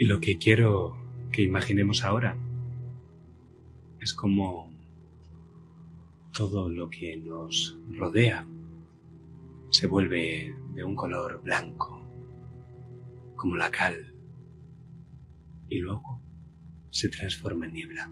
Y 0.00 0.04
lo 0.04 0.20
que 0.20 0.38
quiero 0.38 0.96
que 1.32 1.42
imaginemos 1.42 2.04
ahora 2.04 2.36
es 4.00 4.14
como 4.14 4.72
todo 6.32 6.68
lo 6.68 6.88
que 6.88 7.16
nos 7.16 7.76
rodea 7.90 8.46
se 9.70 9.88
vuelve 9.88 10.54
de 10.74 10.84
un 10.84 10.94
color 10.94 11.42
blanco, 11.42 12.00
como 13.34 13.56
la 13.56 13.72
cal, 13.72 14.14
y 15.68 15.80
luego 15.80 16.22
se 16.90 17.08
transforma 17.08 17.66
en 17.66 17.72
niebla, 17.72 18.08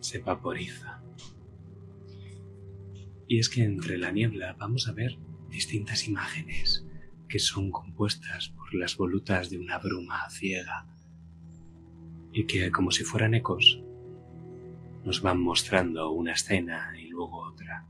se 0.00 0.18
vaporiza. 0.18 1.00
Y 3.28 3.38
es 3.38 3.48
que 3.48 3.62
entre 3.62 3.98
la 3.98 4.10
niebla 4.10 4.56
vamos 4.58 4.88
a 4.88 4.92
ver 4.92 5.16
distintas 5.48 6.08
imágenes 6.08 6.85
que 7.28 7.38
son 7.38 7.70
compuestas 7.70 8.48
por 8.50 8.74
las 8.74 8.96
volutas 8.96 9.50
de 9.50 9.58
una 9.58 9.78
bruma 9.78 10.28
ciega 10.30 10.86
y 12.32 12.44
que 12.44 12.70
como 12.70 12.90
si 12.90 13.04
fueran 13.04 13.34
ecos 13.34 13.80
nos 15.04 15.22
van 15.22 15.40
mostrando 15.40 16.10
una 16.10 16.32
escena 16.32 16.92
y 16.98 17.08
luego 17.08 17.38
otra. 17.38 17.86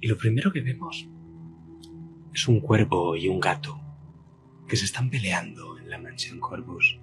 Y 0.00 0.08
lo 0.08 0.16
primero 0.16 0.52
que 0.52 0.60
vemos 0.60 1.06
es 2.32 2.48
un 2.48 2.60
cuervo 2.60 3.14
y 3.14 3.28
un 3.28 3.40
gato 3.40 3.80
que 4.66 4.76
se 4.76 4.86
están 4.86 5.10
peleando 5.10 5.78
en 5.78 5.90
la 5.90 5.98
mansión 5.98 6.40
Corvus. 6.40 6.98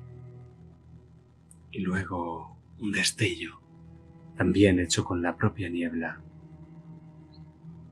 Y 1.72 1.80
luego 1.80 2.58
un 2.80 2.92
destello, 2.92 3.62
también 4.36 4.80
hecho 4.80 5.04
con 5.06 5.22
la 5.22 5.38
propia 5.38 5.70
niebla. 5.70 6.22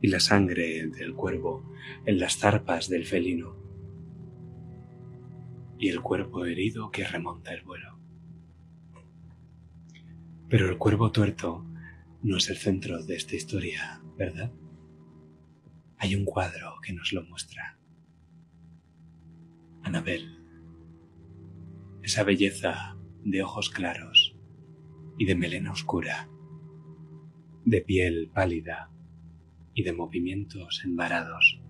Y 0.01 0.07
la 0.07 0.19
sangre 0.19 0.87
del 0.87 1.13
cuervo 1.13 1.73
en 2.05 2.19
las 2.19 2.37
zarpas 2.37 2.89
del 2.89 3.05
felino. 3.05 3.55
Y 5.77 5.89
el 5.89 6.01
cuerpo 6.01 6.45
herido 6.45 6.91
que 6.91 7.05
remonta 7.05 7.53
el 7.53 7.63
vuelo. 7.63 7.99
Pero 10.47 10.69
el 10.69 10.77
cuervo 10.77 11.11
tuerto 11.11 11.65
no 12.23 12.37
es 12.37 12.49
el 12.49 12.57
centro 12.57 13.03
de 13.03 13.15
esta 13.15 13.35
historia, 13.35 14.01
¿verdad? 14.17 14.51
hay 15.99 16.15
un 16.15 16.23
cuadro 16.23 16.79
que 16.81 16.93
nos 16.93 17.11
lo 17.11 17.23
muestra. 17.23 17.77
Anabel, 19.83 20.39
esa 22.01 22.23
belleza 22.23 22.97
de 23.23 23.43
ojos 23.43 23.69
claros 23.69 24.35
y 25.17 25.25
de 25.25 25.35
melena 25.35 25.73
oscura, 25.73 26.29
de 27.65 27.81
piel 27.81 28.31
pálida 28.33 28.89
y 29.79 29.83
de 29.83 29.93
movimientos 29.93 30.81
embarados, 30.83 31.61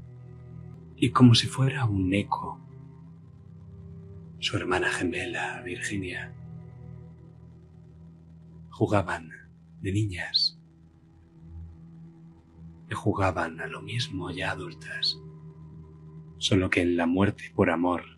y 0.96 1.12
como 1.12 1.36
si 1.36 1.46
fuera 1.46 1.86
un 1.86 2.12
eco, 2.12 2.60
su 4.40 4.58
hermana 4.58 4.90
gemela, 4.90 5.62
Virginia, 5.62 6.34
jugaban 8.72 9.30
de 9.82 9.92
niñas 9.92 10.60
que 12.88 12.96
jugaban 12.96 13.62
a 13.62 13.68
lo 13.68 13.84
mismo 13.84 14.32
ya 14.32 14.50
adultas, 14.50 15.20
solo 16.40 16.72
que 16.72 16.82
en 16.82 16.98
la 16.98 17.06
muerte 17.06 17.52
por 17.54 17.70
amor, 17.70 18.18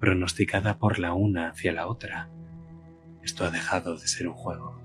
pronosticada 0.00 0.80
por 0.80 0.98
la 0.98 1.14
una 1.14 1.50
hacia 1.50 1.72
la 1.72 1.86
otra, 1.86 2.32
esto 3.22 3.44
ha 3.44 3.50
dejado 3.50 3.96
de 3.96 4.08
ser 4.08 4.26
un 4.26 4.34
juego. 4.34 4.79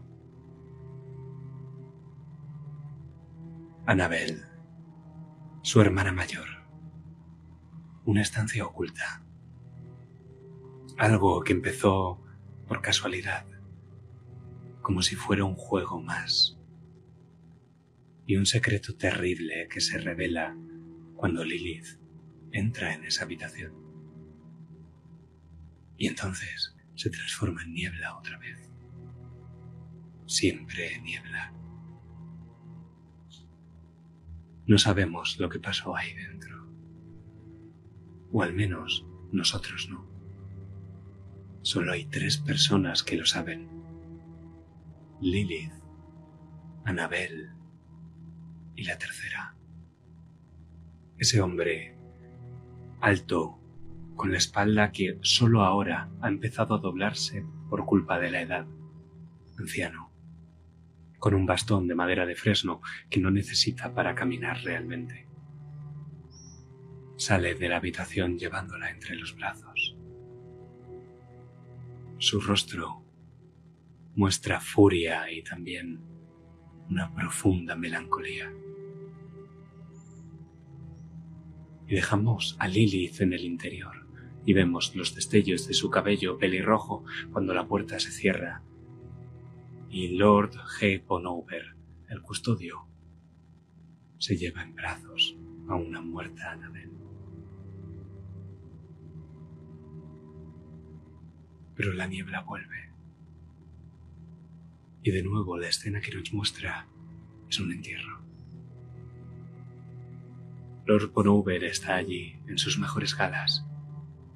Anabel, 3.88 4.44
su 5.62 5.80
hermana 5.80 6.12
mayor, 6.12 6.48
una 8.04 8.24
estancia 8.24 8.66
oculta, 8.66 9.24
algo 10.98 11.44
que 11.44 11.54
empezó 11.54 12.20
por 12.68 12.82
casualidad, 12.82 13.46
como 14.82 15.04
si 15.04 15.16
fuera 15.16 15.44
un 15.44 15.54
juego 15.54 16.02
más 16.02 16.58
y 18.26 18.38
un 18.38 18.48
secreto 18.48 18.96
terrible 18.96 19.68
que 19.70 19.82
se 19.82 20.00
revela 20.00 20.58
cuando 21.16 21.44
Lilith 21.44 22.00
entra 22.52 22.92
en 22.92 23.06
esa 23.06 23.26
habitación. 23.26 23.72
Y 25.96 26.08
entonces 26.08 26.76
se 26.96 27.12
transforma 27.12 27.62
en 27.62 27.74
niebla 27.74 28.18
otra 28.18 28.40
vez. 28.40 28.68
Siempre 30.26 31.00
niebla. 31.02 31.54
No 34.68 34.78
sabemos 34.78 35.40
lo 35.40 35.50
que 35.50 35.60
pasó 35.60 35.96
ahí 35.96 36.14
dentro. 36.14 36.68
O 38.32 38.42
al 38.42 38.54
menos 38.54 39.06
nosotros 39.32 39.88
no. 39.90 40.08
Solo 41.62 41.92
hay 41.92 42.06
tres 42.06 42.38
personas 42.38 43.04
que 43.04 43.18
lo 43.18 43.26
saben. 43.26 43.70
Lilith, 45.22 45.72
Anabel 46.84 47.52
y 48.76 48.84
la 48.84 48.98
tercera. 48.98 49.56
Ese 51.18 51.42
hombre, 51.42 51.98
alto, 53.02 53.60
con 54.16 54.32
la 54.32 54.38
espalda 54.38 54.92
que 54.92 55.18
solo 55.22 55.64
ahora 55.64 56.10
ha 56.22 56.28
empezado 56.28 56.76
a 56.76 56.80
doblarse 56.80 57.46
por 57.70 57.86
culpa 57.86 58.20
de 58.20 58.32
la 58.32 58.42
edad, 58.42 58.68
anciano, 59.58 60.05
con 61.26 61.34
un 61.34 61.48
bastón 61.48 61.88
de 61.88 61.96
madera 61.96 62.24
de 62.28 62.36
fresno 62.36 62.84
que 63.10 63.20
no 63.20 63.32
necesita 63.32 63.92
para 63.96 64.14
caminar 64.14 64.62
realmente. 64.62 65.28
Sale 67.18 67.56
de 67.56 67.68
la 67.68 67.78
habitación 67.78 68.38
llevándola 68.38 68.92
entre 68.92 69.16
los 69.16 69.36
brazos. 69.36 69.98
Su 72.20 72.40
rostro 72.40 73.04
muestra 74.14 74.60
furia 74.60 75.32
y 75.32 75.42
también 75.42 76.00
una 76.92 77.12
profunda 77.12 77.76
melancolía. 77.76 78.54
y 81.88 81.96
dejamos 81.96 82.56
a 82.60 82.68
Lilith 82.68 83.22
en 83.22 83.34
el 83.34 83.46
interior 83.46 84.08
y 84.46 84.54
vemos 84.54 84.96
los 84.96 85.16
destellos 85.16 85.68
de 85.68 85.74
su 85.74 85.90
cabello 85.90 86.38
pelirrojo 86.38 87.04
cuando 87.32 87.56
la 87.56 87.68
puerta 87.68 88.00
se 88.00 88.12
cierra. 88.12 88.62
Y 89.96 90.10
Lord 90.10 90.52
G. 90.78 91.06
Bonover, 91.06 91.74
el 92.10 92.22
custodio, 92.22 92.86
se 94.18 94.36
lleva 94.36 94.62
en 94.62 94.76
brazos 94.76 95.38
a 95.70 95.76
una 95.76 96.02
muerta 96.02 96.52
Annabel. 96.52 96.92
Pero 101.76 101.94
la 101.94 102.08
niebla 102.08 102.42
vuelve. 102.42 102.92
Y 105.02 105.12
de 105.12 105.24
nuevo 105.24 105.58
la 105.58 105.70
escena 105.70 106.02
que 106.02 106.14
nos 106.14 106.34
muestra 106.34 106.90
es 107.50 107.58
un 107.62 107.72
entierro. 107.72 108.20
Lord 110.86 111.14
Bonover 111.14 111.64
está 111.64 111.96
allí, 111.96 112.38
en 112.48 112.58
sus 112.58 112.78
mejores 112.78 113.16
galas, 113.16 113.66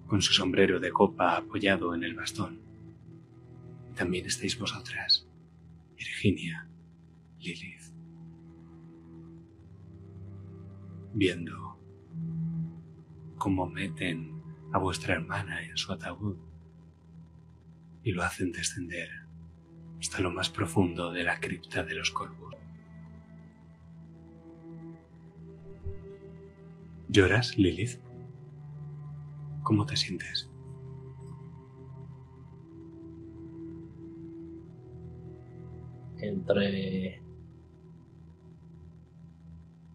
con 0.08 0.22
su 0.22 0.32
sombrero 0.32 0.80
de 0.80 0.92
copa 0.92 1.36
apoyado 1.36 1.94
en 1.94 2.06
el 2.06 2.16
bastón. 2.16 2.62
también 3.94 4.26
estáis 4.26 4.58
vosotras, 4.58 5.29
Virginia, 6.00 6.66
Lilith, 7.40 7.94
viendo 11.14 11.78
cómo 13.38 13.68
meten 13.68 14.42
a 14.72 14.78
vuestra 14.78 15.16
hermana 15.16 15.62
en 15.62 15.76
su 15.76 15.92
ataúd 15.92 16.38
y 18.04 18.14
lo 18.14 18.24
hacen 18.24 18.54
descender 18.54 19.10
hasta 20.00 20.22
lo 20.22 20.32
más 20.32 20.50
profundo 20.50 21.12
de 21.12 21.24
la 21.24 21.42
cripta 21.42 21.84
de 21.84 21.96
los 21.96 22.12
corvos. 22.12 22.56
¿Lloras, 27.10 27.58
Lilith? 27.58 28.00
¿Cómo 29.64 29.86
te 29.86 29.98
sientes? 29.98 30.50
Entre 36.22 37.22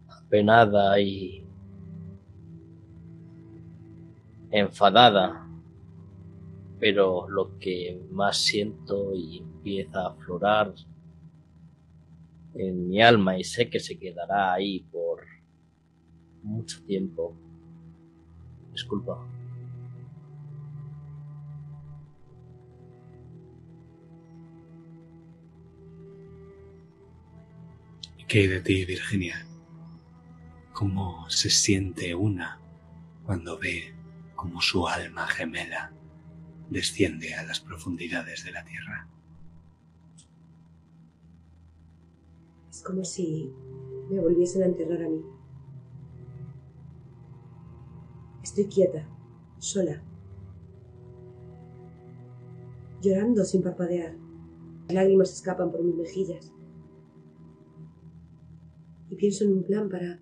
apenada 0.07 0.99
y 0.99 1.45
enfadada, 4.51 5.47
pero 6.79 7.29
lo 7.29 7.57
que 7.59 8.01
más 8.11 8.37
siento 8.37 9.13
y 9.13 9.39
empieza 9.39 10.01
a 10.01 10.09
aflorar 10.09 10.73
en 12.55 12.87
mi 12.87 13.01
alma 13.01 13.37
y 13.37 13.43
sé 13.43 13.69
que 13.69 13.79
se 13.79 13.97
quedará 13.97 14.53
ahí 14.53 14.79
por 14.91 15.25
mucho 16.41 16.83
tiempo. 16.85 17.35
Disculpa. 18.71 19.34
¿Qué 28.35 28.49
de 28.49 28.59
ti, 28.59 28.83
Virginia? 28.83 29.47
¿Cómo 30.73 31.23
se 31.29 31.49
siente 31.49 32.13
una 32.13 32.59
cuando 33.25 33.57
ve 33.57 33.95
cómo 34.35 34.59
su 34.59 34.85
alma 34.85 35.25
gemela 35.25 35.93
desciende 36.69 37.33
a 37.33 37.43
las 37.43 37.61
profundidades 37.61 38.43
de 38.43 38.51
la 38.51 38.65
tierra. 38.65 39.07
Es 42.69 42.83
como 42.83 43.05
si 43.05 43.53
me 44.09 44.19
volviesen 44.19 44.63
a 44.63 44.65
enterrar 44.65 45.01
a 45.01 45.07
mí. 45.07 45.23
Estoy 48.43 48.65
quieta, 48.65 49.07
sola, 49.59 50.03
llorando 53.01 53.45
sin 53.45 53.63
parpadear. 53.63 54.17
Las 54.87 54.95
lágrimas 54.95 55.31
escapan 55.31 55.71
por 55.71 55.81
mis 55.81 55.95
mejillas. 55.95 56.51
Y 59.09 59.15
pienso 59.15 59.43
en 59.43 59.53
un 59.53 59.63
plan 59.63 59.89
para, 59.89 60.19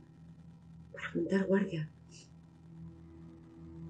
para 0.91 1.13
montar 1.15 1.45
guardia. 1.47 1.89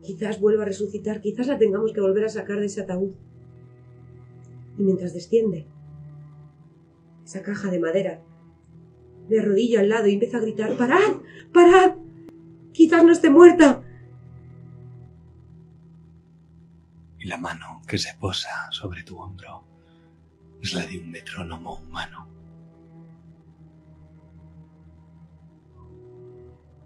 Quizás 0.03 0.39
vuelva 0.39 0.63
a 0.63 0.67
resucitar, 0.67 1.21
quizás 1.21 1.47
la 1.47 1.57
tengamos 1.57 1.93
que 1.93 2.01
volver 2.01 2.25
a 2.25 2.29
sacar 2.29 2.59
de 2.59 2.65
ese 2.65 2.81
ataúd. 2.81 3.13
Y 4.77 4.83
mientras 4.83 5.13
desciende, 5.13 5.65
esa 7.23 7.41
caja 7.41 7.71
de 7.71 7.79
madera, 7.79 8.21
me 9.29 9.39
arrodillo 9.39 9.79
al 9.79 9.89
lado 9.89 10.07
y 10.07 10.13
empiezo 10.13 10.37
a 10.37 10.41
gritar, 10.41 10.75
¡Parad! 10.77 11.21
¡Parad! 11.53 11.95
Quizás 12.73 13.03
no 13.03 13.11
esté 13.11 13.29
muerta. 13.29 13.83
Y 17.19 17.27
la 17.27 17.37
mano 17.37 17.81
que 17.87 17.97
se 17.97 18.13
posa 18.19 18.69
sobre 18.71 19.03
tu 19.03 19.17
hombro 19.17 19.63
es 20.61 20.73
la 20.73 20.85
de 20.85 20.99
un 20.99 21.11
metrónomo 21.11 21.75
humano. 21.75 22.32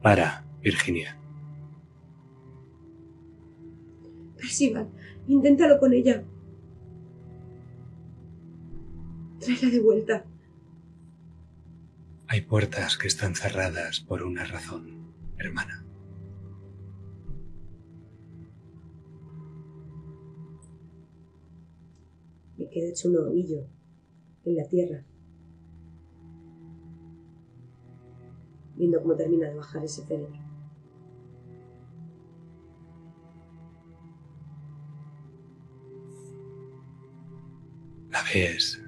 Para, 0.01 0.45
Virginia. 0.61 1.17
Percival, 4.37 4.87
inténtalo 5.27 5.79
con 5.79 5.93
ella. 5.93 6.23
Tráela 9.39 9.69
de 9.69 9.81
vuelta. 9.81 10.25
Hay 12.27 12.41
puertas 12.41 12.97
que 12.97 13.07
están 13.07 13.35
cerradas 13.35 14.01
por 14.01 14.21
una 14.21 14.45
razón, 14.45 15.13
hermana. 15.37 15.85
Me 22.57 22.69
quedo 22.69 22.89
hecho 22.89 23.09
un 23.09 23.17
ovillo 23.17 23.65
en 24.43 24.55
la 24.55 24.67
tierra, 24.67 25.05
viendo 28.77 29.01
cómo 29.01 29.15
termina 29.15 29.49
de 29.49 29.55
bajar 29.55 29.83
ese 29.83 30.05
féretro. 30.05 30.39
La 38.09 38.23
ves, 38.23 38.81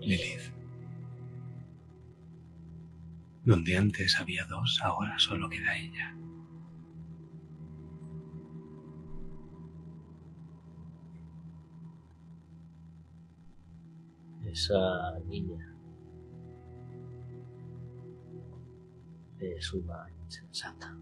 Lilith. 0.00 0.52
Donde 3.44 3.76
antes 3.76 4.18
había 4.18 4.46
dos, 4.46 4.80
ahora 4.82 5.18
solo 5.18 5.50
queda 5.50 5.76
ella. 5.76 6.16
Esa 14.44 15.18
niña 15.26 15.73
es 19.38 19.72
una 19.72 20.06
insensata, 20.24 20.96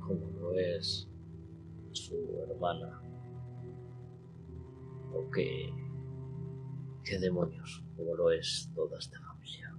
como 0.00 0.30
lo 0.38 0.52
es 0.54 1.08
su 1.92 2.16
hermana. 2.48 3.00
O 5.12 5.30
que, 5.30 5.72
qué 7.04 7.18
demonios, 7.18 7.84
como 7.96 8.14
lo 8.14 8.30
es 8.30 8.70
toda 8.74 8.98
esta 8.98 9.20
familia. 9.20 9.76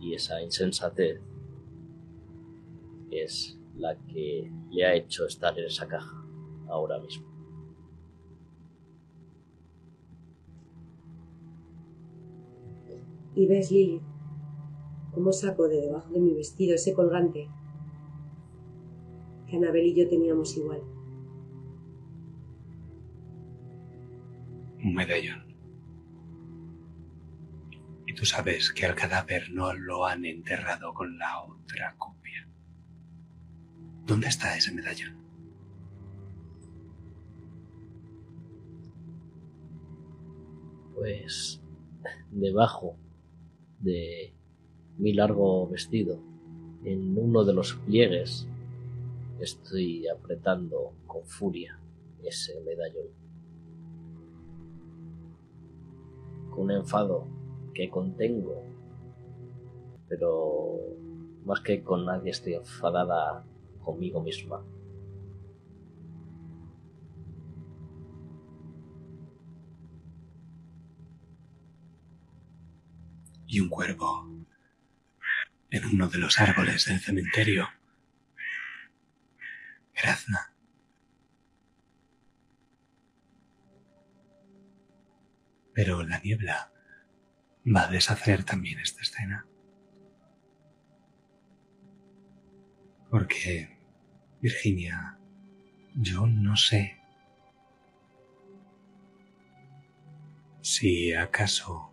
Y 0.00 0.14
esa 0.14 0.40
insensatez 0.40 1.20
es 3.10 3.58
la 3.76 3.96
que 4.06 4.50
le 4.70 4.86
ha 4.86 4.94
hecho 4.94 5.26
estar 5.26 5.58
en 5.58 5.66
esa 5.66 5.86
caja 5.86 6.24
ahora 6.68 6.98
mismo. 7.00 7.30
Y 13.34 13.46
ves, 13.46 13.70
cómo 15.12 15.32
saco 15.32 15.68
de 15.68 15.80
debajo 15.80 16.10
de 16.12 16.20
mi 16.20 16.34
vestido 16.34 16.74
ese 16.74 16.94
colgante 16.94 17.48
que 19.46 19.56
Anabel 19.56 19.86
y 19.86 19.94
yo 19.94 20.08
teníamos 20.08 20.56
igual. 20.56 20.82
Un 24.82 24.94
medallón. 24.94 25.44
Y 28.06 28.14
tú 28.14 28.24
sabes 28.24 28.72
que 28.72 28.86
al 28.86 28.94
cadáver 28.94 29.50
no 29.52 29.72
lo 29.74 30.06
han 30.06 30.24
enterrado 30.24 30.92
con 30.92 31.18
la 31.18 31.42
otra 31.42 31.94
copia. 31.98 32.48
¿Dónde 34.06 34.28
está 34.28 34.56
ese 34.56 34.72
medallón? 34.72 35.16
Pues 40.94 41.62
debajo 42.30 42.96
de 43.80 44.34
mi 44.98 45.12
largo 45.12 45.68
vestido, 45.68 46.18
en 46.84 47.16
uno 47.16 47.44
de 47.44 47.54
los 47.54 47.74
pliegues, 47.74 48.46
estoy 49.40 50.06
apretando 50.08 50.92
con 51.06 51.24
furia 51.24 51.78
ese 52.22 52.60
medallón. 52.60 53.06
Con 56.50 56.64
un 56.64 56.70
enfado 56.72 57.26
que 57.74 57.88
contengo, 57.88 58.62
pero 60.08 60.78
más 61.44 61.60
que 61.60 61.82
con 61.82 62.04
nadie 62.04 62.30
estoy 62.30 62.54
enfadada 62.54 63.44
conmigo 63.82 64.22
misma. 64.22 64.62
y 73.52 73.60
un 73.60 73.68
cuervo 73.68 74.26
en 75.72 75.86
uno 75.86 76.06
de 76.06 76.18
los 76.18 76.38
árboles 76.38 76.84
del 76.84 77.00
cementerio. 77.00 77.68
Grazna. 79.94 80.54
Pero 85.72 86.02
la 86.02 86.18
niebla 86.18 86.70
va 87.64 87.84
a 87.84 87.90
deshacer 87.90 88.44
también 88.44 88.80
esta 88.80 89.00
escena. 89.00 89.46
Porque, 93.10 93.78
Virginia, 94.42 95.18
yo 95.94 96.26
no 96.26 96.54
sé 96.56 97.00
si 100.60 101.14
acaso 101.14 101.91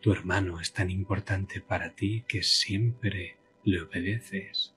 tu 0.00 0.12
hermano 0.12 0.60
es 0.60 0.72
tan 0.72 0.90
importante 0.90 1.60
para 1.60 1.94
ti 1.94 2.24
que 2.28 2.42
siempre 2.42 3.38
le 3.64 3.82
obedeces 3.82 4.74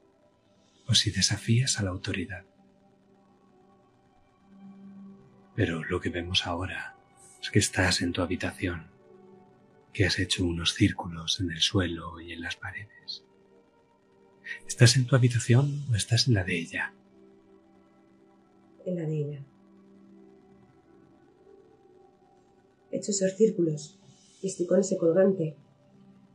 o 0.87 0.95
si 0.95 1.11
desafías 1.11 1.79
a 1.79 1.83
la 1.83 1.91
autoridad. 1.91 2.45
Pero 5.55 5.83
lo 5.83 5.99
que 5.99 6.09
vemos 6.09 6.47
ahora 6.47 6.97
es 7.41 7.51
que 7.51 7.59
estás 7.59 8.01
en 8.01 8.13
tu 8.13 8.21
habitación, 8.21 8.87
que 9.93 10.05
has 10.05 10.17
hecho 10.17 10.43
unos 10.43 10.73
círculos 10.73 11.39
en 11.39 11.51
el 11.51 11.59
suelo 11.59 12.19
y 12.19 12.33
en 12.33 12.41
las 12.41 12.55
paredes. 12.55 13.23
¿Estás 14.67 14.95
en 14.95 15.05
tu 15.05 15.15
habitación 15.15 15.85
o 15.91 15.95
estás 15.95 16.27
en 16.27 16.33
la 16.33 16.43
de 16.43 16.57
ella? 16.57 16.93
En 18.85 18.95
la 18.95 19.03
de 19.03 19.17
ella. 19.17 19.45
He 22.91 22.97
hecho 22.97 23.11
esos 23.11 23.37
círculos 23.37 24.00
y 24.41 24.47
estoy 24.47 24.65
con 24.65 24.79
ese 24.79 24.97
colgante. 24.97 25.55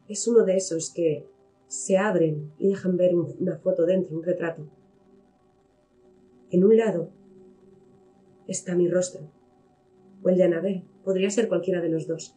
Es 0.09 0.27
uno 0.29 0.45
de 0.45 0.57
esos 0.57 0.91
que 0.91 1.27
se 1.67 1.99
abren 1.99 2.53
y 2.59 2.69
dejan 2.69 2.97
ver 2.97 3.15
una 3.15 3.59
foto 3.59 3.85
dentro, 3.85 4.17
un 4.17 4.23
retrato. 4.23 4.63
En 6.51 6.65
un 6.65 6.77
lado 6.77 7.11
está 8.47 8.77
mi 8.77 8.89
rostro, 8.89 9.29
o 10.23 10.29
el 10.29 10.37
de 10.37 10.45
Anabel, 10.45 10.85
podría 11.05 11.29
ser 11.31 11.49
cualquiera 11.49 11.81
de 11.81 11.89
los 11.89 12.07
dos, 12.07 12.37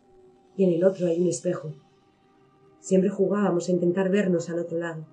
y 0.57 0.63
en 0.63 0.71
el 0.71 0.83
otro 0.83 1.05
hay 1.05 1.21
un 1.21 1.27
espejo. 1.27 1.73
Siempre 2.79 3.09
jugábamos 3.09 3.69
a 3.69 3.71
intentar 3.71 4.09
vernos 4.09 4.49
al 4.49 4.59
otro 4.59 4.79
lado. 4.79 5.05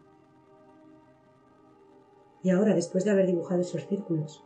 Y 2.43 2.51
ahora, 2.51 2.75
después 2.75 3.05
de 3.05 3.11
haber 3.11 3.27
dibujado 3.27 3.61
esos 3.61 3.87
círculos, 3.87 4.43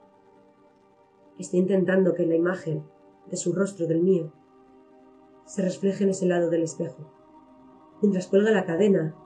estoy 1.38 1.60
intentando 1.60 2.14
que 2.14 2.26
la 2.26 2.34
imagen 2.34 2.82
de 3.30 3.36
su 3.36 3.52
rostro 3.52 3.86
del 3.86 4.02
mío 4.02 4.32
se 5.50 5.62
refleja 5.62 6.04
en 6.04 6.10
ese 6.10 6.26
lado 6.26 6.48
del 6.48 6.62
espejo, 6.62 7.12
mientras 8.00 8.28
cuelga 8.28 8.52
la 8.52 8.64
cadena 8.64 9.16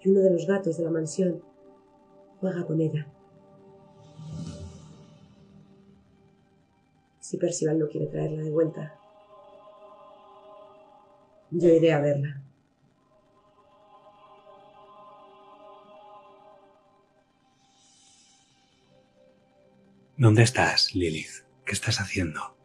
y 0.00 0.08
uno 0.08 0.20
de 0.20 0.30
los 0.30 0.46
gatos 0.46 0.78
de 0.78 0.84
la 0.84 0.90
mansión 0.90 1.44
juega 2.40 2.66
con 2.66 2.80
ella. 2.80 3.06
Si 7.18 7.36
Percival 7.36 7.78
no 7.78 7.88
quiere 7.88 8.06
traerla 8.06 8.42
de 8.42 8.50
vuelta, 8.50 8.98
yo 11.50 11.68
iré 11.68 11.92
a 11.92 12.00
verla. 12.00 12.42
¿Dónde 20.16 20.42
estás, 20.42 20.94
Lilith? 20.94 21.44
¿Qué 21.66 21.72
estás 21.72 22.00
haciendo? 22.00 22.59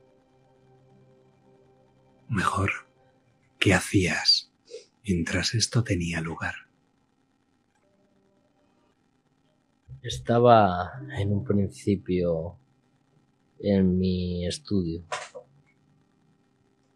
Mejor, 2.29 2.71
¿qué 3.59 3.75
hacías 3.75 4.51
mientras 5.07 5.53
esto 5.53 5.83
tenía 5.83 6.21
lugar? 6.21 6.55
Estaba 10.01 11.03
en 11.19 11.31
un 11.31 11.43
principio 11.43 12.57
en 13.59 13.99
mi 13.99 14.47
estudio, 14.47 15.03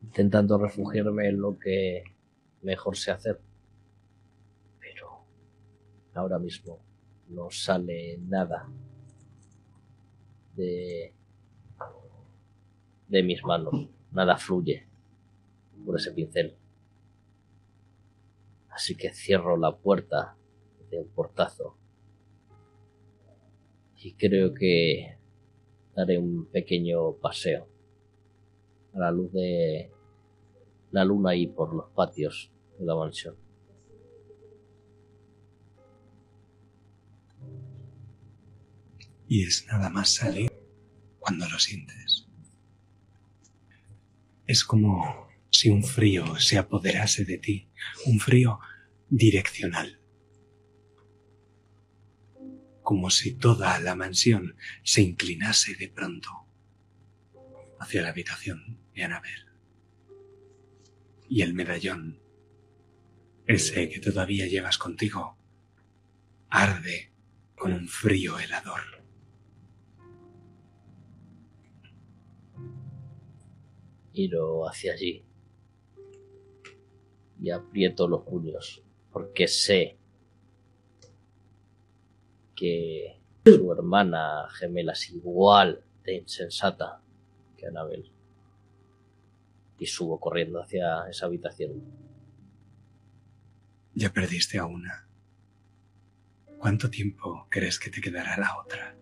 intentando 0.02 0.58
refugiarme 0.58 1.30
en 1.30 1.40
lo 1.40 1.60
que 1.60 2.04
mejor 2.64 2.98
sé 2.98 3.12
hacer. 3.12 3.40
Pero 4.80 5.26
ahora 6.16 6.40
mismo 6.40 6.80
no 7.28 7.52
sale 7.52 8.18
nada 8.18 8.68
de, 10.56 11.14
de 13.08 13.24
mis 13.24 13.44
manos, 13.44 13.90
nada 14.12 14.36
fluye 14.36 14.89
por 15.86 15.98
ese 15.98 16.12
pincel. 16.12 16.58
Así 18.70 18.96
que 18.96 19.14
cierro 19.14 19.58
la 19.58 19.76
puerta 19.78 20.38
de 20.90 21.00
un 21.00 21.10
portazo 21.10 21.78
y 24.02 24.14
creo 24.14 24.54
que 24.54 25.18
daré 25.96 26.18
un 26.18 26.46
pequeño 26.46 27.14
paseo 27.18 27.68
a 28.94 29.00
la 29.00 29.12
luz 29.12 29.32
de 29.34 29.92
la 30.92 31.04
luna 31.04 31.36
y 31.36 31.48
por 31.48 31.74
los 31.74 31.90
patios 31.92 32.52
de 32.78 32.86
la 32.86 32.96
mansión. 32.96 33.36
Y 39.28 39.44
es 39.44 39.68
nada 39.68 39.90
más 39.90 40.10
salir 40.10 40.52
cuando 41.20 41.48
lo 41.48 41.60
sientes. 41.60 42.28
Es 44.48 44.64
como 44.64 45.29
si 45.60 45.70
un 45.70 45.84
frío 45.84 46.40
se 46.40 46.58
apoderase 46.58 47.26
de 47.26 47.38
ti, 47.38 47.68
un 48.06 48.22
frío 48.22 48.62
direccional. 49.10 50.00
Como 52.82 53.10
si 53.10 53.34
toda 53.34 53.78
la 53.82 53.94
mansión 53.94 54.56
se 54.84 55.02
inclinase 55.02 55.76
de 55.76 55.90
pronto 55.90 56.30
hacia 57.78 58.02
la 58.02 58.10
habitación 58.12 58.80
de 58.96 59.04
Anabel. 59.04 59.48
Y 61.28 61.42
el 61.42 61.54
medallón, 61.54 62.22
ese 63.46 63.90
que 63.90 64.00
todavía 64.00 64.48
llevas 64.48 64.78
contigo, 64.78 65.38
arde 66.48 67.12
con 67.56 67.74
un 67.74 67.90
frío 67.90 68.40
helador. 68.40 69.04
Giro 74.14 74.70
hacia 74.70 74.94
allí 74.94 75.29
y 77.42 77.52
aprieto 77.52 78.08
los 78.08 78.24
puños 78.24 78.84
porque 79.12 79.48
sé 79.48 79.98
que 82.56 83.20
su 83.46 83.72
hermana 83.72 84.48
gemela 84.52 84.94
es 84.94 85.10
igual 85.12 85.84
de 86.04 86.16
insensata 86.16 87.02
que 87.58 87.68
Anabel. 87.68 88.12
Y 89.78 89.86
subo 89.86 90.20
corriendo 90.20 90.62
hacia 90.62 91.08
esa 91.10 91.26
habitación. 91.26 91.82
Ya 93.94 94.12
perdiste 94.12 94.58
a 94.58 94.66
una. 94.66 95.08
¿Cuánto 96.58 96.90
tiempo 96.90 97.48
crees 97.50 97.80
que 97.80 97.90
te 97.90 98.02
quedará 98.02 98.38
la 98.38 98.60
otra? 98.60 98.99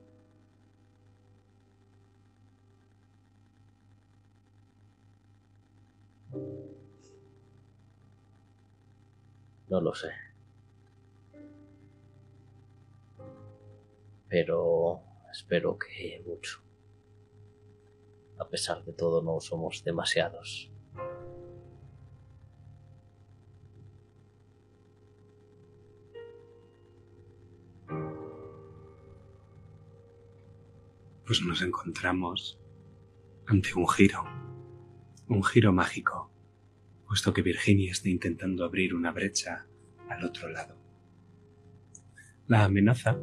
No 9.69 9.81
lo 9.81 9.93
sé. 9.93 10.11
Pero 14.29 15.01
espero 15.31 15.77
que 15.77 16.23
mucho. 16.25 16.61
A 18.39 18.47
pesar 18.47 18.83
de 18.85 18.93
todo, 18.93 19.21
no 19.21 19.39
somos 19.39 19.83
demasiados. 19.83 20.71
Pues 31.25 31.41
nos 31.41 31.61
encontramos 31.61 32.57
ante 33.47 33.73
un 33.73 33.87
giro, 33.89 34.23
un 35.27 35.43
giro 35.43 35.73
mágico 35.73 36.31
puesto 37.07 37.33
que 37.33 37.41
Virginia 37.41 37.91
está 37.91 38.09
intentando 38.09 38.65
abrir 38.65 38.93
una 38.93 39.11
brecha 39.11 39.65
al 40.09 40.25
otro 40.25 40.49
lado. 40.49 40.77
La 42.47 42.65
amenaza 42.65 43.17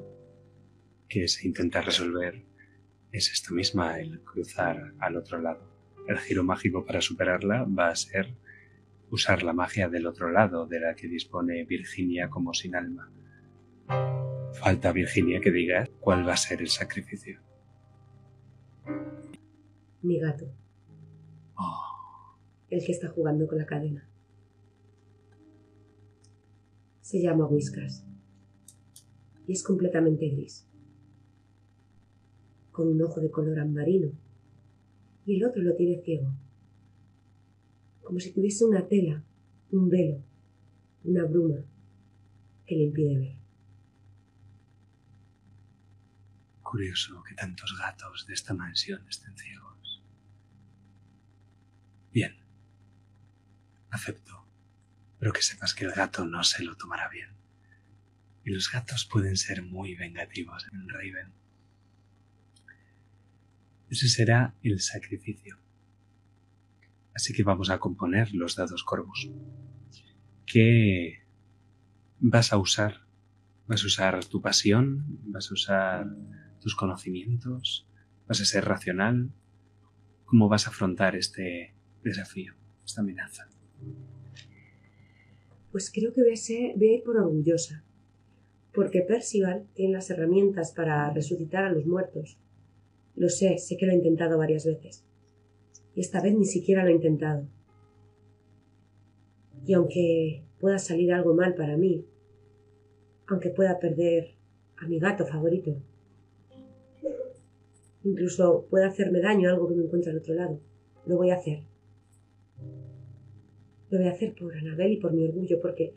que 1.08 1.28
se 1.28 1.46
intenta 1.46 1.82
resolver 1.82 2.44
es 3.12 3.30
esta 3.30 3.54
misma, 3.54 4.00
el 4.00 4.20
cruzar 4.22 4.94
al 4.98 5.16
otro 5.16 5.40
lado. 5.40 5.72
El 6.08 6.18
giro 6.18 6.42
mágico 6.44 6.84
para 6.84 7.00
superarla 7.00 7.64
va 7.64 7.88
a 7.88 7.96
ser 7.96 8.34
usar 9.10 9.42
la 9.42 9.52
magia 9.52 9.88
del 9.88 10.06
otro 10.06 10.30
lado 10.30 10.66
de 10.66 10.80
la 10.80 10.94
que 10.94 11.06
dispone 11.06 11.64
Virginia 11.64 12.28
como 12.28 12.52
sin 12.52 12.74
alma. 12.74 13.10
Falta 14.54 14.92
Virginia 14.92 15.40
que 15.40 15.50
diga 15.50 15.88
cuál 16.00 16.26
va 16.26 16.34
a 16.34 16.36
ser 16.36 16.60
el 16.60 16.68
sacrificio. 16.68 17.40
Mi 20.02 20.18
gato. 20.18 20.46
Oh, 21.54 21.93
el 22.74 22.84
que 22.84 22.92
está 22.92 23.08
jugando 23.08 23.46
con 23.46 23.58
la 23.58 23.66
cadena. 23.66 24.08
Se 27.00 27.20
llama 27.20 27.46
Whiskas 27.46 28.04
y 29.46 29.52
es 29.52 29.62
completamente 29.62 30.28
gris, 30.28 30.66
con 32.72 32.88
un 32.88 33.02
ojo 33.02 33.20
de 33.20 33.30
color 33.30 33.60
ambarino 33.60 34.10
y 35.26 35.36
el 35.36 35.44
otro 35.44 35.62
lo 35.62 35.76
tiene 35.76 36.02
ciego, 36.02 36.34
como 38.02 38.18
si 38.18 38.32
tuviese 38.32 38.64
una 38.64 38.88
tela, 38.88 39.24
un 39.70 39.88
velo, 39.88 40.22
una 41.04 41.24
bruma 41.24 41.64
que 42.66 42.74
le 42.74 42.84
impide 42.84 43.18
ver. 43.18 43.36
Curioso 46.62 47.22
que 47.22 47.34
tantos 47.34 47.78
gatos 47.78 48.26
de 48.26 48.34
esta 48.34 48.52
mansión 48.52 49.06
estén 49.08 49.36
ciegos. 49.36 50.02
Bien, 52.12 52.34
acepto, 53.94 54.46
pero 55.18 55.32
que 55.32 55.42
sepas 55.42 55.74
que 55.74 55.84
el 55.84 55.92
gato 55.92 56.24
no 56.24 56.42
se 56.44 56.62
lo 56.62 56.76
tomará 56.76 57.08
bien. 57.08 57.30
Y 58.44 58.50
los 58.50 58.70
gatos 58.70 59.06
pueden 59.06 59.36
ser 59.36 59.62
muy 59.62 59.94
vengativos 59.94 60.66
en 60.72 60.88
Raven. 60.88 61.32
Ese 63.88 64.08
será 64.08 64.54
el 64.62 64.80
sacrificio. 64.80 65.58
Así 67.14 67.32
que 67.32 67.44
vamos 67.44 67.70
a 67.70 67.78
componer 67.78 68.34
los 68.34 68.56
dados 68.56 68.82
corvos. 68.82 69.30
¿Qué 70.46 71.24
vas 72.18 72.52
a 72.52 72.58
usar? 72.58 73.06
¿Vas 73.66 73.82
a 73.82 73.86
usar 73.86 74.24
tu 74.24 74.42
pasión? 74.42 75.04
¿Vas 75.26 75.50
a 75.50 75.54
usar 75.54 76.06
tus 76.60 76.74
conocimientos? 76.74 77.88
¿Vas 78.26 78.40
a 78.40 78.44
ser 78.44 78.64
racional? 78.64 79.32
¿Cómo 80.24 80.48
vas 80.48 80.66
a 80.66 80.70
afrontar 80.70 81.14
este 81.14 81.74
desafío, 82.02 82.54
esta 82.84 83.02
amenaza? 83.02 83.48
Pues 85.72 85.90
creo 85.92 86.12
que 86.12 86.22
voy 86.22 86.30
a, 86.30 86.84
ir 86.94 87.02
por 87.02 87.16
orgullosa, 87.16 87.84
porque 88.72 89.02
Percival 89.02 89.66
tiene 89.74 89.94
las 89.94 90.08
herramientas 90.08 90.72
para 90.72 91.10
resucitar 91.10 91.64
a 91.64 91.72
los 91.72 91.84
muertos. 91.84 92.38
Lo 93.16 93.28
sé, 93.28 93.58
sé 93.58 93.76
que 93.76 93.86
lo 93.86 93.92
ha 93.92 93.96
intentado 93.96 94.38
varias 94.38 94.64
veces. 94.64 95.04
Y 95.96 96.00
esta 96.00 96.20
vez 96.20 96.34
ni 96.36 96.44
siquiera 96.44 96.84
lo 96.84 96.90
ha 96.90 96.92
intentado. 96.92 97.48
Y 99.66 99.72
aunque 99.72 100.44
pueda 100.60 100.78
salir 100.78 101.12
algo 101.12 101.34
mal 101.34 101.54
para 101.54 101.76
mí, 101.76 102.06
aunque 103.26 103.50
pueda 103.50 103.78
perder 103.78 104.34
a 104.76 104.86
mi 104.86 104.98
gato 104.98 105.26
favorito, 105.26 105.76
incluso 108.04 108.66
pueda 108.70 108.86
hacerme 108.86 109.20
daño 109.20 109.48
algo 109.48 109.68
que 109.68 109.74
me 109.74 109.84
encuentre 109.84 110.12
al 110.12 110.18
otro 110.18 110.34
lado, 110.34 110.60
lo 111.06 111.16
voy 111.16 111.30
a 111.30 111.36
hacer. 111.36 111.64
Lo 113.94 114.00
voy 114.00 114.08
a 114.08 114.10
hacer 114.10 114.34
por 114.34 114.52
Anabel 114.56 114.94
y 114.94 114.96
por 114.96 115.12
mi 115.12 115.22
orgullo, 115.22 115.60
porque 115.62 115.94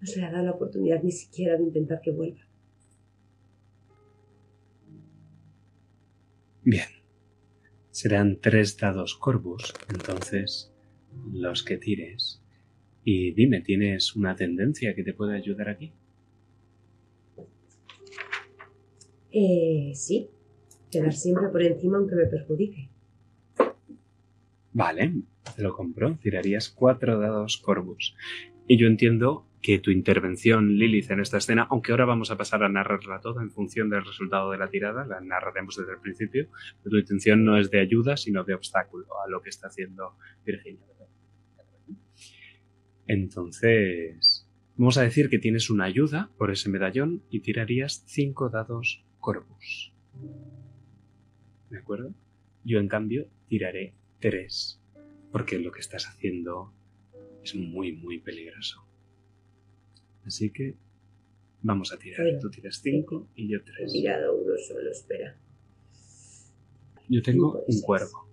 no 0.00 0.06
se 0.06 0.18
le 0.18 0.24
ha 0.24 0.32
dado 0.32 0.46
la 0.46 0.52
oportunidad 0.52 1.02
ni 1.02 1.12
siquiera 1.12 1.58
de 1.58 1.64
intentar 1.64 2.00
que 2.00 2.10
vuelva. 2.10 2.40
Bien, 6.62 6.88
Serán 7.90 8.40
tres 8.40 8.78
dados 8.78 9.14
Corvus, 9.14 9.74
entonces 9.90 10.72
los 11.34 11.62
que 11.62 11.76
tires. 11.76 12.40
Y 13.04 13.32
dime, 13.32 13.60
¿tienes 13.60 14.16
una 14.16 14.34
tendencia 14.34 14.94
que 14.94 15.04
te 15.04 15.12
pueda 15.12 15.34
ayudar 15.34 15.68
aquí? 15.68 15.92
Eh, 19.30 19.92
sí. 19.94 20.30
Quedar 20.90 21.12
siempre 21.12 21.50
por 21.50 21.62
encima 21.62 21.98
aunque 21.98 22.14
me 22.14 22.24
perjudique. 22.24 22.88
Vale, 24.74 25.12
lo 25.56 25.72
compro. 25.72 26.18
Tirarías 26.20 26.68
cuatro 26.68 27.20
dados 27.20 27.58
Corvus. 27.58 28.16
Y 28.66 28.76
yo 28.76 28.88
entiendo 28.88 29.46
que 29.62 29.78
tu 29.78 29.92
intervención, 29.92 30.76
Lilith, 30.76 31.10
en 31.12 31.20
esta 31.20 31.38
escena, 31.38 31.68
aunque 31.70 31.92
ahora 31.92 32.04
vamos 32.04 32.30
a 32.32 32.36
pasar 32.36 32.64
a 32.64 32.68
narrarla 32.68 33.20
toda 33.20 33.42
en 33.42 33.52
función 33.52 33.88
del 33.88 34.04
resultado 34.04 34.50
de 34.50 34.58
la 34.58 34.68
tirada, 34.68 35.06
la 35.06 35.20
narraremos 35.20 35.76
desde 35.76 35.92
el 35.92 36.00
principio, 36.00 36.48
pero 36.82 36.90
tu 36.90 36.98
intención 36.98 37.44
no 37.44 37.56
es 37.56 37.70
de 37.70 37.80
ayuda, 37.80 38.16
sino 38.16 38.42
de 38.42 38.54
obstáculo 38.54 39.06
a 39.24 39.30
lo 39.30 39.40
que 39.40 39.50
está 39.50 39.68
haciendo 39.68 40.16
Virginia. 40.44 40.84
Entonces, 43.06 44.50
vamos 44.76 44.98
a 44.98 45.02
decir 45.02 45.28
que 45.28 45.38
tienes 45.38 45.70
una 45.70 45.84
ayuda 45.84 46.30
por 46.36 46.50
ese 46.50 46.68
medallón 46.68 47.22
y 47.30 47.40
tirarías 47.40 48.02
cinco 48.06 48.50
dados 48.50 49.04
Corvus. 49.20 49.94
¿De 51.70 51.78
acuerdo? 51.78 52.12
Yo, 52.64 52.80
en 52.80 52.88
cambio, 52.88 53.28
tiraré 53.46 53.94
tres, 54.24 54.80
porque 55.32 55.58
lo 55.58 55.70
que 55.70 55.80
estás 55.80 56.06
haciendo 56.06 56.72
es 57.42 57.54
muy, 57.54 57.92
muy 57.92 58.20
peligroso. 58.20 58.82
Así 60.24 60.50
que 60.50 60.76
vamos 61.60 61.92
a 61.92 61.98
tirar. 61.98 62.26
Tú 62.40 62.48
tiras 62.48 62.80
cinco 62.82 63.28
y 63.34 63.50
yo 63.50 63.58
He 63.58 63.60
tres. 63.60 63.92
tirado 63.92 64.34
uno 64.34 64.54
solo, 64.66 64.90
espera. 64.90 65.36
Yo 67.06 67.20
tengo 67.20 67.62
un 67.68 67.82
cuervo. 67.82 68.26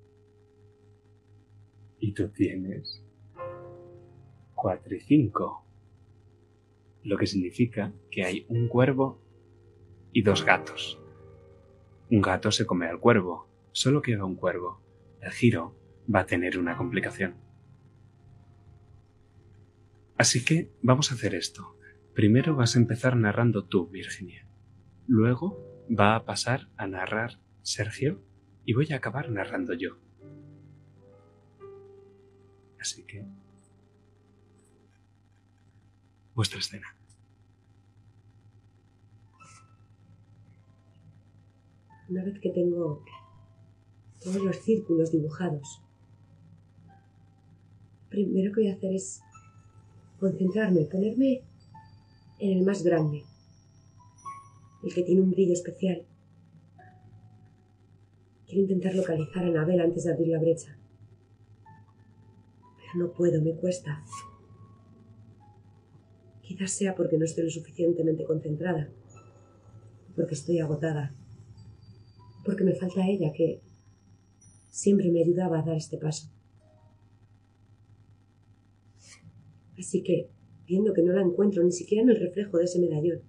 Y 1.99 2.13
tú 2.13 2.29
tienes 2.29 3.03
cuatro 4.55 4.95
y 4.95 5.01
cinco. 5.01 5.65
Lo 7.03 7.17
que 7.17 7.27
significa 7.27 7.91
que 8.09 8.23
hay 8.23 8.45
un 8.47 8.69
cuervo 8.69 9.19
y 10.13 10.21
dos 10.21 10.45
gatos. 10.45 11.01
Un 12.09 12.21
gato 12.21 12.49
se 12.49 12.65
come 12.65 12.87
al 12.87 13.01
cuervo. 13.01 13.49
Solo 13.73 14.01
queda 14.01 14.23
un 14.23 14.35
cuervo. 14.35 14.79
El 15.19 15.31
giro 15.31 15.80
va 16.13 16.21
a 16.21 16.25
tener 16.25 16.57
una 16.57 16.77
complicación. 16.77 17.35
Así 20.17 20.45
que 20.45 20.71
vamos 20.81 21.11
a 21.11 21.15
hacer 21.15 21.33
esto. 21.33 21.77
Primero 22.13 22.55
vas 22.55 22.75
a 22.75 22.79
empezar 22.79 23.15
narrando 23.15 23.65
tú, 23.65 23.87
Virginia. 23.87 24.47
Luego 25.07 25.85
va 25.89 26.15
a 26.15 26.25
pasar 26.25 26.69
a 26.77 26.87
narrar 26.87 27.39
Sergio 27.61 28.21
y 28.65 28.73
voy 28.73 28.91
a 28.91 28.97
acabar 28.97 29.29
narrando 29.31 29.73
yo. 29.73 29.97
Así 32.79 33.03
que... 33.03 33.25
Vuestra 36.35 36.59
escena. 36.59 36.95
Una 42.09 42.23
vez 42.23 42.39
que 42.39 42.49
tengo 42.49 43.03
todos 44.21 44.43
los 44.43 44.57
círculos 44.57 45.11
dibujados, 45.11 45.81
primero 48.11 48.53
que 48.53 48.61
voy 48.61 48.69
a 48.69 48.75
hacer 48.75 48.93
es 48.93 49.21
concentrarme, 50.19 50.85
ponerme 50.85 51.41
en 52.37 52.59
el 52.59 52.63
más 52.63 52.83
grande, 52.83 53.23
el 54.83 54.93
que 54.93 55.01
tiene 55.01 55.21
un 55.21 55.31
brillo 55.31 55.53
especial. 55.53 56.05
Quiero 58.45 58.61
intentar 58.61 58.93
localizar 58.93 59.43
a 59.43 59.47
Anabel 59.47 59.81
antes 59.81 60.03
de 60.03 60.11
abrir 60.11 60.27
la 60.27 60.39
brecha. 60.39 60.77
Pero 62.77 63.07
no 63.07 63.11
puedo, 63.13 63.41
me 63.41 63.55
cuesta. 63.55 64.03
Quizás 66.43 66.71
sea 66.71 66.93
porque 66.93 67.17
no 67.17 67.25
estoy 67.25 67.45
lo 67.45 67.49
suficientemente 67.49 68.25
concentrada, 68.25 68.89
porque 70.15 70.35
estoy 70.35 70.59
agotada 70.59 71.15
porque 72.43 72.63
me 72.63 72.75
falta 72.75 73.07
ella 73.07 73.31
que 73.33 73.61
siempre 74.69 75.11
me 75.11 75.21
ayudaba 75.21 75.59
a 75.59 75.63
dar 75.63 75.75
este 75.75 75.97
paso. 75.97 76.29
Así 79.81 80.03
que, 80.03 80.29
viendo 80.67 80.93
que 80.93 81.01
no 81.01 81.11
la 81.11 81.23
encuentro 81.23 81.63
ni 81.63 81.71
siquiera 81.71 82.03
en 82.03 82.11
el 82.11 82.19
reflejo 82.19 82.59
de 82.59 82.65
ese 82.65 82.79
medallón, 82.79 83.23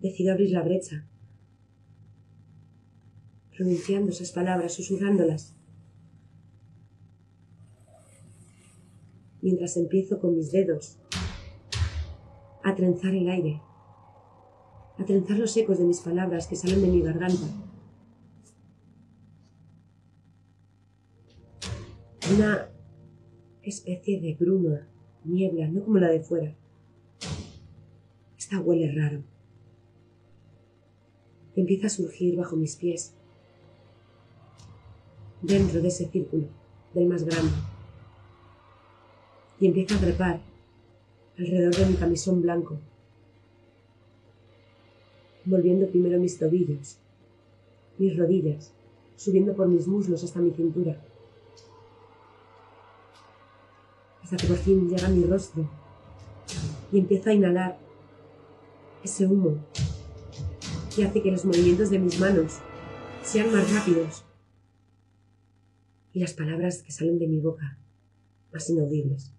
decido 0.00 0.32
abrir 0.32 0.50
la 0.50 0.64
brecha, 0.64 1.08
pronunciando 3.56 4.10
esas 4.10 4.32
palabras, 4.32 4.74
susurrándolas, 4.74 5.54
mientras 9.40 9.76
empiezo 9.76 10.18
con 10.18 10.34
mis 10.34 10.50
dedos 10.50 10.98
a 12.64 12.74
trenzar 12.74 13.14
el 13.14 13.28
aire 13.28 13.62
a 14.98 15.04
trenzar 15.04 15.38
los 15.38 15.56
ecos 15.56 15.78
de 15.78 15.84
mis 15.84 16.00
palabras 16.00 16.48
que 16.48 16.56
salen 16.56 16.82
de 16.82 16.88
mi 16.88 17.00
garganta. 17.00 17.46
Una 22.34 22.68
especie 23.68 24.20
de 24.20 24.34
bruma, 24.34 24.86
niebla, 25.24 25.68
no 25.68 25.84
como 25.84 25.98
la 25.98 26.08
de 26.08 26.20
fuera. 26.20 26.54
Esta 28.36 28.60
huele 28.60 28.92
raro. 28.92 29.22
Empieza 31.56 31.88
a 31.88 31.90
surgir 31.90 32.36
bajo 32.36 32.56
mis 32.56 32.76
pies, 32.76 33.14
dentro 35.42 35.80
de 35.80 35.88
ese 35.88 36.08
círculo, 36.08 36.46
del 36.94 37.08
más 37.08 37.24
grande. 37.24 37.52
Y 39.60 39.66
empieza 39.66 39.96
a 39.96 40.00
trepar 40.00 40.40
alrededor 41.36 41.74
de 41.74 41.86
mi 41.86 41.94
camisón 41.94 42.42
blanco, 42.42 42.78
volviendo 45.44 45.88
primero 45.88 46.20
mis 46.20 46.38
tobillos, 46.38 46.98
mis 47.98 48.16
rodillas, 48.16 48.72
subiendo 49.16 49.54
por 49.54 49.68
mis 49.68 49.88
muslos 49.88 50.22
hasta 50.22 50.40
mi 50.40 50.52
cintura, 50.52 51.00
hasta 54.30 54.36
que 54.36 54.46
por 54.46 54.58
fin 54.58 54.90
llega 54.90 55.06
a 55.06 55.10
mi 55.10 55.24
rostro 55.24 55.66
y 56.92 56.98
empiezo 56.98 57.30
a 57.30 57.32
inhalar 57.32 57.78
ese 59.02 59.26
humo 59.26 59.56
que 60.94 61.06
hace 61.06 61.22
que 61.22 61.30
los 61.30 61.46
movimientos 61.46 61.88
de 61.88 61.98
mis 61.98 62.20
manos 62.20 62.58
sean 63.22 63.50
más 63.50 63.72
rápidos 63.72 64.26
y 66.12 66.20
las 66.20 66.34
palabras 66.34 66.82
que 66.82 66.92
salen 66.92 67.18
de 67.18 67.26
mi 67.26 67.40
boca 67.40 67.78
más 68.52 68.68
inaudibles. 68.68 69.32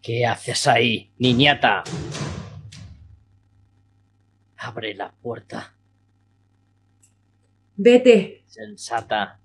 ¿Qué 0.00 0.24
haces 0.24 0.68
ahí, 0.68 1.10
niñata? 1.18 1.82
Abre 4.56 4.94
la 4.94 5.10
puerta, 5.10 5.74
¡Vete! 7.76 8.44
sensata. 8.46 9.41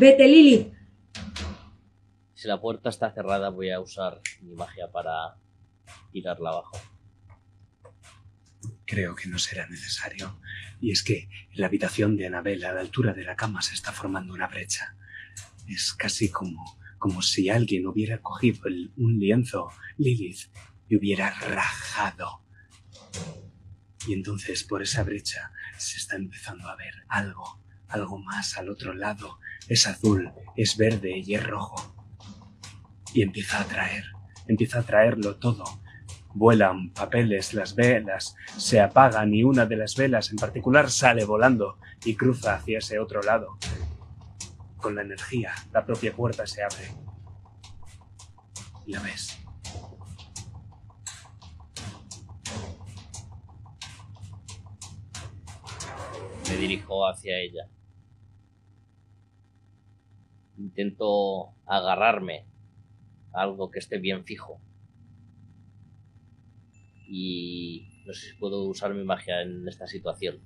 ¡Vete, 0.00 0.26
Lily! 0.26 0.72
Si 2.34 2.48
la 2.48 2.58
puerta 2.58 2.88
está 2.88 3.12
cerrada, 3.12 3.50
voy 3.50 3.70
a 3.70 3.80
usar 3.80 4.22
mi 4.40 4.54
magia 4.54 4.90
para 4.90 5.36
tirarla 6.10 6.50
abajo. 6.50 6.80
Creo 8.86 9.14
que 9.14 9.28
no 9.28 9.38
será 9.38 9.66
necesario. 9.68 10.40
Y 10.80 10.90
es 10.90 11.02
que 11.02 11.24
en 11.52 11.60
la 11.60 11.66
habitación 11.66 12.16
de 12.16 12.26
Anabel, 12.26 12.64
a 12.64 12.72
la 12.72 12.80
altura 12.80 13.12
de 13.12 13.24
la 13.24 13.36
cama, 13.36 13.60
se 13.60 13.74
está 13.74 13.92
formando 13.92 14.32
una 14.32 14.46
brecha. 14.48 14.96
Es 15.68 15.92
casi 15.92 16.30
como, 16.30 16.78
como 16.98 17.20
si 17.20 17.50
alguien 17.50 17.86
hubiera 17.86 18.22
cogido 18.22 18.68
el- 18.68 18.92
un 18.96 19.18
lienzo, 19.18 19.68
Lilith, 19.98 20.50
y 20.88 20.96
hubiera 20.96 21.30
rajado. 21.30 22.42
Y 24.08 24.14
entonces 24.14 24.64
por 24.64 24.80
esa 24.82 25.02
brecha 25.04 25.52
se 25.76 25.98
está 25.98 26.16
empezando 26.16 26.66
a 26.68 26.74
ver 26.76 26.94
algo, 27.08 27.59
algo 27.90 28.18
más 28.18 28.56
al 28.56 28.68
otro 28.68 28.94
lado. 28.94 29.38
Es 29.68 29.86
azul, 29.86 30.32
es 30.56 30.76
verde 30.76 31.18
y 31.18 31.34
es 31.34 31.46
rojo. 31.46 31.94
Y 33.12 33.22
empieza 33.22 33.58
a 33.58 33.62
atraer, 33.62 34.04
empieza 34.46 34.80
a 34.80 34.82
traerlo 34.82 35.36
todo. 35.36 35.64
Vuelan 36.32 36.90
papeles, 36.90 37.54
las 37.54 37.74
velas 37.74 38.36
se 38.56 38.80
apagan 38.80 39.34
y 39.34 39.42
una 39.42 39.66
de 39.66 39.76
las 39.76 39.96
velas 39.96 40.30
en 40.30 40.36
particular 40.36 40.90
sale 40.90 41.24
volando 41.24 41.78
y 42.04 42.14
cruza 42.14 42.54
hacia 42.54 42.78
ese 42.78 43.00
otro 43.00 43.20
lado. 43.22 43.58
Con 44.76 44.94
la 44.94 45.02
energía, 45.02 45.52
la 45.72 45.84
propia 45.84 46.12
puerta 46.14 46.46
se 46.46 46.62
abre. 46.62 46.94
Y 48.86 48.92
la 48.92 49.00
ves. 49.00 49.36
Me 56.48 56.56
dirijo 56.56 57.06
hacia 57.06 57.38
ella. 57.38 57.68
Intento 60.60 61.54
agarrarme 61.66 62.44
a 63.32 63.42
algo 63.42 63.70
que 63.70 63.78
esté 63.78 63.98
bien 63.98 64.24
fijo. 64.24 64.60
Y 67.08 67.88
No 68.06 68.12
sé 68.12 68.30
si 68.30 68.36
puedo 68.36 68.64
usar 68.64 68.94
mi 68.94 69.04
magia 69.04 69.42
en 69.42 69.66
esta 69.66 69.86
situación. 69.86 70.38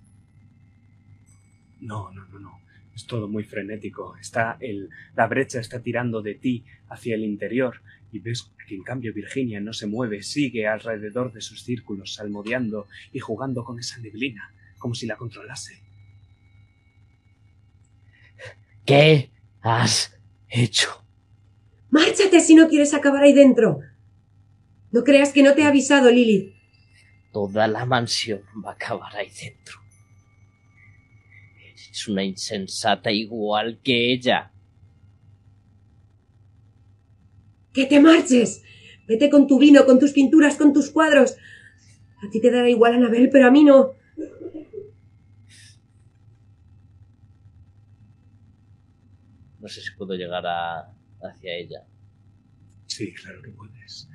No, 1.81 2.11
no, 2.12 2.27
no, 2.29 2.38
no. 2.38 2.61
Es 2.94 3.07
todo 3.07 3.29
muy 3.29 3.44
frenético. 3.44 4.16
Está 4.16 4.57
el, 4.61 4.88
la 5.16 5.27
brecha 5.27 5.59
está 5.59 5.83
tirando 5.83 6.22
de 6.22 6.35
ti 6.37 6.64
hacia 6.88 7.16
el 7.16 7.24
interior 7.24 7.83
y 8.12 8.20
ves 8.20 8.53
que 8.68 8.77
en 8.77 8.85
cambio 8.85 9.12
Virginia 9.12 9.61
no 9.61 9.72
se 9.72 9.88
mueve, 9.88 10.22
sigue 10.22 10.68
alrededor 10.68 11.33
de 11.33 11.40
sus 11.40 11.64
círculos, 11.64 12.14
salmodiando 12.14 12.87
y 13.12 13.18
jugando 13.18 13.64
con 13.64 13.81
esa 13.81 13.98
neblina, 13.98 14.55
como 14.79 14.94
si 14.94 15.07
la 15.07 15.16
controlase. 15.16 15.83
¿Qué 18.87 19.34
has 19.64 20.14
hecho? 20.48 21.05
Márchate 21.90 22.40
si 22.40 22.55
no 22.55 22.68
quieres 22.68 22.94
acabar 22.94 23.22
ahí 23.22 23.33
dentro. 23.33 23.81
No 24.92 25.03
creas 25.03 25.33
que 25.33 25.42
no 25.42 25.55
te 25.55 25.62
he 25.62 25.64
avisado, 25.64 26.11
Lilith. 26.11 26.55
Toda 27.33 27.66
la 27.66 27.85
mansión 27.85 28.42
va 28.64 28.70
a 28.70 28.74
acabar 28.74 29.16
ahí 29.16 29.31
dentro. 29.31 29.81
Es 31.90 32.09
una 32.09 32.24
insensata 32.24 33.11
igual 33.11 33.81
que 33.83 34.12
ella. 34.12 34.53
¡Que 37.72 37.87
te 37.87 38.00
marches! 38.00 38.62
Vete 39.07 39.31
con 39.31 39.46
tu 39.46 39.59
vino, 39.59 39.85
con 39.85 39.98
tus 39.98 40.12
pinturas, 40.12 40.57
con 40.57 40.72
tus 40.72 40.90
cuadros. 40.90 41.37
A 42.27 42.31
ti 42.31 42.40
te 42.40 42.50
dará 42.50 42.68
igual, 42.68 42.94
Anabel, 42.94 43.31
pero 43.31 43.46
a 43.46 43.50
mí 43.50 43.64
no. 43.64 43.94
No 49.64 49.70
sé 49.70 49.81
si 49.81 49.92
puedo 49.96 50.14
llegar 50.14 50.46
a, 50.46 50.94
hacia 51.22 51.57
ella. 51.57 51.87
Sí, 52.85 53.14
claro 53.14 53.40
que 53.40 53.50
puedes. 53.50 54.11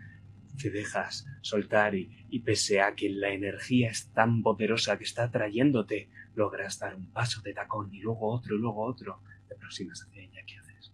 Te 0.61 0.69
dejas 0.69 1.25
soltar 1.41 1.95
y, 1.95 2.27
y 2.29 2.41
pese 2.41 2.81
a 2.81 2.93
que 2.93 3.09
la 3.09 3.31
energía 3.31 3.89
es 3.89 4.13
tan 4.13 4.43
poderosa 4.43 4.99
que 4.99 5.05
está 5.05 5.23
atrayéndote, 5.23 6.11
logras 6.35 6.77
dar 6.77 6.93
un 6.93 7.11
paso 7.11 7.41
de 7.41 7.55
tacón 7.55 7.91
y 7.91 7.99
luego 7.99 8.31
otro 8.31 8.55
y 8.55 8.59
luego 8.59 8.85
otro. 8.85 9.23
Te 9.47 9.55
aproximas 9.55 10.03
hacia 10.03 10.21
ella. 10.21 10.39
¿Qué 10.45 10.55
haces? 10.55 10.93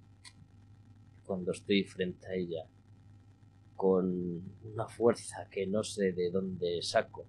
Cuando 1.25 1.51
estoy 1.51 1.83
frente 1.83 2.25
a 2.25 2.35
ella, 2.35 2.65
con 3.75 4.41
una 4.63 4.87
fuerza 4.87 5.49
que 5.51 5.67
no 5.67 5.83
sé 5.83 6.13
de 6.13 6.31
dónde 6.31 6.81
saco, 6.81 7.27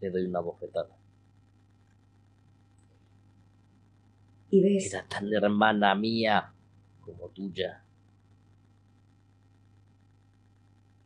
le 0.00 0.08
doy 0.08 0.24
una 0.24 0.40
bofetada. 0.40 0.96
Y 4.54 4.62
ves, 4.62 4.92
Era 4.92 5.04
tan 5.08 5.32
hermana 5.32 5.96
mía 5.96 6.54
como 7.00 7.28
tuya. 7.30 7.80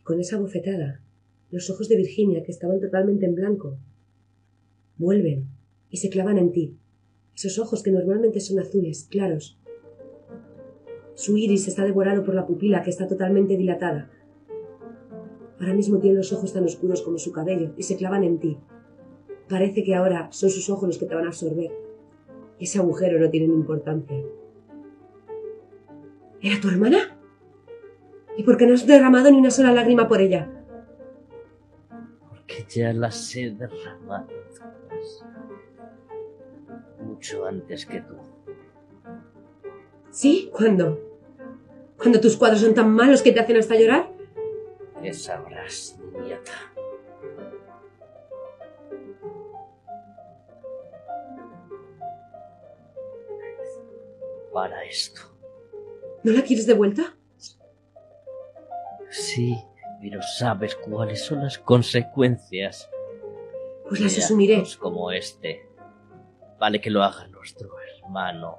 con 0.02 0.20
esa 0.20 0.38
bofetada, 0.38 1.02
los 1.50 1.68
ojos 1.68 1.86
de 1.88 1.96
Virginia, 1.96 2.42
que 2.42 2.50
estaban 2.50 2.80
totalmente 2.80 3.26
en 3.26 3.34
blanco, 3.34 3.78
vuelven 4.96 5.48
y 5.90 5.98
se 5.98 6.08
clavan 6.08 6.38
en 6.38 6.50
ti. 6.50 6.78
Esos 7.36 7.58
ojos 7.58 7.82
que 7.82 7.90
normalmente 7.90 8.40
son 8.40 8.58
azules, 8.58 9.06
claros. 9.10 9.58
Su 11.14 11.36
iris 11.36 11.68
está 11.68 11.84
devorado 11.84 12.24
por 12.24 12.34
la 12.34 12.46
pupila, 12.46 12.82
que 12.82 12.88
está 12.88 13.06
totalmente 13.06 13.58
dilatada. 13.58 14.10
Ahora 15.60 15.74
mismo 15.74 15.98
tiene 15.98 16.16
los 16.16 16.32
ojos 16.32 16.54
tan 16.54 16.64
oscuros 16.64 17.02
como 17.02 17.18
su 17.18 17.30
cabello 17.30 17.74
y 17.76 17.82
se 17.82 17.96
clavan 17.96 18.24
en 18.24 18.38
ti. 18.38 18.58
Parece 19.46 19.84
que 19.84 19.94
ahora 19.94 20.28
son 20.32 20.48
sus 20.48 20.70
ojos 20.70 20.88
los 20.88 20.98
que 20.98 21.04
te 21.06 21.14
van 21.14 21.24
a 21.24 21.28
absorber. 21.28 21.87
Ese 22.58 22.78
agujero 22.78 23.18
no 23.18 23.30
tiene 23.30 23.46
importancia. 23.46 24.18
¿Era 26.40 26.60
tu 26.60 26.68
hermana? 26.68 27.16
¿Y 28.36 28.42
por 28.42 28.56
qué 28.56 28.66
no 28.66 28.74
has 28.74 28.86
derramado 28.86 29.30
ni 29.30 29.38
una 29.38 29.50
sola 29.50 29.72
lágrima 29.72 30.06
por 30.08 30.20
ella? 30.20 30.48
Porque 32.28 32.64
ya 32.68 32.92
las 32.92 33.34
he 33.34 33.50
derramado 33.50 34.28
todas. 34.56 35.24
Mucho 37.00 37.46
antes 37.46 37.86
que 37.86 38.00
tú. 38.00 38.14
¿Sí? 40.10 40.50
¿Cuándo? 40.52 41.00
¿Cuando 41.96 42.20
tus 42.20 42.36
cuadros 42.36 42.60
son 42.60 42.74
tan 42.74 42.90
malos 42.92 43.22
que 43.22 43.32
te 43.32 43.40
hacen 43.40 43.56
hasta 43.56 43.76
llorar? 43.76 44.10
¿Qué 45.02 45.12
sabrás, 45.12 45.98
niñata? 46.12 46.52
Para 54.58 54.82
esto. 54.82 55.20
¿No 56.24 56.32
la 56.32 56.42
quieres 56.42 56.66
de 56.66 56.74
vuelta? 56.74 57.14
Sí, 59.08 59.56
pero 60.00 60.20
sabes 60.20 60.74
cuáles 60.74 61.24
son 61.24 61.44
las 61.44 61.58
consecuencias. 61.58 62.90
Pues 63.88 64.00
las 64.00 64.18
asumiré. 64.18 64.64
como 64.80 65.12
este. 65.12 65.64
Vale 66.58 66.80
que 66.80 66.90
lo 66.90 67.04
haga 67.04 67.28
nuestro 67.28 67.70
hermano. 68.02 68.58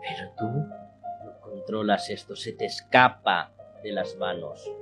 Pero 0.00 0.30
tú 0.38 0.46
no 0.46 1.38
controlas 1.42 2.08
esto, 2.08 2.34
se 2.34 2.52
te 2.52 2.64
escapa 2.64 3.52
de 3.82 3.92
las 3.92 4.16
manos. 4.16 4.72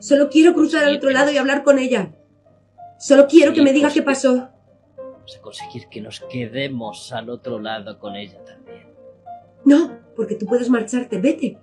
Solo 0.00 0.28
quiero 0.28 0.54
cruzar 0.54 0.82
al 0.82 0.96
otro 0.96 1.10
lado 1.10 1.30
y 1.30 1.38
hablar 1.38 1.62
con 1.62 1.78
ella. 1.78 2.10
Solo 2.98 3.28
quiero 3.28 3.52
que 3.52 3.62
me 3.62 3.72
diga 3.72 3.86
pues- 3.86 3.94
qué 3.94 4.02
pasó. 4.02 4.48
Vamos 4.96 5.36
a 5.36 5.40
conseguir 5.40 5.86
que 5.88 6.00
nos 6.00 6.18
quedemos 6.18 7.12
al 7.12 7.30
otro 7.30 7.60
lado 7.60 7.96
con 8.00 8.16
ella 8.16 8.44
también. 8.44 8.65
No, 9.66 9.98
porque 10.14 10.36
tú 10.36 10.46
puedes 10.46 10.70
marcharte. 10.70 11.18
Vete. 11.20 11.58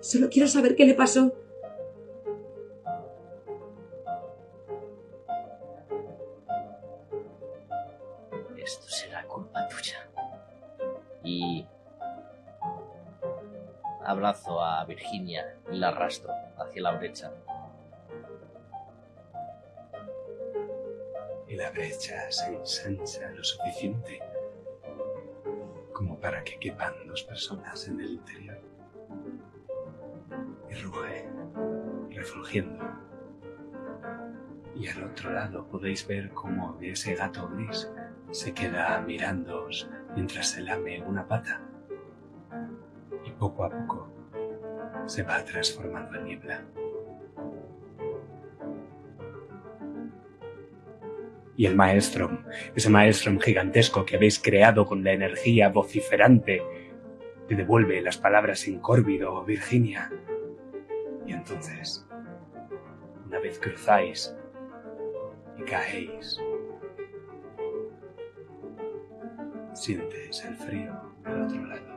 Solo 0.00 0.28
quiero 0.28 0.48
saber 0.48 0.74
qué 0.74 0.84
le 0.84 0.94
pasó. 0.94 1.32
Esto 8.56 8.88
será 8.88 9.24
culpa 9.28 9.68
tuya. 9.68 10.08
Y 11.22 11.64
abrazo 14.04 14.60
a 14.60 14.84
Virginia 14.84 15.56
y 15.70 15.76
la 15.76 15.88
arrastro 15.90 16.32
hacia 16.58 16.82
la 16.82 16.96
brecha. 16.96 17.32
Y 21.46 21.54
la 21.54 21.70
brecha 21.70 22.28
se 22.32 22.56
ensancha 22.56 23.30
lo 23.30 23.44
suficiente 23.44 24.33
como 25.94 26.18
para 26.20 26.44
que 26.44 26.58
quepan 26.58 26.92
dos 27.06 27.22
personas 27.22 27.88
en 27.88 28.00
el 28.00 28.10
interior. 28.10 28.60
Y 30.68 30.74
ruge, 30.74 31.30
refulgiendo. 32.10 32.84
Y 34.74 34.88
al 34.88 35.04
otro 35.04 35.32
lado 35.32 35.66
podéis 35.68 36.06
ver 36.06 36.30
cómo 36.32 36.76
ese 36.82 37.14
gato 37.14 37.48
gris 37.48 37.90
se 38.32 38.52
queda 38.52 39.00
mirándoos 39.00 39.88
mientras 40.14 40.50
se 40.50 40.62
lame 40.62 41.00
una 41.02 41.26
pata. 41.26 41.62
Y 43.24 43.30
poco 43.30 43.64
a 43.64 43.70
poco 43.70 44.12
se 45.06 45.22
va 45.22 45.44
transformando 45.44 46.18
en 46.18 46.24
niebla. 46.24 46.64
Y 51.56 51.66
el 51.66 51.76
maestro, 51.76 52.44
ese 52.74 52.90
maestro 52.90 53.38
gigantesco 53.38 54.04
que 54.04 54.16
habéis 54.16 54.38
creado 54.38 54.86
con 54.86 55.04
la 55.04 55.12
energía 55.12 55.68
vociferante, 55.68 56.62
te 57.48 57.54
devuelve 57.54 58.00
las 58.00 58.18
palabras 58.18 58.66
en 58.66 58.80
córvido, 58.80 59.44
Virginia. 59.44 60.10
Y 61.26 61.32
entonces, 61.32 62.06
una 63.26 63.38
vez 63.38 63.58
cruzáis 63.58 64.34
y 65.58 65.62
caéis, 65.62 66.38
sientes 69.74 70.44
el 70.44 70.56
frío 70.56 70.92
del 71.24 71.42
otro 71.42 71.64
lado. 71.66 71.94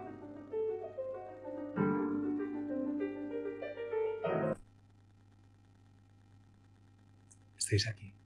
Estáis 7.57 7.87
aquí. 7.87 8.16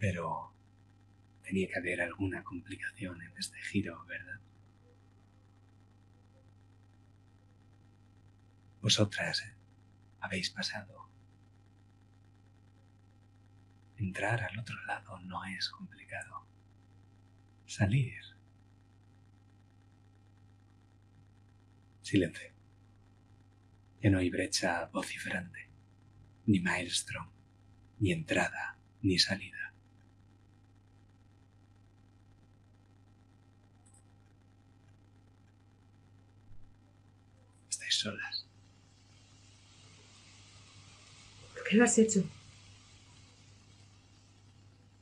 Pero 0.00 0.54
tenía 1.42 1.68
que 1.68 1.78
haber 1.78 2.00
alguna 2.00 2.42
complicación 2.42 3.20
en 3.20 3.36
este 3.36 3.60
giro, 3.60 4.02
¿verdad? 4.06 4.40
Vosotras 8.80 9.42
eh, 9.42 9.54
habéis 10.20 10.50
pasado. 10.50 11.10
Entrar 13.98 14.42
al 14.42 14.58
otro 14.58 14.82
lado 14.86 15.18
no 15.20 15.44
es 15.44 15.68
complicado. 15.68 16.46
Salir. 17.66 18.22
Silencio. 22.00 22.54
Ya 24.00 24.08
no 24.08 24.18
hay 24.18 24.30
brecha 24.30 24.86
vociferante, 24.86 25.68
ni 26.46 26.60
maelstrom, 26.60 27.30
ni 27.98 28.12
entrada, 28.12 28.78
ni 29.02 29.18
salida. 29.18 29.69
Solas. 37.92 38.50
qué 41.70 41.76
lo 41.76 41.84
has 41.84 41.96
hecho? 41.98 42.24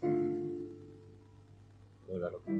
No 0.03 2.14
era 2.14 2.31
lo 2.31 2.44
que. 2.44 2.53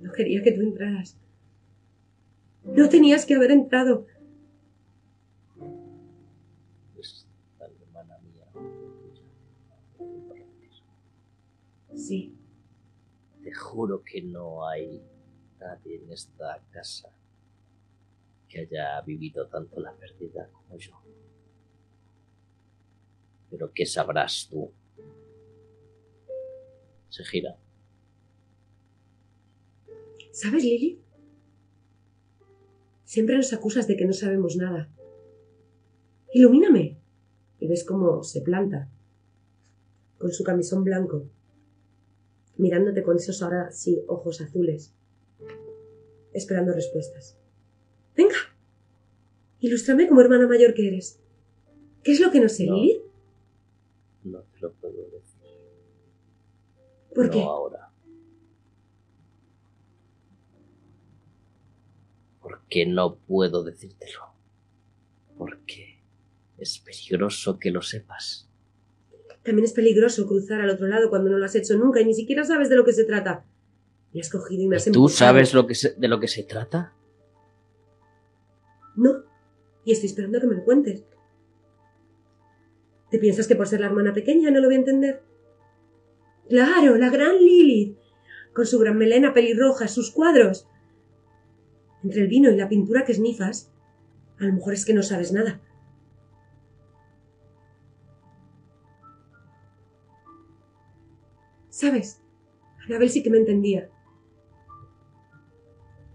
No 0.00 0.10
quería 0.12 0.42
que 0.42 0.52
tú 0.52 0.62
entraras. 0.62 1.18
No 2.64 2.88
tenías 2.88 3.26
que 3.26 3.34
haber 3.34 3.50
entrado. 3.50 4.06
Es 6.98 7.26
la 7.58 7.66
hermana 7.66 8.16
mía. 8.20 8.46
tuya. 9.98 10.46
Sí, 11.94 12.34
Te 13.42 13.52
juro 13.52 14.02
que 14.02 14.22
no 14.22 14.66
hay 14.66 15.02
nadie 15.60 15.96
en 15.96 16.10
esta 16.10 16.64
casa 16.70 17.10
que 18.52 18.60
haya 18.60 19.00
vivido 19.00 19.48
tanto 19.48 19.80
la 19.80 19.96
pérdida 19.96 20.50
como 20.52 20.76
yo. 20.76 20.92
Pero 23.50 23.72
¿qué 23.72 23.86
sabrás 23.86 24.48
tú? 24.50 24.70
Se 27.08 27.24
gira. 27.24 27.58
¿sabes, 30.32 30.64
Lily? 30.64 30.98
Siempre 33.04 33.36
nos 33.36 33.52
acusas 33.52 33.86
de 33.86 33.96
que 33.96 34.06
no 34.06 34.12
sabemos 34.12 34.56
nada. 34.56 34.90
Ilumíname. 36.32 36.98
Y 37.58 37.68
ves 37.68 37.84
cómo 37.84 38.24
se 38.24 38.40
planta, 38.40 38.90
con 40.18 40.32
su 40.32 40.42
camisón 40.42 40.82
blanco, 40.82 41.28
mirándote 42.56 43.04
con 43.04 43.16
esos 43.16 43.40
ahora 43.40 43.70
sí 43.70 44.02
ojos 44.08 44.40
azules, 44.40 44.92
esperando 46.32 46.72
respuestas. 46.72 47.38
Venga, 48.16 48.36
ilústrame 49.60 50.06
como 50.08 50.20
hermana 50.20 50.46
mayor 50.46 50.74
que 50.74 50.88
eres. 50.88 51.18
¿Qué 52.02 52.12
es 52.12 52.20
lo 52.20 52.30
que 52.30 52.40
no 52.40 52.48
sé, 52.48 52.66
No. 52.66 52.74
Lily? 52.76 53.00
No 54.24 54.40
te 54.42 54.60
lo 54.60 54.72
puedo 54.74 54.94
decir. 55.10 55.40
¿Por 57.14 57.26
no 57.26 57.30
qué? 57.32 57.42
ahora. 57.42 57.90
Porque 62.40 62.86
no 62.86 63.16
puedo 63.16 63.62
decírtelo. 63.62 64.20
Porque 65.36 66.00
es 66.58 66.78
peligroso 66.78 67.58
que 67.58 67.70
lo 67.70 67.82
sepas. 67.82 68.48
También 69.42 69.64
es 69.64 69.72
peligroso 69.72 70.26
cruzar 70.26 70.60
al 70.60 70.70
otro 70.70 70.86
lado 70.86 71.10
cuando 71.10 71.30
no 71.30 71.38
lo 71.38 71.44
has 71.44 71.54
hecho 71.54 71.76
nunca 71.76 72.00
y 72.00 72.04
ni 72.04 72.14
siquiera 72.14 72.44
sabes 72.44 72.68
de 72.68 72.76
lo 72.76 72.84
que 72.84 72.92
se 72.92 73.04
trata. 73.04 73.44
Me 74.12 74.20
has 74.20 74.30
cogido 74.30 74.62
y 74.62 74.68
me 74.68 74.76
has 74.76 74.84
¿Tú 74.90 75.08
sabes 75.08 75.54
lo 75.54 75.66
que 75.66 75.74
se- 75.74 75.94
de 75.94 76.08
lo 76.08 76.20
que 76.20 76.28
se 76.28 76.44
trata? 76.44 76.94
No. 78.96 79.24
Y 79.84 79.92
estoy 79.92 80.08
esperando 80.08 80.40
que 80.40 80.46
me 80.46 80.56
lo 80.56 80.64
cuentes. 80.64 81.04
¿Te 83.10 83.18
piensas 83.18 83.46
que 83.46 83.56
por 83.56 83.68
ser 83.68 83.80
la 83.80 83.86
hermana 83.86 84.12
pequeña 84.12 84.50
no 84.50 84.60
lo 84.60 84.68
voy 84.68 84.76
a 84.76 84.78
entender? 84.78 85.22
Claro, 86.48 86.96
la 86.96 87.10
gran 87.10 87.36
Lilith, 87.36 87.98
con 88.54 88.66
su 88.66 88.78
gran 88.78 88.96
melena 88.96 89.34
pelirroja, 89.34 89.88
sus 89.88 90.10
cuadros. 90.10 90.68
Entre 92.02 92.22
el 92.22 92.28
vino 92.28 92.50
y 92.50 92.56
la 92.56 92.68
pintura 92.68 93.04
que 93.04 93.14
snifas, 93.14 93.70
a 94.38 94.44
lo 94.44 94.54
mejor 94.54 94.74
es 94.74 94.84
que 94.84 94.94
no 94.94 95.02
sabes 95.02 95.32
nada. 95.32 95.60
¿Sabes? 101.68 102.22
Anabel 102.86 103.10
sí 103.10 103.22
que 103.22 103.30
me 103.30 103.38
entendía. 103.38 103.90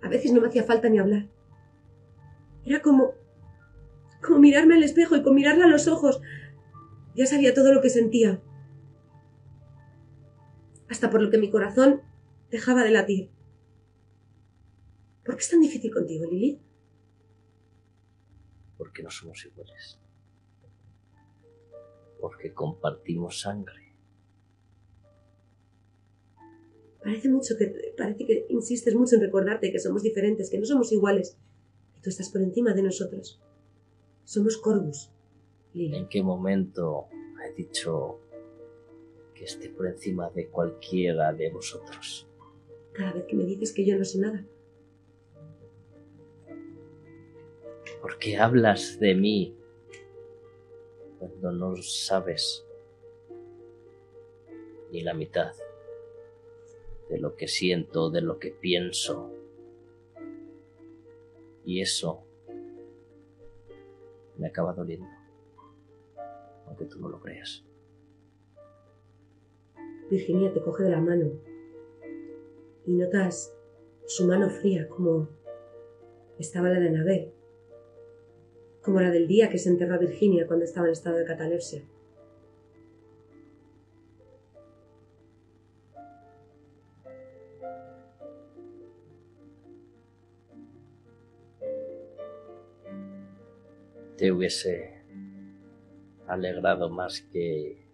A 0.02 0.10
veces 0.10 0.32
no 0.32 0.42
me 0.42 0.48
hacía 0.48 0.64
falta 0.64 0.90
ni 0.90 1.00
hablar. 1.00 1.28
Era 2.68 2.82
como. 2.82 3.14
como 4.22 4.40
mirarme 4.40 4.76
al 4.76 4.84
espejo 4.84 5.16
y 5.16 5.24
con 5.24 5.34
mirarla 5.36 5.66
a 5.66 5.70
los 5.70 5.88
ojos. 5.88 6.22
Ya 7.16 7.26
sabía 7.26 7.54
todo 7.54 7.74
lo 7.74 7.82
que 7.82 7.90
sentía. 7.90 8.42
Hasta 10.90 11.10
por 11.10 11.22
lo 11.22 11.30
que 11.32 11.38
mi 11.38 11.50
corazón 11.50 12.02
dejaba 12.52 12.84
de 12.84 12.92
latir. 12.92 13.32
¿Por 15.24 15.36
qué 15.36 15.42
es 15.42 15.50
tan 15.50 15.62
difícil 15.62 15.94
contigo, 15.94 16.26
Lili? 16.30 16.62
Porque 18.78 19.02
no 19.02 19.10
somos 19.10 19.46
iguales. 19.46 20.00
Porque 22.20 22.54
compartimos 22.54 23.40
sangre. 23.40 23.96
Parece 27.02 27.30
mucho 27.30 27.56
que. 27.58 27.94
parece 27.98 28.26
que 28.26 28.46
insistes 28.50 28.94
mucho 28.94 29.16
en 29.16 29.22
recordarte 29.22 29.72
que 29.72 29.80
somos 29.80 30.04
diferentes, 30.04 30.50
que 30.50 30.60
no 30.60 30.66
somos 30.66 30.92
iguales. 30.92 31.38
Tú 32.08 32.12
estás 32.12 32.30
por 32.30 32.42
encima 32.42 32.74
de 32.74 32.84
nosotros. 32.84 33.38
Somos 34.24 34.56
Corvus, 34.56 35.12
Lili. 35.74 35.98
¿En 35.98 36.08
qué 36.08 36.24
momento 36.24 37.10
he 37.46 37.54
dicho 37.54 38.22
que 39.36 39.44
esté 39.44 39.68
por 39.68 39.88
encima 39.88 40.30
de 40.30 40.48
cualquiera 40.48 41.34
de 41.34 41.50
vosotros? 41.50 42.26
Cada 42.94 43.12
vez 43.12 43.26
que 43.26 43.36
me 43.36 43.44
dices 43.44 43.74
que 43.74 43.86
yo 43.86 43.98
no 43.98 44.06
sé 44.06 44.20
nada. 44.20 44.46
Porque 48.02 48.38
hablas 48.38 49.02
de 49.02 49.14
mí 49.14 49.58
cuando 51.20 51.52
no 51.52 51.76
sabes 51.82 52.66
ni 54.94 55.02
la 55.02 55.14
mitad 55.14 55.52
de 57.10 57.20
lo 57.20 57.36
que 57.36 57.50
siento, 57.50 58.10
de 58.10 58.22
lo 58.22 58.40
que 58.40 58.52
pienso. 58.52 59.30
Y 61.68 61.82
eso 61.82 62.24
me 64.38 64.48
acaba 64.48 64.72
doliendo, 64.72 65.06
aunque 66.66 66.86
tú 66.86 66.98
no 66.98 67.10
lo 67.10 67.20
creas. 67.20 67.66
Virginia 70.10 70.54
te 70.54 70.62
coge 70.62 70.86
de 70.86 70.92
la 70.92 71.02
mano 71.02 71.34
y 72.86 72.94
notas 72.94 73.54
su 74.06 74.26
mano 74.26 74.50
fría 74.50 74.88
como 74.88 75.28
estaba 76.40 76.70
la 76.70 76.80
de 76.80 76.88
Anabel, 76.88 77.34
como 78.82 79.02
la 79.02 79.12
del 79.12 79.28
día 79.28 79.50
que 79.50 79.58
se 79.58 79.68
enterró 79.68 79.96
a 79.96 79.98
Virginia 79.98 80.48
cuando 80.48 80.64
estaba 80.64 80.88
en 80.88 80.94
estado 80.94 81.18
de 81.18 81.26
catalepsia. 81.26 81.84
Te 94.18 94.32
hubiese 94.32 95.04
alegrado 96.28 96.90
más 96.90 97.22
que 97.22 97.88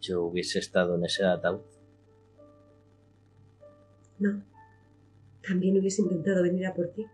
yo 0.00 0.24
hubiese 0.24 0.58
estado 0.58 0.96
en 0.96 1.04
ese 1.04 1.24
ataúd. 1.24 1.60
No, 4.18 4.42
también 5.46 5.78
hubiese 5.78 6.02
intentado 6.02 6.42
venir 6.42 6.66
a 6.66 6.74
por 6.74 6.88
ti. 6.88 7.06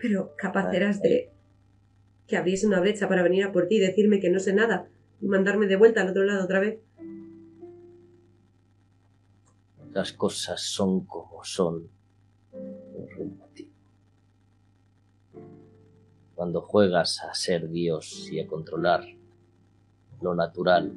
Pero 0.00 0.34
capaz 0.36 0.74
eras 0.74 1.00
de 1.00 1.30
que 2.26 2.36
abriese 2.36 2.66
una 2.66 2.80
brecha 2.80 3.08
para 3.08 3.22
venir 3.22 3.44
a 3.44 3.52
por 3.52 3.68
ti 3.68 3.76
y 3.76 3.80
decirme 3.80 4.18
que 4.18 4.30
no 4.30 4.40
sé 4.40 4.52
nada 4.52 4.88
y 5.20 5.26
mandarme 5.28 5.66
de 5.66 5.76
vuelta 5.76 6.02
al 6.02 6.10
otro 6.10 6.24
lado 6.24 6.44
otra 6.44 6.58
vez. 6.58 6.80
Las 9.92 10.12
cosas 10.12 10.60
son 10.62 11.06
como 11.06 11.44
son 11.44 11.88
Cuando 16.42 16.60
juegas 16.60 17.22
a 17.22 17.32
ser 17.34 17.70
Dios 17.70 18.28
y 18.28 18.40
a 18.40 18.48
controlar 18.48 19.04
lo 20.20 20.34
natural, 20.34 20.92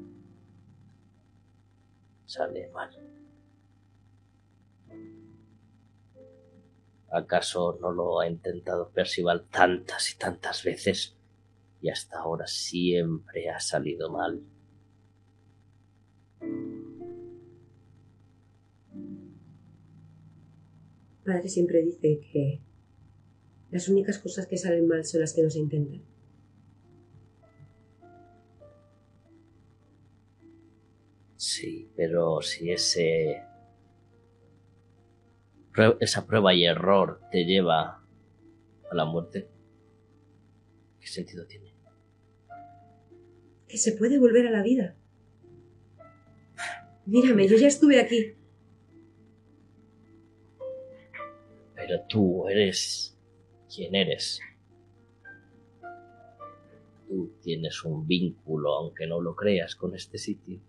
sale 2.26 2.68
mal. 2.70 2.90
¿Acaso 7.12 7.78
no 7.80 7.92
lo 7.92 8.22
ha 8.22 8.28
intentado 8.28 8.90
Percival 8.90 9.46
tantas 9.52 10.16
y 10.16 10.18
tantas 10.18 10.64
veces 10.64 11.16
y 11.80 11.90
hasta 11.90 12.22
ahora 12.22 12.48
siempre 12.48 13.48
ha 13.52 13.60
salido 13.60 14.10
mal? 14.10 14.42
Padre 21.24 21.50
siempre 21.50 21.84
dice 21.84 22.20
que 22.34 22.65
las 23.76 23.90
únicas 23.90 24.20
cosas 24.20 24.48
que 24.48 24.58
salen 24.58 24.88
mal 24.88 25.04
son 25.04 25.20
las 25.20 25.34
que 25.34 25.44
no 25.44 25.50
se 25.50 25.60
intentan. 25.60 26.02
Sí, 31.36 31.92
pero 31.94 32.42
si 32.42 32.72
ese 32.72 33.44
esa 36.00 36.26
prueba 36.26 36.54
y 36.54 36.64
error 36.64 37.20
te 37.34 37.44
lleva 37.44 38.02
a 38.90 38.96
la 38.96 39.04
muerte, 39.04 39.50
¿qué 41.02 41.08
sentido 41.08 41.46
tiene? 41.46 41.74
Que 43.68 43.78
se 43.78 43.92
puede 43.92 44.18
volver 44.18 44.48
a 44.48 44.52
la 44.52 44.64
vida. 44.64 44.96
Mírame, 47.06 47.46
yo 47.50 47.58
ya 47.58 47.68
estuve 47.68 48.00
aquí. 48.00 48.36
Pero 51.76 52.00
tú 52.08 52.48
eres 52.48 53.15
quién 53.76 53.96
eres. 53.96 54.40
Tú 57.08 57.34
tienes 57.42 57.84
un 57.84 58.08
vínculo, 58.08 58.74
aunque 58.74 59.06
no 59.06 59.22
lo 59.22 59.36
creas, 59.36 59.76
con 59.76 59.96
este 59.96 60.18
sitio, 60.18 60.60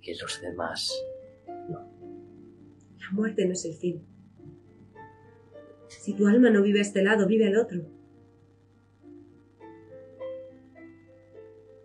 que 0.00 0.14
los 0.20 0.40
demás 0.40 0.92
no. 1.68 1.80
La 2.98 3.10
muerte 3.12 3.46
no 3.46 3.52
es 3.52 3.64
el 3.64 3.74
fin. 3.74 4.06
Si 5.88 6.14
tu 6.14 6.26
alma 6.26 6.50
no 6.50 6.62
vive 6.62 6.80
a 6.80 6.82
este 6.82 7.02
lado, 7.02 7.26
vive 7.26 7.46
al 7.46 7.56
otro. 7.56 7.82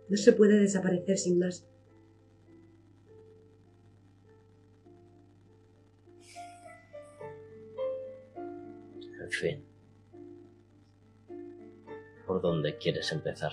No 0.08 0.16
se 0.16 0.32
puede 0.32 0.58
desaparecer 0.58 1.16
sin 1.16 1.38
más. 1.38 1.66
En 9.20 9.30
fin. 9.30 9.69
¿Por 12.30 12.40
dónde 12.40 12.78
quieres 12.78 13.10
empezar? 13.10 13.50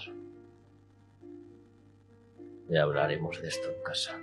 Ya 2.69 2.83
hablaremos 2.83 3.41
de 3.41 3.47
esto 3.47 3.71
en 3.71 3.81
casa. 3.81 4.21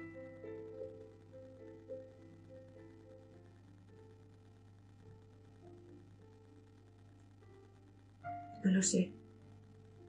No 8.63 8.71
lo 8.71 8.81
sé. 8.81 9.13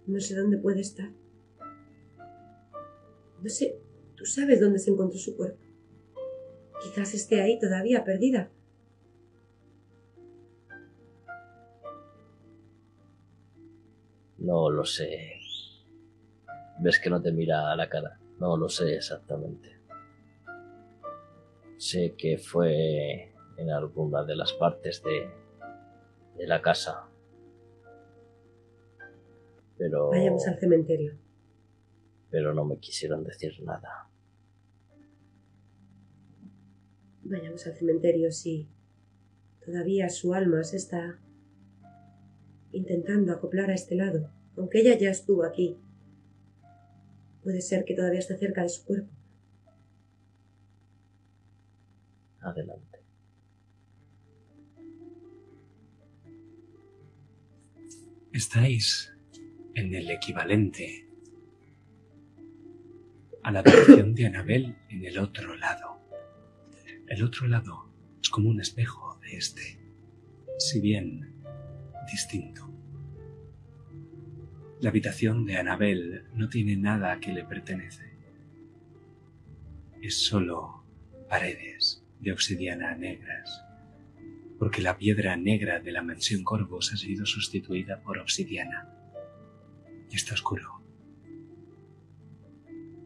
No 0.06 0.20
sé 0.20 0.36
dónde 0.36 0.60
puede 0.60 0.82
estar. 0.82 1.10
No 3.42 3.50
sé, 3.50 3.80
tú 4.16 4.26
sabes 4.28 4.62
dónde 4.62 4.78
se 4.78 4.92
encontró 4.92 5.18
su 5.18 5.36
cuerpo. 5.36 5.64
Quizás 6.84 7.16
esté 7.16 7.42
ahí 7.42 7.58
todavía 7.58 8.04
perdida. 8.04 8.52
No 14.46 14.70
lo 14.70 14.86
sé. 14.86 15.40
Ves 16.80 17.00
que 17.00 17.10
no 17.10 17.22
te 17.22 17.32
mira 17.32 17.72
a 17.72 17.76
la 17.76 17.90
cara. 17.90 18.20
No 18.40 18.56
lo 18.58 18.70
sé 18.70 18.96
exactamente. 18.96 19.80
Sé 21.78 22.16
que 22.18 22.38
fue 22.38 23.34
en 23.58 23.70
alguna 23.72 24.24
de 24.24 24.36
las 24.36 24.54
partes 24.54 25.02
de, 25.04 25.30
de 26.38 26.48
la 26.48 26.62
casa. 26.62 27.08
Pero, 29.78 30.10
Vayamos 30.10 30.48
al 30.48 30.60
cementerio. 30.60 31.18
pero 32.30 32.54
no 32.54 32.64
me 32.66 32.78
quisieron 32.78 33.24
decir 33.24 33.62
nada. 33.64 34.08
Vayamos 37.24 37.66
al 37.68 37.74
cementerio 37.74 38.32
si 38.32 38.70
todavía 39.66 40.10
su 40.10 40.34
alma 40.34 40.64
se 40.64 40.78
está 40.78 41.20
intentando 42.76 43.32
acoplar 43.32 43.72
a 43.72 43.74
este 43.74 43.96
lado. 43.96 44.30
Aunque 44.58 44.82
ella 44.82 44.98
ya 44.98 45.10
estuvo 45.10 45.44
aquí. 45.44 45.78
Puede 47.44 47.62
ser 47.62 47.86
que 47.86 47.96
todavía 47.96 48.20
esté 48.20 48.38
cerca 48.38 48.64
de 48.64 48.70
su 48.70 48.84
cuerpo. 48.86 49.12
Adelante. 52.42 53.00
Estáis 58.34 59.14
en 59.74 59.94
el 59.94 60.10
equivalente 60.12 61.08
a 63.44 63.52
la 63.52 63.60
habitación 63.60 64.14
de 64.14 64.26
Anabel 64.26 64.76
en 64.90 65.06
el 65.06 65.18
otro 65.18 65.56
lado. 65.56 66.00
El 67.08 67.24
otro 67.24 67.48
lado 67.48 67.90
es 68.22 68.30
como 68.30 68.50
un 68.50 68.60
espejo 68.60 69.20
de 69.22 69.38
este, 69.38 69.80
si 70.58 70.82
bien 70.82 71.35
distinto. 72.12 72.72
La 74.82 74.90
habitación 74.90 75.46
de 75.46 75.58
Anabel 75.58 76.26
no 76.34 76.50
tiene 76.50 76.76
nada 76.76 77.20
que 77.20 77.34
le 77.34 77.44
pertenece. 77.46 78.18
Es 80.02 80.20
solo 80.20 80.84
paredes 81.30 82.04
de 82.20 82.32
obsidiana 82.32 82.96
negras, 82.96 83.64
porque 84.60 84.82
la 84.82 84.98
piedra 84.98 85.38
negra 85.38 85.80
de 85.80 85.92
la 85.92 86.02
mansión 86.02 86.44
Corvos 86.44 86.92
ha 86.94 86.98
sido 86.98 87.26
sustituida 87.26 88.02
por 88.02 88.20
obsidiana 88.20 88.90
y 90.10 90.16
está 90.16 90.34
oscuro. 90.34 90.82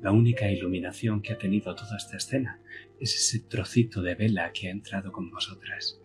La 0.02 0.12
única 0.12 0.50
iluminación 0.50 1.22
que 1.22 1.34
ha 1.34 1.38
tenido 1.38 1.76
toda 1.76 1.98
esta 1.98 2.18
escena 2.18 2.62
es 3.00 3.16
ese 3.16 3.42
trocito 3.42 4.02
de 4.02 4.16
vela 4.16 4.52
que 4.54 4.68
ha 4.68 4.72
entrado 4.72 5.12
con 5.12 5.30
vosotras. 5.30 5.99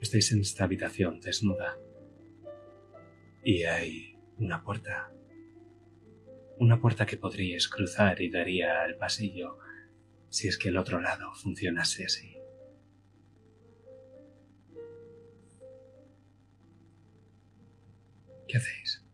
Estáis 0.00 0.32
en 0.32 0.40
esta 0.40 0.64
habitación 0.64 1.20
desnuda 1.20 1.78
y 3.44 3.64
hay 3.64 4.16
una 4.38 4.64
puerta. 4.64 5.12
Una 6.58 6.80
puerta 6.80 7.04
que 7.04 7.18
podríais 7.18 7.68
cruzar 7.68 8.20
y 8.20 8.30
daría 8.30 8.82
al 8.82 8.96
pasillo 8.96 9.58
si 10.30 10.48
es 10.48 10.56
que 10.56 10.70
el 10.70 10.78
otro 10.78 11.00
lado 11.00 11.32
funcionase 11.34 12.06
así. 12.06 12.36
¿Qué 18.48 18.56
hacéis? 18.56 19.04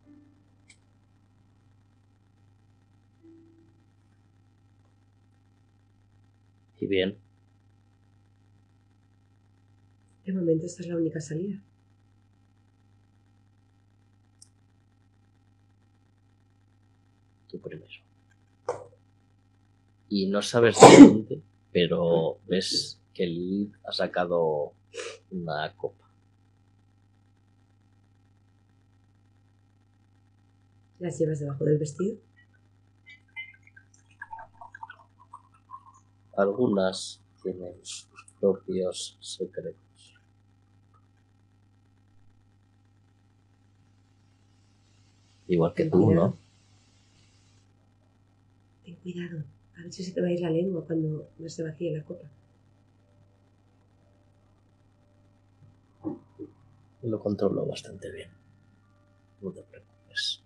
Y 6.78 6.86
bien, 6.86 7.18
De 10.26 10.32
momento 10.32 10.66
esta 10.66 10.82
es 10.82 10.88
la 10.88 10.96
única 10.96 11.20
salida. 11.20 11.62
tú 17.48 17.60
primero. 17.60 17.92
Y 20.08 20.28
no 20.28 20.42
sabes 20.42 20.78
de 20.80 21.06
dónde, 21.06 21.42
pero 21.72 22.40
ves 22.46 23.00
que 23.12 23.26
Lilith 23.26 23.74
ha 23.84 23.92
sacado 23.92 24.72
una 25.30 25.74
copa. 25.76 26.10
¿Las 30.98 31.18
llevas 31.18 31.40
debajo 31.40 31.64
del 31.64 31.78
vestido? 31.78 32.18
Algunas 36.36 37.22
tienen 37.42 37.74
sus 37.82 38.08
propios 38.40 39.18
secretos. 39.20 39.85
Igual 45.48 45.74
que 45.74 45.84
Ten 45.84 45.92
tú, 45.92 46.04
cuidado. 46.04 46.28
¿no? 46.28 46.38
Ten 48.84 48.94
cuidado. 48.96 49.44
A 49.76 49.82
ver 49.82 49.92
si 49.92 50.02
se 50.02 50.12
te 50.12 50.20
va 50.20 50.28
a 50.28 50.32
ir 50.32 50.40
la 50.40 50.50
lengua 50.50 50.84
cuando 50.86 51.28
no 51.38 51.48
se 51.48 51.62
vacíe 51.62 51.96
la 51.96 52.04
copa. 52.04 52.28
Lo 57.02 57.20
controlo 57.20 57.66
bastante 57.66 58.10
bien. 58.10 58.30
No 59.40 59.52
te 59.52 59.62
preocupes. 59.62 60.42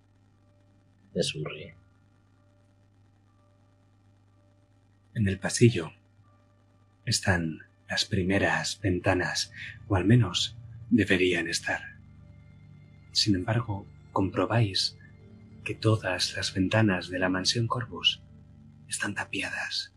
Me 1.14 1.22
sonríe. 1.22 1.74
En 5.14 5.26
el 5.26 5.38
pasillo 5.38 5.90
están 7.04 7.60
las 7.88 8.04
primeras 8.04 8.80
ventanas, 8.80 9.52
o 9.88 9.96
al 9.96 10.04
menos 10.04 10.56
deberían 10.90 11.48
estar. 11.48 11.80
Sin 13.12 13.34
embargo, 13.34 13.86
comprobáis 14.12 14.98
que 15.65 15.75
todas 15.75 16.35
las 16.37 16.54
ventanas 16.54 17.08
de 17.08 17.19
la 17.19 17.29
mansión 17.29 17.67
Corvus 17.67 18.23
están 18.88 19.15
tapiadas, 19.15 19.94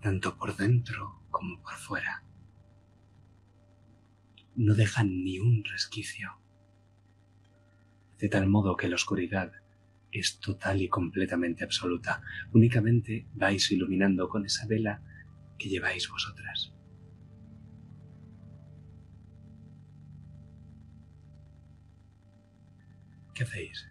tanto 0.00 0.36
por 0.36 0.56
dentro 0.56 1.22
como 1.30 1.60
por 1.62 1.74
fuera. 1.74 2.22
No 4.54 4.74
dejan 4.74 5.24
ni 5.24 5.40
un 5.40 5.64
resquicio, 5.64 6.38
de 8.18 8.28
tal 8.28 8.46
modo 8.48 8.76
que 8.76 8.88
la 8.88 8.94
oscuridad 8.94 9.52
es 10.12 10.38
total 10.38 10.80
y 10.80 10.88
completamente 10.88 11.64
absoluta. 11.64 12.22
Únicamente 12.52 13.26
vais 13.34 13.70
iluminando 13.72 14.28
con 14.28 14.46
esa 14.46 14.66
vela 14.66 15.02
que 15.58 15.68
lleváis 15.68 16.08
vosotras. 16.08 16.73
¿Qué 23.34 23.42
hacéis? 23.42 23.86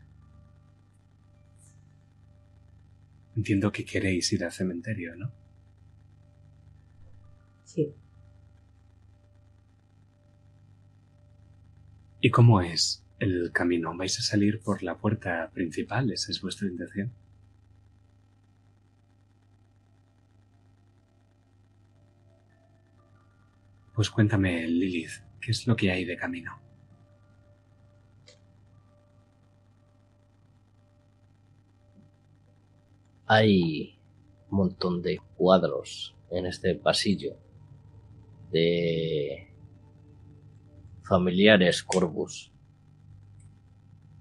Entiendo 3.36 3.72
que 3.72 3.84
queréis 3.84 4.32
ir 4.32 4.44
al 4.46 4.52
cementerio, 4.52 5.16
¿no? 5.16 5.32
Sí. 7.66 7.94
¿Y 12.22 12.30
cómo 12.32 12.62
es 12.62 13.04
el 13.20 13.52
camino? 13.52 13.96
¿Vais 13.98 14.18
a 14.18 14.22
salir 14.22 14.62
por 14.62 14.82
la 14.82 14.98
puerta 14.98 15.52
principal? 15.54 16.12
¿Esa 16.12 16.32
es 16.32 16.42
vuestra 16.42 16.70
intención? 16.70 17.12
Pues 23.94 24.10
cuéntame, 24.10 24.68
Lilith, 24.68 25.22
¿qué 25.42 25.52
es 25.52 25.68
lo 25.68 25.76
que 25.76 25.92
hay 25.92 26.06
de 26.06 26.16
camino? 26.16 26.73
Hay 33.26 33.98
un 34.50 34.58
montón 34.58 35.02
de 35.02 35.22
cuadros 35.38 36.14
en 36.30 36.46
este 36.46 36.76
pasillo 36.76 37.38
de 38.52 39.48
familiares 41.04 41.84
Corvus. 41.84 42.52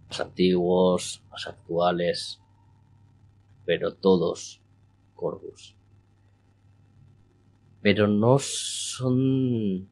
Más 0.09 0.21
antiguos, 0.21 1.25
más 1.31 1.49
actuales, 1.49 2.41
pero 3.65 3.93
todos 3.95 4.63
Corvus. 5.17 5.75
Pero 7.81 8.07
no 8.07 8.39
son 8.39 9.89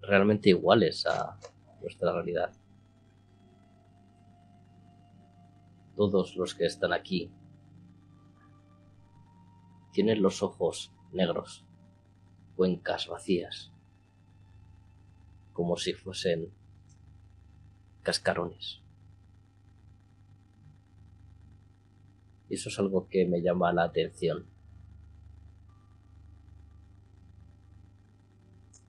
realmente 0.00 0.50
iguales 0.50 1.06
a 1.06 1.40
nuestra 1.80 2.12
realidad. 2.12 2.52
Todos 5.96 6.36
los 6.36 6.54
que 6.54 6.66
están 6.66 6.92
aquí 6.92 7.32
tienen 9.94 10.20
los 10.20 10.42
ojos 10.42 10.92
negros, 11.12 11.64
cuencas 12.56 13.06
vacías, 13.06 13.72
como 15.52 15.76
si 15.76 15.94
fuesen 15.94 16.52
cascarones. 18.02 18.82
Y 22.50 22.54
eso 22.56 22.68
es 22.70 22.78
algo 22.80 23.08
que 23.08 23.24
me 23.24 23.40
llama 23.40 23.72
la 23.72 23.84
atención. 23.84 24.46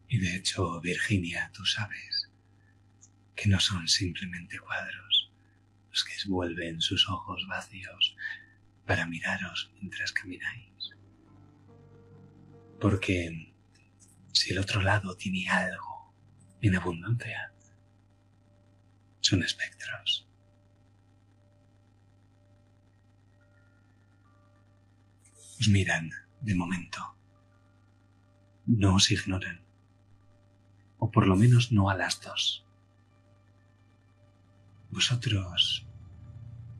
Y 0.08 0.18
de 0.20 0.36
hecho, 0.36 0.82
Virginia, 0.82 1.52
tú 1.54 1.64
sabes 1.66 2.32
que 3.36 3.48
no 3.48 3.60
son 3.60 3.88
simplemente 3.88 4.58
cuadros 4.58 5.32
los 5.92 6.04
que 6.04 6.14
vuelven 6.28 6.82
sus 6.82 7.08
ojos 7.08 7.46
vacíos 7.48 8.16
para 8.86 9.06
miraros 9.06 9.72
mientras 9.80 10.12
camináis. 10.12 10.75
Porque 12.86 13.52
si 14.32 14.52
el 14.52 14.60
otro 14.60 14.80
lado 14.80 15.18
tiene 15.18 15.50
algo 15.50 16.14
en 16.62 16.76
abundancia, 16.76 17.52
son 19.22 19.42
espectros. 19.42 20.30
Os 25.60 25.68
miran 25.68 26.12
de 26.42 26.54
momento. 26.54 27.18
No 28.68 28.94
os 28.94 29.10
ignoran. 29.10 29.66
O 31.00 31.10
por 31.10 31.26
lo 31.26 31.36
menos 31.36 31.72
no 31.72 31.90
a 31.90 31.96
las 31.96 32.22
dos. 32.22 32.68
Vosotros... 34.92 35.88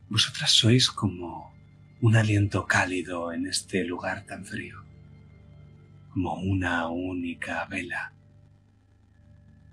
Vosotras 0.08 0.52
sois 0.52 0.92
como 0.92 1.52
un 2.00 2.16
aliento 2.16 2.68
cálido 2.68 3.34
en 3.34 3.48
este 3.48 3.84
lugar 3.84 4.24
tan 4.28 4.46
frío, 4.46 4.85
como 6.16 6.36
una 6.36 6.88
única 6.88 7.66
vela 7.66 8.14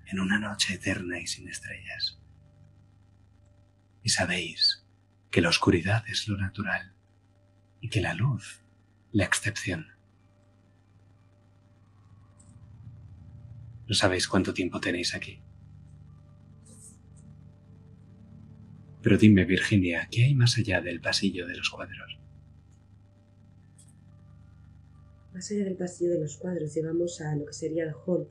en 0.07 0.19
una 0.19 0.37
noche 0.37 0.73
eterna 0.73 1.17
y 1.17 1.25
sin 1.25 1.47
estrellas. 1.47 2.19
Y 4.03 4.09
sabéis 4.09 4.85
que 5.31 5.39
la 5.39 5.47
oscuridad 5.47 6.03
es 6.09 6.27
lo 6.27 6.35
natural 6.35 6.93
y 7.79 7.87
que 7.87 8.01
la 8.01 8.13
luz 8.13 8.61
la 9.13 9.23
excepción. 9.23 9.87
No 13.87 13.95
sabéis 13.95 14.27
cuánto 14.27 14.53
tiempo 14.53 14.81
tenéis 14.81 15.15
aquí. 15.15 15.41
Pero 19.01 19.17
dime, 19.17 19.45
Virginia, 19.45 20.09
¿qué 20.11 20.25
hay 20.25 20.35
más 20.35 20.57
allá 20.57 20.81
del 20.81 20.99
pasillo 20.99 21.47
de 21.47 21.55
los 21.55 21.69
cuadros? 21.69 22.22
Más 25.33 25.49
allá 25.49 25.65
del 25.65 25.75
pasillo 25.75 26.11
de 26.11 26.19
los 26.19 26.37
cuadros 26.37 26.75
llegamos 26.75 27.19
a 27.19 27.35
lo 27.35 27.45
que 27.45 27.53
sería 27.53 27.85
el 27.85 27.93
hall 28.05 28.29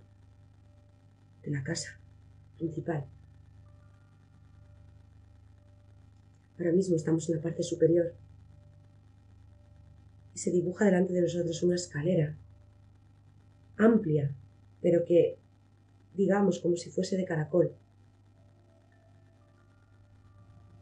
de 1.42 1.50
la 1.50 1.64
casa 1.64 1.98
principal. 2.56 3.04
Ahora 6.56 6.70
mismo 6.70 6.94
estamos 6.94 7.28
en 7.28 7.36
la 7.36 7.42
parte 7.42 7.64
superior 7.64 8.14
y 10.32 10.38
se 10.38 10.52
dibuja 10.52 10.84
delante 10.84 11.12
de 11.12 11.22
nosotros 11.22 11.60
una 11.64 11.74
escalera 11.74 12.36
amplia, 13.76 14.32
pero 14.80 15.04
que, 15.04 15.38
digamos, 16.14 16.60
como 16.60 16.76
si 16.76 16.90
fuese 16.90 17.16
de 17.16 17.24
caracol. 17.24 17.74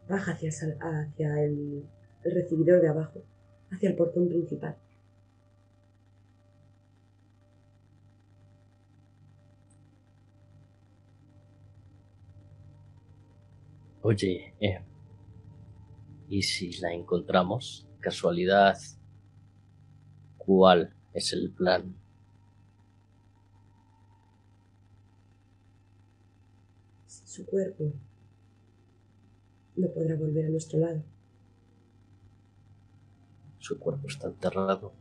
Baja 0.07 0.33
hacia, 0.33 1.45
el, 1.45 1.89
el 2.25 2.35
recibidor 2.35 2.83
de 2.83 2.89
abajo, 2.89 3.23
hacia 3.71 3.89
el 3.89 3.97
portón 3.97 4.29
principal. 4.29 4.77
Oye, 14.03 14.55
eh, 14.61 14.81
¿y 16.29 16.43
si 16.43 16.73
la 16.81 16.93
encontramos? 16.95 17.87
Casualidad, 18.01 18.79
¿cuál 20.39 20.95
es 21.13 21.35
el 21.35 21.51
plan? 21.51 21.95
Su 27.07 27.45
cuerpo 27.45 27.93
no 29.77 29.89
podrá 29.93 30.17
volver 30.17 30.47
a 30.47 30.49
nuestro 30.49 30.79
lado. 30.81 31.03
Su 33.59 33.79
cuerpo 33.79 34.09
está 34.09 34.29
enterrado. 34.29 34.95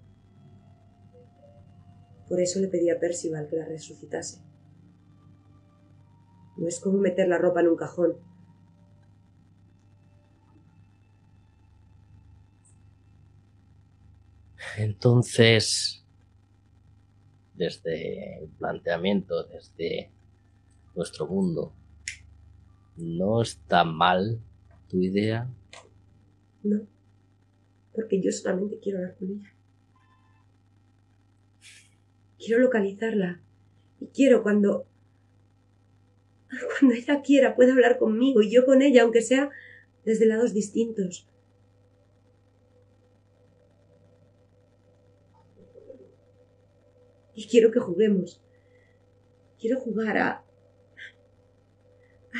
Por 2.27 2.41
eso 2.41 2.59
le 2.59 2.67
pedí 2.67 2.89
a 2.89 2.99
Percival 2.99 3.47
que 3.47 3.55
la 3.55 3.65
resucitase. 3.65 4.43
No 6.57 6.67
es 6.67 6.81
como 6.81 6.99
meter 6.99 7.29
la 7.29 7.37
ropa 7.37 7.61
en 7.61 7.69
un 7.69 7.77
cajón. 7.77 8.28
Entonces, 14.79 16.05
desde 17.53 18.39
el 18.39 18.47
planteamiento, 18.47 19.43
desde 19.43 20.09
nuestro 20.95 21.27
mundo, 21.27 21.73
¿no 22.95 23.41
está 23.41 23.83
mal 23.83 24.39
tu 24.87 25.01
idea? 25.01 25.49
No, 26.63 26.79
porque 27.93 28.21
yo 28.21 28.31
solamente 28.31 28.79
quiero 28.79 28.99
hablar 28.99 29.17
con 29.17 29.31
ella. 29.31 29.53
Quiero 32.37 32.61
localizarla. 32.61 33.41
Y 33.99 34.07
quiero 34.07 34.43
cuando... 34.43 34.85
Cuando 36.79 36.95
ella 36.95 37.21
quiera 37.21 37.53
pueda 37.53 37.73
hablar 37.73 37.99
conmigo 37.99 38.41
y 38.41 38.49
yo 38.49 38.65
con 38.65 38.81
ella, 38.81 39.03
aunque 39.03 39.21
sea 39.21 39.49
desde 40.05 40.25
lados 40.25 40.53
distintos. 40.53 41.27
Quiero 47.49 47.71
que 47.71 47.79
juguemos. 47.79 48.41
Quiero 49.59 49.79
jugar 49.79 50.17
a... 50.17 50.45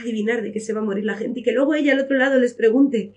adivinar 0.01 0.41
de 0.41 0.51
qué 0.51 0.59
se 0.59 0.73
va 0.73 0.81
a 0.81 0.85
morir 0.85 1.05
la 1.05 1.17
gente 1.17 1.39
y 1.39 1.43
que 1.43 1.51
luego 1.51 1.73
ella 1.73 1.93
al 1.93 2.01
otro 2.01 2.17
lado 2.17 2.39
les 2.39 2.53
pregunte. 2.53 3.13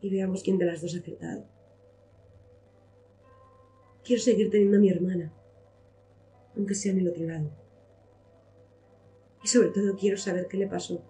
Y 0.00 0.10
veamos 0.10 0.42
quién 0.42 0.58
de 0.58 0.66
las 0.66 0.82
dos 0.82 0.94
ha 0.94 0.98
acertado. 0.98 1.46
Quiero 4.04 4.20
seguir 4.20 4.50
teniendo 4.50 4.78
a 4.78 4.80
mi 4.80 4.90
hermana, 4.90 5.32
aunque 6.56 6.74
sea 6.74 6.92
en 6.92 6.98
el 6.98 7.08
otro 7.08 7.24
lado. 7.24 7.50
Y 9.44 9.48
sobre 9.48 9.68
todo 9.68 9.96
quiero 9.96 10.16
saber 10.16 10.48
qué 10.48 10.56
le 10.56 10.66
pasó. 10.66 11.04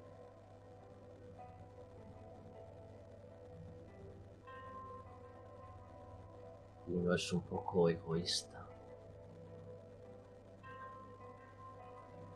¿Y 6.86 6.93
no 6.93 7.14
es 7.14 7.32
un 7.32 7.43
poco 7.43 7.88
egoísta? 7.88 8.61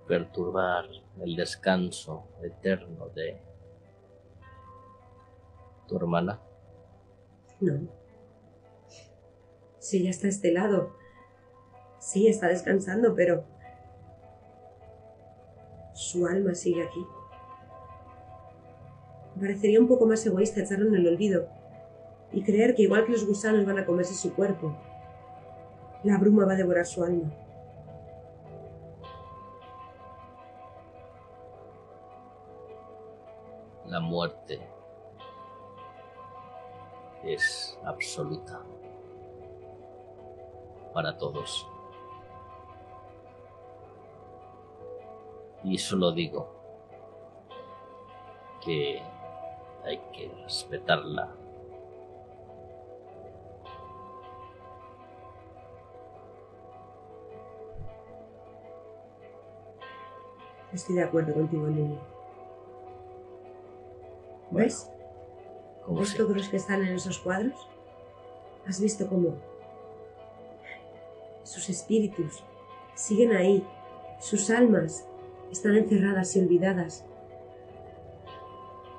Perturbar 0.06 0.84
el 1.20 1.36
descanso 1.36 2.28
eterno 2.42 3.08
de 3.08 3.40
tu 5.86 5.96
hermana? 5.96 6.40
No. 7.60 7.88
Sí, 9.78 9.98
ella 9.98 10.10
está 10.10 10.28
este 10.28 10.52
lado. 10.52 10.96
Sí, 11.98 12.28
está 12.28 12.48
descansando, 12.48 13.14
pero 13.14 13.44
su 15.94 16.26
alma 16.26 16.54
sigue 16.54 16.82
aquí. 16.82 17.04
Me 19.34 19.42
parecería 19.42 19.80
un 19.80 19.88
poco 19.88 20.06
más 20.06 20.24
egoísta 20.26 20.60
echarlo 20.60 20.88
en 20.88 20.94
el 20.96 21.08
olvido 21.08 21.48
y 22.32 22.42
creer 22.42 22.74
que 22.74 22.82
igual 22.82 23.04
que 23.06 23.12
los 23.12 23.26
gusanos 23.26 23.64
van 23.64 23.78
a 23.78 23.86
comerse 23.86 24.14
su 24.14 24.34
cuerpo, 24.34 24.76
la 26.02 26.18
bruma 26.18 26.44
va 26.44 26.52
a 26.52 26.56
devorar 26.56 26.86
su 26.86 27.02
alma. 27.02 27.32
Es 37.22 37.78
absoluta 37.84 38.62
para 40.94 41.16
todos. 41.18 41.66
Y 45.64 45.76
solo 45.78 46.12
digo 46.12 46.48
que 48.64 49.02
hay 49.84 49.98
que 50.12 50.30
respetarla. 50.44 51.34
Estoy 60.72 60.96
de 60.96 61.02
acuerdo 61.04 61.34
contigo. 61.34 62.15
¿Ves? 64.50 64.90
¿Ves 65.88 66.08
siempre. 66.08 66.24
todos 66.24 66.36
los 66.36 66.48
que 66.48 66.56
están 66.56 66.82
en 66.82 66.94
esos 66.94 67.18
cuadros? 67.18 67.68
¿Has 68.66 68.80
visto 68.80 69.06
cómo 69.08 69.36
sus 71.44 71.68
espíritus 71.68 72.42
siguen 72.94 73.32
ahí? 73.32 73.64
Sus 74.18 74.50
almas 74.50 75.06
están 75.52 75.76
encerradas 75.76 76.34
y 76.34 76.40
olvidadas. 76.40 77.04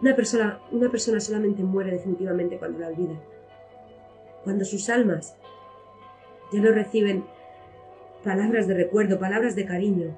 Una 0.01 0.15
persona, 0.15 0.61
una 0.71 0.89
persona 0.89 1.19
solamente 1.19 1.63
muere 1.63 1.91
definitivamente 1.91 2.57
cuando 2.57 2.79
la 2.79 2.87
olvida. 2.87 3.19
Cuando 4.43 4.63
sus 4.63 4.89
almas 4.89 5.35
ya 6.51 6.61
no 6.61 6.71
reciben 6.71 7.25
palabras 8.23 8.67
de 8.67 8.75
recuerdo, 8.75 9.19
palabras 9.19 9.55
de 9.55 9.65
cariño. 9.65 10.15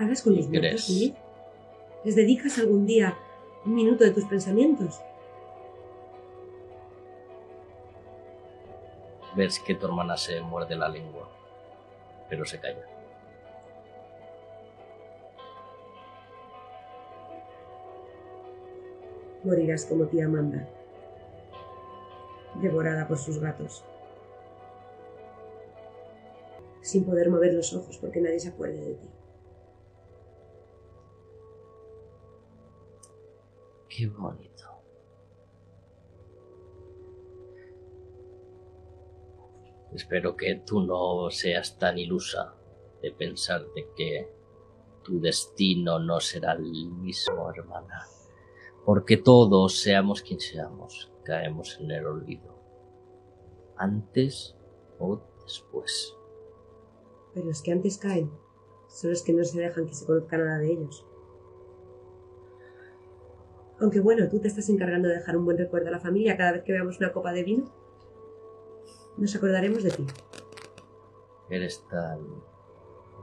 ¿Hablas 0.00 0.22
con 0.22 0.32
¿Y 0.32 0.36
los 0.38 0.48
muertos? 0.48 0.88
Lilith? 0.88 1.16
¿Les 2.04 2.16
dedicas 2.16 2.58
algún 2.58 2.86
día 2.86 3.18
un 3.66 3.74
minuto 3.74 4.02
de 4.02 4.12
tus 4.12 4.24
pensamientos? 4.24 4.98
Ves 9.36 9.60
que 9.60 9.74
tu 9.74 9.84
hermana 9.84 10.16
se 10.16 10.40
muerde 10.40 10.74
la 10.74 10.88
lengua, 10.88 11.28
pero 12.30 12.46
se 12.46 12.58
calla. 12.58 12.86
Morirás 19.44 19.84
como 19.84 20.06
tía 20.06 20.24
Amanda, 20.24 20.66
devorada 22.54 23.06
por 23.06 23.18
sus 23.18 23.38
gatos, 23.38 23.84
sin 26.80 27.04
poder 27.04 27.28
mover 27.28 27.52
los 27.52 27.74
ojos 27.74 27.98
porque 27.98 28.22
nadie 28.22 28.40
se 28.40 28.48
acuerde 28.48 28.80
de 28.80 28.94
ti. 28.94 29.19
Qué 34.00 34.06
bonito. 34.06 34.64
Espero 39.92 40.34
que 40.34 40.62
tú 40.64 40.80
no 40.80 41.30
seas 41.30 41.78
tan 41.78 41.98
ilusa 41.98 42.54
de 43.02 43.10
pensar 43.12 43.62
de 43.74 43.90
que 43.94 44.32
tu 45.04 45.20
destino 45.20 45.98
no 45.98 46.18
será 46.18 46.52
el 46.52 46.62
mismo, 46.62 47.50
hermana. 47.50 48.06
Porque 48.86 49.18
todos, 49.18 49.78
seamos 49.78 50.22
quien 50.22 50.40
seamos, 50.40 51.12
caemos 51.22 51.78
en 51.78 51.90
el 51.90 52.06
olvido. 52.06 52.58
Antes 53.76 54.56
o 54.98 55.20
después. 55.42 56.16
Pero 57.34 57.48
los 57.48 57.60
que 57.60 57.72
antes 57.72 57.98
caen 57.98 58.30
son 58.88 59.10
los 59.10 59.22
que 59.22 59.34
no 59.34 59.44
se 59.44 59.60
dejan 59.60 59.84
que 59.84 59.92
se 59.92 60.06
conozca 60.06 60.38
nada 60.38 60.56
de 60.56 60.72
ellos. 60.72 61.04
Aunque 63.80 64.00
bueno, 64.00 64.28
tú 64.28 64.38
te 64.40 64.48
estás 64.48 64.68
encargando 64.68 65.08
de 65.08 65.14
dejar 65.14 65.36
un 65.36 65.44
buen 65.44 65.56
recuerdo 65.56 65.88
a 65.88 65.92
la 65.92 66.00
familia 66.00 66.36
cada 66.36 66.52
vez 66.52 66.62
que 66.64 66.72
veamos 66.72 66.98
una 66.98 67.12
copa 67.12 67.32
de 67.32 67.44
vino. 67.44 67.64
Nos 69.16 69.34
acordaremos 69.34 69.82
de 69.82 69.90
ti. 69.90 70.06
Eres 71.48 71.82
tan 71.88 72.20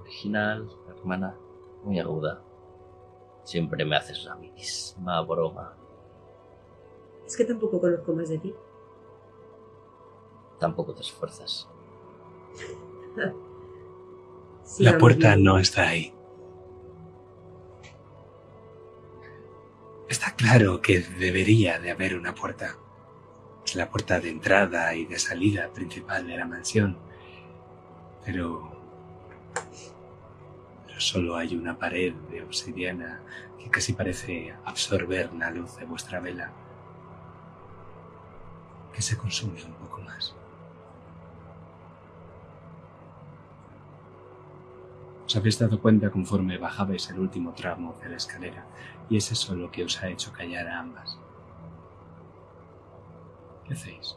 original, 0.01 0.67
hermana, 0.89 1.35
muy 1.83 1.99
aguda. 1.99 2.41
Siempre 3.43 3.85
me 3.85 3.95
haces 3.95 4.25
la 4.25 4.35
misma 4.35 5.21
broma. 5.21 5.75
Es 7.25 7.37
que 7.37 7.45
tampoco 7.45 7.79
conozco 7.79 8.13
más 8.13 8.29
de 8.29 8.39
ti. 8.39 8.53
Tampoco 10.59 10.93
te 10.93 11.01
esfuerzas. 11.01 11.69
La 14.79 14.97
puerta 14.97 15.29
bien. 15.29 15.43
no 15.43 15.59
está 15.59 15.87
ahí. 15.87 16.13
Claro 20.37 20.81
que 20.81 20.99
debería 20.99 21.79
de 21.79 21.91
haber 21.91 22.15
una 22.15 22.33
puerta. 22.33 22.77
Es 23.65 23.75
la 23.75 23.89
puerta 23.89 24.19
de 24.21 24.29
entrada 24.29 24.93
y 24.95 25.05
de 25.05 25.19
salida 25.19 25.67
principal 25.73 26.25
de 26.25 26.37
la 26.37 26.45
mansión. 26.45 26.97
Pero... 28.23 28.71
Pero 30.85 31.01
solo 31.01 31.35
hay 31.35 31.55
una 31.55 31.77
pared 31.77 32.13
de 32.31 32.43
obsidiana 32.43 33.21
que 33.59 33.69
casi 33.69 33.93
parece 33.93 34.53
absorber 34.63 35.33
la 35.33 35.51
luz 35.51 35.75
de 35.77 35.85
vuestra 35.85 36.19
vela. 36.19 36.53
Que 38.93 39.01
se 39.01 39.17
consume 39.17 39.61
un 39.63 39.73
poco 39.73 40.01
más. 40.01 40.33
Os 45.27 45.35
habéis 45.35 45.59
dado 45.59 45.81
cuenta 45.81 46.09
conforme 46.09 46.57
bajabais 46.57 47.09
el 47.09 47.19
último 47.19 47.51
tramo 47.51 47.93
de 48.01 48.07
la 48.07 48.15
escalera, 48.15 48.65
y 49.09 49.17
es 49.17 49.29
eso 49.29 49.55
lo 49.55 49.69
que 49.69 49.83
os 49.83 50.01
ha 50.01 50.07
hecho 50.07 50.31
callar 50.31 50.65
a 50.69 50.79
ambas. 50.79 51.19
¿Qué 53.65 53.73
hacéis? 53.73 54.15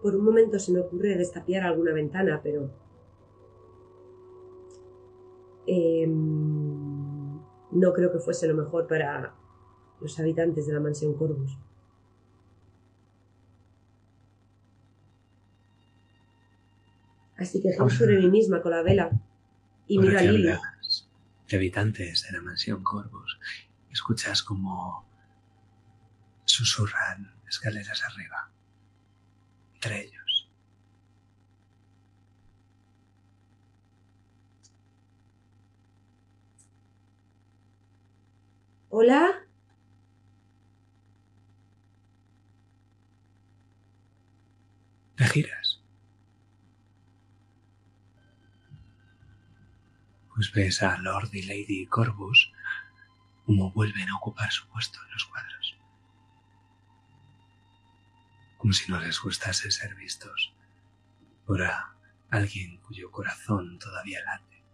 Por 0.00 0.14
un 0.14 0.24
momento 0.24 0.60
se 0.60 0.70
me 0.70 0.78
ocurre 0.78 1.16
destapiar 1.16 1.64
alguna 1.64 1.92
ventana, 1.92 2.40
pero... 2.40 2.70
em, 5.66 7.40
no 7.72 7.92
creo 7.92 8.12
que 8.12 8.20
fuese 8.20 8.46
lo 8.46 8.54
mejor 8.54 8.86
para 8.86 9.41
los 10.02 10.18
habitantes 10.18 10.66
de 10.66 10.74
la 10.74 10.80
mansión 10.80 11.14
Corvus. 11.14 11.56
Así 17.36 17.60
que 17.60 17.72
giro 17.72 17.88
sobre 17.90 18.18
mí 18.18 18.28
misma 18.28 18.62
con 18.62 18.72
la 18.72 18.82
vela 18.82 19.10
y 19.86 19.98
miro 19.98 20.18
a 20.18 20.22
Lily. 20.22 20.52
de 21.48 21.56
habitantes 21.56 22.22
de 22.24 22.32
la 22.32 22.42
mansión 22.42 22.82
Corvus, 22.82 23.38
escuchas 23.90 24.42
como 24.42 25.04
susurran 26.44 27.34
escaleras 27.48 28.02
arriba, 28.04 28.50
entre 29.74 30.02
ellos. 30.02 30.48
¿Hola? 38.88 39.46
Te 45.16 45.24
giras. 45.26 45.80
Pues 50.34 50.50
ves 50.52 50.82
a 50.82 50.96
Lord 50.98 51.28
y 51.32 51.42
Lady 51.42 51.86
Corvus 51.86 52.52
como 53.44 53.70
vuelven 53.72 54.08
a 54.08 54.16
ocupar 54.16 54.50
su 54.50 54.66
puesto 54.68 54.98
en 55.04 55.12
los 55.12 55.24
cuadros. 55.26 55.76
Como 58.56 58.72
si 58.72 58.90
no 58.90 59.00
les 59.00 59.20
gustase 59.20 59.70
ser 59.70 59.94
vistos 59.96 60.54
por 61.46 61.60
alguien 62.30 62.78
cuyo 62.78 63.10
corazón 63.10 63.78
todavía 63.78 64.24
late. 64.24 64.64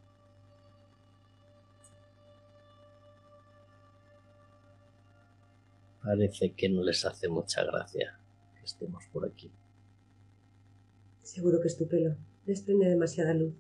Parece 6.03 6.55
que 6.55 6.69
no 6.69 6.83
les 6.85 7.05
hace 7.05 7.29
mucha 7.29 7.65
gracia 7.65 8.19
que 8.55 8.65
estemos 8.65 9.05
por 9.13 9.27
aquí. 9.27 9.51
Seguro 11.39 11.61
que 11.61 11.69
es 11.69 11.77
tu 11.77 11.87
pelo. 11.87 12.17
Desprende 12.47 12.89
demasiada 12.89 13.33
luz. 13.33 13.55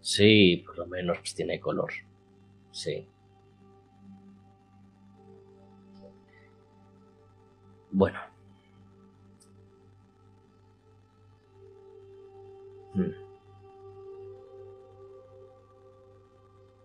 Sí, 0.00 0.64
por 0.64 0.78
lo 0.78 0.86
menos 0.86 1.18
tiene 1.34 1.60
color. 1.60 1.92
Sí. 2.72 3.06
Bueno. 7.90 8.18
Hmm. 12.94 13.12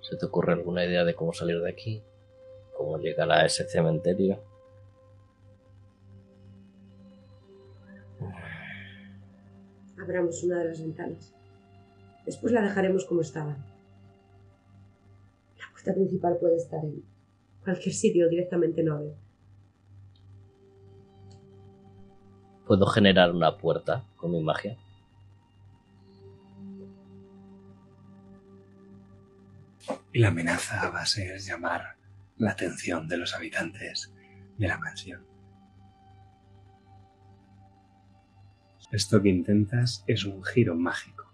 ¿Se 0.01 0.17
te 0.17 0.25
ocurre 0.25 0.51
alguna 0.51 0.83
idea 0.83 1.05
de 1.05 1.15
cómo 1.15 1.31
salir 1.31 1.61
de 1.61 1.69
aquí? 1.69 2.03
¿Cómo 2.75 2.97
llegar 2.97 3.31
a 3.31 3.45
ese 3.45 3.63
cementerio? 3.63 4.43
Abriremos 10.09 10.43
una 10.43 10.59
de 10.59 10.65
las 10.65 10.81
ventanas. 10.81 11.33
Después 12.25 12.51
la 12.51 12.61
dejaremos 12.61 13.05
como 13.05 13.21
estaba. 13.21 13.51
La 13.51 15.71
puerta 15.71 15.93
principal 15.93 16.37
puede 16.39 16.57
estar 16.57 16.83
en 16.83 17.03
cualquier 17.63 17.93
sitio 17.93 18.27
directamente 18.27 18.83
no 18.83 18.99
ver. 18.99 19.15
¿Puedo 22.65 22.85
generar 22.87 23.31
una 23.31 23.57
puerta 23.57 24.03
con 24.15 24.31
mi 24.31 24.41
magia? 24.41 24.77
Y 30.11 30.19
la 30.19 30.29
amenaza 30.29 30.89
va 30.89 31.01
a 31.01 31.05
ser 31.05 31.39
llamar 31.39 31.95
la 32.37 32.51
atención 32.51 33.07
de 33.07 33.17
los 33.17 33.35
habitantes 33.35 34.11
de 34.57 34.67
la 34.67 34.77
mansión. 34.77 35.28
Esto 38.91 39.21
que 39.21 39.29
intentas 39.29 40.03
es 40.07 40.25
un 40.25 40.43
giro 40.43 40.75
mágico. 40.75 41.25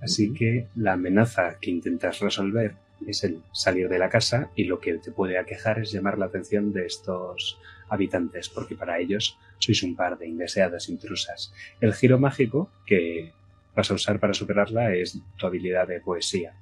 Así 0.00 0.32
que 0.32 0.68
la 0.76 0.92
amenaza 0.92 1.58
que 1.60 1.70
intentas 1.70 2.20
resolver 2.20 2.76
es 3.06 3.24
el 3.24 3.42
salir 3.52 3.88
de 3.88 3.98
la 3.98 4.08
casa 4.08 4.50
y 4.54 4.64
lo 4.64 4.78
que 4.78 4.94
te 4.98 5.10
puede 5.10 5.38
aquejar 5.38 5.80
es 5.80 5.90
llamar 5.90 6.18
la 6.18 6.26
atención 6.26 6.72
de 6.72 6.86
estos 6.86 7.58
habitantes, 7.88 8.48
porque 8.48 8.76
para 8.76 8.98
ellos 8.98 9.38
sois 9.58 9.82
un 9.82 9.96
par 9.96 10.18
de 10.18 10.28
indeseadas 10.28 10.88
intrusas. 10.88 11.52
El 11.80 11.92
giro 11.92 12.18
mágico 12.18 12.70
que 12.86 13.32
vas 13.74 13.90
a 13.90 13.94
usar 13.94 14.20
para 14.20 14.34
superarla 14.34 14.94
es 14.94 15.18
tu 15.36 15.46
habilidad 15.46 15.88
de 15.88 16.00
poesía. 16.00 16.54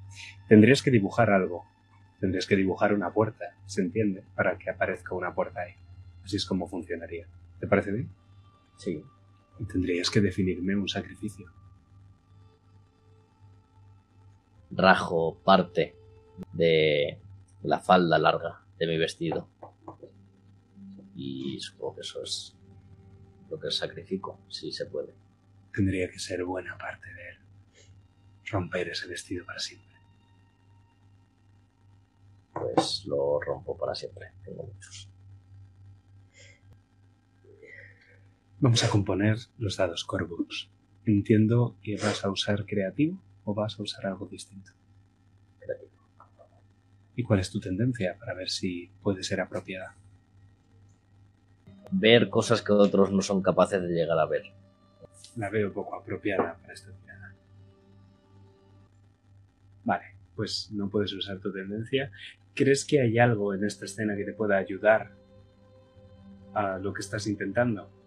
Tendrías 0.48 0.82
que 0.82 0.90
dibujar 0.90 1.30
algo. 1.30 1.64
Tendrías 2.20 2.46
que 2.46 2.56
dibujar 2.56 2.94
una 2.94 3.12
puerta, 3.12 3.56
¿se 3.66 3.82
entiende? 3.82 4.22
Para 4.34 4.56
que 4.56 4.70
aparezca 4.70 5.14
una 5.14 5.34
puerta 5.34 5.62
ahí. 5.62 5.74
Así 6.24 6.36
es 6.36 6.46
como 6.46 6.68
funcionaría. 6.68 7.26
¿Te 7.58 7.66
parece 7.66 7.90
bien? 7.90 8.08
Sí. 8.76 9.02
Y 9.62 9.64
tendrías 9.66 10.10
que 10.10 10.20
definirme 10.20 10.74
un 10.74 10.88
sacrificio. 10.88 11.48
Rajo 14.72 15.38
parte 15.44 15.94
de 16.52 17.20
la 17.62 17.78
falda 17.78 18.18
larga 18.18 18.64
de 18.76 18.88
mi 18.88 18.98
vestido. 18.98 19.46
Y 21.14 21.60
supongo 21.60 21.94
que 21.94 22.00
eso 22.00 22.24
es 22.24 22.56
lo 23.48 23.60
que 23.60 23.70
sacrifico, 23.70 24.40
si 24.48 24.72
se 24.72 24.86
puede. 24.86 25.14
Tendría 25.72 26.10
que 26.10 26.18
ser 26.18 26.44
buena 26.44 26.76
parte 26.76 27.06
de 27.14 27.28
él. 27.28 27.38
Romper 28.50 28.88
ese 28.88 29.06
vestido 29.06 29.46
para 29.46 29.60
siempre. 29.60 29.96
Pues 32.52 33.04
lo 33.06 33.38
rompo 33.40 33.76
para 33.76 33.94
siempre. 33.94 34.32
Tengo 34.44 34.64
muchos. 34.64 35.11
Vamos 38.62 38.84
a 38.84 38.90
componer 38.90 39.38
los 39.58 39.76
dados 39.76 40.04
Corvus. 40.04 40.70
Entiendo 41.04 41.74
que 41.82 41.96
vas 41.96 42.24
a 42.24 42.30
usar 42.30 42.64
creativo 42.64 43.20
o 43.42 43.54
vas 43.54 43.76
a 43.76 43.82
usar 43.82 44.06
algo 44.06 44.26
distinto. 44.26 44.70
Creativo. 45.58 45.90
¿Y 47.16 47.24
cuál 47.24 47.40
es 47.40 47.50
tu 47.50 47.58
tendencia 47.58 48.16
para 48.20 48.34
ver 48.34 48.48
si 48.48 48.88
puede 49.02 49.24
ser 49.24 49.40
apropiada? 49.40 49.96
Ver 51.90 52.30
cosas 52.30 52.62
que 52.62 52.70
otros 52.70 53.10
no 53.10 53.20
son 53.20 53.42
capaces 53.42 53.82
de 53.82 53.88
llegar 53.88 54.16
a 54.16 54.26
ver. 54.26 54.44
La 55.34 55.50
veo 55.50 55.72
poco 55.72 55.96
apropiada 55.96 56.56
para 56.62 56.72
esta 56.72 56.92
tirada. 56.92 57.34
Vale, 59.82 60.04
pues 60.36 60.70
no 60.70 60.88
puedes 60.88 61.12
usar 61.14 61.40
tu 61.40 61.52
tendencia. 61.52 62.12
¿Crees 62.54 62.84
que 62.84 63.00
hay 63.00 63.18
algo 63.18 63.54
en 63.54 63.64
esta 63.64 63.86
escena 63.86 64.14
que 64.14 64.24
te 64.24 64.34
pueda 64.34 64.56
ayudar 64.56 65.16
a 66.54 66.78
lo 66.78 66.92
que 66.92 67.00
estás 67.00 67.26
intentando? 67.26 68.01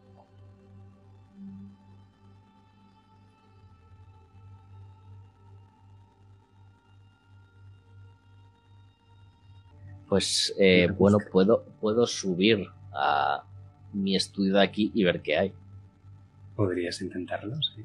Pues 10.16 10.56
eh, 10.58 10.88
bueno, 10.98 11.18
puedo, 11.30 11.66
puedo 11.82 12.08
subir 12.08 12.70
a 12.94 13.44
mi 13.92 14.16
estudio 14.16 14.54
de 14.54 14.64
aquí 14.64 14.90
y 14.94 15.04
ver 15.04 15.22
qué 15.22 15.38
hay. 15.38 15.54
Podrías 16.56 17.02
intentarlo, 17.02 17.62
sí. 17.62 17.84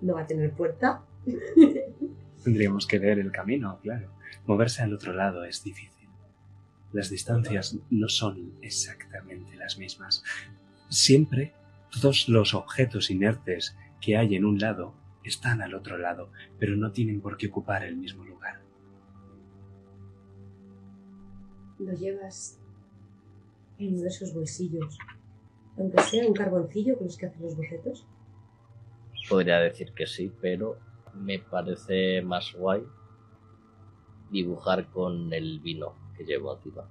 No 0.00 0.14
va 0.14 0.22
a 0.22 0.26
tener 0.26 0.50
puerta. 0.50 1.04
Tendríamos 2.42 2.88
que 2.88 2.98
ver 2.98 3.20
el 3.20 3.30
camino, 3.30 3.78
claro. 3.84 4.10
Moverse 4.44 4.82
al 4.82 4.92
otro 4.92 5.12
lado 5.12 5.44
es 5.44 5.62
difícil. 5.62 6.08
Las 6.92 7.08
distancias 7.08 7.78
no 7.90 8.08
son 8.08 8.54
exactamente 8.62 9.54
las 9.54 9.78
mismas. 9.78 10.24
Siempre 10.88 11.52
todos 11.88 12.28
los 12.28 12.52
objetos 12.52 13.12
inertes 13.12 13.76
que 14.00 14.16
hay 14.16 14.34
en 14.34 14.44
un 14.44 14.58
lado 14.58 14.92
están 15.22 15.62
al 15.62 15.72
otro 15.74 15.98
lado, 15.98 16.32
pero 16.58 16.74
no 16.74 16.90
tienen 16.90 17.20
por 17.20 17.36
qué 17.36 17.46
ocupar 17.46 17.84
el 17.84 17.96
mismo 17.96 18.24
lugar. 18.24 18.61
Lo 21.84 21.92
llevas 21.94 22.58
en 23.78 23.94
uno 23.94 24.02
de 24.02 24.08
esos 24.08 24.32
bolsillos. 24.32 24.98
Aunque 25.76 26.00
sea 26.02 26.26
un 26.26 26.34
carboncillo 26.34 26.96
con 26.96 27.06
los 27.06 27.16
que 27.16 27.26
hacen 27.26 27.42
los 27.42 27.56
bocetos. 27.56 28.06
Podría 29.28 29.58
decir 29.58 29.92
que 29.92 30.06
sí, 30.06 30.32
pero 30.40 30.78
me 31.14 31.38
parece 31.38 32.22
más 32.22 32.52
guay 32.54 32.82
dibujar 34.30 34.86
con 34.90 35.32
el 35.32 35.60
vino 35.60 35.94
que 36.16 36.24
llevo 36.24 36.54
encima. 36.54 36.88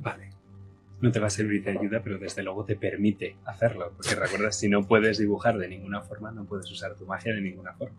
Vale. 0.00 0.30
No 1.00 1.12
te 1.12 1.20
va 1.20 1.26
a 1.26 1.30
servir 1.30 1.64
de 1.64 1.72
ayuda, 1.72 2.02
pero 2.02 2.18
desde 2.18 2.42
luego 2.42 2.64
te 2.64 2.76
permite 2.76 3.36
hacerlo, 3.44 3.92
porque 3.96 4.14
recuerda, 4.14 4.52
si 4.52 4.68
no 4.68 4.86
puedes 4.86 5.18
dibujar 5.18 5.58
de 5.58 5.68
ninguna 5.68 6.00
forma, 6.00 6.30
no 6.30 6.44
puedes 6.44 6.70
usar 6.70 6.94
tu 6.96 7.04
magia 7.06 7.34
de 7.34 7.40
ninguna 7.40 7.74
forma. 7.74 7.96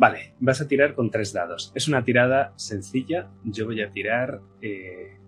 Vale, 0.00 0.32
vas 0.40 0.62
a 0.62 0.66
tirar 0.66 0.94
con 0.94 1.10
tres 1.10 1.34
dados. 1.34 1.72
Es 1.74 1.86
una 1.86 2.02
tirada 2.02 2.54
sencilla. 2.56 3.28
Yo 3.44 3.66
voy 3.66 3.82
a 3.82 3.90
tirar 3.90 4.40
eh, 4.62 5.18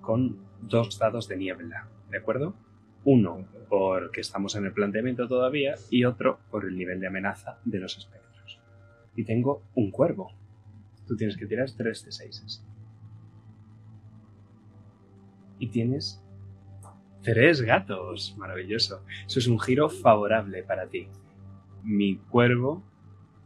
con 0.00 0.40
dos 0.60 0.98
dados 0.98 1.28
de 1.28 1.36
niebla, 1.36 1.88
¿de 2.10 2.18
acuerdo? 2.18 2.56
Uno 3.04 3.46
porque 3.68 4.22
estamos 4.22 4.56
en 4.56 4.64
el 4.64 4.72
planteamiento 4.72 5.28
todavía 5.28 5.76
y 5.88 6.04
otro 6.04 6.40
por 6.50 6.64
el 6.64 6.76
nivel 6.76 6.98
de 6.98 7.06
amenaza 7.06 7.60
de 7.64 7.78
los 7.78 7.96
espectros. 7.96 8.58
Y 9.14 9.22
tengo 9.22 9.62
un 9.76 9.92
cuervo. 9.92 10.32
Tú 11.06 11.16
tienes 11.16 11.36
que 11.36 11.46
tirar 11.46 11.70
tres 11.70 12.04
de 12.04 12.10
seis. 12.10 12.66
Y 15.60 15.68
tienes 15.68 16.20
tres 17.22 17.62
gatos. 17.62 18.34
Maravilloso. 18.36 19.04
Eso 19.28 19.38
es 19.38 19.46
un 19.46 19.60
giro 19.60 19.88
favorable 19.88 20.64
para 20.64 20.88
ti. 20.88 21.06
Mi 21.84 22.16
cuervo 22.16 22.87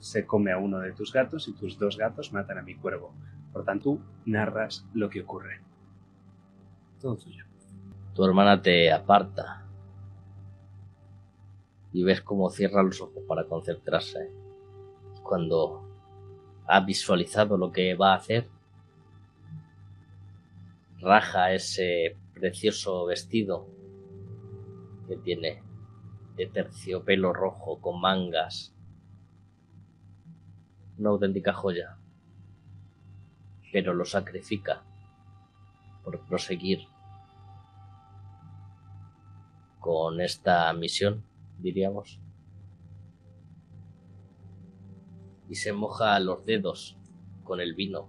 se 0.02 0.26
come 0.26 0.50
a 0.50 0.58
uno 0.58 0.80
de 0.80 0.90
tus 0.92 1.12
gatos 1.12 1.46
y 1.46 1.52
tus 1.52 1.78
dos 1.78 1.96
gatos 1.96 2.32
matan 2.32 2.58
a 2.58 2.62
mi 2.62 2.74
cuervo. 2.74 3.14
Por 3.52 3.64
tanto, 3.64 3.98
narras 4.26 4.84
lo 4.94 5.08
que 5.08 5.20
ocurre. 5.20 5.60
Todo 7.00 7.16
tuyo. 7.16 7.44
Tu 8.12 8.24
hermana 8.24 8.60
te 8.60 8.92
aparta 8.92 9.64
y 11.92 12.02
ves 12.02 12.20
cómo 12.20 12.50
cierra 12.50 12.82
los 12.82 13.00
ojos 13.00 13.22
para 13.28 13.44
concentrarse. 13.44 14.28
Cuando 15.22 15.88
ha 16.66 16.80
visualizado 16.80 17.56
lo 17.56 17.70
que 17.70 17.94
va 17.94 18.14
a 18.14 18.16
hacer, 18.16 18.48
raja 20.98 21.52
ese 21.52 22.16
precioso 22.34 23.06
vestido 23.06 23.68
que 25.06 25.16
tiene 25.16 25.62
de 26.34 26.46
terciopelo 26.46 27.32
rojo 27.32 27.80
con 27.80 28.00
mangas. 28.00 28.74
Una 30.98 31.10
auténtica 31.10 31.52
joya. 31.52 31.96
Pero 33.72 33.94
lo 33.94 34.04
sacrifica 34.04 34.82
por 36.04 36.20
proseguir 36.26 36.86
con 39.82 40.20
esta 40.20 40.72
misión, 40.74 41.24
diríamos. 41.58 42.20
Y 45.48 45.56
se 45.56 45.72
moja 45.72 46.18
los 46.20 46.46
dedos 46.46 46.96
con 47.42 47.60
el 47.60 47.74
vino. 47.74 48.08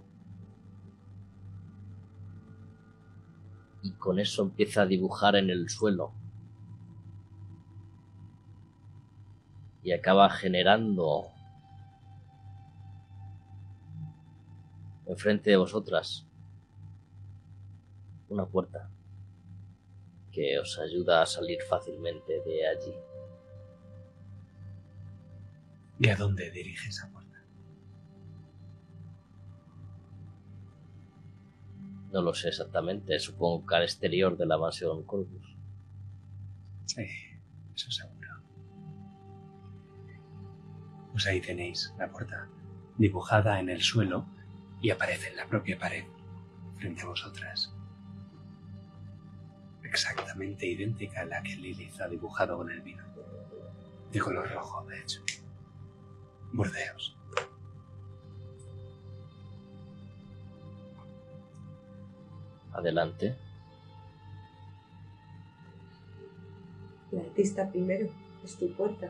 Y 3.81 3.91
con 3.93 4.19
eso 4.19 4.43
empieza 4.43 4.83
a 4.83 4.85
dibujar 4.85 5.35
en 5.35 5.49
el 5.49 5.69
suelo. 5.69 6.13
Y 9.81 9.91
acaba 9.91 10.29
generando 10.29 11.32
enfrente 15.05 15.49
de 15.49 15.57
vosotras 15.57 16.25
una 18.29 18.45
puerta 18.45 18.89
que 20.31 20.57
os 20.59 20.79
ayuda 20.79 21.21
a 21.21 21.25
salir 21.25 21.61
fácilmente 21.61 22.41
de 22.43 22.67
allí. 22.67 22.93
¿Y 25.99 26.09
a 26.09 26.15
dónde 26.15 26.49
dirige 26.49 26.89
esa 26.89 27.09
puerta? 27.11 27.37
No 32.11 32.21
lo 32.21 32.33
sé 32.33 32.49
exactamente, 32.49 33.19
supongo 33.19 33.65
que 33.65 33.75
al 33.75 33.83
exterior 33.83 34.35
de 34.35 34.45
la 34.45 34.57
mansión 34.57 35.03
Corvus. 35.03 35.55
Eh, 36.97 37.39
eso 37.75 37.91
seguro. 37.91 38.29
Pues 41.11 41.27
ahí 41.27 41.41
tenéis 41.41 41.93
la 41.99 42.11
puerta 42.11 42.49
dibujada 42.97 43.59
en 43.59 43.69
el 43.69 43.81
suelo 43.81 44.25
y 44.83 44.91
aparece 44.91 45.29
en 45.29 45.37
la 45.37 45.47
propia 45.47 45.79
pared 45.79 46.03
frente 46.77 47.01
a 47.01 47.05
vosotras. 47.05 47.73
Exactamente 49.81 50.67
idéntica 50.67 51.21
a 51.21 51.25
la 51.25 51.41
que 51.41 51.55
Lilith 51.55 52.01
ha 52.01 52.07
dibujado 52.09 52.57
con 52.57 52.69
el 52.69 52.81
vino. 52.81 53.01
De 54.11 54.19
color 54.19 54.51
rojo, 54.51 54.85
de 54.85 54.99
hecho. 54.99 55.21
Burdeos. 56.51 57.15
Adelante. 62.73 63.37
El 67.13 67.19
artista 67.19 67.69
primero, 67.69 68.09
es 68.43 68.57
tu 68.57 68.69
puerta. 68.73 69.09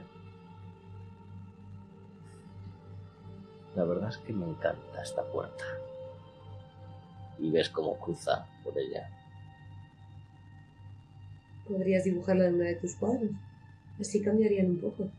La 3.76 3.84
verdad 3.84 4.10
es 4.10 4.18
que 4.18 4.34
me 4.34 4.46
encanta 4.46 5.02
esta 5.02 5.24
puerta. 5.24 5.64
Y 7.40 7.50
ves 7.52 7.70
cómo 7.70 7.98
cruza 8.00 8.46
por 8.64 8.78
ella. 8.78 9.10
Podrías 11.68 12.04
dibujarla 12.04 12.48
en 12.48 12.56
uno 12.56 12.64
de 12.64 12.76
tus 12.76 12.96
cuadros. 12.96 13.32
Así 14.00 14.22
cambiarían 14.22 14.68
un 14.68 14.80
poco. 14.80 15.10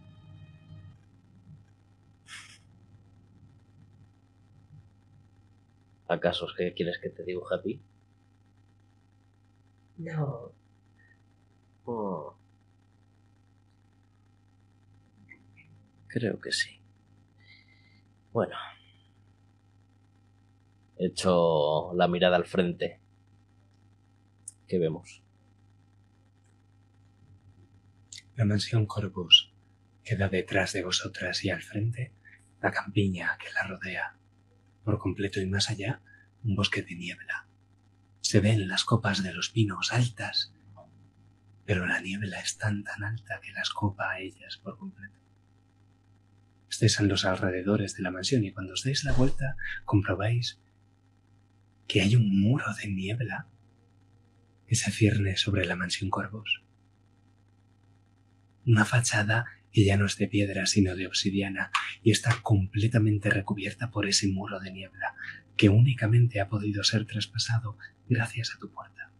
¿Acaso 6.06 6.46
es 6.46 6.54
que 6.56 6.74
quieres 6.74 6.98
que 6.98 7.08
te 7.10 7.24
dibuje 7.24 7.54
a 7.54 7.62
ti? 7.62 7.80
No, 9.98 10.52
Oh. 11.86 12.34
Creo 16.08 16.40
que 16.40 16.52
sí. 16.52 16.83
Bueno. 18.34 18.56
Echo 20.98 21.92
la 21.94 22.08
mirada 22.08 22.34
al 22.34 22.46
frente. 22.46 23.00
¿Qué 24.66 24.80
vemos? 24.80 25.22
La 28.34 28.44
mansión 28.44 28.86
Corvus 28.86 29.54
queda 30.02 30.28
detrás 30.28 30.72
de 30.72 30.82
vosotras 30.82 31.44
y 31.44 31.50
al 31.50 31.62
frente 31.62 32.12
la 32.60 32.72
campiña 32.72 33.38
que 33.38 33.52
la 33.52 33.68
rodea. 33.68 34.18
Por 34.82 34.98
completo 34.98 35.40
y 35.40 35.46
más 35.46 35.70
allá, 35.70 36.02
un 36.42 36.56
bosque 36.56 36.82
de 36.82 36.96
niebla. 36.96 37.46
Se 38.20 38.40
ven 38.40 38.66
las 38.66 38.84
copas 38.84 39.22
de 39.22 39.32
los 39.32 39.50
pinos 39.50 39.92
altas, 39.92 40.52
pero 41.64 41.86
la 41.86 42.00
niebla 42.00 42.40
es 42.40 42.58
tan 42.58 42.82
tan 42.82 43.04
alta 43.04 43.40
que 43.40 43.52
las 43.52 43.70
copa 43.70 44.10
a 44.10 44.18
ellas 44.18 44.56
por 44.56 44.76
completo. 44.76 45.23
Estáis 46.74 46.98
en 46.98 47.06
los 47.06 47.24
alrededores 47.24 47.94
de 47.94 48.02
la 48.02 48.10
mansión 48.10 48.42
y 48.42 48.50
cuando 48.50 48.72
os 48.72 48.82
dais 48.82 49.04
la 49.04 49.12
vuelta 49.12 49.54
comprobáis 49.84 50.58
que 51.86 52.00
hay 52.00 52.16
un 52.16 52.40
muro 52.40 52.64
de 52.74 52.88
niebla 52.88 53.46
que 54.66 54.74
se 54.74 54.90
cierne 54.90 55.36
sobre 55.36 55.66
la 55.66 55.76
mansión 55.76 56.10
Corvus. 56.10 56.64
Una 58.66 58.84
fachada 58.84 59.44
que 59.70 59.84
ya 59.84 59.96
no 59.96 60.06
es 60.06 60.16
de 60.16 60.26
piedra 60.26 60.66
sino 60.66 60.96
de 60.96 61.06
obsidiana 61.06 61.70
y 62.02 62.10
está 62.10 62.42
completamente 62.42 63.30
recubierta 63.30 63.92
por 63.92 64.08
ese 64.08 64.26
muro 64.26 64.58
de 64.58 64.72
niebla 64.72 65.14
que 65.56 65.68
únicamente 65.68 66.40
ha 66.40 66.48
podido 66.48 66.82
ser 66.82 67.06
traspasado 67.06 67.78
gracias 68.08 68.52
a 68.52 68.58
tu 68.58 68.72
puerta. 68.72 69.12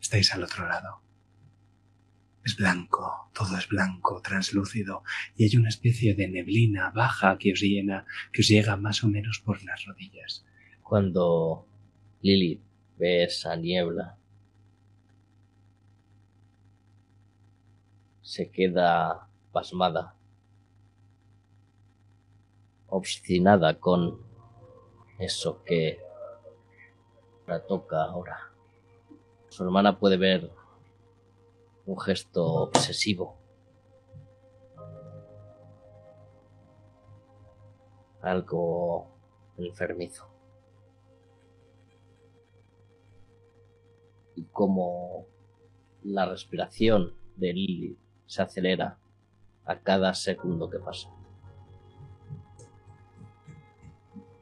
Estáis 0.00 0.32
al 0.32 0.42
otro 0.42 0.66
lado. 0.66 1.11
Es 2.44 2.56
blanco, 2.56 3.30
todo 3.32 3.56
es 3.56 3.68
blanco, 3.68 4.20
translúcido, 4.20 5.04
y 5.36 5.44
hay 5.44 5.56
una 5.56 5.68
especie 5.68 6.14
de 6.14 6.26
neblina 6.28 6.90
baja 6.90 7.38
que 7.38 7.52
os 7.52 7.60
llena, 7.60 8.04
que 8.32 8.40
os 8.42 8.48
llega 8.48 8.76
más 8.76 9.04
o 9.04 9.08
menos 9.08 9.40
por 9.44 9.62
las 9.62 9.84
rodillas. 9.84 10.44
Cuando 10.82 11.66
Lilith 12.20 12.62
ve 12.98 13.24
esa 13.24 13.54
niebla, 13.54 14.18
se 18.22 18.50
queda 18.50 19.28
pasmada, 19.52 20.16
obstinada 22.88 23.78
con 23.78 24.20
eso 25.18 25.62
que 25.64 26.00
la 27.46 27.64
toca 27.64 28.02
ahora. 28.02 28.52
Su 29.48 29.64
hermana 29.64 29.98
puede 29.98 30.16
ver 30.16 30.50
un 31.86 31.98
gesto 31.98 32.44
obsesivo. 32.44 33.38
Algo 38.20 39.08
enfermizo. 39.58 40.28
Y 44.36 44.44
como 44.44 45.26
la 46.04 46.26
respiración 46.26 47.14
de 47.36 47.52
Lily 47.52 47.98
se 48.26 48.42
acelera 48.42 48.98
a 49.64 49.78
cada 49.80 50.14
segundo 50.14 50.70
que 50.70 50.78
pasa. 50.78 51.08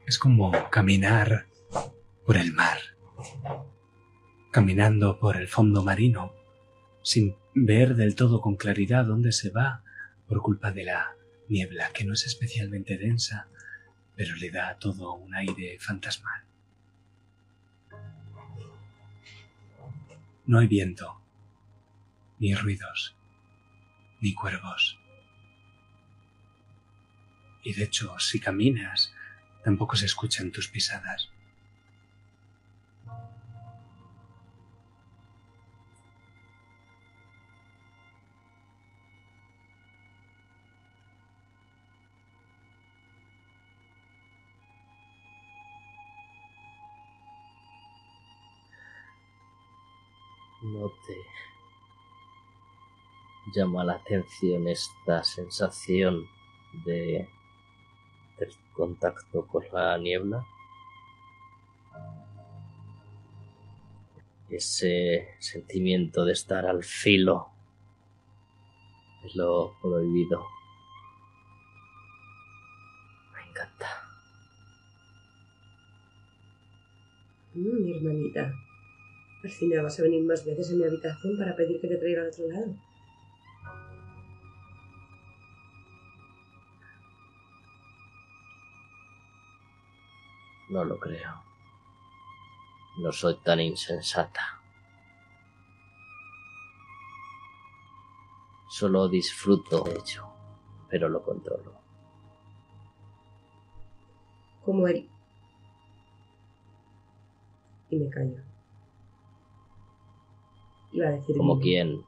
Es 0.05 0.17
como 0.19 0.51
caminar 0.69 1.47
por 2.25 2.37
el 2.37 2.53
mar, 2.53 2.77
caminando 4.51 5.19
por 5.19 5.37
el 5.37 5.47
fondo 5.47 5.83
marino, 5.83 6.33
sin 7.01 7.35
ver 7.53 7.95
del 7.95 8.15
todo 8.15 8.41
con 8.41 8.55
claridad 8.55 9.05
dónde 9.05 9.31
se 9.31 9.49
va 9.49 9.83
por 10.27 10.41
culpa 10.41 10.71
de 10.71 10.85
la 10.85 11.15
niebla, 11.49 11.91
que 11.93 12.05
no 12.05 12.13
es 12.13 12.25
especialmente 12.25 12.97
densa, 12.97 13.47
pero 14.15 14.35
le 14.35 14.51
da 14.51 14.69
a 14.69 14.77
todo 14.77 15.13
un 15.13 15.33
aire 15.35 15.77
fantasmal. 15.79 16.43
No 20.45 20.59
hay 20.59 20.67
viento, 20.67 21.19
ni 22.39 22.53
ruidos, 22.55 23.15
ni 24.19 24.33
cuervos. 24.33 24.99
Y 27.63 27.73
de 27.73 27.83
hecho, 27.83 28.17
si 28.19 28.39
caminas, 28.39 29.13
tampoco 29.63 29.95
se 29.95 30.05
escuchan 30.05 30.51
tus 30.51 30.67
pisadas. 30.67 31.30
No 50.61 50.89
te 51.07 51.17
llama 53.55 53.83
la 53.83 53.93
atención 53.93 54.67
esta 54.67 55.23
sensación 55.23 56.29
de 56.85 57.27
del 58.37 58.53
contacto 58.73 59.47
con 59.47 59.63
la 59.73 59.97
niebla. 59.97 60.45
Ese 64.49 65.35
sentimiento 65.39 66.25
de 66.25 66.33
estar 66.33 66.67
al 66.67 66.83
filo 66.83 67.49
de 69.23 69.31
lo 69.33 69.75
prohibido. 69.81 70.45
Me 73.33 73.49
encanta. 73.49 73.87
Mm, 77.55 77.83
mi 77.83 77.97
hermanita. 77.97 78.53
Al 79.43 79.49
final 79.49 79.83
vas 79.83 79.99
a 79.99 80.03
venir 80.03 80.23
más 80.23 80.45
veces 80.45 80.71
a 80.71 80.75
mi 80.75 80.83
habitación 80.83 81.37
para 81.37 81.55
pedir 81.55 81.81
que 81.81 81.87
te 81.87 81.97
traiga 81.97 82.21
al 82.21 82.27
otro 82.27 82.47
lado. 82.47 82.75
No 90.69 90.85
lo 90.85 90.99
creo. 90.99 91.43
No 92.99 93.11
soy 93.11 93.35
tan 93.43 93.59
insensata. 93.59 94.61
Solo 98.69 99.09
disfruto 99.09 99.83
de 99.83 99.91
ello, 99.91 100.27
pero 100.87 101.09
lo 101.09 101.21
controlo. 101.23 101.73
Como 104.63 104.87
él. 104.87 105.09
Y 107.89 107.97
me 107.97 108.09
callo. 108.09 108.50
Iba 110.91 111.07
a 111.07 111.11
decir. 111.11 111.37
Como 111.37 111.59
quien 111.59 112.03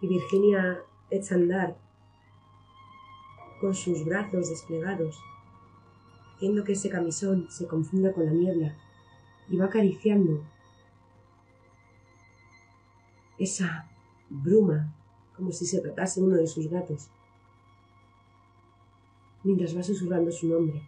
Y 0.00 0.06
Virginia 0.06 0.82
echa 1.08 1.34
a 1.34 1.38
andar 1.38 1.76
con 3.58 3.74
sus 3.74 4.04
brazos 4.04 4.50
desplegados 4.50 5.18
haciendo 6.36 6.62
que 6.62 6.72
ese 6.72 6.90
camisón 6.90 7.46
se 7.48 7.66
confunda 7.66 8.12
con 8.12 8.26
la 8.26 8.32
niebla 8.32 8.76
y 9.48 9.56
va 9.56 9.64
acariciando 9.64 10.44
esa 13.38 13.90
bruma 14.28 14.94
como 15.36 15.52
si 15.52 15.64
se 15.64 15.80
tratase 15.80 16.20
uno 16.20 16.36
de 16.36 16.46
sus 16.46 16.68
gatos, 16.68 17.08
mientras 19.42 19.76
va 19.76 19.82
susurrando 19.82 20.30
su 20.30 20.48
nombre, 20.48 20.82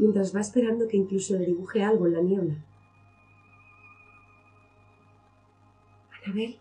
mientras 0.00 0.34
va 0.34 0.40
esperando 0.40 0.88
que 0.88 0.96
incluso 0.96 1.34
le 1.34 1.44
dibuje 1.44 1.84
algo 1.84 2.06
en 2.06 2.12
la 2.14 2.22
niebla. 2.22 2.54
Anabel. 6.24 6.58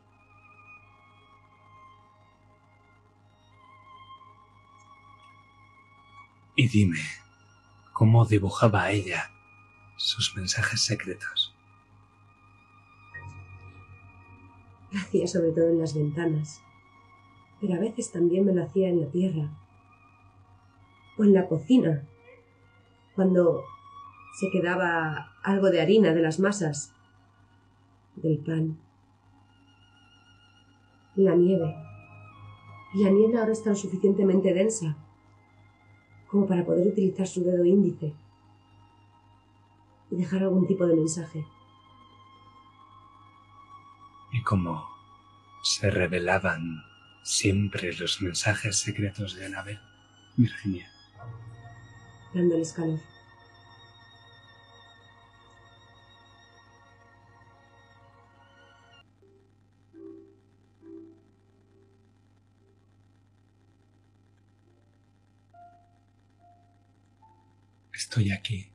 Y 6.55 6.67
dime, 6.67 6.99
¿cómo 7.93 8.25
dibujaba 8.25 8.83
a 8.83 8.91
ella 8.91 9.31
sus 9.95 10.35
mensajes 10.35 10.81
secretos? 10.81 11.55
Lo 14.91 14.99
hacía 14.99 15.27
sobre 15.27 15.51
todo 15.51 15.69
en 15.69 15.79
las 15.79 15.93
ventanas, 15.93 16.61
pero 17.61 17.75
a 17.75 17.79
veces 17.79 18.11
también 18.11 18.43
me 18.43 18.53
lo 18.53 18.63
hacía 18.63 18.89
en 18.89 18.99
la 18.99 19.07
tierra 19.07 19.49
o 21.17 21.23
en 21.23 21.33
la 21.33 21.47
cocina, 21.47 22.05
cuando 23.19 23.65
se 24.39 24.49
quedaba 24.49 25.33
algo 25.43 25.69
de 25.69 25.81
harina 25.81 26.13
de 26.13 26.21
las 26.21 26.39
masas, 26.39 26.93
del 28.15 28.37
pan, 28.37 28.79
la 31.17 31.35
nieve. 31.35 31.75
Y 32.93 33.03
la 33.03 33.09
niebla 33.09 33.41
ahora 33.41 33.51
está 33.51 33.71
lo 33.71 33.75
suficientemente 33.75 34.53
densa 34.53 34.95
como 36.29 36.47
para 36.47 36.63
poder 36.63 36.87
utilizar 36.87 37.27
su 37.27 37.43
dedo 37.43 37.65
índice 37.65 38.13
y 40.11 40.15
dejar 40.15 40.43
algún 40.43 40.65
tipo 40.65 40.87
de 40.87 40.95
mensaje. 40.95 41.45
Y 44.31 44.41
cómo 44.43 44.87
se 45.61 45.91
revelaban 45.91 46.85
siempre 47.23 47.91
los 47.97 48.21
mensajes 48.21 48.77
secretos 48.77 49.35
de 49.35 49.47
Anabel, 49.47 49.79
Virginia. 50.37 50.89
Dándoles 52.33 52.71
calor. 52.71 53.08
Estoy 68.19 68.33
aquí. 68.33 68.73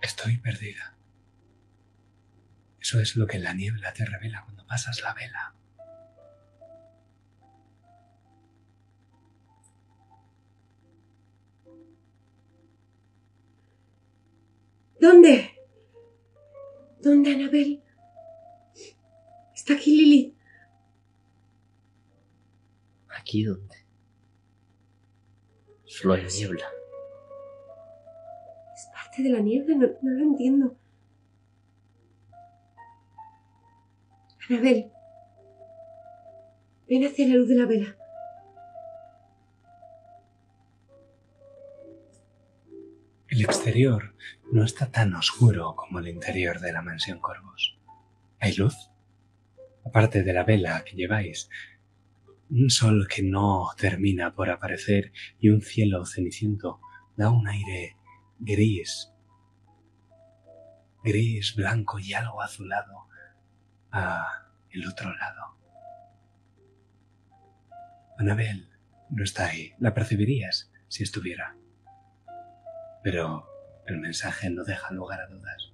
Estoy 0.00 0.36
perdida. 0.38 0.96
Eso 2.80 3.00
es 3.00 3.16
lo 3.16 3.26
que 3.26 3.40
la 3.40 3.54
niebla 3.54 3.92
te 3.92 4.04
revela 4.04 4.44
cuando 4.44 4.64
pasas 4.68 5.02
la 5.02 5.12
vela. 5.14 5.52
¿Dónde? 15.00 15.58
¿Dónde, 17.00 17.34
Anabel? 17.34 17.82
Está 19.56 19.74
aquí 19.74 19.90
Lili. 19.90 20.36
¿Aquí 23.08 23.42
dónde? 23.42 23.84
Solo 25.84 26.14
hay 26.14 26.26
niebla. 26.26 26.70
De 29.16 29.30
la 29.30 29.38
niebla, 29.38 29.76
no, 29.76 29.86
no 30.02 30.10
lo 30.10 30.24
entiendo. 30.24 30.76
Anabel, 34.50 34.90
ven 36.88 37.06
hacia 37.06 37.28
la 37.28 37.34
luz 37.36 37.48
de 37.48 37.54
la 37.54 37.66
vela. 37.66 37.96
El 43.28 43.40
exterior 43.40 44.14
no 44.52 44.64
está 44.64 44.90
tan 44.90 45.14
oscuro 45.14 45.74
como 45.76 46.00
el 46.00 46.08
interior 46.08 46.60
de 46.60 46.72
la 46.72 46.82
mansión 46.82 47.20
Corvos. 47.20 47.78
¿Hay 48.40 48.54
luz? 48.54 48.90
Aparte 49.84 50.22
de 50.22 50.32
la 50.32 50.44
vela 50.44 50.84
que 50.84 50.96
lleváis, 50.96 51.48
un 52.50 52.68
sol 52.68 53.08
que 53.08 53.22
no 53.22 53.68
termina 53.78 54.34
por 54.34 54.50
aparecer 54.50 55.12
y 55.40 55.48
un 55.48 55.62
cielo 55.62 56.04
ceniciento 56.04 56.80
da 57.16 57.30
un 57.30 57.48
aire 57.48 57.96
gris, 58.44 59.10
gris, 61.02 61.54
blanco 61.56 61.98
y 61.98 62.12
algo 62.12 62.42
azulado 62.42 63.08
a 63.90 64.26
el 64.70 64.86
otro 64.86 65.14
lado. 65.14 65.56
Anabel 68.18 68.68
no 69.10 69.24
está 69.24 69.46
ahí, 69.46 69.72
la 69.78 69.94
percibirías 69.94 70.70
si 70.88 71.02
estuviera. 71.02 71.56
Pero 73.02 73.46
el 73.86 73.98
mensaje 73.98 74.50
no 74.50 74.64
deja 74.64 74.92
lugar 74.92 75.20
a 75.20 75.26
dudas. 75.26 75.72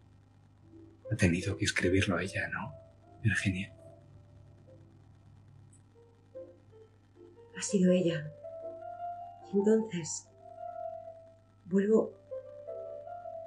Ha 1.13 1.17
tenido 1.17 1.57
que 1.57 1.65
escribirlo 1.65 2.19
ella, 2.19 2.49
¿no, 2.49 2.75
Virginia? 3.23 3.75
Ha 7.57 7.63
sido 7.63 7.93
ella. 7.93 8.33
Y 9.53 9.59
entonces 9.59 10.29
vuelvo 11.67 12.20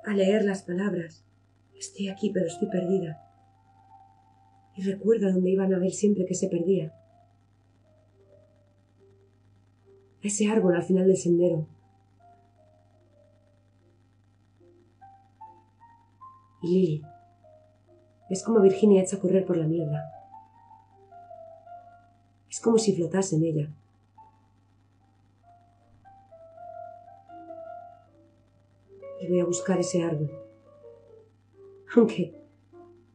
a 0.05 0.13
leer 0.13 0.43
las 0.43 0.63
palabras. 0.63 1.25
Estoy 1.77 2.09
aquí, 2.09 2.31
pero 2.31 2.47
estoy 2.47 2.69
perdida. 2.69 3.21
Y 4.75 4.83
recuerdo 4.83 5.31
dónde 5.31 5.51
iban 5.51 5.73
a 5.73 5.79
ver 5.79 5.91
siempre 5.91 6.25
que 6.25 6.35
se 6.35 6.47
perdía. 6.47 6.93
Ese 10.21 10.47
árbol 10.47 10.75
al 10.75 10.83
final 10.83 11.07
del 11.07 11.17
sendero. 11.17 11.67
Y 16.61 16.67
Lily. 16.67 17.01
Es 18.29 18.41
como 18.41 18.61
Virginia 18.61 19.01
hecha 19.01 19.17
a 19.17 19.19
correr 19.19 19.45
por 19.45 19.57
la 19.57 19.65
niebla. 19.65 20.09
Es 22.49 22.59
como 22.61 22.77
si 22.77 22.95
flotase 22.95 23.35
en 23.35 23.43
ella. 23.43 23.69
Y 29.23 29.29
voy 29.29 29.39
a 29.39 29.45
buscar 29.45 29.79
ese 29.79 30.03
árbol. 30.03 30.29
Aunque, 31.95 32.35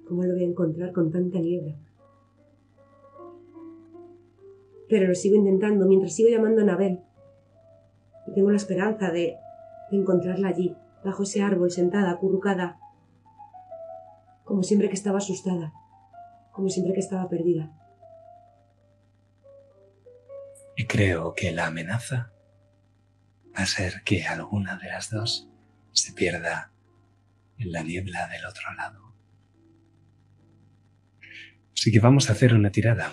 ¿cómo 0.06 0.22
lo 0.22 0.32
voy 0.32 0.42
a 0.42 0.46
encontrar 0.46 0.90
con 0.90 1.12
tanta 1.12 1.38
niebla? 1.38 1.76
Pero 4.88 5.08
lo 5.08 5.14
sigo 5.14 5.36
intentando 5.36 5.84
mientras 5.86 6.14
sigo 6.14 6.30
llamando 6.30 6.62
a 6.62 6.64
Anabel. 6.64 7.00
Y 8.26 8.32
tengo 8.32 8.50
la 8.50 8.56
esperanza 8.56 9.10
de, 9.10 9.36
de 9.90 9.98
encontrarla 9.98 10.48
allí, 10.48 10.74
bajo 11.04 11.24
ese 11.24 11.42
árbol, 11.42 11.70
sentada, 11.70 12.10
acurrucada, 12.10 12.78
como 14.44 14.62
siempre 14.62 14.88
que 14.88 14.94
estaba 14.94 15.18
asustada, 15.18 15.74
como 16.52 16.70
siempre 16.70 16.94
que 16.94 17.00
estaba 17.00 17.28
perdida. 17.28 17.70
Y 20.74 20.86
creo 20.86 21.34
que 21.34 21.52
la 21.52 21.66
amenaza 21.66 22.32
va 23.54 23.64
a 23.64 23.66
ser 23.66 24.02
que 24.06 24.24
alguna 24.24 24.78
de 24.78 24.88
las 24.88 25.10
dos 25.10 25.50
se 25.92 26.12
pierda 26.12 26.72
en 27.58 27.72
la 27.72 27.82
niebla 27.82 28.28
del 28.28 28.44
otro 28.46 28.72
lado. 28.74 29.14
Así 31.72 31.92
que 31.92 32.00
vamos 32.00 32.28
a 32.28 32.32
hacer 32.32 32.54
una 32.54 32.70
tirada, 32.70 33.12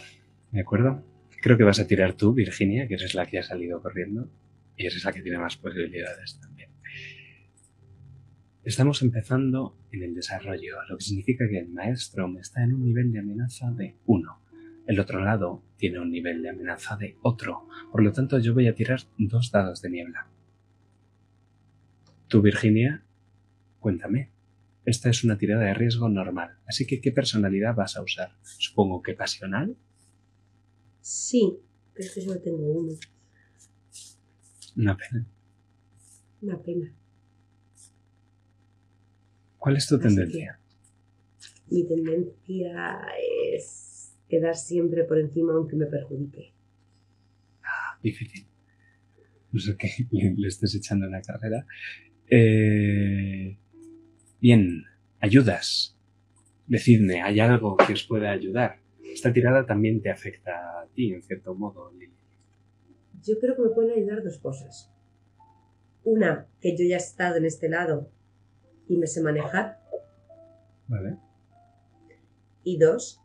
¿de 0.52 0.62
acuerdo? 0.62 1.04
Creo 1.42 1.58
que 1.58 1.64
vas 1.64 1.80
a 1.80 1.88
tirar 1.88 2.14
tú, 2.14 2.34
Virginia, 2.34 2.88
que 2.88 2.96
eres 2.96 3.14
la 3.14 3.26
que 3.26 3.40
ha 3.40 3.44
salido 3.44 3.82
corriendo 3.82 4.30
y 4.76 4.86
eres 4.88 5.04
la 5.06 5.14
que 5.14 5.22
tiene 5.22 5.38
más 5.38 5.58
posibilidades 5.58 6.40
también. 6.40 6.72
Estamos 8.64 9.04
empezando 9.04 9.78
en 9.92 10.02
el 10.02 10.16
desarrollo, 10.16 10.78
lo 10.90 10.98
que 10.98 11.04
significa 11.04 11.48
que 11.48 11.60
el 11.60 11.70
maestro 11.70 12.34
está 12.40 12.64
en 12.64 12.74
un 12.74 12.84
nivel 12.84 13.12
de 13.12 13.20
amenaza 13.20 13.70
de 13.70 13.96
1. 14.08 14.42
El 14.88 15.00
otro 15.00 15.24
lado 15.24 15.64
tiene 15.78 16.00
un 16.00 16.10
nivel 16.10 16.42
de 16.42 16.50
amenaza 16.50 16.98
de 16.98 17.16
otro. 17.22 17.68
Por 17.92 18.02
lo 18.02 18.12
tanto, 18.12 18.40
yo 18.40 18.56
voy 18.56 18.68
a 18.68 18.74
tirar 18.74 19.02
dos 19.18 19.52
dados 19.52 19.84
de 19.84 19.92
niebla. 19.92 20.28
Tú, 22.28 22.42
Virginia, 22.42 23.06
cuéntame. 23.80 24.32
Esta 24.86 25.10
es 25.10 25.24
una 25.24 25.38
tirada 25.38 25.64
de 25.64 25.74
riesgo 25.74 26.10
normal, 26.10 26.60
así 26.68 26.86
que 26.86 27.02
¿qué 27.02 27.12
personalidad 27.12 27.76
vas 27.76 27.98
a 27.98 28.04
usar? 28.04 28.38
Supongo 28.44 29.02
que 29.02 29.16
pasional. 29.16 29.76
Sí, 31.02 31.58
pero 31.94 32.08
es 32.08 32.14
que 32.14 32.22
solo 32.22 32.40
tengo 32.40 32.72
uno. 32.72 32.94
Una 34.76 34.96
pena. 34.98 35.26
Una 36.42 36.62
pena. 36.62 36.94
¿Cuál 39.58 39.78
es 39.78 39.88
tu 39.88 39.96
Así 39.96 40.04
tendencia? 40.04 40.60
Mi 41.72 41.84
tendencia 41.88 43.02
es 43.52 44.16
quedar 44.30 44.56
siempre 44.56 45.04
por 45.06 45.18
encima 45.18 45.54
aunque 45.54 45.76
me 45.76 45.88
perjudique. 45.88 46.54
Ah, 47.64 47.98
difícil. 48.04 48.46
No 49.52 49.60
sé 49.60 49.76
qué 49.78 49.90
le, 50.12 50.48
estés 50.48 50.76
echando 50.76 51.06
en 51.06 51.14
la 51.14 51.22
carrera. 51.22 51.66
Eh, 52.30 53.58
bien, 54.42 54.84
ayudas. 55.20 55.98
Decidme, 56.68 57.22
¿hay 57.22 57.40
algo 57.40 57.78
que 57.78 57.94
os 57.94 58.04
pueda 58.04 58.32
ayudar? 58.32 58.80
Esta 59.04 59.32
tirada 59.32 59.66
también 59.66 60.02
te 60.02 60.10
afecta 60.10 60.82
a 60.82 60.88
ti, 60.94 61.14
en 61.14 61.22
cierto 61.22 61.54
modo, 61.54 61.92
Lili. 61.92 62.14
Yo 63.24 63.40
creo 63.40 63.56
que 63.56 63.62
me 63.62 63.70
pueden 63.70 63.92
ayudar 63.92 64.24
dos 64.24 64.40
cosas. 64.40 64.92
Una, 66.04 66.48
que 66.62 66.76
yo 66.76 66.86
ya 66.86 66.96
he 66.96 67.00
estado 67.00 67.38
en 67.38 67.46
este 67.46 67.70
lado 67.70 68.12
y 68.88 68.98
me 68.98 69.08
sé 69.08 69.22
manejar. 69.22 69.80
Vale. 70.88 71.18
Y 72.64 72.78
dos, 72.78 73.22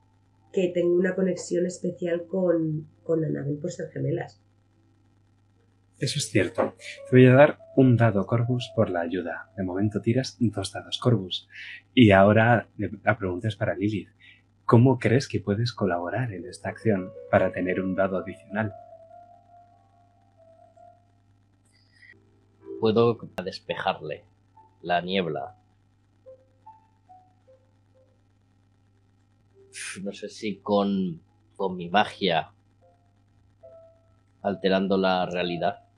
que 0.53 0.69
tengo 0.69 0.95
una 0.95 1.15
conexión 1.15 1.67
especial 1.67 2.27
con, 2.27 2.89
con 3.03 3.25
Anabel 3.25 3.59
por 3.59 3.71
ser 3.71 3.91
gemelas. 3.91 4.43
Eso 6.01 6.19
es 6.19 6.31
cierto. 6.31 6.75
Te 7.11 7.17
voy 7.17 7.27
a 7.27 7.35
dar 7.35 7.59
un 7.77 7.99
dado 7.99 8.25
Corvus 8.25 8.73
por 8.75 8.89
la 8.89 9.01
ayuda. 9.01 9.51
De 9.55 9.63
momento 9.63 10.01
tiras 10.01 10.39
dos 10.41 10.73
dados 10.73 10.99
Corvus. 10.99 11.47
Y 11.93 12.11
ahora 12.11 12.71
la 12.79 13.19
pregunta 13.19 13.49
es 13.49 13.57
para 13.57 13.75
Lilith. 13.75 14.09
¿Cómo 14.65 14.99
crees 14.99 15.29
que 15.29 15.41
puedes 15.41 15.75
colaborar 15.75 16.33
en 16.33 16.47
esta 16.47 16.71
acción 16.71 17.11
para 17.31 17.53
tener 17.53 17.83
un 17.83 17.95
dado 17.95 18.17
adicional? 18.17 18.73
Puedo 22.81 23.19
despejarle 23.45 24.25
la 24.81 25.03
niebla. 25.03 25.59
No 30.03 30.13
sé 30.13 30.31
si 30.31 30.61
con, 30.61 31.21
con 31.57 31.77
mi 31.77 31.91
magia 31.91 32.55
alterando 34.41 34.97
la 34.97 35.27
realidad. 35.27 35.90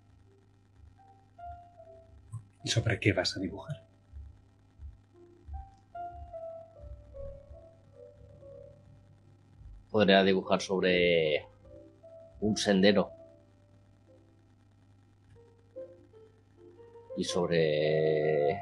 ¿Y 2.65 2.69
sobre 2.69 2.99
qué 3.01 3.13
vas 3.13 3.37
a 3.37 3.41
dibujar? 3.41 3.83
Podría 9.91 10.23
dibujar 10.23 10.61
sobre 10.61 11.47
un 12.41 12.57
sendero. 12.57 13.11
Y 17.17 17.25
sobre 17.25 18.59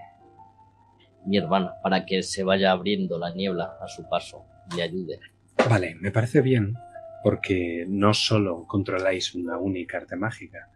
mi 1.26 1.36
hermana, 1.36 1.74
para 1.82 2.04
que 2.04 2.22
se 2.22 2.42
vaya 2.42 2.72
abriendo 2.72 3.18
la 3.18 3.32
niebla 3.32 3.76
a 3.80 3.86
su 3.86 4.08
paso 4.08 4.44
y 4.76 4.80
ayude. 4.80 5.20
Vale, 5.68 5.94
me 6.00 6.10
parece 6.10 6.40
bien, 6.40 6.74
porque 7.22 7.84
no 7.88 8.14
solo 8.14 8.66
controláis 8.66 9.34
una 9.34 9.58
única 9.58 9.98
arte 9.98 10.16
mágica, 10.16 10.70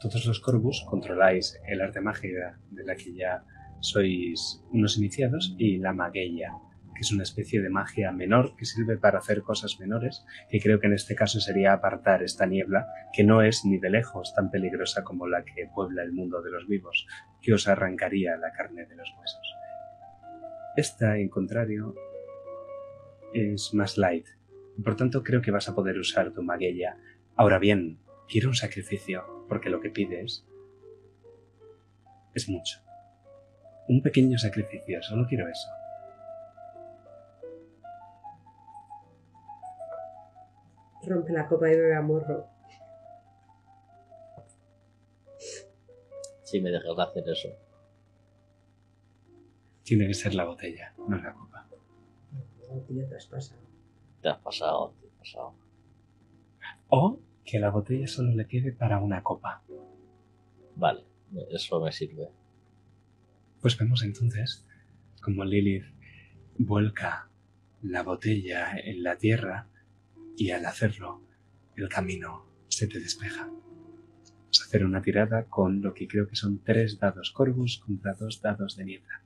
todos 0.00 0.26
los 0.26 0.40
Corvus 0.40 0.84
controláis 0.86 1.60
el 1.66 1.80
arte 1.80 2.00
mágica 2.00 2.58
de 2.70 2.84
la 2.84 2.94
que 2.96 3.12
ya 3.14 3.44
sois 3.80 4.62
unos 4.72 4.96
iniciados 4.96 5.54
y 5.58 5.78
la 5.78 5.92
magueya, 5.92 6.52
que 6.94 7.00
es 7.00 7.12
una 7.12 7.22
especie 7.22 7.60
de 7.60 7.68
magia 7.68 8.12
menor 8.12 8.56
que 8.56 8.64
sirve 8.64 8.96
para 8.96 9.18
hacer 9.18 9.42
cosas 9.42 9.78
menores, 9.80 10.24
que 10.50 10.60
creo 10.60 10.80
que 10.80 10.86
en 10.86 10.94
este 10.94 11.14
caso 11.14 11.40
sería 11.40 11.72
apartar 11.72 12.22
esta 12.22 12.46
niebla, 12.46 12.86
que 13.12 13.24
no 13.24 13.42
es 13.42 13.64
ni 13.64 13.78
de 13.78 13.90
lejos 13.90 14.34
tan 14.34 14.50
peligrosa 14.50 15.04
como 15.04 15.26
la 15.26 15.44
que 15.44 15.68
puebla 15.74 16.02
el 16.02 16.12
mundo 16.12 16.42
de 16.42 16.50
los 16.50 16.66
vivos, 16.68 17.06
que 17.40 17.54
os 17.54 17.66
arrancaría 17.68 18.36
la 18.36 18.52
carne 18.52 18.86
de 18.86 18.96
los 18.96 19.08
huesos. 19.18 19.54
Esta, 20.76 21.18
en 21.18 21.28
contrario, 21.28 21.94
es 23.34 23.74
más 23.74 23.98
light. 23.98 24.26
Por 24.82 24.94
tanto, 24.94 25.24
creo 25.24 25.42
que 25.42 25.50
vas 25.50 25.68
a 25.68 25.74
poder 25.74 25.98
usar 25.98 26.32
tu 26.32 26.42
magueya. 26.42 26.96
Ahora 27.34 27.58
bien, 27.58 27.98
quiero 28.28 28.48
un 28.48 28.54
sacrificio 28.54 29.37
porque 29.48 29.70
lo 29.70 29.80
que 29.80 29.90
pides 29.90 30.44
es 32.34 32.48
mucho. 32.48 32.80
Un 33.88 34.02
pequeño 34.02 34.38
sacrificio, 34.38 35.02
solo 35.02 35.26
quiero 35.26 35.48
eso. 35.48 35.68
Rompe 41.06 41.32
la 41.32 41.46
copa 41.46 41.68
y 41.70 41.76
bebe 41.76 41.96
a 41.96 42.02
morro. 42.02 42.46
Si 46.42 46.60
me 46.60 46.70
dejas 46.70 46.98
hacer 46.98 47.24
eso. 47.28 47.48
Tiene 49.82 50.06
que 50.06 50.14
ser 50.14 50.34
la 50.34 50.44
botella, 50.44 50.92
no 50.98 51.16
la 51.16 51.32
copa. 51.32 51.66
No, 52.68 52.80
tío, 52.82 53.08
te 53.08 53.16
has 53.16 53.26
pasado. 53.26 53.60
Te 54.20 54.28
has 54.28 54.38
pasado, 54.38 54.92
te 55.00 55.06
has 55.06 55.12
pasado. 55.14 55.54
O 56.88 57.18
que 57.48 57.58
la 57.58 57.70
botella 57.70 58.06
solo 58.06 58.34
le 58.34 58.46
quede 58.46 58.72
para 58.72 59.00
una 59.00 59.22
copa. 59.22 59.62
Vale, 60.76 61.04
eso 61.50 61.80
me 61.80 61.90
sirve. 61.92 62.28
Pues 63.62 63.78
vemos 63.78 64.02
entonces 64.02 64.66
como 65.22 65.46
Lilith 65.46 65.86
vuelca 66.58 67.30
la 67.82 68.02
botella 68.02 68.76
en 68.76 69.02
la 69.02 69.16
tierra 69.16 69.66
y 70.36 70.50
al 70.50 70.66
hacerlo 70.66 71.22
el 71.74 71.88
camino 71.88 72.44
se 72.68 72.86
te 72.86 73.00
despeja. 73.00 73.46
Vamos 73.46 74.60
a 74.60 74.64
hacer 74.66 74.84
una 74.84 75.00
tirada 75.00 75.44
con 75.44 75.80
lo 75.80 75.94
que 75.94 76.06
creo 76.06 76.28
que 76.28 76.36
son 76.36 76.62
tres 76.62 76.98
dados 76.98 77.30
Corvus 77.30 77.78
contra 77.78 78.12
dos 78.12 78.42
dados 78.42 78.76
de 78.76 78.84
niebla. 78.84 79.22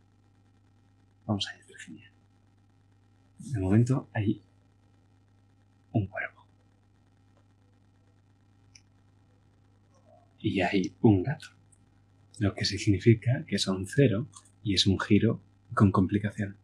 Vamos 1.27 1.49
allá, 1.49 1.65
Virginia. 1.67 2.13
De 3.39 3.59
momento 3.59 4.09
hay 4.13 4.41
un 5.91 6.07
cuervo. 6.07 6.32
Y 10.43 10.61
hay 10.61 10.95
un 11.01 11.23
gato, 11.23 11.47
lo 12.41 12.53
que 12.53 12.65
significa 12.65 13.45
que 13.47 13.59
son 13.59 13.87
cero 13.87 14.27
y 14.63 14.75
es 14.75 14.87
un 14.87 14.99
giro 14.99 15.41
con 15.73 15.93
complicación. 15.93 16.57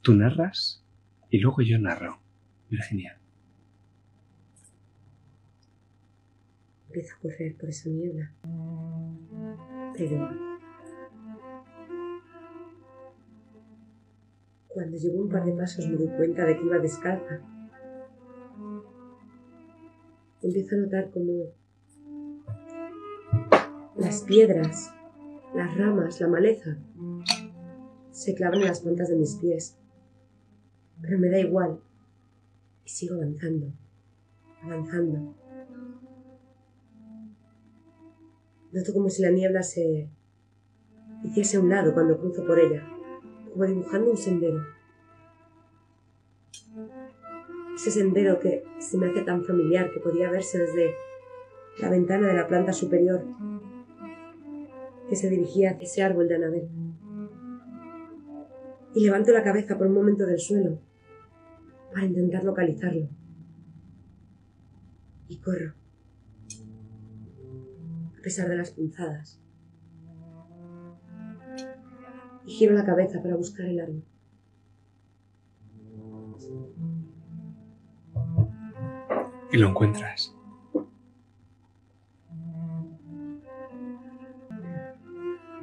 Tú 0.00 0.14
narras 0.14 0.82
y 1.30 1.38
luego 1.38 1.60
yo 1.60 1.78
narro. 1.78 2.20
Virginia. 2.70 3.18
Empiezo 6.86 7.14
a 7.14 7.18
correr 7.20 7.56
por 7.56 7.68
esa 7.68 7.88
niebla. 7.90 8.32
Pero 9.96 10.28
cuando 14.68 14.96
llevo 14.96 15.22
un 15.22 15.28
par 15.28 15.44
de 15.44 15.52
pasos 15.52 15.86
me 15.88 15.96
doy 15.96 16.08
cuenta 16.16 16.44
de 16.44 16.56
que 16.56 16.64
iba 16.64 16.78
descalza. 16.78 17.40
Empiezo 20.42 20.76
a 20.76 20.78
notar 20.78 21.10
como 21.10 21.57
las 23.98 24.22
piedras, 24.22 24.94
las 25.54 25.76
ramas, 25.76 26.20
la 26.20 26.28
maleza 26.28 26.78
se 28.10 28.34
clavan 28.34 28.60
en 28.60 28.68
las 28.68 28.80
plantas 28.80 29.08
de 29.08 29.16
mis 29.16 29.36
pies. 29.36 29.76
Pero 31.00 31.18
me 31.18 31.30
da 31.30 31.38
igual. 31.38 31.80
Y 32.84 32.88
sigo 32.88 33.16
avanzando, 33.16 33.72
avanzando. 34.62 35.34
Noto 38.72 38.92
como 38.92 39.08
si 39.08 39.22
la 39.22 39.30
niebla 39.30 39.62
se 39.62 40.08
hiciese 41.24 41.56
a 41.56 41.60
un 41.60 41.68
lado 41.68 41.92
cuando 41.92 42.18
cruzo 42.18 42.44
por 42.46 42.58
ella, 42.58 42.86
como 43.52 43.64
dibujando 43.64 44.10
un 44.10 44.16
sendero. 44.16 44.62
Ese 47.74 47.90
sendero 47.90 48.38
que 48.40 48.64
se 48.78 48.98
me 48.98 49.10
hace 49.10 49.22
tan 49.22 49.44
familiar 49.44 49.90
que 49.92 50.00
podía 50.00 50.30
verse 50.30 50.58
desde 50.58 50.94
la 51.80 51.88
ventana 51.90 52.26
de 52.28 52.34
la 52.34 52.48
planta 52.48 52.72
superior 52.72 53.24
que 55.08 55.16
se 55.16 55.30
dirigía 55.30 55.70
hacia 55.70 55.84
ese 55.84 56.02
árbol 56.02 56.28
de 56.28 56.36
Anabel. 56.36 56.68
Y 58.94 59.04
levanto 59.04 59.32
la 59.32 59.42
cabeza 59.42 59.76
por 59.76 59.86
un 59.86 59.94
momento 59.94 60.26
del 60.26 60.38
suelo 60.38 60.80
para 61.92 62.06
intentar 62.06 62.44
localizarlo. 62.44 63.08
Y 65.28 65.38
corro, 65.38 65.74
a 68.18 68.22
pesar 68.22 68.48
de 68.48 68.56
las 68.56 68.70
punzadas. 68.70 69.40
Y 72.46 72.50
giro 72.52 72.74
la 72.74 72.86
cabeza 72.86 73.20
para 73.22 73.36
buscar 73.36 73.66
el 73.66 73.80
árbol. 73.80 74.04
Y 79.52 79.56
lo 79.56 79.68
encuentras. 79.68 80.37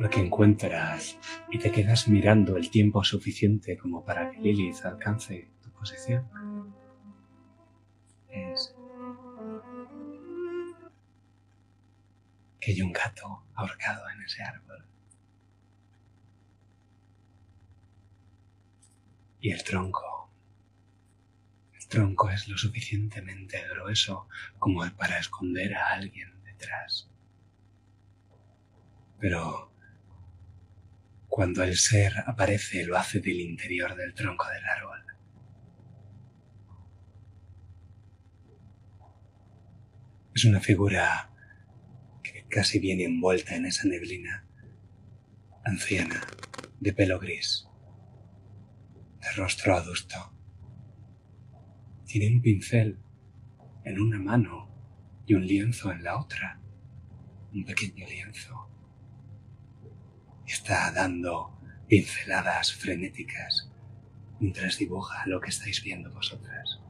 Que 0.10 0.20
encuentras 0.20 1.18
y 1.51 1.60
te 1.60 1.72
quedas 1.72 2.08
mirando 2.08 2.58
el 2.58 2.70
tiempo 2.70 3.03
suficiente 3.03 3.78
como 3.78 4.03
para 4.03 4.32
que 4.32 4.39
Lilith 4.39 4.84
alcance 4.86 5.49
tu 5.62 5.72
posición 5.72 6.26
es 8.30 8.76
que 12.60 12.72
hay 12.72 12.82
un 12.82 12.91
gato 12.91 13.43
ahorcado 13.53 14.10
en 14.10 14.22
ese 14.24 14.43
árbol. 14.43 14.86
Y 19.39 19.51
el 19.51 19.64
tronco. 19.64 20.32
El 21.74 21.88
tronco 21.88 22.30
es 22.32 22.47
lo 22.47 22.58
suficientemente 22.58 23.64
grueso 23.70 24.28
como 24.58 24.84
para 24.97 25.20
esconder 25.20 25.76
a 25.76 25.91
alguien 25.91 26.43
detrás 26.43 27.08
Pero 29.20 29.72
cuando 31.36 31.63
el 31.63 31.75
ser 31.75 32.13
aparece 32.27 32.86
lo 32.86 32.97
hace 32.97 33.19
del 33.19 33.41
interior 33.41 33.93
del 33.93 34.13
tronco 34.13 34.47
del 34.47 34.63
árbol. 34.63 35.05
Es 40.33 40.45
una 40.45 40.61
figura 40.61 41.29
que 42.23 42.45
casi 42.47 42.79
viene 42.79 43.03
envuelta 43.03 43.53
en 43.53 43.65
esa 43.65 43.86
neblina, 43.86 44.47
anciana, 45.65 46.21
de 46.79 46.93
pelo 46.93 47.19
gris, 47.19 47.67
de 49.19 49.31
rostro 49.31 49.75
adusto. 49.75 50.33
Tiene 52.05 52.33
un 52.33 52.41
pincel 52.41 52.97
en 53.83 53.99
una 53.99 54.19
mano 54.19 54.73
y 55.25 55.33
un 55.33 55.45
lienzo 55.45 55.91
en 55.91 56.01
la 56.01 56.17
otra, 56.17 56.61
un 57.51 57.65
pequeño 57.65 58.07
lienzo. 58.07 58.74
Está 60.46 60.91
dando 60.91 61.58
pinceladas 61.88 62.74
frenéticas 62.74 63.72
mientras 64.39 64.78
dibuja 64.78 65.26
lo 65.26 65.39
que 65.39 65.50
estáis 65.50 65.84
viendo 65.84 66.12
vosotras. 66.12 66.82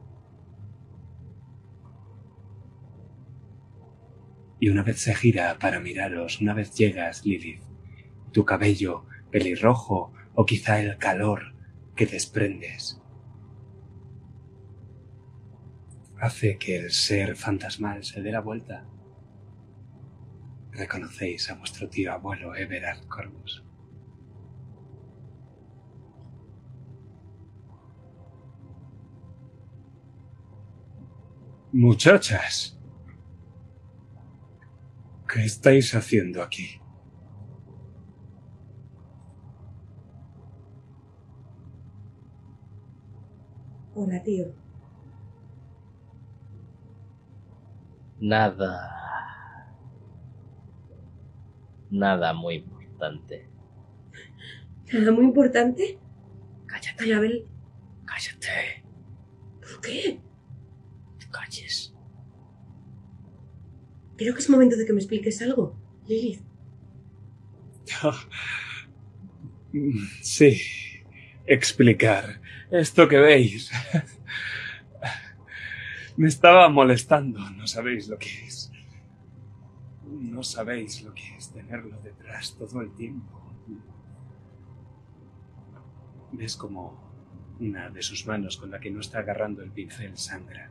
y 4.58 4.68
una 4.68 4.82
vez 4.82 5.00
se 5.00 5.14
gira 5.14 5.58
para 5.58 5.80
miraros, 5.80 6.40
una 6.40 6.54
vez 6.54 6.74
llegas, 6.74 7.24
Lilith, 7.24 7.62
tu 8.32 8.44
cabello 8.44 9.04
pelirrojo 9.30 10.12
o 10.34 10.46
quizá 10.46 10.80
el 10.80 10.96
calor 10.98 11.54
que 11.94 12.06
desprendes 12.06 13.00
hace 16.18 16.56
que 16.56 16.76
el 16.76 16.90
ser 16.90 17.36
fantasmal 17.36 18.02
se 18.02 18.22
dé 18.22 18.32
la 18.32 18.40
vuelta. 18.40 18.86
Reconocéis 20.76 21.50
a 21.50 21.54
vuestro 21.54 21.88
tío 21.88 22.12
abuelo 22.12 22.54
Everard 22.54 23.06
Corvus. 23.08 23.64
Muchachas, 31.72 32.76
¿Qué 35.36 35.44
estáis 35.44 35.94
haciendo 35.94 36.42
aquí? 36.42 36.80
Hola, 43.94 44.22
tío. 44.22 44.46
Nada. 48.20 49.05
Nada 51.96 52.34
muy 52.34 52.56
importante. 52.56 53.48
¿Nada 54.92 55.12
muy 55.12 55.24
importante? 55.24 55.98
Cállate, 56.66 57.04
Anabel, 57.04 57.46
cállate. 58.04 58.84
¿por 59.60 59.80
qué? 59.80 60.20
Te 61.18 61.26
calles. 61.30 61.94
Creo 64.18 64.34
que 64.34 64.40
es 64.40 64.50
momento 64.50 64.76
de 64.76 64.84
que 64.84 64.92
me 64.92 65.00
expliques 65.00 65.40
algo. 65.40 65.74
Lilith, 66.06 66.42
Sí, 70.20 70.60
explicar. 71.46 72.42
Esto 72.70 73.08
que 73.08 73.18
veis. 73.18 73.70
Me 76.18 76.28
estaba 76.28 76.68
molestando. 76.68 77.40
No 77.52 77.66
sabéis 77.66 78.08
lo 78.08 78.18
que 78.18 78.28
es. 78.46 78.70
No 80.04 80.42
sabéis 80.42 81.00
lo 81.02 81.14
que 81.14 81.35
es 81.35 81.35
tenerlo 81.56 81.98
detrás 82.02 82.54
todo 82.56 82.80
el 82.82 82.92
tiempo. 82.94 83.42
Ves 86.32 86.56
como 86.56 87.56
una 87.58 87.88
de 87.88 88.02
sus 88.02 88.26
manos 88.26 88.58
con 88.58 88.70
la 88.70 88.78
que 88.78 88.90
no 88.90 89.00
está 89.00 89.20
agarrando 89.20 89.62
el 89.62 89.70
pincel 89.70 90.16
sangra. 90.18 90.70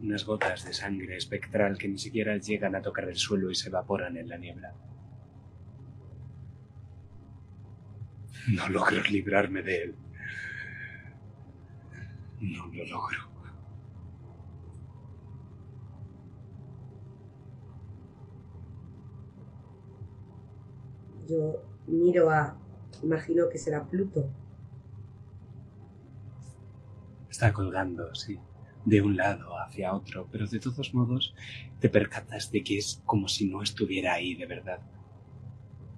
Unas 0.00 0.24
gotas 0.24 0.64
de 0.64 0.72
sangre 0.72 1.16
espectral 1.16 1.78
que 1.78 1.88
ni 1.88 1.98
siquiera 1.98 2.36
llegan 2.36 2.74
a 2.74 2.82
tocar 2.82 3.08
el 3.08 3.16
suelo 3.16 3.50
y 3.50 3.54
se 3.54 3.68
evaporan 3.68 4.16
en 4.16 4.28
la 4.28 4.38
niebla. 4.38 4.74
No 8.48 8.68
logro 8.68 9.02
librarme 9.02 9.62
de 9.62 9.82
él. 9.82 9.94
No 12.40 12.66
lo 12.68 12.84
logro. 12.86 13.27
Yo 21.28 21.62
miro 21.86 22.30
a... 22.30 22.58
Imagino 23.02 23.48
que 23.48 23.58
será 23.58 23.86
Pluto. 23.86 24.28
Está 27.30 27.52
colgando, 27.52 28.14
sí, 28.14 28.40
de 28.84 29.02
un 29.02 29.16
lado 29.16 29.56
hacia 29.58 29.94
otro, 29.94 30.28
pero 30.32 30.46
de 30.46 30.58
todos 30.58 30.94
modos 30.94 31.34
te 31.78 31.88
percatas 31.88 32.50
de 32.50 32.64
que 32.64 32.78
es 32.78 33.00
como 33.04 33.28
si 33.28 33.48
no 33.48 33.62
estuviera 33.62 34.14
ahí 34.14 34.34
de 34.34 34.46
verdad. 34.46 34.80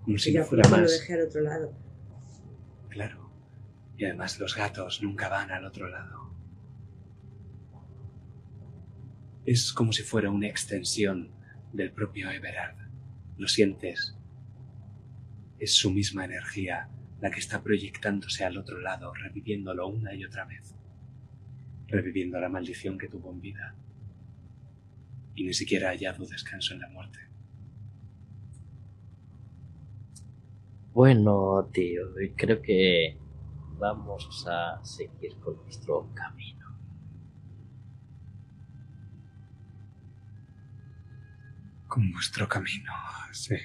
Como 0.04 0.18
si 0.18 0.34
no 0.34 0.44
fuera 0.44 0.68
lo 0.68 0.76
más. 0.76 0.90
dejé 0.90 1.14
al 1.14 1.26
otro 1.26 1.40
lado. 1.40 1.72
Claro. 2.88 3.30
Y 3.96 4.04
además 4.04 4.38
los 4.38 4.56
gatos 4.56 5.02
nunca 5.02 5.28
van 5.28 5.50
al 5.50 5.64
otro 5.64 5.88
lado. 5.88 6.34
Es 9.46 9.72
como 9.72 9.92
si 9.92 10.02
fuera 10.02 10.30
una 10.30 10.48
extensión 10.48 11.30
del 11.72 11.92
propio 11.92 12.30
Everard. 12.30 12.76
Lo 13.38 13.48
sientes. 13.48 14.19
Es 15.60 15.74
su 15.74 15.92
misma 15.92 16.24
energía 16.24 16.88
la 17.20 17.30
que 17.30 17.38
está 17.38 17.62
proyectándose 17.62 18.44
al 18.44 18.56
otro 18.56 18.80
lado, 18.80 19.12
reviviéndolo 19.12 19.88
una 19.88 20.14
y 20.14 20.24
otra 20.24 20.46
vez. 20.46 20.74
Reviviendo 21.86 22.40
la 22.40 22.48
maldición 22.48 22.96
que 22.96 23.08
tuvo 23.08 23.30
en 23.30 23.42
vida. 23.42 23.74
Y 25.34 25.44
ni 25.44 25.52
siquiera 25.52 25.88
ha 25.88 25.90
hallado 25.90 26.24
descanso 26.24 26.72
en 26.72 26.80
la 26.80 26.88
muerte. 26.88 27.18
Bueno, 30.94 31.68
tío, 31.72 32.04
creo 32.36 32.62
que 32.62 33.18
vamos 33.78 34.46
a 34.48 34.82
seguir 34.82 35.36
con 35.40 35.56
nuestro 35.56 36.10
camino. 36.14 36.66
Con 41.86 42.10
vuestro 42.12 42.48
camino, 42.48 42.92
sí. 43.32 43.56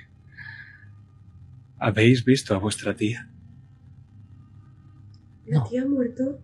¿Habéis 1.80 2.24
visto 2.24 2.56
a 2.56 2.58
vuestra 2.60 2.96
tía? 2.96 3.30
¿La 5.46 5.60
No. 5.60 5.68
tía 5.70 5.84
ha 5.84 5.86
muerto? 5.86 6.42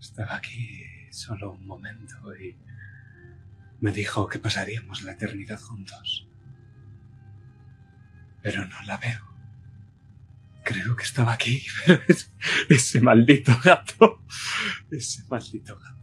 Estaba 0.00 0.36
aquí 0.36 0.80
solo 1.10 1.52
un 1.52 1.66
momento 1.66 2.14
y 2.36 2.56
me 3.80 3.92
dijo 3.92 4.26
que 4.28 4.38
pasaríamos 4.38 5.02
la 5.02 5.12
eternidad 5.12 5.60
juntos. 5.60 6.28
Pero 8.42 8.66
no 8.66 8.82
la 8.86 8.96
veo. 8.98 9.20
Creo 10.64 10.96
que 10.96 11.04
estaba 11.04 11.32
aquí, 11.34 11.62
pero 11.86 12.02
es- 12.08 12.32
ese 12.68 13.00
maldito 13.00 13.52
gato. 13.62 14.24
Ese 14.90 15.24
maldito 15.28 15.78
gato. 15.78 15.93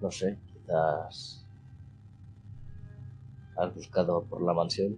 No 0.00 0.10
sé, 0.10 0.38
quizás 0.46 1.44
has 3.56 3.74
buscado 3.74 4.24
por 4.24 4.42
la 4.42 4.54
mansión. 4.54 4.96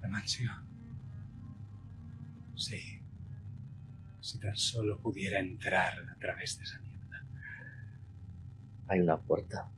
La 0.00 0.08
mansión. 0.08 0.66
Sí. 2.56 3.02
Si 4.20 4.38
tan 4.38 4.56
solo 4.56 4.98
pudiera 4.98 5.38
entrar 5.40 5.92
a 6.10 6.18
través 6.18 6.56
de 6.58 6.64
esa 6.64 6.78
niebla. 6.80 7.24
Hay 8.88 9.00
una 9.00 9.18
puerta. 9.18 9.70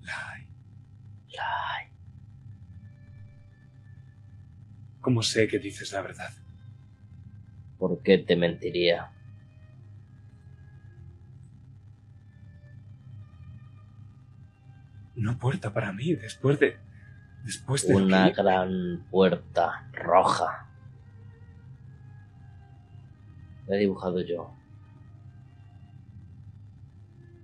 La 0.00 0.30
hay. 0.32 0.46
La 1.34 1.76
hay. 1.76 1.88
¿Cómo 5.00 5.22
sé 5.22 5.46
que 5.46 5.58
dices 5.58 5.92
la 5.92 6.00
verdad? 6.00 6.32
¿Por 7.78 8.02
qué 8.02 8.16
te 8.16 8.36
mentiría? 8.36 9.13
una 15.16 15.38
puerta 15.38 15.72
para 15.72 15.92
mí 15.92 16.14
después 16.14 16.58
de. 16.58 16.76
Después 17.44 17.86
de. 17.86 17.94
Una 17.94 18.30
gran 18.30 19.06
puerta 19.10 19.88
roja. 19.92 20.68
La 23.66 23.76
he 23.76 23.80
dibujado 23.80 24.20
yo. 24.20 24.54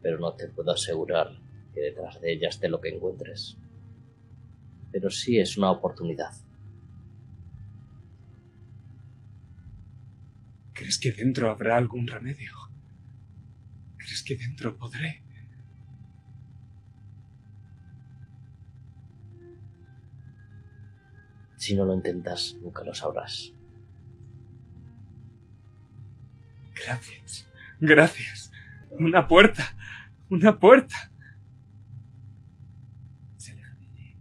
Pero 0.03 0.19
no 0.19 0.35
te 0.35 0.49
puedo 0.49 0.73
asegurar 0.73 1.39
que 1.75 1.81
detrás 1.81 2.21
de 2.21 2.33
ella 2.33 2.49
esté 2.49 2.69
lo 2.69 2.81
que 2.81 2.89
encuentres. 2.89 3.57
Pero 4.93 5.11
sí 5.11 5.39
es 5.39 5.57
una 5.57 5.71
oportunidad. 5.71 6.33
¿Crees 10.73 10.99
que 10.99 11.13
dentro 11.13 11.51
habrá 11.51 11.77
algún 11.77 12.07
remedio? 12.07 12.53
¿Crees 13.99 14.23
que 14.23 14.37
dentro 14.37 14.77
podré? 14.77 15.23
Si 21.61 21.77
no 21.77 21.85
lo 21.85 21.93
intentas, 21.93 22.57
nunca 22.62 22.82
lo 22.85 22.95
sabrás. 22.95 23.53
Gracias. 26.74 27.47
Gracias. 27.78 28.51
Una 28.93 29.28
puerta. 29.28 29.77
Una 30.31 30.59
puerta. 30.59 31.12
Se 33.37 33.53
aleja 33.53 33.74
de. 33.74 34.16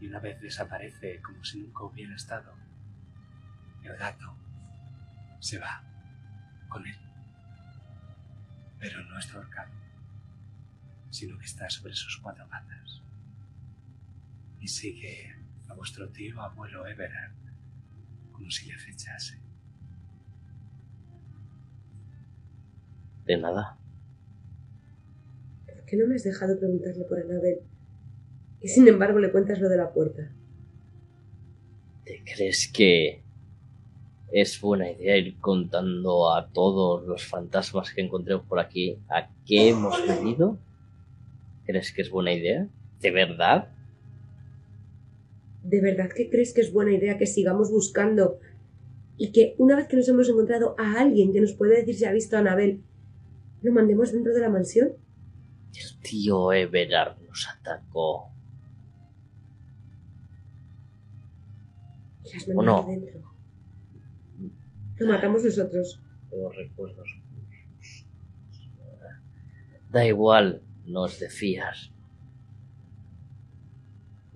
Y 0.00 0.06
una 0.06 0.20
vez 0.20 0.40
desaparece 0.40 1.20
como 1.20 1.44
si 1.44 1.60
nunca 1.60 1.84
hubiera 1.84 2.16
estado, 2.16 2.54
el 3.82 3.94
gato 3.98 4.34
se 5.38 5.58
va 5.58 5.84
con 6.70 6.86
él. 6.86 6.96
Pero 8.78 9.04
no 9.04 9.18
está 9.18 9.36
ahorcado, 9.36 9.74
sino 11.10 11.36
que 11.36 11.44
está 11.44 11.68
sobre 11.68 11.92
sus 11.92 12.16
cuatro 12.16 12.48
patas. 12.48 13.02
Y 14.60 14.68
sigue 14.68 15.34
a 15.68 15.74
vuestro 15.74 16.08
tío 16.10 16.40
abuelo 16.40 16.86
Everard 16.86 17.40
como 18.32 18.50
si 18.50 18.68
le 18.68 18.74
acechase. 18.74 19.38
De 23.26 23.36
nada. 23.36 23.78
¿Por 25.66 25.84
qué 25.84 25.96
no 25.96 26.06
me 26.06 26.14
has 26.14 26.24
dejado 26.24 26.58
preguntarle 26.58 27.04
por 27.04 27.18
Anabel? 27.18 27.60
Y 28.62 28.68
sin 28.68 28.88
embargo 28.88 29.18
le 29.18 29.30
cuentas 29.30 29.60
lo 29.60 29.68
de 29.68 29.76
la 29.76 29.92
puerta. 29.92 30.30
¿Te 32.04 32.22
crees 32.24 32.70
que 32.72 33.22
es 34.32 34.60
buena 34.60 34.90
idea 34.90 35.16
ir 35.16 35.38
contando 35.38 36.32
a 36.32 36.48
todos 36.48 37.06
los 37.06 37.24
fantasmas 37.26 37.92
que 37.92 38.00
encontremos 38.00 38.46
por 38.46 38.58
aquí 38.58 38.98
a 39.08 39.28
qué 39.46 39.70
hemos 39.70 40.06
venido? 40.06 40.58
¿Crees 41.66 41.92
que 41.92 42.02
es 42.02 42.10
buena 42.10 42.32
idea? 42.32 42.66
¿De 43.00 43.10
verdad? 43.10 43.68
¿De 45.70 45.80
verdad 45.80 46.10
que 46.12 46.28
crees 46.28 46.52
que 46.52 46.62
es 46.62 46.72
buena 46.72 46.92
idea 46.92 47.16
que 47.16 47.26
sigamos 47.26 47.70
buscando 47.70 48.40
y 49.16 49.30
que 49.30 49.54
una 49.56 49.76
vez 49.76 49.86
que 49.86 49.96
nos 49.96 50.08
hemos 50.08 50.28
encontrado 50.28 50.74
a 50.76 51.00
alguien 51.00 51.32
que 51.32 51.40
nos 51.40 51.52
puede 51.52 51.76
decir 51.76 51.94
si 51.94 52.04
ha 52.06 52.12
visto 52.12 52.36
a 52.36 52.40
Anabel, 52.40 52.82
lo 53.62 53.72
mandemos 53.72 54.10
dentro 54.10 54.34
de 54.34 54.40
la 54.40 54.48
mansión? 54.48 54.88
El 55.72 56.00
tío 56.02 56.52
Everard 56.52 57.22
nos 57.22 57.48
atacó. 57.48 58.32
Las 62.24 62.48
¿O 62.52 62.62
no? 62.62 62.86
dentro. 62.88 63.20
Lo 64.96 65.06
matamos 65.06 65.44
nosotros. 65.44 66.02
Los 66.32 66.56
recuerdos. 66.56 67.08
Da 69.90 70.04
igual, 70.04 70.62
nos 70.84 71.20
de. 71.20 71.92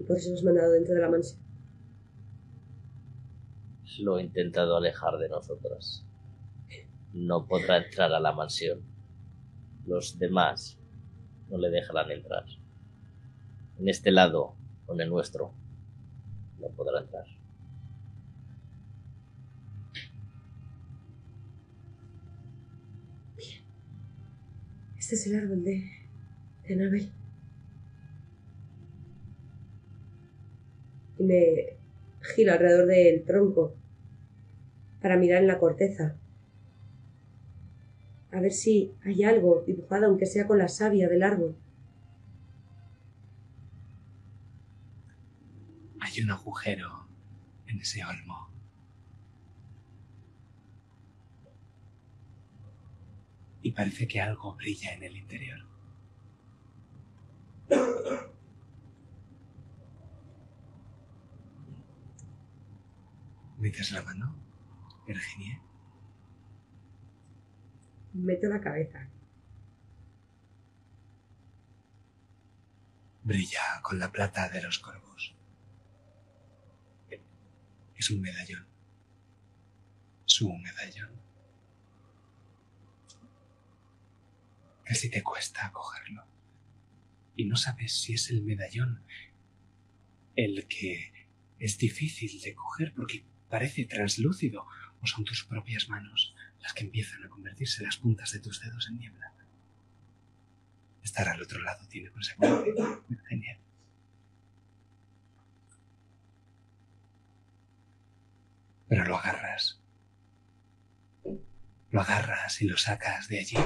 Y 0.04 0.06
por 0.06 0.18
eso 0.18 0.32
nos 0.32 0.44
mandado 0.44 0.72
dentro 0.72 0.94
de 0.94 1.00
la 1.00 1.08
mansión. 1.08 1.40
Lo 4.00 4.18
he 4.18 4.22
intentado 4.22 4.76
alejar 4.76 5.16
de 5.16 5.30
nosotras. 5.30 6.04
No 7.14 7.46
podrá 7.46 7.78
entrar 7.78 8.12
a 8.12 8.20
la 8.20 8.32
mansión. 8.32 8.82
Los 9.86 10.18
demás 10.18 10.78
no 11.48 11.56
le 11.56 11.70
dejarán 11.70 12.10
entrar. 12.10 12.44
En 13.78 13.88
este 13.88 14.10
lado, 14.10 14.56
en 14.90 15.00
el 15.00 15.08
nuestro, 15.08 15.54
no 16.60 16.68
podrá 16.68 17.00
entrar. 17.00 17.24
Este 24.98 25.14
es 25.14 25.26
el 25.28 25.36
árbol 25.36 25.64
de, 25.64 25.82
de 26.68 26.74
Anabel. 26.74 27.23
Y 31.18 31.24
me 31.24 31.76
giro 32.20 32.52
alrededor 32.52 32.86
del 32.86 33.24
tronco 33.24 33.74
para 35.00 35.16
mirar 35.16 35.42
en 35.42 35.48
la 35.48 35.58
corteza. 35.58 36.16
A 38.32 38.40
ver 38.40 38.52
si 38.52 38.92
hay 39.04 39.22
algo 39.22 39.62
dibujado, 39.66 40.06
aunque 40.06 40.26
sea 40.26 40.46
con 40.46 40.58
la 40.58 40.68
savia 40.68 41.08
del 41.08 41.22
árbol. 41.22 41.56
Hay 46.00 46.20
un 46.22 46.30
agujero 46.30 47.06
en 47.66 47.80
ese 47.80 48.04
olmo. 48.04 48.48
Y 53.62 53.72
parece 53.72 54.08
que 54.08 54.20
algo 54.20 54.54
brilla 54.54 54.94
en 54.94 55.02
el 55.04 55.16
interior. 55.16 55.60
¿Metes 63.64 63.92
la 63.92 64.02
mano, 64.02 64.36
Virginia? 65.06 65.58
Meto 68.12 68.46
la 68.46 68.60
cabeza. 68.60 69.08
Brilla 73.22 73.80
con 73.80 73.98
la 73.98 74.12
plata 74.12 74.50
de 74.50 74.60
los 74.60 74.78
corvos. 74.80 75.34
Es 77.96 78.10
un 78.10 78.20
medallón. 78.20 78.66
Su 80.26 80.52
medallón. 80.52 81.12
Casi 84.84 85.08
te 85.08 85.22
cuesta 85.22 85.72
cogerlo. 85.72 86.26
Y 87.34 87.46
no 87.46 87.56
sabes 87.56 87.98
si 87.98 88.12
es 88.12 88.28
el 88.28 88.42
medallón 88.42 89.02
el 90.36 90.68
que 90.68 91.28
es 91.58 91.78
difícil 91.78 92.42
de 92.42 92.54
coger 92.54 92.92
porque 92.92 93.24
parece 93.54 93.84
translúcido 93.84 94.66
o 95.00 95.06
son 95.06 95.24
tus 95.24 95.44
propias 95.44 95.88
manos 95.88 96.34
las 96.60 96.72
que 96.74 96.82
empiezan 96.82 97.22
a 97.22 97.28
convertirse 97.28 97.84
las 97.84 97.98
puntas 97.98 98.32
de 98.32 98.40
tus 98.40 98.60
dedos 98.60 98.88
en 98.88 98.98
niebla. 98.98 99.32
Estar 101.04 101.28
al 101.28 101.40
otro 101.40 101.60
lado 101.62 101.86
tiene 101.86 102.10
consecuencias. 102.10 102.74
Genial. 103.28 103.58
Pero 108.88 109.04
lo 109.04 109.18
agarras. 109.18 109.80
Lo 111.92 112.00
agarras 112.00 112.60
y 112.60 112.66
lo 112.66 112.76
sacas 112.76 113.28
de 113.28 113.38
allí 113.38 113.58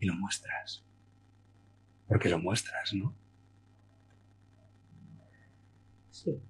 y 0.00 0.04
lo 0.04 0.14
muestras. 0.16 0.84
Porque 2.08 2.28
lo 2.28 2.38
muestras, 2.38 2.92
¿no? 2.92 3.16
Sí. 6.10 6.42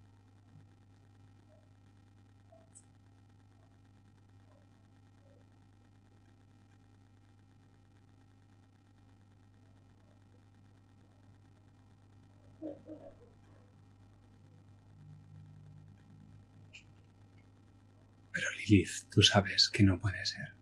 Lilith, 18.69 19.11
tú 19.11 19.23
sabes 19.23 19.69
que 19.69 19.83
no 19.83 19.99
puede 19.99 20.25
ser. 20.25 20.55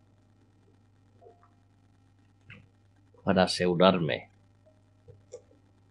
Para 3.25 3.45
asegurarme, 3.45 4.31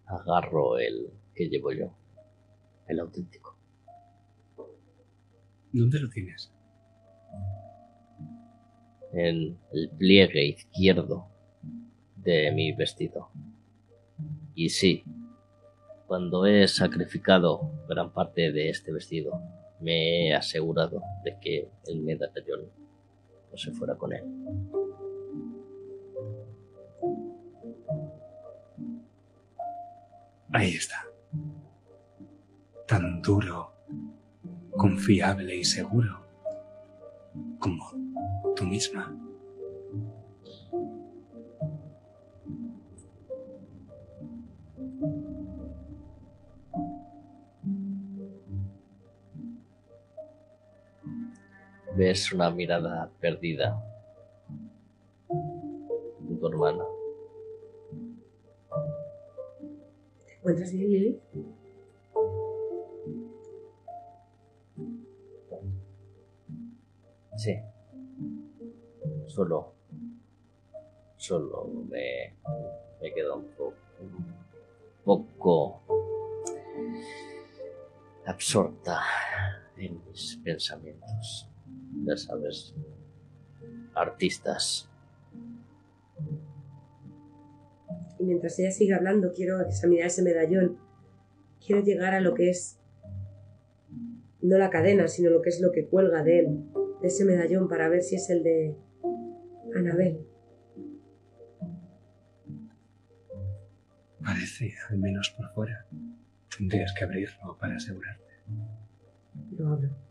agarro 0.06 0.80
el 0.80 1.12
que 1.36 1.48
llevo 1.48 1.72
yo, 1.72 1.96
el 2.88 3.00
auténtico. 3.00 3.58
¿Dónde 5.72 6.00
lo 6.00 6.10
tienes? 6.10 6.52
en 9.14 9.58
el 9.72 9.90
pliegue 9.98 10.46
izquierdo 10.46 11.28
de 12.18 12.52
mi 12.52 12.74
vestido. 12.74 13.30
Y 14.56 14.70
sí, 14.70 15.04
cuando 16.08 16.46
he 16.46 16.68
sacrificado 16.68 17.72
gran 17.88 18.12
parte 18.12 18.52
de 18.52 18.70
este 18.70 18.92
vestido, 18.92 19.42
me 19.82 20.30
he 20.30 20.34
asegurado 20.36 21.02
de 21.24 21.38
que 21.40 21.70
el 21.88 22.02
medallón 22.02 22.70
no 23.52 23.58
se 23.58 23.72
fuera 23.72 23.96
con 23.96 24.14
él. 24.14 24.24
Ahí 30.52 30.72
está. 30.72 31.06
Tan 32.88 33.22
duro, 33.22 33.72
confiable 34.72 35.56
y 35.56 35.64
seguro 35.64 36.26
como 37.60 37.92
tú 38.56 38.66
misma. 38.66 39.16
Ves 52.00 52.32
una 52.32 52.50
mirada 52.50 53.12
perdida 53.20 53.78
en 55.30 56.40
tu 56.40 56.48
hermana. 56.48 56.86
¿Te 60.26 60.34
encuentras 60.36 60.72
bien, 60.72 60.92
Lily? 60.92 61.22
Sí. 67.36 67.60
Solo. 69.28 69.74
Solo 71.18 71.68
me, 71.90 72.34
me 73.02 73.14
quedo 73.14 73.36
un 73.36 73.46
poco, 73.58 73.74
un 74.00 74.36
poco 75.04 75.82
absorta 78.26 79.02
en 79.76 80.02
mis 80.08 80.38
pensamientos. 80.38 81.49
Ya 82.06 82.18
sabes, 82.18 82.74
artistas. 83.94 84.90
Y 88.20 88.24
mientras 88.26 88.60
ella 88.60 88.72
sigue 88.72 88.94
hablando, 88.94 89.32
quiero 89.34 89.62
examinar 89.62 90.08
ese 90.08 90.24
medallón. 90.24 90.78
Quiero 91.66 91.84
llegar 91.84 92.14
a 92.14 92.20
lo 92.20 92.34
que 92.34 92.50
es 92.50 92.80
no 94.42 94.58
la 94.58 94.70
cadena, 94.70 95.08
sino 95.08 95.30
lo 95.30 95.42
que 95.42 95.50
es 95.50 95.62
lo 95.62 95.72
que 95.72 95.88
cuelga 95.88 96.24
de 96.24 96.40
él, 96.40 96.66
de 97.02 97.08
ese 97.08 97.26
medallón, 97.26 97.68
para 97.68 97.90
ver 97.90 98.04
si 98.04 98.16
es 98.16 98.30
el 98.30 98.44
de 98.44 98.76
Anabel. 99.76 100.26
Parece, 104.24 104.74
al 104.90 104.98
menos 104.98 105.34
por 105.36 105.52
fuera. 105.54 105.86
Tendrías 106.56 106.94
que 106.94 107.04
abrirlo 107.04 107.58
para 107.58 107.76
asegurarte. 107.76 108.24
Lo 109.52 109.70
abro. 109.70 110.09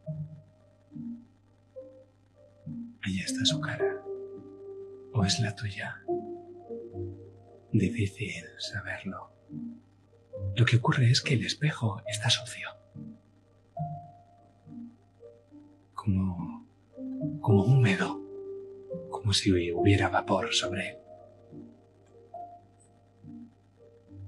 Ahí 3.03 3.20
está 3.20 3.45
su 3.45 3.61
cara. 3.61 4.03
¿O 5.12 5.25
es 5.25 5.41
la 5.41 5.55
tuya? 5.55 6.03
Difícil 7.73 8.45
saberlo. 8.59 9.31
Lo 10.57 10.65
que 10.65 10.77
ocurre 10.77 11.11
es 11.11 11.20
que 11.20 11.35
el 11.35 11.45
espejo 11.45 12.01
está 12.07 12.31
sucio. 12.31 12.69
Como. 15.95 16.66
como 17.41 17.65
húmedo. 17.65 18.20
Como 19.11 19.33
si 19.33 19.53
hubiera 19.73 20.09
vapor 20.09 20.53
sobre 20.53 20.91
él. 20.91 20.97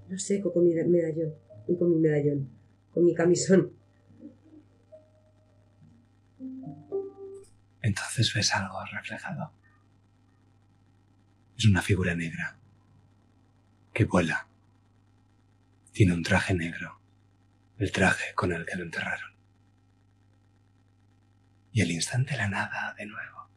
Lo 0.09 0.19
seco 0.19 0.53
con 0.53 0.67
mi 0.67 0.75
medallón. 0.75 1.35
Y 1.69 1.77
con 1.77 1.91
mi 1.91 1.99
medallón. 1.99 2.49
Con 2.93 3.05
mi 3.05 3.15
camisón. 3.15 3.80
Entonces 7.91 8.33
ves 8.33 8.55
algo 8.55 8.85
reflejado. 8.85 9.53
Es 11.59 11.65
una 11.67 11.83
figura 11.83 12.15
negra 12.15 12.57
que 13.93 14.05
vuela. 14.05 14.47
Tiene 15.91 16.15
un 16.15 16.23
traje 16.23 16.55
negro, 16.55 17.01
el 17.79 17.91
traje 17.91 18.33
con 18.37 18.53
el 18.53 18.65
que 18.65 18.77
lo 18.77 18.85
enterraron. 18.85 19.33
Y 21.73 21.83
al 21.83 21.91
instante 21.91 22.37
la 22.37 22.47
nada 22.49 22.95
de 22.95 23.07
nuevo. 23.07 23.51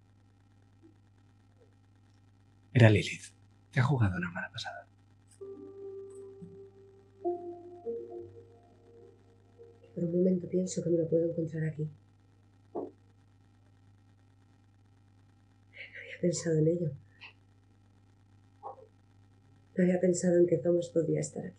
Era 2.74 2.90
Lilith. 2.90 3.36
Te 3.70 3.82
ha 3.82 3.84
jugado 3.84 4.18
una 4.18 4.32
mala 4.32 4.50
pasada. 4.50 4.88
Por 9.94 10.04
un 10.06 10.12
momento 10.12 10.50
pienso 10.50 10.84
que 10.84 10.90
me 10.90 10.98
lo 10.98 11.08
puedo 11.08 11.30
encontrar 11.30 11.66
aquí. 11.66 11.88
No 15.94 16.00
había 16.00 16.12
pensado 16.24 16.58
en 16.58 16.68
ello. 16.70 16.92
No 19.76 19.84
había 19.84 20.00
pensado 20.00 20.38
en 20.38 20.48
que 20.48 20.58
Thomas 20.58 20.88
podría 20.88 21.20
estar 21.20 21.46
aquí. 21.46 21.58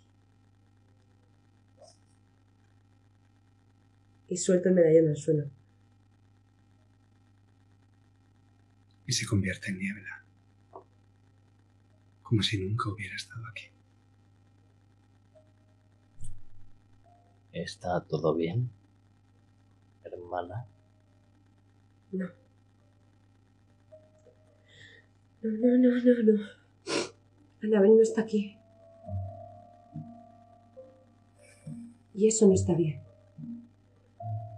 Y 4.29 4.39
suelto 4.39 4.71
el 4.71 4.75
medallón 4.75 5.11
al 5.11 5.17
suelo. 5.19 5.51
Y 9.07 9.13
se 9.13 9.27
convierte 9.27 9.71
en 9.71 9.79
niebla. 9.79 10.25
Como 12.23 12.43
si 12.43 12.65
nunca 12.65 12.89
hubiera 12.89 13.17
estado 13.17 13.47
aquí. 13.51 13.65
¿Está 17.53 18.03
todo 18.07 18.35
bien, 18.35 18.71
hermana? 20.05 20.67
No. 22.13 22.44
No, 25.45 25.51
no, 25.51 25.77
no, 25.77 25.91
no, 26.03 26.33
no. 26.33 26.43
Anabel 27.63 27.97
no 27.97 28.01
está 28.01 28.23
aquí. 28.23 28.57
Y 32.15 32.29
eso 32.29 32.47
no 32.47 32.55
está 32.55 32.73
bien. 32.73 33.03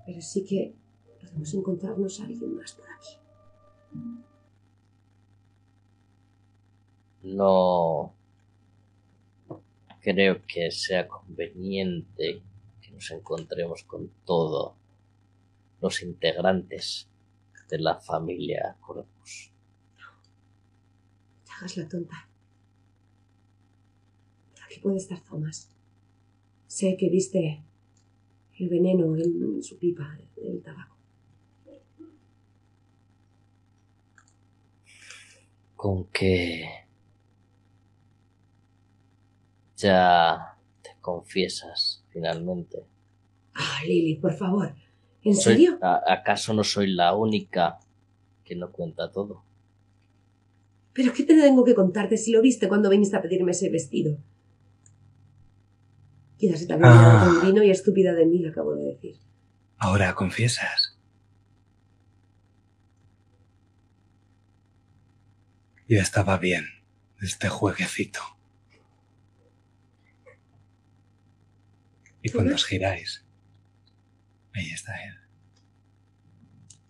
Pero 0.07 0.21
sí 0.21 0.45
que 0.45 0.77
podemos 1.21 1.53
encontrarnos 1.55 2.21
a 2.21 2.27
alguien 2.27 2.55
más 2.55 2.75
por 2.75 2.87
aquí. 2.89 3.19
No 7.25 8.15
creo 10.01 10.41
que 10.47 10.71
sea 10.71 11.09
conveniente 11.09 12.43
que 12.81 12.93
nos 12.93 13.11
encontremos 13.11 13.83
con 13.83 14.09
todos 14.25 14.77
los 15.81 16.01
integrantes 16.01 17.09
de 17.69 17.81
la 17.81 17.99
familia 17.99 18.77
Corpus. 18.81 19.56
Hagas 21.57 21.77
la 21.77 21.89
tonta. 21.89 22.29
Aquí 24.65 24.81
puede 24.81 24.97
estar 24.97 25.21
Thomas. 25.21 25.71
Sé 26.67 26.97
que 26.99 27.09
viste 27.09 27.63
el 28.59 28.69
veneno 28.69 29.17
en 29.17 29.63
su 29.63 29.79
pipa, 29.79 30.19
el 30.37 30.63
tabaco. 30.63 30.97
Con 35.77 36.07
que 36.07 36.65
ya 39.77 40.57
te 40.83 40.91
confiesas 41.01 42.03
finalmente. 42.11 42.85
Ah, 43.55 43.81
Lily, 43.87 44.17
por 44.17 44.35
favor. 44.35 44.75
¿En 45.23 45.35
Soy- 45.35 45.55
serio? 45.55 45.79
¿a- 45.83 46.03
¿Acaso 46.13 46.53
no 46.55 46.65
soy 46.65 46.89
la 46.93 47.15
única 47.15 47.79
que 48.45 48.55
no 48.57 48.71
cuenta 48.73 49.11
todo? 49.13 49.43
¿Pero 50.97 51.13
qué 51.13 51.25
te 51.25 51.35
tengo 51.41 51.63
que 51.65 51.75
contarte 51.75 52.17
si 52.17 52.33
lo 52.33 52.41
viste 52.41 52.69
cuando 52.69 52.89
viniste 52.89 53.17
a 53.17 53.23
pedirme 53.23 53.53
ese 53.53 53.69
vestido? 53.69 54.19
Quizás 56.39 56.61
se 56.61 56.67
te 56.67 56.73
había 56.73 56.89
olvidado 56.91 57.19
Ah. 57.19 57.25
con 57.41 57.47
vino 57.47 57.63
y 57.63 57.71
estúpida 57.71 58.15
de 58.15 58.25
mí, 58.27 58.39
le 58.39 58.49
acabo 58.49 58.75
de 58.75 58.85
decir. 58.85 59.17
Ahora 59.79 60.15
confiesas. 60.15 60.99
Ya 65.89 66.01
estaba 66.03 66.39
bien 66.39 66.65
este 67.21 67.49
jueguecito. 67.49 68.21
Y 72.23 72.31
cuando 72.31 72.55
os 72.55 72.65
giráis, 72.65 73.25
ahí 74.53 74.71
está 74.71 74.93
él. 75.05 75.15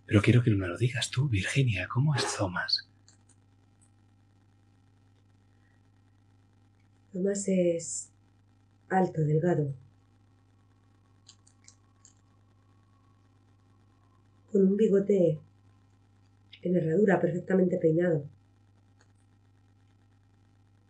Pero 0.05 0.21
quiero 0.21 0.41
que 0.41 0.49
me 0.51 0.67
lo 0.67 0.77
digas 0.77 1.11
tú, 1.11 1.29
Virginia, 1.29 1.87
¿cómo 1.87 2.15
es 2.15 2.25
Thomas? 2.35 2.89
Tomás 7.17 7.47
es 7.47 8.11
alto, 8.89 9.21
delgado. 9.21 9.73
Con 14.51 14.67
un 14.67 14.77
bigote 14.77 15.39
en 16.61 16.75
herradura, 16.75 17.19
perfectamente 17.19 17.79
peinado. 17.79 18.29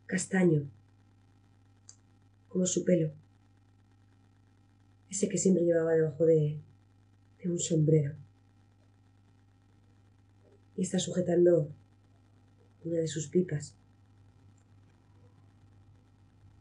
Castaño. 0.05 0.69
Como 2.49 2.65
su 2.65 2.83
pelo. 2.83 3.13
Ese 5.09 5.29
que 5.29 5.37
siempre 5.37 5.63
llevaba 5.63 5.93
debajo 5.93 6.25
de, 6.25 6.59
de 7.41 7.49
un 7.49 7.57
sombrero. 7.57 8.15
Y 10.75 10.81
está 10.81 10.99
sujetando 10.99 11.71
una 12.83 12.97
de 12.97 13.07
sus 13.07 13.29
pipas 13.29 13.77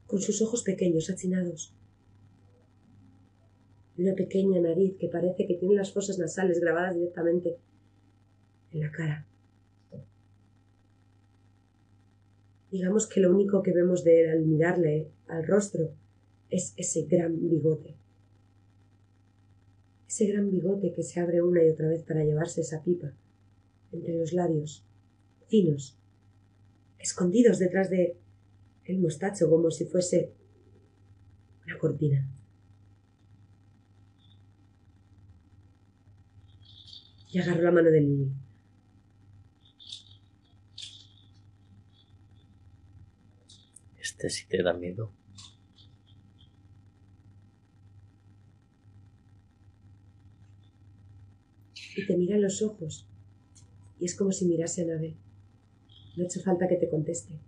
con 0.07 0.21
sus 0.21 0.41
ojos 0.43 0.63
pequeños, 0.63 1.11
achinados, 1.11 1.75
una 3.99 4.15
pequeña 4.15 4.61
nariz 4.61 4.97
que 4.99 5.09
parece 5.09 5.47
que 5.47 5.55
tiene 5.55 5.75
las 5.75 5.93
fosas 5.93 6.19
nasales 6.19 6.61
grabadas 6.61 6.95
directamente 6.95 7.57
en 8.73 8.81
la 8.81 8.91
cara. 8.91 9.27
Digamos 12.71 13.07
que 13.07 13.21
lo 13.21 13.31
único 13.31 13.63
que 13.63 13.73
vemos 13.73 14.05
de 14.05 14.23
él 14.23 14.31
al 14.31 14.45
mirarle 14.45 15.11
al 15.29 15.47
rostro 15.47 15.95
es 16.51 16.75
ese 16.77 17.03
gran 17.05 17.49
bigote. 17.49 17.97
Ese 20.07 20.27
gran 20.27 20.51
bigote 20.51 20.93
que 20.93 21.03
se 21.03 21.21
abre 21.21 21.43
una 21.43 21.65
y 21.65 21.71
otra 21.71 21.89
vez 21.89 22.03
para 22.03 22.25
llevarse 22.25 22.61
esa 22.61 22.83
pipa 22.83 23.13
entre 23.93 24.15
los 24.15 24.33
labios, 24.33 24.85
finos, 25.49 25.97
escondidos 26.99 27.59
detrás 27.59 27.89
de 27.89 28.17
el 28.87 29.01
mostacho 29.01 29.51
como 29.51 29.71
si 29.71 29.85
fuese 29.85 30.33
una 31.65 31.79
cortina. 31.79 32.29
Y 37.33 37.39
agarró 37.39 37.63
la 37.63 37.73
mano 37.73 37.91
de 37.91 38.01
Lily. 38.01 38.33
Este 44.01 44.31
sí 44.31 44.47
te 44.49 44.63
da 44.63 44.73
miedo. 44.73 45.13
Y 51.97 52.07
te 52.07 52.17
mira 52.17 52.37
en 52.37 52.43
los 52.43 52.63
ojos. 52.63 53.07
Y 53.99 54.05
es 54.05 54.15
como 54.15 54.31
si 54.31 54.47
mirase 54.47 54.83
a 54.83 54.85
Anabel. 54.85 55.17
No 56.17 56.23
ha 56.23 56.27
hecho 56.27 56.41
falta 56.41 56.69
que 56.69 56.77
te 56.77 56.89
conteste. 56.89 57.39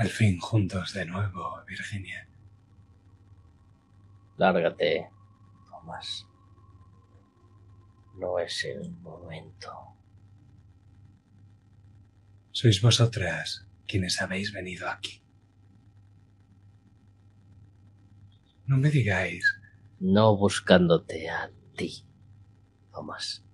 Al 0.00 0.08
fin 0.08 0.38
juntos 0.40 0.94
de 0.94 1.04
nuevo, 1.04 1.62
Virginia. 1.68 2.26
Lárgate, 4.38 5.10
Tomás. 5.68 6.26
No 8.16 8.38
es 8.38 8.64
el 8.64 8.90
momento. 9.02 9.70
Sois 12.50 12.80
vosotras 12.80 13.66
quienes 13.86 14.22
habéis 14.22 14.54
venido 14.54 14.88
aquí. 14.88 15.22
No 18.64 18.78
me 18.78 18.88
digáis, 18.88 19.44
No 19.98 20.34
buscándote 20.34 21.28
a 21.28 21.50
ti, 21.76 22.06
Tomás. 22.90 23.44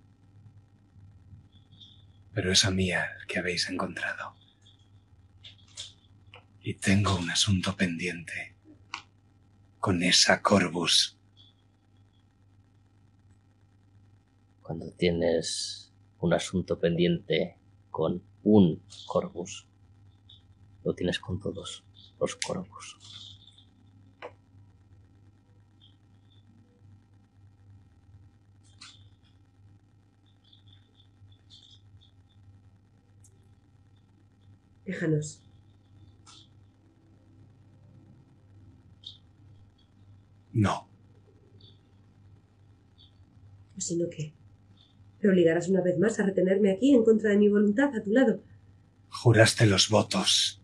pero 2.33 2.53
es 2.53 2.63
a 2.63 2.71
mí 2.71 2.93
al 2.93 3.09
que 3.27 3.39
habéis 3.39 3.67
encontrado. 3.69 4.36
Y 6.67 6.73
tengo 6.73 7.15
un 7.15 7.29
asunto 7.29 7.77
pendiente 7.77 8.53
con 9.79 10.03
esa 10.03 10.41
Corvus. 10.41 11.17
Cuando 14.61 14.91
tienes 14.91 15.93
un 16.19 16.33
asunto 16.33 16.77
pendiente 16.77 17.57
con 17.89 18.21
un 18.43 18.83
Corvus, 19.05 19.65
lo 20.83 20.93
tienes 20.93 21.19
con 21.19 21.39
todos 21.39 21.85
los 22.19 22.35
Corvus. 22.35 22.97
Déjanos. 34.83 35.46
No, 40.57 40.89
O 43.77 43.79
si 43.79 43.95
no, 43.95 44.09
¿qué? 44.09 44.33
¿Me 45.21 45.29
obligarás 45.29 45.69
una 45.69 45.81
vez 45.81 45.99
más 45.99 46.19
a 46.19 46.23
retenerme 46.25 46.71
aquí 46.71 46.95
en 46.95 47.03
contra 47.03 47.29
de 47.29 47.37
mi 47.37 47.47
voluntad 47.47 47.95
a 47.95 48.01
tu 48.01 48.09
lado? 48.11 48.41
juraste 49.09 49.67
los 49.67 49.89
votos. 49.89 50.59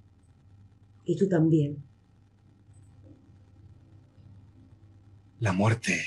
Y 1.06 1.16
tú 1.16 1.28
también. 1.30 1.84
La 5.40 5.54
muerte 5.54 6.02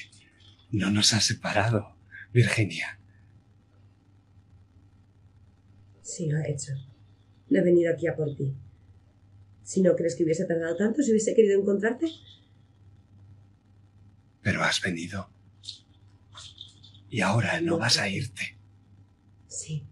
no 0.73 0.91
nos 0.91 1.13
ha 1.13 1.21
separado, 1.21 1.95
Virginia. 2.33 2.99
Sí, 6.03 6.27
lo 6.29 6.39
ha 6.39 6.47
hecho. 6.49 6.73
No 7.51 7.61
he 7.61 7.63
venido 7.63 7.93
aquí 7.93 8.09
a 8.09 8.17
por 8.17 8.35
ti. 8.35 8.53
Si 9.63 9.81
no 9.81 9.95
crees 9.95 10.17
que 10.17 10.25
hubiese 10.25 10.45
tardado 10.45 10.77
tanto, 10.77 11.03
si 11.03 11.11
hubiese 11.13 11.35
querido 11.35 11.61
encontrarte, 11.61 12.07
Pero 14.47 14.63
has 14.63 14.81
venido. 14.81 15.29
Y 17.11 17.21
ahora 17.21 17.61
no 17.61 17.79
vas 17.79 17.99
a 17.99 18.09
irte. 18.09 18.57
sí. 19.49 19.85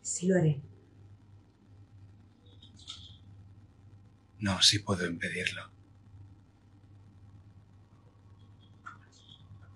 Sí 0.00 0.26
lo 0.28 0.38
haré. 0.38 0.62
No, 4.38 4.62
sí 4.62 4.78
puedo 4.78 5.06
impedirlo. 5.06 5.62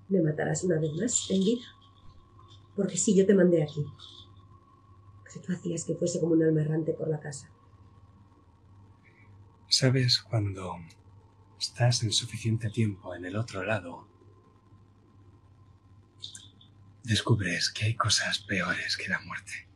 ¿Me 0.09 0.23
matarás 0.23 0.65
una 0.65 0.81
vez 0.81 0.90
más 0.94 1.31
en 1.31 1.40
vida? 1.40 1.66
Porque 2.74 2.97
sí, 2.97 3.15
yo 3.15 3.27
te 3.27 3.35
mandé 3.35 3.62
aquí. 3.62 3.85
Pero 5.24 5.47
tú 5.47 5.52
hacías 5.52 5.85
que 5.85 5.94
fuese 5.94 6.20
como 6.20 6.32
un 6.32 6.43
alma 6.43 6.62
errante 6.62 6.94
por 6.94 7.09
la 7.09 7.20
casa. 7.20 7.51
¿Sabes 9.69 10.23
cuando 10.23 10.78
estás 11.65 12.03
el 12.03 12.12
suficiente 12.12 12.69
tiempo 12.69 13.15
en 13.15 13.24
el 13.24 13.36
otro 13.36 13.65
lado? 13.65 14.07
Descubres 17.03 17.70
que 17.70 17.86
hay 17.86 17.95
cosas 17.95 18.39
peores 18.39 18.99
que 18.99 19.09
la 19.09 19.20
muerte. 19.20 19.66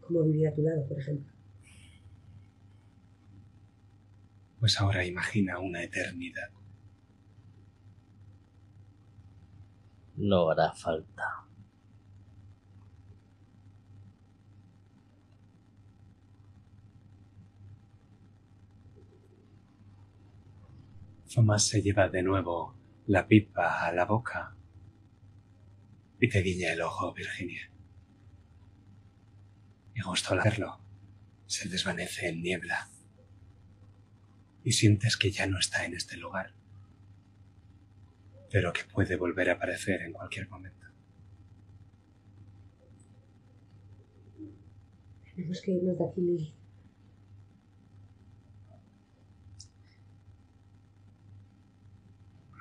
Como 0.00 0.24
vivir 0.24 0.48
a 0.48 0.54
tu 0.54 0.62
lado, 0.62 0.86
por 0.88 0.98
ejemplo. 0.98 1.32
Pues 4.58 4.80
ahora 4.80 5.04
imagina 5.04 5.60
una 5.60 5.82
eternidad. 5.84 6.50
No 10.16 10.50
hará 10.50 10.72
falta. 10.72 11.45
Thomas 21.32 21.66
se 21.66 21.82
lleva 21.82 22.08
de 22.08 22.22
nuevo 22.22 22.74
la 23.06 23.26
pipa 23.26 23.86
a 23.86 23.92
la 23.92 24.04
boca 24.04 24.56
y 26.20 26.28
te 26.28 26.40
guiña 26.40 26.72
el 26.72 26.80
ojo, 26.80 27.12
Virginia. 27.12 27.70
Y 29.94 30.00
justo 30.00 30.32
al 30.32 30.40
hacerlo, 30.40 30.80
se 31.46 31.68
desvanece 31.68 32.28
en 32.28 32.42
niebla 32.42 32.88
y 34.64 34.72
sientes 34.72 35.16
que 35.16 35.30
ya 35.30 35.46
no 35.46 35.58
está 35.58 35.84
en 35.84 35.94
este 35.94 36.16
lugar, 36.16 36.52
pero 38.50 38.72
que 38.72 38.84
puede 38.84 39.16
volver 39.16 39.50
a 39.50 39.54
aparecer 39.54 40.02
en 40.02 40.12
cualquier 40.12 40.48
momento. 40.48 40.86
Tenemos 45.34 45.60
que 45.60 45.72
irnos 45.72 45.98
de 45.98 46.04
aquí, 46.04 46.54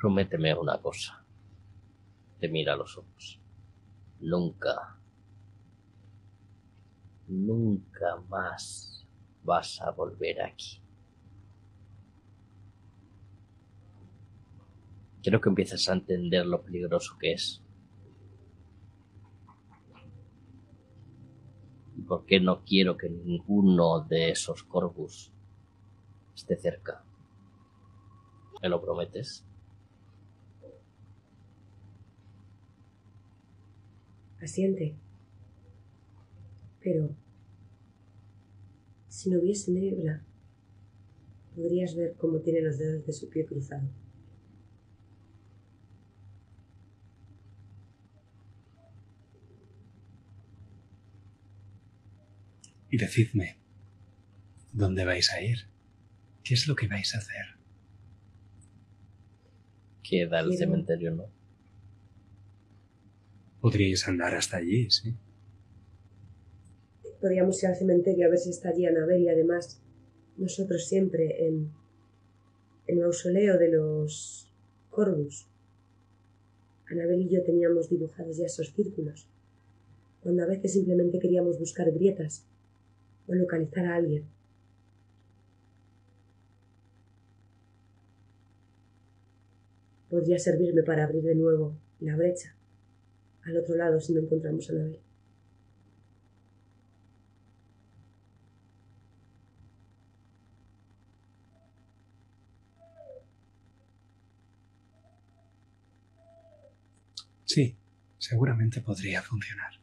Prométeme 0.06 0.53
una 0.53 0.77
cosa. 0.80 1.26
Te 2.40 2.48
mira 2.48 2.73
a 2.73 2.76
los 2.76 2.95
ojos. 2.95 3.41
Nunca, 4.19 4.99
nunca 7.27 8.18
más 8.30 9.03
vas 9.44 9.82
a 9.82 9.90
volver 9.90 10.44
aquí. 10.44 10.80
Quiero 15.23 15.41
que 15.41 15.49
empieces 15.49 15.90
a 15.90 15.94
entender 15.94 16.45
lo 16.45 16.61
peligroso 16.61 17.18
que 17.18 17.34
es. 17.34 17.64
Y 21.98 22.02
por 22.03 22.27
qué 22.27 22.40
no 22.40 22.64
quiero 22.64 22.95
que 22.95 23.10
ninguno 23.10 24.02
de 24.02 24.30
esos 24.30 24.61
corvus 24.65 25.32
esté 26.36 26.57
cerca. 26.57 27.03
¿Me 28.61 28.69
lo 28.69 28.80
prometes? 28.80 29.44
Asiente. 34.41 34.95
Pero 36.82 37.16
si 39.07 39.30
no 39.30 39.40
hubiese 39.40 39.72
niebla, 39.72 40.24
podrías 41.56 41.95
ver 41.95 42.16
cómo 42.18 42.40
tiene 42.40 42.62
los 42.62 42.78
dedos 42.78 43.06
de 43.06 43.14
su 43.14 43.30
pie 43.30 43.45
cruzado. 43.45 43.88
Y 52.90 52.98
decidme, 52.98 53.57
¿dónde 54.72 55.06
vais 55.06 55.32
a 55.32 55.41
ir? 55.41 55.68
¿Qué 56.44 56.53
es 56.53 56.68
lo 56.68 56.76
que 56.76 56.88
vais 56.88 57.14
a 57.16 57.18
hacer? 57.18 57.45
Queda 60.03 60.40
el 60.40 60.49
Quiero- 60.49 60.57
cementerio, 60.60 61.12
¿no? 61.12 61.35
Podríais 63.65 64.07
andar 64.07 64.35
hasta 64.35 64.57
allí, 64.57 64.91
sí. 64.91 65.15
podíamos 67.19 67.63
ir 67.63 67.69
al 67.69 67.75
cementerio 67.75 68.27
a 68.27 68.29
ver 68.29 68.37
si 68.37 68.51
está 68.51 68.69
allí 68.69 68.85
Anabel 68.85 69.23
y 69.23 69.29
además 69.29 69.81
nosotros 70.37 70.87
siempre 70.87 71.47
en 71.47 71.71
el 72.85 72.97
mausoleo 72.99 73.57
de 73.57 73.69
los 73.69 74.53
Corvus. 74.91 75.47
Anabel 76.91 77.23
y 77.23 77.29
yo 77.29 77.43
teníamos 77.43 77.89
dibujados 77.89 78.37
ya 78.37 78.45
esos 78.45 78.71
círculos, 78.71 79.27
cuando 80.21 80.43
a 80.43 80.45
veces 80.45 80.73
simplemente 80.73 81.17
queríamos 81.17 81.57
buscar 81.57 81.91
grietas 81.91 82.45
o 83.25 83.33
localizar 83.33 83.87
a 83.87 83.95
alguien. 83.95 84.25
Podría 90.11 90.37
servirme 90.37 90.83
para 90.83 91.05
abrir 91.05 91.23
de 91.23 91.33
nuevo 91.33 91.75
la 91.99 92.15
brecha 92.15 92.55
al 93.45 93.57
otro 93.57 93.76
lado 93.76 93.99
si 93.99 94.13
no 94.13 94.22
encontramos 94.22 94.69
a 94.69 94.73
Anabel. 94.73 94.99
Sí, 107.45 107.77
seguramente 108.17 108.81
podría 108.81 109.22
funcionar. 109.22 109.73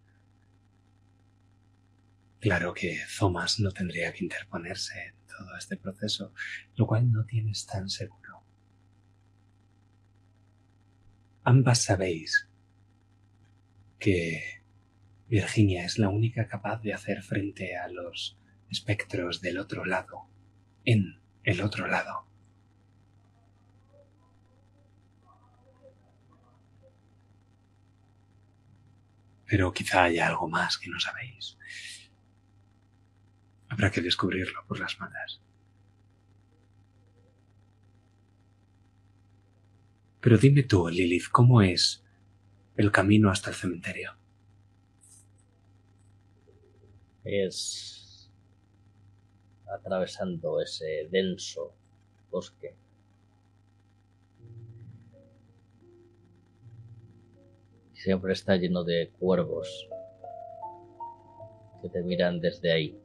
Claro 2.40 2.74
que 2.74 3.01
Thomas 3.16 3.60
no 3.60 3.70
tendría 3.70 4.12
que 4.12 4.24
interponerse 4.24 4.94
en 4.98 5.14
todo 5.28 5.56
este 5.56 5.76
proceso, 5.76 6.34
lo 6.74 6.89
cual 6.89 7.10
no 7.12 7.24
tienes 7.24 7.64
tan 7.66 7.89
seguro. 7.89 8.43
Ambas 11.44 11.84
sabéis 11.84 12.48
que 14.03 14.65
Virginia 15.29 15.85
es 15.85 15.97
la 15.97 16.09
única 16.09 16.49
capaz 16.49 16.83
de 16.83 16.93
hacer 16.93 17.23
frente 17.23 17.77
a 17.77 17.87
los 17.87 18.37
espectros 18.69 19.41
del 19.41 19.59
otro 19.59 19.85
lado, 19.85 20.29
en 20.85 21.20
el 21.45 21.61
otro 21.61 21.87
lado. 21.87 22.27
Pero 29.47 29.73
quizá 29.73 30.05
haya 30.05 30.27
algo 30.27 30.49
más 30.49 30.79
que 30.79 30.91
no 30.91 30.99
sabéis. 30.99 31.57
Habrá 33.69 33.93
que 33.93 34.01
descubrirlo 34.01 34.66
por 34.66 34.81
las 34.81 34.99
malas. 34.99 35.41
Pero 40.20 40.39
dime 40.39 40.65
tú, 40.65 40.89
Lilith, 40.89 41.29
¿cómo 41.31 41.62
es 41.62 42.02
el 42.82 42.92
camino 42.92 43.30
hasta 43.30 43.50
el 43.50 43.56
cementerio? 43.56 44.12
Es 47.24 48.30
atravesando 49.66 50.60
ese 50.60 51.09
denso 51.10 51.74
bosque 52.30 52.74
siempre 58.02 58.32
está 58.32 58.56
lleno 58.56 58.82
de 58.82 59.12
cuervos 59.20 59.88
que 61.80 61.88
te 61.88 62.02
miran 62.02 62.40
desde 62.40 62.72
ahí, 62.72 62.98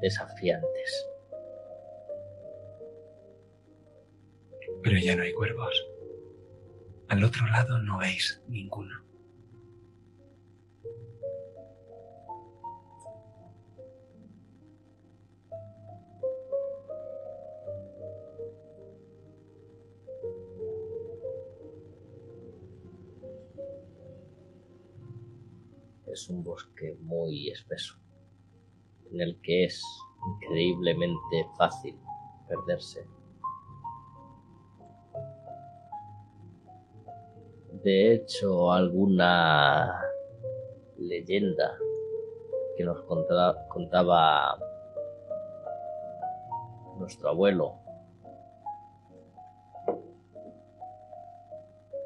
desafiantes. 0.00 1.08
Pero 4.82 4.98
ya 4.98 5.16
no 5.16 5.22
hay 5.22 5.32
cuervos. 5.32 5.93
Al 7.08 7.22
otro 7.22 7.46
lado 7.46 7.78
no 7.82 7.98
veis 7.98 8.42
ninguno. 8.48 9.04
es 26.14 26.30
un 26.30 26.44
bosque 26.44 26.96
muy 27.00 27.50
espeso, 27.50 27.98
en 29.10 29.20
el 29.20 29.40
que 29.42 29.64
es 29.64 29.82
increíblemente 30.36 31.46
fácil 31.58 31.98
perderse. 32.48 33.04
De 37.84 38.14
hecho, 38.14 38.72
alguna 38.72 40.02
leyenda 40.96 41.76
que 42.78 42.82
nos 42.82 43.02
contaba, 43.02 44.58
nuestro 46.98 47.28
abuelo 47.28 47.74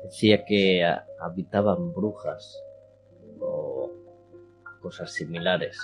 decía 0.03 0.45
que 0.45 0.85
habitaban 1.21 1.93
brujas 1.93 2.61
cosas 4.81 5.13
similares 5.13 5.79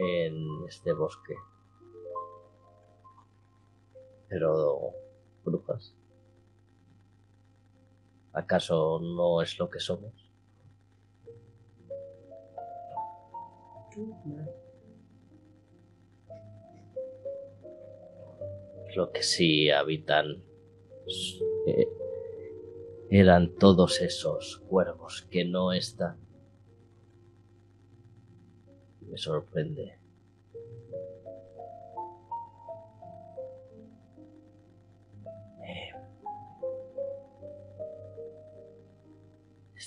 en 0.00 0.64
este 0.66 0.92
bosque. 0.94 1.36
Pero, 4.28 4.94
brujas, 5.44 5.94
¿acaso 8.34 9.00
no 9.00 9.40
es 9.40 9.58
lo 9.58 9.70
que 9.70 9.80
somos? 9.80 10.12
Lo 18.96 19.10
que 19.12 19.22
sí 19.22 19.70
habitan 19.70 20.42
eh, 21.66 21.88
eran 23.10 23.54
todos 23.54 24.00
esos 24.00 24.58
cuervos 24.68 25.26
que 25.30 25.44
no 25.44 25.72
están. 25.72 26.16
Me 29.08 29.16
sorprende. 29.16 30.03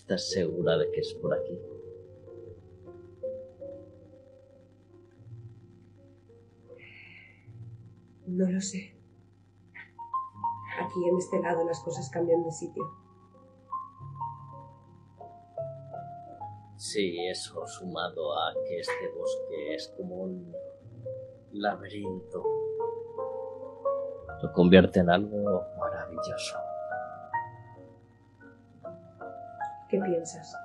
¿Estás 0.08 0.30
segura 0.30 0.78
de 0.78 0.90
que 0.92 1.02
es 1.02 1.14
por 1.16 1.34
aquí? 1.34 1.60
No 8.26 8.50
lo 8.50 8.62
sé. 8.62 8.96
Aquí 10.80 11.10
en 11.10 11.18
este 11.18 11.42
lado 11.42 11.66
las 11.66 11.82
cosas 11.82 12.10
cambian 12.10 12.42
de 12.46 12.52
sitio. 12.54 12.90
Sí, 16.78 17.28
eso 17.28 17.68
sumado 17.68 18.32
a 18.40 18.54
que 18.66 18.80
este 18.80 19.10
bosque 19.10 19.74
es 19.76 19.94
como 19.98 20.16
un 20.24 20.56
laberinto, 21.52 22.46
lo 24.42 24.54
convierte 24.54 25.02
en 25.02 25.10
algo 25.10 25.66
maravilloso. 25.78 26.67
¿Qué 29.90 30.00
piensas? 30.00 30.56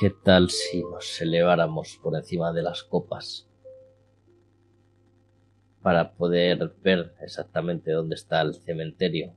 ¿Qué 0.00 0.10
tal 0.10 0.48
si 0.48 0.84
nos 0.84 1.20
eleváramos 1.20 1.98
por 2.00 2.14
encima 2.14 2.52
de 2.52 2.62
las 2.62 2.84
copas 2.84 3.48
para 5.82 6.12
poder 6.12 6.72
ver 6.82 7.14
exactamente 7.20 7.90
dónde 7.90 8.14
está 8.14 8.42
el 8.42 8.54
cementerio? 8.54 9.34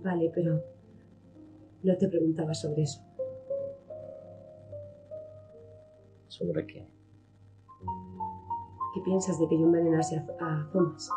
Vale, 0.00 0.30
pero 0.34 0.75
no 1.86 1.96
te 1.96 2.08
preguntaba 2.08 2.52
sobre 2.52 2.82
eso. 2.82 3.00
¿Sobre 6.26 6.66
qué? 6.66 6.88
¿Qué 8.92 9.00
piensas 9.04 9.38
de 9.38 9.46
que 9.48 9.56
yo 9.56 9.66
envenenase 9.66 10.16
a 10.16 10.68
Thomas? 10.72 11.08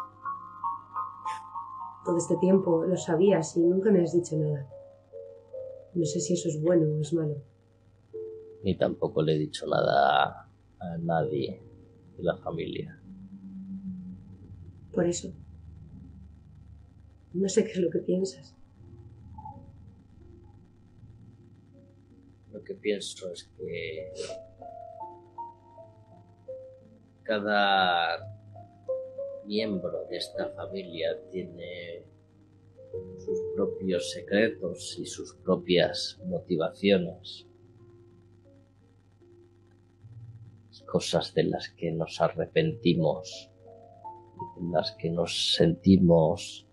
Todo 2.06 2.18
este 2.18 2.38
tiempo 2.38 2.86
lo 2.86 2.96
sabías 2.98 3.58
y 3.58 3.62
nunca 3.62 3.92
me 3.92 4.04
has 4.04 4.14
dicho 4.14 4.38
nada. 4.38 4.70
No 5.96 6.06
sé 6.06 6.20
si 6.20 6.34
eso 6.34 6.50
es 6.50 6.62
bueno 6.62 6.86
o 6.86 7.02
es 7.02 7.14
malo. 7.14 7.42
Ni 8.64 8.78
tampoco 8.78 9.24
le 9.24 9.36
he 9.36 9.40
dicho 9.40 9.66
nada 9.66 10.52
a, 10.80 10.98
nadie 11.00 11.64
de 12.16 12.24
la 12.24 12.38
familia. 12.38 13.02
Por 14.94 15.06
eso. 15.08 15.34
No 17.34 17.50
sé 17.50 17.64
qué 17.64 17.72
es 17.72 17.80
lo 17.80 17.90
que 17.90 18.00
piensas. 18.00 18.59
Que 22.70 22.76
pienso 22.76 23.32
es 23.32 23.50
que 23.58 24.14
cada 27.24 28.20
miembro 29.48 30.06
de 30.06 30.18
esta 30.18 30.50
familia 30.52 31.20
tiene 31.32 32.06
sus 33.18 33.40
propios 33.56 34.12
secretos 34.12 35.00
y 35.00 35.06
sus 35.08 35.34
propias 35.38 36.20
motivaciones. 36.26 37.48
Cosas 40.86 41.34
de 41.34 41.46
las 41.46 41.70
que 41.70 41.92
nos 41.92 42.22
arrepentimos, 42.22 43.52
de 44.60 44.72
las 44.72 44.92
que 44.92 45.10
nos 45.10 45.56
sentimos 45.56 46.68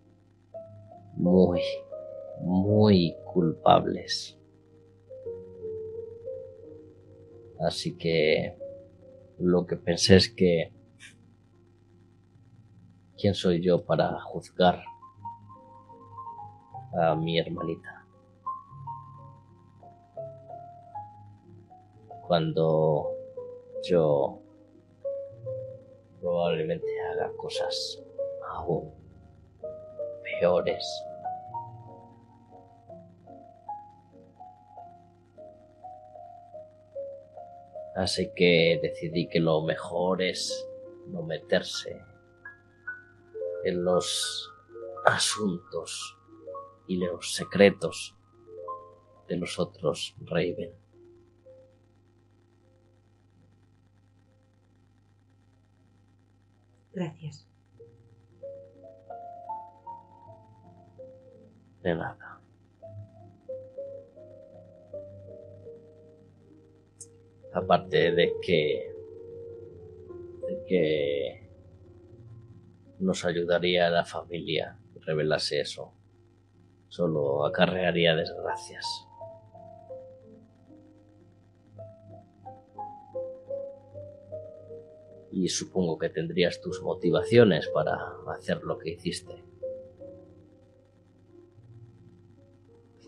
muy, 1.15 1.63
muy 2.41 3.17
culpables. 3.33 4.36
Así 7.61 7.97
que 7.97 8.57
lo 9.39 9.67
que 9.67 9.77
pensé 9.77 10.17
es 10.17 10.29
que 10.29 10.73
¿quién 13.19 13.35
soy 13.35 13.63
yo 13.63 13.85
para 13.85 14.21
juzgar 14.21 14.83
a 17.01 17.15
mi 17.15 17.39
hermanita? 17.39 18.07
Cuando 22.27 23.11
yo 23.89 24.41
probablemente 26.21 26.87
haga 27.13 27.31
cosas 27.37 28.03
aún 28.51 28.93
peores. 30.41 30.85
Así 37.97 38.31
que 38.37 38.79
decidí 38.83 39.27
que 39.27 39.41
lo 39.41 39.63
mejor 39.63 40.21
es 40.21 40.69
no 41.07 41.23
meterse 41.23 41.99
en 43.65 43.85
los 43.85 44.53
asuntos 45.07 46.19
y 46.87 46.99
los 46.99 47.35
secretos 47.35 48.15
de 49.29 49.37
los 49.39 49.59
otros 49.59 50.15
Raven. 50.21 50.75
Gracias. 56.93 57.49
De 61.83 61.95
nada. 61.95 62.26
Aparte 67.57 68.13
de 68.13 68.35
que 68.43 68.93
de 70.47 70.65
que 70.67 71.51
nos 72.99 73.25
ayudaría 73.25 73.87
a 73.87 73.91
la 73.91 74.05
familia 74.05 74.79
revelase 75.07 75.61
eso. 75.61 75.93
Solo 76.89 77.45
acarrearía 77.47 78.15
desgracias. 78.15 78.87
Y 85.33 85.49
supongo 85.49 85.99
que 85.99 86.09
tendrías 86.09 86.61
tus 86.61 86.81
motivaciones 86.83 87.69
para 87.69 87.97
hacer 88.29 88.63
lo 88.63 88.79
que 88.79 88.91
hiciste. 88.91 89.45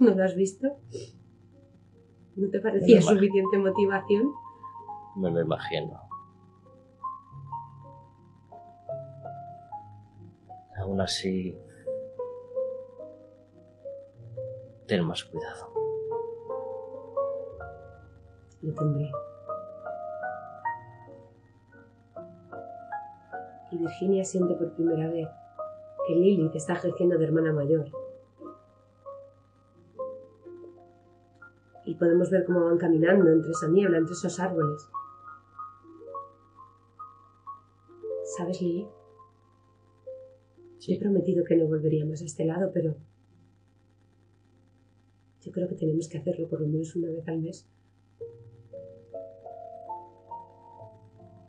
¿No 0.01 0.15
lo 0.15 0.25
has 0.25 0.35
visto? 0.35 0.79
¿No 2.39 2.49
te 2.51 2.61
parecía 2.61 3.03
suficiente 3.03 3.59
motivación? 3.59 4.33
Me 5.17 5.29
lo 5.29 5.41
imagino. 5.41 6.01
Aún 10.77 11.01
así, 11.01 11.59
ten 14.87 15.05
más 15.05 15.25
cuidado. 15.25 15.73
Lo 18.63 18.73
tendré. 18.73 19.11
Y 23.73 23.79
Virginia 23.79 24.25
siente 24.25 24.55
por 24.55 24.75
primera 24.75 25.09
vez 25.09 25.29
que 26.07 26.15
Lily 26.15 26.49
te 26.51 26.59
está 26.59 26.75
ejerciendo 26.75 27.19
de 27.19 27.25
hermana 27.25 27.53
mayor. 27.53 27.91
Podemos 31.99 32.31
ver 32.31 32.45
cómo 32.45 32.65
van 32.65 32.79
caminando 32.79 33.31
entre 33.31 33.51
esa 33.51 33.69
niebla, 33.69 33.99
entre 33.99 34.13
esos 34.15 34.39
árboles. 34.41 34.89
¿Sabes, 38.37 38.61
Lily? 38.61 38.87
He 40.91 40.99
prometido 40.99 41.45
que 41.45 41.55
no 41.55 41.67
volveríamos 41.67 42.23
a 42.23 42.25
este 42.25 42.47
lado, 42.47 42.71
pero 42.73 42.97
yo 45.43 45.53
creo 45.53 45.69
que 45.69 45.75
tenemos 45.75 46.09
que 46.09 46.17
hacerlo 46.17 46.49
por 46.49 46.63
lo 46.63 46.67
menos 46.67 46.97
una 46.97 47.11
vez 47.11 47.29
al 47.29 47.41
mes. 47.41 47.69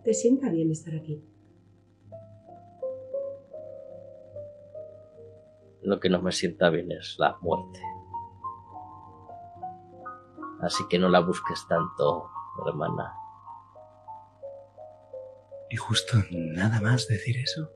¿Te 0.04 0.14
sienta 0.14 0.50
bien 0.50 0.72
estar 0.72 0.94
aquí? 0.94 1.24
Lo 5.84 6.02
que 6.02 6.10
no 6.10 6.22
me 6.22 6.34
sienta 6.34 6.70
bien 6.70 6.92
es 6.92 7.16
la 7.18 7.38
muerte. 7.42 7.80
Así 10.62 10.84
que 10.90 11.00
no 11.00 11.08
la 11.08 11.22
busques 11.22 11.66
tanto, 11.68 12.30
hermana. 12.68 13.14
Y 15.70 15.78
justo 15.78 16.18
nada 16.32 16.82
más 16.82 17.08
decir 17.08 17.38
eso, 17.38 17.72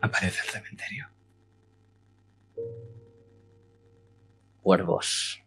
aparece 0.00 0.40
el 0.42 0.50
cementerio. 0.50 1.08
Cuervos. 4.60 5.40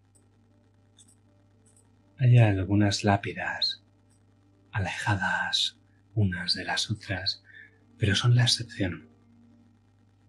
Hay 2.19 2.37
algunas 2.37 3.03
lápidas, 3.03 3.83
alejadas 4.71 5.79
unas 6.13 6.53
de 6.53 6.63
las 6.63 6.89
otras, 6.89 7.43
pero 7.97 8.15
son 8.15 8.35
la 8.35 8.43
excepción. 8.43 9.09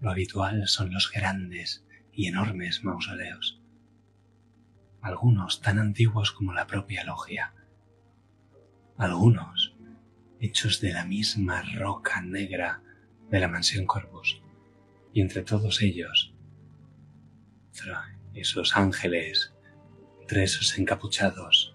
Lo 0.01 0.11
habitual 0.11 0.67
son 0.67 0.93
los 0.93 1.11
grandes 1.13 1.85
y 2.13 2.27
enormes 2.27 2.83
mausoleos 2.85 3.58
algunos 5.01 5.61
tan 5.61 5.79
antiguos 5.79 6.33
como 6.33 6.53
la 6.53 6.67
propia 6.67 7.05
logia, 7.05 7.55
algunos 8.97 9.75
hechos 10.41 10.81
de 10.81 10.93
la 10.93 11.05
misma 11.05 11.63
roca 11.77 12.21
negra 12.21 12.83
de 13.31 13.41
la 13.41 13.49
mansión 13.49 13.87
Corvus, 13.87 14.41
y 15.13 15.21
entre 15.21 15.43
todos 15.43 15.83
ellos, 15.83 16.35
esos 18.35 18.77
ángeles, 18.77 19.53
tres 20.27 20.55
esos 20.55 20.79
encapuchados, 20.79 21.75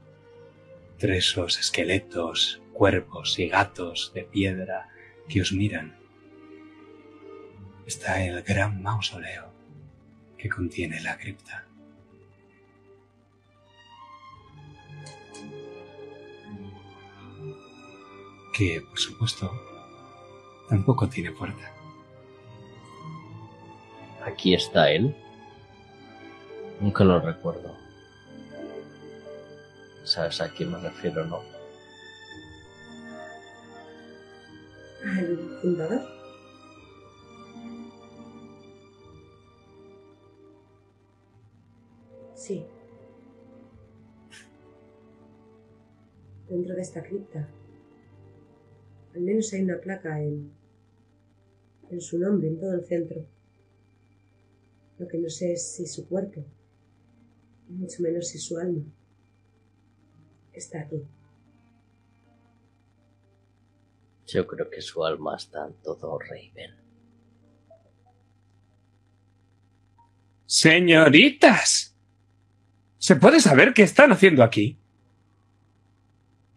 tres 0.97 1.29
esos 1.29 1.59
esqueletos, 1.59 2.61
cuerpos 2.73 3.39
y 3.39 3.47
gatos 3.47 4.11
de 4.13 4.23
piedra 4.23 4.89
que 5.27 5.41
os 5.41 5.51
miran, 5.51 5.95
está 7.85 8.23
el 8.23 8.41
gran 8.43 8.81
mausoleo 8.81 9.53
que 10.37 10.49
contiene 10.49 11.01
la 11.01 11.17
cripta. 11.17 11.65
Que, 18.53 18.81
por 18.81 18.99
supuesto, 18.99 19.51
tampoco 20.69 21.09
tiene 21.09 21.31
puerta. 21.31 21.73
Aquí 24.23 24.53
está 24.53 24.89
él. 24.91 25.13
Nunca 26.79 27.03
lo 27.03 27.19
recuerdo. 27.19 27.75
¿Sabes 30.03 30.39
a 30.39 30.49
quién 30.49 30.71
me 30.71 30.79
refiero, 30.79 31.25
no? 31.25 31.41
¿Al 35.03 35.59
fundador? 35.61 36.01
Sí. 42.35 42.65
Dentro 46.47 46.75
de 46.75 46.81
esta 46.81 47.01
cripta 47.01 47.47
al 49.13 49.21
menos 49.21 49.51
hay 49.53 49.61
una 49.61 49.79
placa 49.79 50.21
en, 50.21 50.51
en 51.89 52.01
su 52.01 52.17
nombre, 52.17 52.47
en 52.47 52.59
todo 52.59 52.73
el 52.73 52.85
centro. 52.85 53.25
Lo 54.97 55.07
que 55.07 55.17
no 55.17 55.29
sé 55.29 55.53
es 55.53 55.75
si 55.75 55.85
su 55.85 56.07
cuerpo, 56.07 56.43
y 57.69 57.73
mucho 57.73 58.01
menos 58.01 58.27
si 58.27 58.37
su 58.37 58.57
alma, 58.57 58.83
está 60.51 60.81
aquí. 60.81 61.03
Yo 64.27 64.47
creo 64.47 64.69
que 64.69 64.81
su 64.81 65.03
alma 65.03 65.35
está 65.35 65.67
en 65.67 65.73
todo 65.81 66.17
Raven. 66.19 66.75
Señoritas, 70.45 71.93
¿Se 73.03 73.17
puede 73.17 73.41
saber 73.41 73.73
qué 73.73 73.83
están 73.83 74.13
haciendo 74.13 74.43
aquí? 74.43 74.79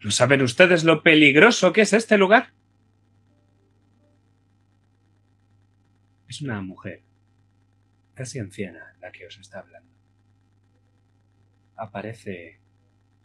¿No 0.02 0.10
saben 0.10 0.43
ustedes 0.43 0.85
lo 0.85 1.02
peligroso 1.02 1.73
que 1.73 1.82
es 1.82 1.93
este 1.93 2.18
lugar? 2.18 2.52
Es 6.28 6.43
una 6.43 6.60
mujer, 6.60 7.02
casi 8.14 8.39
anciana, 8.39 8.97
la 9.01 9.10
que 9.10 9.27
os 9.27 9.39
está 9.39 9.60
hablando. 9.60 9.93
Aparece 11.77 12.60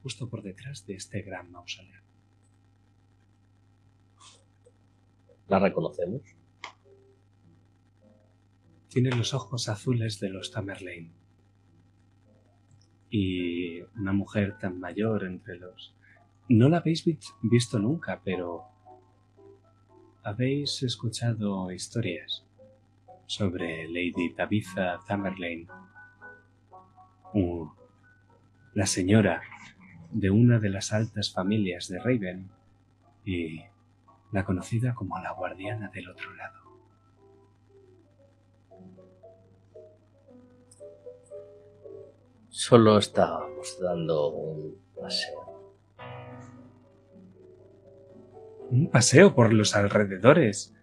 justo 0.01 0.29
por 0.29 0.41
detrás 0.41 0.85
de 0.85 0.95
este 0.95 1.21
gran 1.21 1.51
mausoleo. 1.51 2.01
¿La 5.47 5.59
reconocemos? 5.59 6.21
Tiene 8.87 9.09
los 9.11 9.33
ojos 9.33 9.69
azules 9.69 10.19
de 10.19 10.29
los 10.29 10.51
Tamerlane. 10.51 11.13
Y 13.09 13.81
una 13.81 14.13
mujer 14.13 14.57
tan 14.57 14.79
mayor 14.79 15.25
entre 15.25 15.57
los... 15.57 15.95
No 16.51 16.67
la 16.67 16.79
habéis 16.79 17.05
visto 17.41 17.79
nunca, 17.79 18.19
pero 18.25 18.65
habéis 20.21 20.83
escuchado 20.83 21.71
historias 21.71 22.45
sobre 23.25 23.87
Lady 23.87 24.33
Tabitha 24.35 24.99
Tamerlane, 25.07 25.67
la 28.73 28.85
señora 28.85 29.41
de 30.11 30.29
una 30.29 30.59
de 30.59 30.69
las 30.69 30.91
altas 30.91 31.31
familias 31.31 31.87
de 31.87 31.99
Raven 31.99 32.51
y 33.23 33.61
la 34.33 34.43
conocida 34.43 34.93
como 34.93 35.17
la 35.19 35.31
guardiana 35.31 35.89
del 35.89 36.09
otro 36.09 36.33
lado. 36.35 36.59
Solo 42.49 42.97
estábamos 42.97 43.79
dando 43.81 44.27
un 44.27 44.75
paseo. 44.99 45.50
Un 48.71 48.89
paseo 48.89 49.35
por 49.35 49.51
los 49.51 49.75
alrededores 49.75 50.73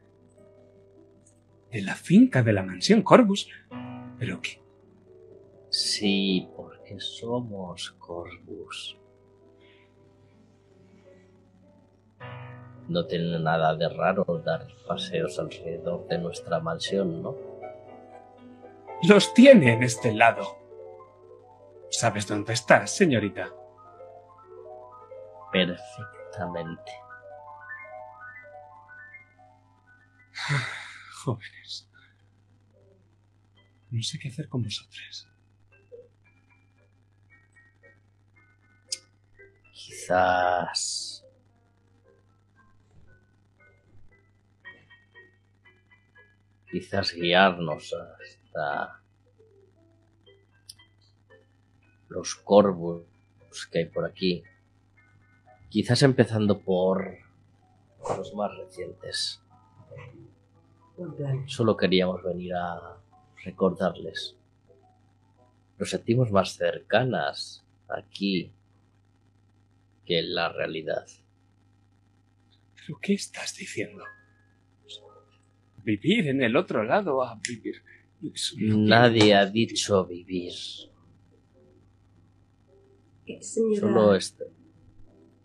de 1.71 1.81
la 1.81 1.95
finca 1.95 2.43
de 2.43 2.53
la 2.53 2.63
mansión 2.63 3.01
Corvus. 3.01 3.49
¿Pero 4.19 4.43
qué? 4.43 4.61
Sí, 5.71 6.51
porque 6.55 7.01
somos 7.01 7.93
Corvus. 7.93 8.99
No 12.89 13.07
tiene 13.07 13.39
nada 13.39 13.75
de 13.75 13.89
raro 13.89 14.43
dar 14.45 14.67
paseos 14.87 15.39
alrededor 15.39 16.07
de 16.09 16.19
nuestra 16.19 16.61
mansión, 16.61 17.23
¿no? 17.23 17.37
Los 19.09 19.33
tiene 19.33 19.73
en 19.73 19.83
este 19.83 20.13
lado. 20.13 20.59
¿Sabes 21.89 22.27
dónde 22.27 22.53
estás, 22.53 22.91
señorita? 22.91 23.49
Perfectamente. 25.51 27.08
Jóvenes. 31.25 31.89
No 33.91 34.03
sé 34.03 34.19
qué 34.19 34.29
hacer 34.29 34.49
con 34.49 34.63
vosotros. 34.63 35.29
Quizás... 39.73 41.25
Quizás 46.71 47.15
guiarnos 47.15 47.95
hasta 47.95 49.03
los 52.09 52.35
corvos 52.35 53.07
que 53.73 53.79
hay 53.79 53.85
por 53.87 54.05
aquí. 54.05 54.43
Quizás 55.71 56.03
empezando 56.03 56.61
por 56.61 57.19
los 58.17 58.35
más 58.35 58.51
recientes. 58.59 59.43
Solo 61.47 61.77
queríamos 61.77 62.23
venir 62.23 62.55
a 62.55 62.99
recordarles. 63.45 64.37
Nos 65.79 65.91
sentimos 65.91 66.31
más 66.33 66.57
cercanas 66.57 67.65
aquí 67.89 68.53
que 70.05 70.19
en 70.19 70.35
la 70.35 70.53
realidad. 70.53 71.07
¿Pero 72.75 72.99
qué 73.01 73.15
estás 73.15 73.55
diciendo? 73.57 74.03
Vivir 75.85 76.29
en 76.29 76.43
el 76.43 76.57
otro 76.57 76.83
lado 76.83 77.23
a 77.23 77.39
vivir. 77.47 77.83
Nadie 78.57 79.35
ha 79.35 79.47
dicho 79.47 80.05
vivir. 80.05 80.53
Solo, 83.79 84.15
este, 84.15 84.45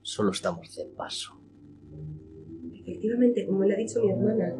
solo 0.01 0.31
estamos 0.31 0.75
de 0.75 0.85
paso. 0.85 1.42
Efectivamente, 2.93 3.47
como 3.47 3.63
le 3.63 3.73
ha 3.73 3.77
dicho 3.77 4.03
mi 4.03 4.11
hermana, 4.11 4.53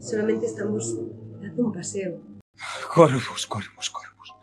solamente 0.00 0.46
estamos 0.46 0.98
dando 1.38 1.66
un 1.66 1.72
paseo. 1.72 2.18
Corvus, 2.94 3.46
Corvus, 3.46 3.90
Corvus. 3.90 4.34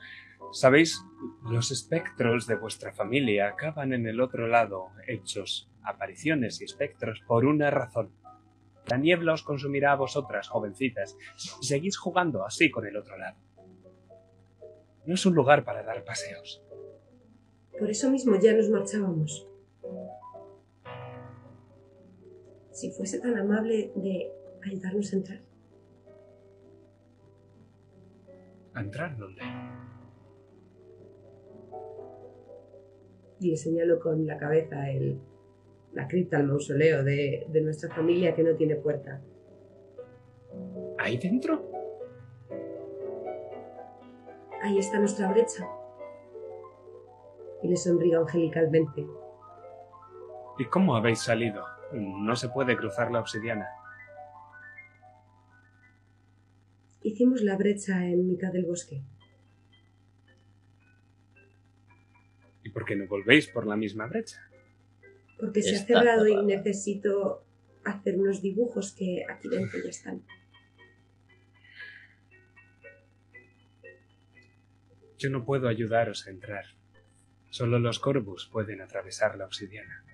¿Sabéis? 0.51 1.01
Los 1.49 1.71
espectros 1.71 2.45
de 2.45 2.55
vuestra 2.55 2.93
familia 2.93 3.47
acaban 3.47 3.93
en 3.93 4.05
el 4.05 4.21
otro 4.21 4.47
lado, 4.47 4.89
hechos 5.07 5.71
apariciones 5.81 6.61
y 6.61 6.65
espectros 6.65 7.21
por 7.27 7.45
una 7.45 7.71
razón. 7.71 8.11
La 8.85 8.97
niebla 8.97 9.33
os 9.33 9.41
consumirá 9.41 9.93
a 9.93 9.95
vosotras, 9.95 10.47
jovencitas, 10.47 11.17
si 11.35 11.49
seguís 11.65 11.97
jugando 11.97 12.45
así 12.45 12.69
con 12.69 12.85
el 12.85 12.95
otro 12.95 13.17
lado. 13.17 13.37
No 15.07 15.15
es 15.15 15.25
un 15.25 15.33
lugar 15.33 15.65
para 15.65 15.81
dar 15.81 16.03
paseos. 16.03 16.61
Por 17.79 17.89
eso 17.89 18.11
mismo 18.11 18.35
ya 18.39 18.53
nos 18.53 18.69
marchábamos. 18.69 19.47
Si 22.71 22.89
fuese 22.91 23.19
tan 23.19 23.37
amable 23.37 23.91
de 23.95 24.31
ayudarnos 24.63 25.11
a 25.11 25.15
entrar. 25.15 25.39
¿A 28.73 28.81
entrar 28.81 29.17
dónde? 29.17 29.41
Y 33.39 33.51
le 33.51 33.57
señalo 33.57 33.99
con 33.99 34.25
la 34.25 34.37
cabeza 34.37 34.89
el, 34.89 35.19
la 35.93 36.07
cripta, 36.07 36.37
el 36.37 36.47
mausoleo 36.47 37.03
de, 37.03 37.45
de 37.49 37.61
nuestra 37.61 37.93
familia 37.93 38.33
que 38.33 38.43
no 38.43 38.55
tiene 38.55 38.75
puerta. 38.75 39.21
¿Ahí 40.97 41.17
dentro? 41.17 41.69
Ahí 44.61 44.77
está 44.77 44.99
nuestra 44.99 45.31
brecha. 45.31 45.67
Y 47.63 47.67
le 47.67 47.75
sonrío 47.75 48.21
angelicalmente. 48.21 49.05
¿Y 50.59 50.65
cómo 50.65 50.95
habéis 50.95 51.19
salido? 51.19 51.63
No 51.93 52.35
se 52.35 52.49
puede 52.49 52.77
cruzar 52.77 53.11
la 53.11 53.19
obsidiana. 53.19 53.67
Hicimos 57.03 57.41
la 57.41 57.57
brecha 57.57 58.05
en 58.05 58.27
mitad 58.27 58.51
del 58.51 58.65
bosque. 58.65 59.01
¿Y 62.63 62.69
por 62.69 62.85
qué 62.85 62.95
no 62.95 63.07
volvéis 63.07 63.47
por 63.47 63.65
la 63.65 63.75
misma 63.75 64.05
brecha? 64.07 64.39
Porque 65.39 65.63
se 65.63 65.75
ha 65.75 65.79
cerrado 65.79 66.27
y 66.27 66.45
necesito 66.45 67.43
hacer 67.83 68.19
unos 68.19 68.41
dibujos 68.41 68.93
que 68.93 69.25
aquí 69.27 69.49
dentro 69.49 69.79
ya 69.83 69.89
están. 69.89 70.23
Yo 75.17 75.29
no 75.29 75.43
puedo 75.43 75.67
ayudaros 75.67 76.27
a 76.27 76.29
entrar. 76.29 76.65
Solo 77.49 77.79
los 77.79 77.99
corvus 77.99 78.47
pueden 78.51 78.81
atravesar 78.81 79.37
la 79.37 79.45
obsidiana. 79.45 80.05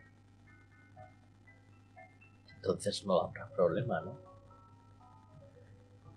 Entonces 2.67 3.05
no 3.05 3.21
habrá 3.21 3.47
problema, 3.47 4.01
¿no? 4.01 4.19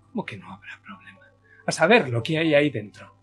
¿Cómo 0.09 0.27
que 0.27 0.37
no 0.37 0.53
habrá 0.53 0.83
problema? 0.85 1.21
A 1.65 1.71
saber 1.71 2.09
lo 2.09 2.25
que 2.25 2.39
hay 2.39 2.55
ahí 2.55 2.71
dentro. 2.71 3.15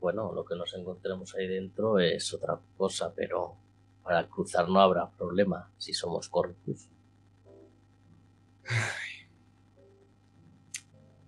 Bueno, 0.00 0.32
lo 0.32 0.44
que 0.44 0.56
nos 0.56 0.74
encontremos 0.74 1.32
ahí 1.36 1.46
dentro 1.46 2.00
es 2.00 2.34
otra 2.34 2.58
cosa, 2.76 3.14
pero 3.14 3.56
para 4.02 4.28
cruzar 4.28 4.68
no 4.68 4.80
habrá 4.80 5.08
problema 5.08 5.70
si 5.78 5.94
somos 5.94 6.28
corvus. 6.28 6.88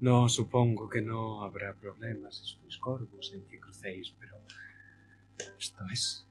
No, 0.00 0.28
supongo 0.28 0.88
que 0.88 1.00
no 1.00 1.44
habrá 1.44 1.74
problema 1.74 2.30
si 2.32 2.44
sois 2.44 2.76
corvus 2.78 3.32
en 3.32 3.46
que 3.46 3.60
crucéis, 3.60 4.14
pero 4.18 4.36
esto 5.56 5.84
es... 5.92 6.25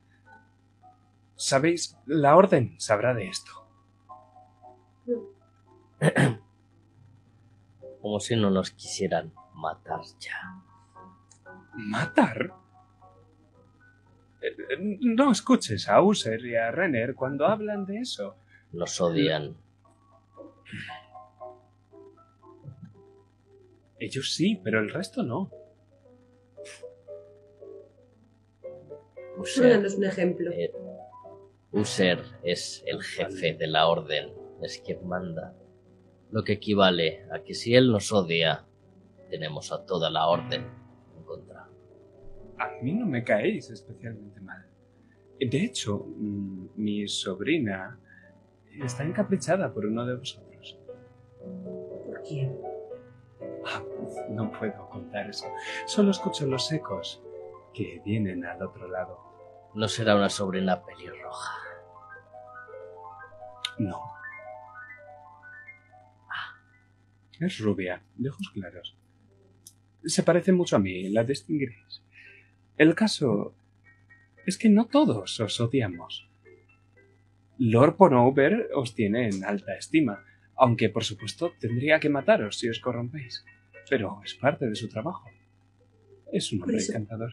¿Sabéis? 1.36 1.98
La 2.06 2.36
orden 2.36 2.76
sabrá 2.80 3.14
de 3.14 3.28
esto. 3.28 3.52
Como 8.02 8.20
si 8.20 8.36
no 8.36 8.50
nos 8.52 8.72
quisieran 8.72 9.34
matar 9.54 10.02
ya. 10.20 10.62
¿Matar? 11.74 12.54
Eh, 14.42 14.98
no 15.02 15.32
escuches 15.32 15.90
a 15.90 16.02
User 16.02 16.46
y 16.46 16.56
a 16.56 16.72
Renner 16.72 17.16
cuando 17.16 17.46
hablan 17.48 17.86
de 17.86 18.00
eso. 18.00 18.36
Nos 18.72 19.00
odian. 19.02 19.56
Ellos 24.00 24.34
sí, 24.34 24.60
pero 24.64 24.80
el 24.80 24.90
resto 24.92 25.24
no. 25.24 25.50
User, 29.38 29.64
Pónganos 29.64 29.96
un 29.96 30.06
ejemplo. 30.06 30.52
eh, 30.52 30.72
User 31.76 32.24
es 32.42 32.84
el 32.88 33.04
jefe 33.04 33.54
de 33.54 33.68
la 33.68 33.88
orden, 33.88 34.32
es 34.62 34.80
quien 34.80 35.06
manda. 35.06 35.54
Lo 36.32 36.42
que 36.44 36.54
equivale 36.54 37.26
a 37.30 37.44
que 37.44 37.54
si 37.54 37.76
él 37.76 37.92
nos 37.92 38.14
odia, 38.14 38.66
tenemos 39.30 39.74
a 39.74 39.86
toda 39.86 40.10
la 40.10 40.28
orden 40.28 40.66
en 41.18 41.24
contra. 41.24 41.68
A 42.58 42.70
mí 42.82 42.94
no 42.94 43.06
me 43.06 43.26
caéis 43.26 43.70
especialmente 43.70 44.40
mal. 44.40 44.66
De 45.38 45.64
hecho, 45.66 45.98
mm, 45.98 46.68
mi 46.78 47.08
sobrina 47.10 48.00
está 48.82 49.04
encaprichada 49.04 49.74
por 49.74 49.86
uno 49.86 50.06
de 50.06 50.16
vosotros. 50.16 50.80
¿Por 52.06 52.22
quién? 52.22 52.58
Ah, 53.66 53.84
no 54.30 54.50
puedo 54.50 54.88
contar 54.90 55.30
eso. 55.30 55.46
Solo 55.86 56.12
escucho 56.12 56.48
los 56.48 56.72
ecos 56.72 57.22
que 57.74 58.02
vienen 58.06 58.46
al 58.46 58.64
otro 58.64 58.88
lado. 58.88 59.35
No 59.76 59.88
será 59.88 60.16
una 60.16 60.30
sobrina 60.30 60.82
pelirroja. 60.84 61.54
No. 63.80 64.02
Es 67.40 67.60
rubia, 67.60 68.02
de 68.16 68.30
ojos 68.30 68.50
claros. 68.54 68.98
Se 70.06 70.24
parece 70.24 70.54
mucho 70.54 70.78
a 70.78 70.80
mí, 70.80 71.10
la 71.10 71.24
distinguiréis. 71.24 72.02
El 72.78 72.96
caso 72.96 73.54
es 74.46 74.58
que 74.58 74.70
no 74.70 74.86
todos 74.88 75.40
os 75.40 75.60
odiamos. 75.60 76.30
Lord 77.58 77.96
Ponover 77.98 78.70
os 78.76 78.94
tiene 78.96 79.28
en 79.30 79.44
alta 79.44 79.76
estima, 79.76 80.24
aunque 80.56 80.90
por 80.90 81.04
supuesto 81.04 81.52
tendría 81.60 82.00
que 82.00 82.10
mataros 82.10 82.58
si 82.58 82.70
os 82.70 82.80
corrompéis. 82.80 83.44
Pero 83.90 84.22
es 84.24 84.34
parte 84.36 84.68
de 84.68 84.76
su 84.76 84.88
trabajo. 84.88 85.30
Es 86.32 86.52
un 86.54 86.62
hombre 86.62 86.76
Por 86.76 86.82
eso- 86.82 86.92
encantador. 86.94 87.32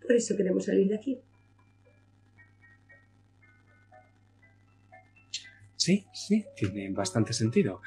Por 0.00 0.12
eso 0.12 0.36
queremos 0.36 0.64
salir 0.64 0.88
de 0.88 0.94
aquí. 0.96 1.20
Sí, 5.86 6.04
sí, 6.12 6.44
tiene 6.56 6.90
bastante 6.90 7.32
sentido. 7.32 7.80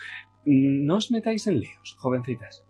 No 0.46 0.96
os 0.96 1.12
metáis 1.12 1.48
en 1.48 1.60
líos, 1.60 1.98
jovencitas. 2.00 2.64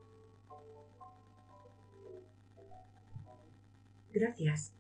Gracias. 4.12 4.74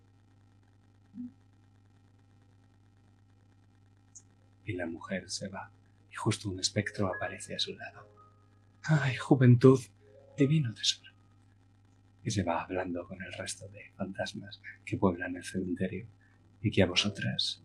Y 4.65 4.73
la 4.73 4.87
mujer 4.87 5.29
se 5.29 5.49
va, 5.49 5.71
y 6.11 6.15
justo 6.15 6.49
un 6.49 6.59
espectro 6.59 7.13
aparece 7.13 7.53
a 7.53 7.59
su 7.59 7.75
lado. 7.75 8.09
¡Ay, 8.85 9.17
juventud! 9.17 9.79
Divino 10.35 10.73
tesoro. 10.73 11.11
Y 12.23 12.31
se 12.31 12.41
va 12.41 12.63
hablando 12.63 13.07
con 13.07 13.21
el 13.21 13.33
resto 13.33 13.67
de 13.67 13.91
fantasmas 13.95 14.63
que 14.83 14.97
pueblan 14.97 15.35
el 15.35 15.43
cementerio 15.43 16.07
y 16.59 16.71
que 16.71 16.81
a 16.81 16.87
vosotras 16.87 17.63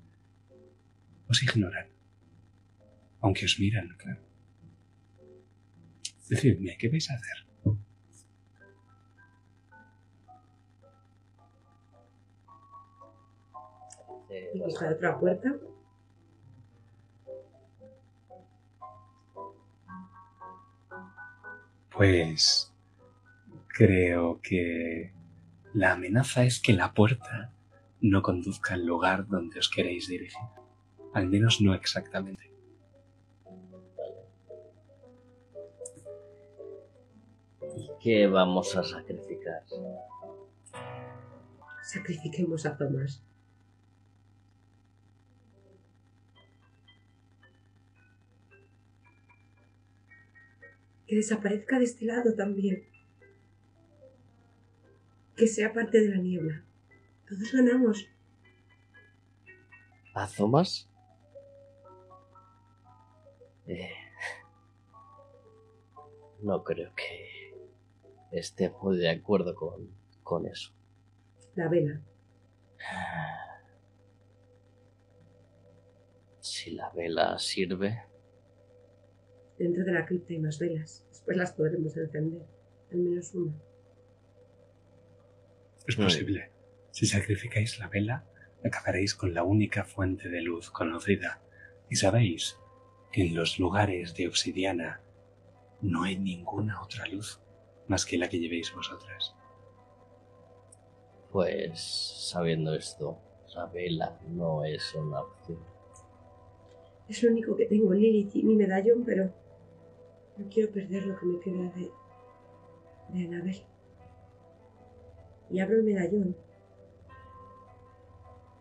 os 1.27 1.43
ignoran. 1.43 1.94
Aunque 3.25 3.47
os 3.47 3.59
miran, 3.59 3.89
claro. 3.97 4.21
Decidme, 6.29 6.77
¿qué 6.77 6.91
vais 6.91 7.11
a 7.11 7.15
hacer? 7.15 7.39
Eh, 14.29 14.53
buscar 14.63 14.93
otra 14.93 15.19
puerta. 15.19 15.57
Pues 21.91 22.75
creo 23.69 24.39
que 24.43 25.15
la 25.73 25.93
amenaza 25.93 26.45
es 26.45 26.61
que 26.61 26.75
la 26.75 26.93
puerta 26.93 27.55
no 28.03 28.21
conduzca 28.21 28.75
al 28.75 28.85
lugar 28.85 29.27
donde 29.29 29.61
os 29.61 29.71
queréis 29.71 30.09
dirigir. 30.09 30.45
Al 31.15 31.27
menos 31.27 31.63
no 31.63 31.73
exactamente. 31.73 32.54
Qué 38.05 38.27
vamos 38.27 38.77
a 38.77 38.85
sacrificar? 38.85 39.65
Sacrifiquemos 41.83 42.67
a 42.67 42.77
Tomás. 42.77 43.25
Que 51.07 51.17
desaparezca 51.17 51.79
de 51.79 51.85
este 51.87 52.05
lado 52.05 52.35
también. 52.35 52.87
Que 55.35 55.47
sea 55.47 55.73
parte 55.73 56.03
de 56.03 56.11
la 56.11 56.19
niebla. 56.19 56.63
Todos 57.27 57.53
ganamos. 57.53 58.07
¿A 60.15 60.29
Thomas? 60.29 60.91
Eh, 63.67 63.95
no 66.43 66.63
creo 66.63 66.95
que 66.95 67.34
esté 68.39 68.71
muy 68.71 68.99
de 68.99 69.11
acuerdo 69.11 69.55
con, 69.55 69.89
con 70.23 70.47
eso. 70.47 70.73
La 71.55 71.69
vela. 71.69 72.01
Si 76.41 76.73
la 76.73 76.91
vela 76.91 77.39
sirve, 77.39 78.03
Dentro 79.59 79.85
de 79.85 79.93
la 79.93 80.05
cripta 80.05 80.33
hay 80.33 80.41
más 80.41 80.59
velas. 80.59 81.07
Después 81.09 81.37
las 81.37 81.53
podremos 81.53 81.97
encender. 81.97 82.43
Al 82.91 82.99
menos 82.99 83.35
una. 83.35 83.55
Es 85.87 85.97
posible. 85.97 86.51
Si 86.91 87.07
sacrificáis 87.07 87.79
la 87.79 87.89
vela, 87.89 88.27
acabaréis 88.65 89.15
con 89.15 89.35
la 89.35 89.45
única 89.45 89.85
fuente 89.85 90.29
de 90.29 90.41
luz 90.41 90.71
conocida. 90.71 91.41
Y 91.89 91.97
sabéis 91.97 92.59
que 93.13 93.23
en 93.23 93.37
los 93.37 93.59
lugares 93.59 94.15
de 94.15 94.27
obsidiana 94.27 95.01
no 95.83 96.03
hay 96.03 96.19
ninguna 96.19 96.83
otra 96.83 97.07
luz 97.07 97.41
más 97.89 98.05
que 98.07 98.19
la 98.19 98.29
que 98.29 98.39
llevéis 98.39 98.75
vosotras. 98.75 99.35
pues 101.31 101.81
sabiendo 102.31 102.75
esto, 102.75 103.19
la 103.55 103.67
vela 103.67 104.21
no 104.29 104.65
es 104.65 104.95
una 104.95 105.23
opción. 105.23 105.59
Es 107.09 107.23
lo 107.23 107.31
único 107.31 107.57
que 107.57 107.67
tengo, 107.67 107.93
Lilith, 107.93 108.37
y 108.37 108.45
mi 108.45 108.55
medallón, 108.57 109.03
pero 109.05 109.33
no 110.37 110.49
quiero 110.49 110.73
perder 110.73 111.07
lo 111.07 111.19
que 111.19 111.27
me 111.27 111.41
queda 111.41 111.73
de, 111.75 111.91
de 113.09 113.27
Anabel. 113.27 113.63
Y 115.51 115.59
abro 115.61 115.77
el 115.77 115.85
medallón 115.85 116.37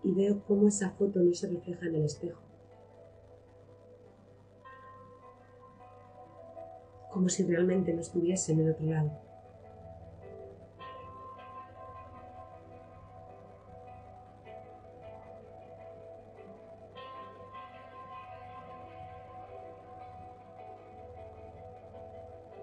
y 0.03 0.11
veo 0.13 0.43
cómo 0.43 0.67
esa 0.67 0.91
foto 0.91 1.19
no 1.19 1.33
se 1.33 1.47
refleja 1.47 1.85
en 1.85 1.95
el 1.95 2.05
espejo. 2.05 2.41
Como 7.13 7.29
si 7.29 7.43
realmente 7.43 7.93
no 7.93 8.01
estuviese 8.01 8.53
en 8.53 8.61
el 8.61 8.71
otro 8.71 8.87
lado. 8.87 9.11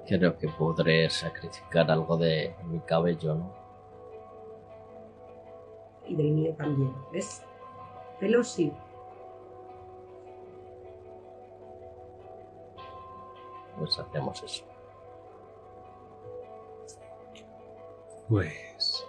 Creo 0.05 0.37
que 0.37 0.49
podré 0.49 1.09
sacrificar 1.09 1.89
algo 1.89 2.17
de 2.17 2.53
mi 2.65 2.81
cabello, 2.81 3.37
¿no? 3.37 3.53
Y 6.09 6.17
del 6.17 6.33
mío 6.33 6.53
también, 6.59 6.93
¿ves? 7.13 7.45
Pelo 8.19 8.43
sí, 8.43 8.73
Pues 13.81 13.99
hacemos 13.99 14.43
eso. 14.43 14.65
Pues, 18.29 19.07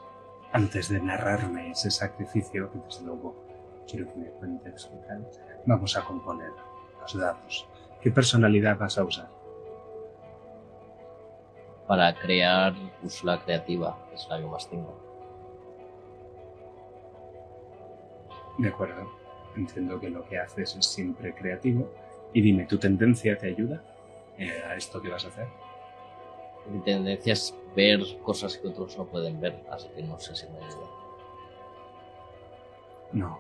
antes 0.54 0.88
de 0.88 1.02
narrarme 1.02 1.72
ese 1.72 1.92
sacrificio, 1.92 2.72
que 2.72 2.80
desde 2.80 3.04
luego 3.04 3.36
quiero 3.86 4.08
que 4.08 4.16
me 4.16 4.30
cuentes 4.30 4.90
vamos 5.66 5.98
a 5.98 6.06
componer 6.06 6.52
los 7.02 7.20
dados. 7.20 7.68
¿Qué 8.00 8.12
personalidad 8.12 8.78
vas 8.78 8.98
a 8.98 9.04
usar? 9.04 9.30
Para 11.86 12.16
crear 12.16 12.74
uso 13.04 13.28
la 13.28 13.44
creativa, 13.44 14.08
es 14.14 14.26
la 14.30 14.40
que 14.40 14.46
más 14.46 14.70
tengo. 14.70 14.98
De 18.58 18.70
acuerdo. 18.70 19.12
Entiendo 19.58 20.00
que 20.00 20.10
lo 20.10 20.24
que 20.24 20.40
haces 20.40 20.78
es 20.78 20.86
siempre 20.86 21.36
creativo. 21.36 21.92
Y 22.32 22.42
dime, 22.42 22.66
¿tu 22.68 22.78
tendencia 22.78 23.38
te 23.38 23.48
ayuda 23.48 23.84
eh, 24.38 24.64
a 24.66 24.76
esto 24.76 25.02
que 25.02 25.10
vas 25.10 25.26
a 25.26 25.30
hacer? 25.30 25.48
Mi 26.70 26.80
tendencia 26.80 27.34
es 27.34 27.56
ver 27.76 28.00
cosas 28.24 28.58
que 28.58 28.68
otros 28.68 28.98
no 28.98 29.06
pueden 29.06 29.40
ver, 29.40 29.64
así 29.70 29.88
que 29.90 30.04
no 30.04 30.20
sé 30.20 30.36
si 30.36 30.48
me 30.48 30.58
ayuda. 30.58 30.88
No, 33.14 33.40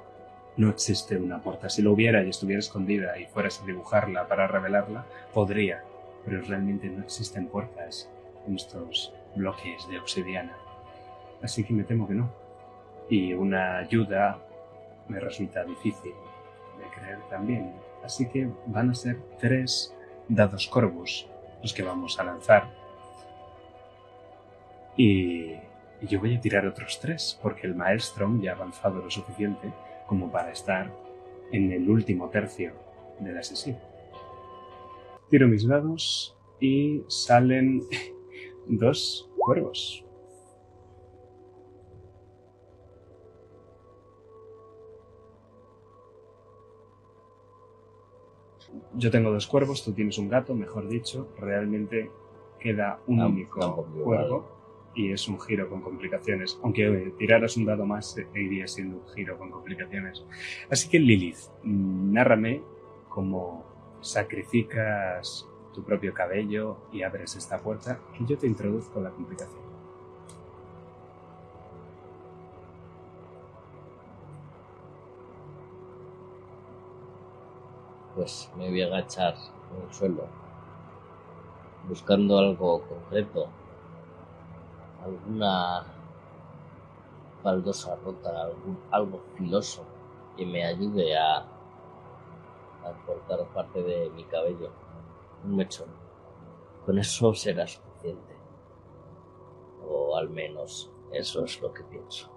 no 0.57 0.69
existe 0.69 1.17
una 1.17 1.41
puerta. 1.41 1.69
Si 1.69 1.81
lo 1.81 1.93
hubiera 1.93 2.23
y 2.23 2.29
estuviera 2.29 2.59
escondida 2.59 3.17
y 3.17 3.25
fueras 3.25 3.61
a 3.61 3.65
dibujarla 3.65 4.27
para 4.27 4.47
revelarla, 4.47 5.05
podría. 5.33 5.83
Pero 6.25 6.41
realmente 6.41 6.87
no 6.87 7.03
existen 7.03 7.47
puertas 7.47 8.09
en 8.47 8.55
estos 8.55 9.13
bloques 9.35 9.87
de 9.89 9.99
obsidiana. 9.99 10.55
Así 11.41 11.63
que 11.63 11.73
me 11.73 11.83
temo 11.83 12.07
que 12.07 12.13
no. 12.13 12.31
Y 13.09 13.33
una 13.33 13.77
ayuda 13.77 14.39
me 15.07 15.19
resulta 15.19 15.63
difícil 15.63 16.13
de 16.77 16.99
creer 16.99 17.19
también. 17.29 17.73
Así 18.03 18.27
que 18.29 18.49
van 18.67 18.89
a 18.89 18.95
ser 18.95 19.17
tres 19.39 19.95
dados 20.31 20.67
Corvus 20.67 21.27
los 21.61 21.73
que 21.73 21.83
vamos 21.83 22.19
a 22.19 22.23
lanzar. 22.23 22.69
Y, 24.97 25.55
yo 26.01 26.19
voy 26.19 26.35
a 26.35 26.41
tirar 26.41 26.65
otros 26.65 26.99
tres, 26.99 27.37
porque 27.43 27.67
el 27.67 27.75
Maelstrom 27.75 28.41
ya 28.41 28.51
ha 28.51 28.55
avanzado 28.55 29.03
lo 29.03 29.11
suficiente 29.11 29.71
como 30.07 30.31
para 30.31 30.51
estar 30.51 30.91
en 31.51 31.71
el 31.71 31.87
último 31.87 32.29
tercio 32.29 32.73
de 33.19 33.31
la 33.31 33.43
sesión. 33.43 33.77
Tiro 35.29 35.47
mis 35.47 35.67
dados 35.67 36.35
y 36.59 37.03
salen 37.07 37.83
dos 38.67 39.29
cuervos. 39.37 40.03
Yo 48.95 49.11
tengo 49.11 49.31
dos 49.31 49.47
cuervos, 49.47 49.83
tú 49.83 49.93
tienes 49.93 50.17
un 50.17 50.29
gato, 50.29 50.53
mejor 50.53 50.87
dicho. 50.87 51.29
Realmente 51.37 52.11
queda 52.59 52.99
un 53.07 53.21
único 53.21 53.87
cuervo 54.03 54.61
y 54.93 55.11
es 55.11 55.27
un 55.27 55.39
giro 55.39 55.69
con 55.69 55.81
complicaciones. 55.81 56.59
Aunque 56.63 57.13
tiraras 57.17 57.57
un 57.57 57.65
dado 57.65 57.85
más, 57.85 58.17
eh, 58.17 58.27
iría 58.35 58.67
siendo 58.67 58.97
un 58.97 59.07
giro 59.09 59.37
con 59.37 59.49
complicaciones. 59.49 60.25
Así 60.69 60.89
que 60.89 60.99
Lilith, 60.99 61.37
mm, 61.63 62.13
nárrame 62.13 62.61
cómo 63.09 63.65
sacrificas 64.01 65.47
tu 65.73 65.83
propio 65.83 66.13
cabello 66.13 66.77
y 66.91 67.03
abres 67.03 67.35
esta 67.35 67.59
puerta 67.59 67.99
que 68.17 68.25
yo 68.25 68.37
te 68.37 68.47
introduzco 68.47 68.99
la 68.99 69.11
complicación. 69.11 69.70
Pues 78.21 78.51
me 78.55 78.69
voy 78.69 78.83
a 78.83 78.85
agachar 78.85 79.33
en 79.33 79.81
el 79.81 79.91
suelo, 79.91 80.27
buscando 81.87 82.37
algo 82.37 82.83
concreto, 82.83 83.47
alguna 85.03 85.87
baldosa 87.43 87.95
rota, 87.95 88.43
algún, 88.43 88.79
algo 88.91 89.23
filoso 89.35 89.83
que 90.37 90.45
me 90.45 90.63
ayude 90.63 91.17
a, 91.17 91.37
a 91.37 92.93
cortar 93.07 93.43
parte 93.55 93.81
de 93.81 94.11
mi 94.11 94.23
cabello, 94.25 94.69
un 95.43 95.55
mechón. 95.55 95.89
Con 96.85 96.99
eso 96.99 97.33
será 97.33 97.65
suficiente. 97.65 98.37
O 99.89 100.15
al 100.15 100.29
menos 100.29 100.91
eso 101.11 101.43
es 101.43 101.59
lo 101.59 101.73
que 101.73 101.83
pienso. 101.85 102.29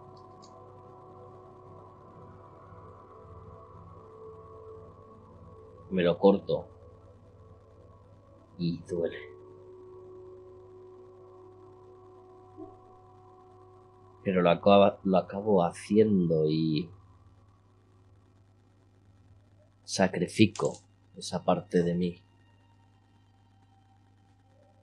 Me 5.95 6.03
lo 6.03 6.19
corto 6.19 6.67
y 8.59 8.79
duele. 8.83 9.19
Pero 14.25 14.43
lo, 14.43 14.51
lo 15.05 15.19
acabo 15.19 15.65
haciendo 15.65 16.49
y 16.49 16.91
sacrifico 19.85 20.81
esa 21.17 21.45
parte 21.45 21.85
de 21.85 21.95
mí 21.95 22.23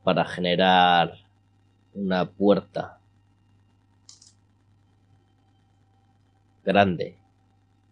para 0.04 0.24
generar 0.24 1.14
una 1.94 2.32
puerta 2.32 3.02
grande 6.64 7.20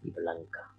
y 0.02 0.10
blanca. 0.10 0.69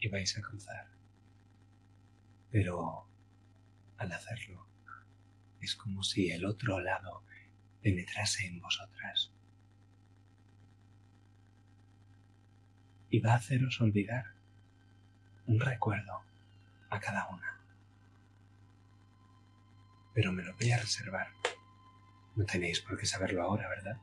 Y 0.00 0.08
vais 0.08 0.36
a 0.36 0.42
cruzar. 0.42 0.88
Pero 2.50 3.06
al 3.98 4.12
hacerlo, 4.12 4.66
es 5.60 5.76
como 5.76 6.02
si 6.02 6.30
el 6.30 6.44
otro 6.44 6.80
lado 6.80 7.22
penetrase 7.82 8.46
en 8.46 8.60
vosotras. 8.60 9.30
Y 13.10 13.20
va 13.20 13.32
a 13.32 13.36
haceros 13.36 13.80
olvidar 13.80 14.32
un 15.46 15.60
recuerdo 15.60 16.22
a 16.90 17.00
cada 17.00 17.28
una. 17.28 17.58
Pero 20.14 20.32
me 20.32 20.42
lo 20.42 20.54
voy 20.54 20.70
a 20.72 20.78
reservar. 20.78 21.28
No 22.36 22.44
tenéis 22.44 22.80
por 22.80 22.96
qué 22.98 23.06
saberlo 23.06 23.42
ahora, 23.42 23.68
¿verdad? 23.68 23.98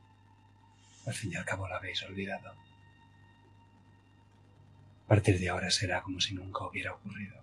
Al 1.06 1.14
fin 1.14 1.32
y 1.32 1.36
al 1.36 1.44
cabo 1.44 1.66
lo 1.66 1.74
habéis 1.74 2.02
olvidado. 2.02 2.54
A 5.08 5.16
partir 5.16 5.38
de 5.38 5.48
ahora 5.48 5.70
será 5.70 6.02
como 6.02 6.20
si 6.20 6.34
nunca 6.34 6.66
hubiera 6.66 6.92
ocurrido. 6.92 7.42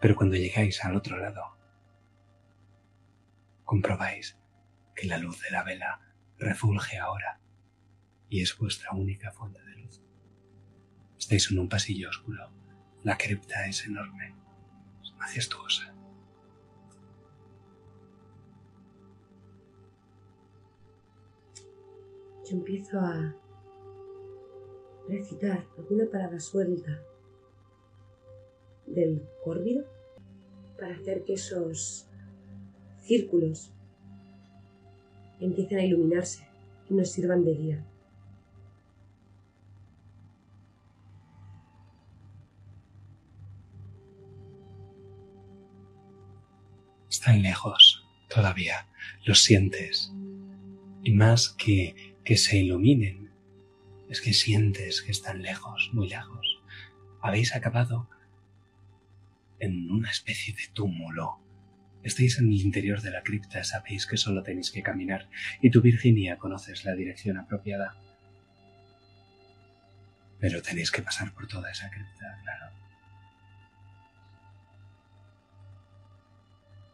Pero 0.00 0.16
cuando 0.16 0.34
llegáis 0.34 0.84
al 0.84 0.96
otro 0.96 1.16
lado, 1.16 1.56
comprobáis 3.64 4.36
que 4.96 5.06
la 5.06 5.18
luz 5.18 5.40
de 5.40 5.52
la 5.52 5.62
vela 5.62 6.00
refulge 6.36 6.98
ahora 6.98 7.38
y 8.28 8.42
es 8.42 8.58
vuestra 8.58 8.90
única 8.90 9.30
fuente 9.30 9.62
de 9.62 9.76
luz. 9.76 10.02
Estáis 11.16 11.48
en 11.52 11.60
un 11.60 11.68
pasillo 11.68 12.08
oscuro. 12.08 12.50
La 13.04 13.16
cripta 13.16 13.66
es 13.68 13.84
enorme, 13.84 14.34
es 15.04 15.12
majestuosa. 15.12 15.95
Yo 22.48 22.56
empiezo 22.58 23.00
a 23.00 23.34
recitar 25.08 25.66
alguna 25.76 26.06
palabra 26.06 26.38
suelta 26.38 27.02
del 28.86 29.20
córvido 29.42 29.84
para 30.78 30.94
hacer 30.94 31.24
que 31.24 31.32
esos 31.32 32.06
círculos 33.02 33.72
empiecen 35.40 35.78
a 35.78 35.84
iluminarse 35.84 36.46
y 36.88 36.94
nos 36.94 37.10
sirvan 37.10 37.44
de 37.44 37.54
guía. 37.54 37.84
Están 47.10 47.42
lejos 47.42 48.06
todavía, 48.28 48.86
los 49.24 49.40
sientes. 49.40 50.12
Y 51.02 51.10
más 51.12 51.48
que 51.48 52.15
que 52.26 52.36
se 52.36 52.56
iluminen, 52.56 53.30
es 54.10 54.20
que 54.20 54.34
sientes 54.34 55.00
que 55.00 55.12
están 55.12 55.42
lejos, 55.42 55.90
muy 55.92 56.08
lejos. 56.08 56.60
Habéis 57.22 57.54
acabado 57.54 58.10
en 59.60 59.88
una 59.92 60.10
especie 60.10 60.52
de 60.52 60.64
túmulo. 60.74 61.38
Estáis 62.02 62.40
en 62.40 62.48
el 62.48 62.60
interior 62.60 63.00
de 63.00 63.12
la 63.12 63.22
cripta, 63.22 63.62
sabéis 63.62 64.06
que 64.06 64.16
solo 64.16 64.42
tenéis 64.42 64.72
que 64.72 64.82
caminar 64.82 65.28
y 65.62 65.70
tú, 65.70 65.80
Virginia, 65.80 66.36
conoces 66.36 66.84
la 66.84 66.96
dirección 66.96 67.38
apropiada. 67.38 67.96
Pero 70.40 70.60
tenéis 70.62 70.90
que 70.90 71.02
pasar 71.02 71.32
por 71.32 71.46
toda 71.46 71.70
esa 71.70 71.88
cripta, 71.90 72.40
claro. 72.42 72.74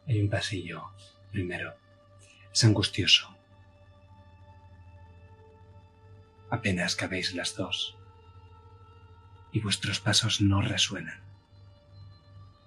Hay 0.06 0.20
un 0.20 0.28
pasillo, 0.28 0.90
primero. 1.30 1.74
Es 2.52 2.64
angustioso. 2.64 3.41
Apenas 6.53 6.97
cabéis 6.97 7.35
las 7.35 7.57
dos. 7.57 7.97
Y 9.53 9.61
vuestros 9.61 10.01
pasos 10.01 10.43
no 10.43 10.61
resuenan. 10.61 11.23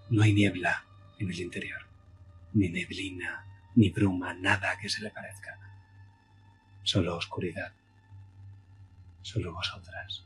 No 0.10 0.24
hay 0.24 0.34
niebla 0.34 0.86
en 1.20 1.30
el 1.30 1.40
interior. 1.40 1.84
Ni 2.54 2.70
neblina, 2.70 3.46
ni 3.76 3.92
bruma, 3.92 4.34
nada 4.34 4.80
que 4.80 4.90
se 4.90 5.04
le 5.04 5.12
parezca. 5.12 5.60
Solo 6.82 7.16
oscuridad. 7.16 7.74
Solo 9.22 9.54
vosotras. 9.54 10.26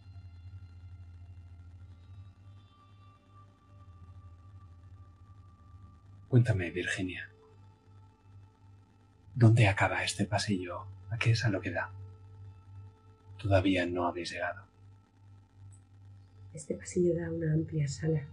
Cuéntame, 6.30 6.72
Virginia. 6.72 7.30
¿Dónde 9.36 9.68
acaba 9.68 10.06
este 10.06 10.23
pasillo? 10.23 10.88
¿A 11.10 11.18
qué 11.18 11.31
es 11.31 11.44
a 11.44 11.49
lo 11.49 11.60
que 11.60 11.72
da? 11.72 11.91
Todavía 13.41 13.85
no 13.85 14.05
habéis 14.05 14.31
llegado. 14.31 14.63
Este 16.53 16.75
pasillo 16.75 17.15
da 17.15 17.31
una 17.31 17.53
amplia 17.53 17.87
sala. 17.87 18.27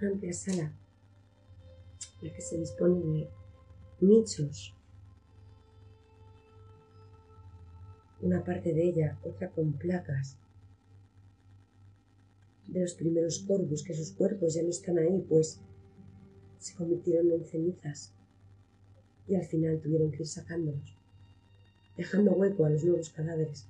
Una 0.00 0.10
amplia 0.10 0.32
sala 0.32 0.72
en 2.20 2.28
la 2.28 2.34
que 2.34 2.40
se 2.42 2.58
dispone 2.58 3.00
de 3.00 3.30
nichos. 4.00 4.74
Una 8.20 8.44
parte 8.44 8.72
de 8.72 8.88
ella, 8.88 9.18
otra 9.24 9.50
con 9.50 9.72
placas. 9.72 10.38
de 12.68 12.80
los 12.80 12.94
primeros 12.94 13.44
corvus, 13.46 13.84
que 13.84 13.94
sus 13.94 14.12
cuerpos 14.12 14.54
ya 14.54 14.62
no 14.62 14.70
están 14.70 14.98
ahí, 14.98 15.24
pues 15.28 15.60
se 16.58 16.74
convirtieron 16.74 17.30
en 17.30 17.44
cenizas 17.44 18.12
y 19.28 19.36
al 19.36 19.44
final 19.44 19.80
tuvieron 19.80 20.10
que 20.10 20.22
ir 20.22 20.26
sacándolos, 20.26 20.95
dejando 21.96 22.32
hueco 22.32 22.64
a 22.64 22.70
los 22.70 22.84
nuevos 22.84 23.10
cadáveres. 23.10 23.68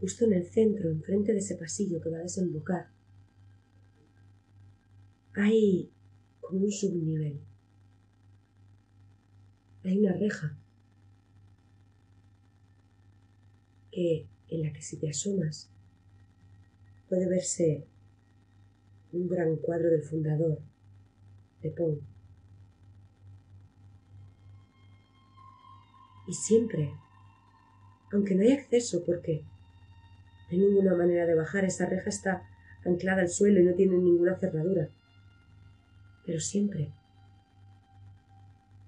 Justo 0.00 0.24
en 0.26 0.34
el 0.34 0.46
centro, 0.46 0.90
enfrente 0.90 1.32
de 1.32 1.38
ese 1.38 1.56
pasillo 1.56 2.00
que 2.00 2.10
va 2.10 2.18
a 2.18 2.22
desembocar, 2.22 2.88
hay 5.34 5.90
como 6.40 6.64
un 6.64 6.70
subnivel. 6.70 7.40
Hay 9.84 9.98
una 9.98 10.12
reja 10.12 10.56
que 13.90 14.28
en 14.48 14.62
la 14.62 14.72
que 14.72 14.82
si 14.82 14.96
te 14.96 15.10
asomas 15.10 15.70
puede 17.08 17.28
verse 17.28 17.86
un 19.12 19.28
gran 19.28 19.56
cuadro 19.56 19.90
del 19.90 20.02
fundador 20.02 20.60
de 21.62 21.70
Poe. 21.70 22.00
Y 26.28 26.34
siempre, 26.34 26.94
aunque 28.12 28.34
no 28.34 28.42
hay 28.42 28.52
acceso 28.52 29.02
porque 29.06 29.42
no 30.50 30.50
hay 30.50 30.58
ninguna 30.58 30.94
manera 30.94 31.24
de 31.24 31.34
bajar, 31.34 31.64
esa 31.64 31.86
reja 31.86 32.10
está 32.10 32.46
anclada 32.84 33.22
al 33.22 33.30
suelo 33.30 33.60
y 33.60 33.64
no 33.64 33.72
tiene 33.72 33.96
ninguna 33.96 34.36
cerradura. 34.36 34.90
Pero 36.26 36.38
siempre 36.38 36.92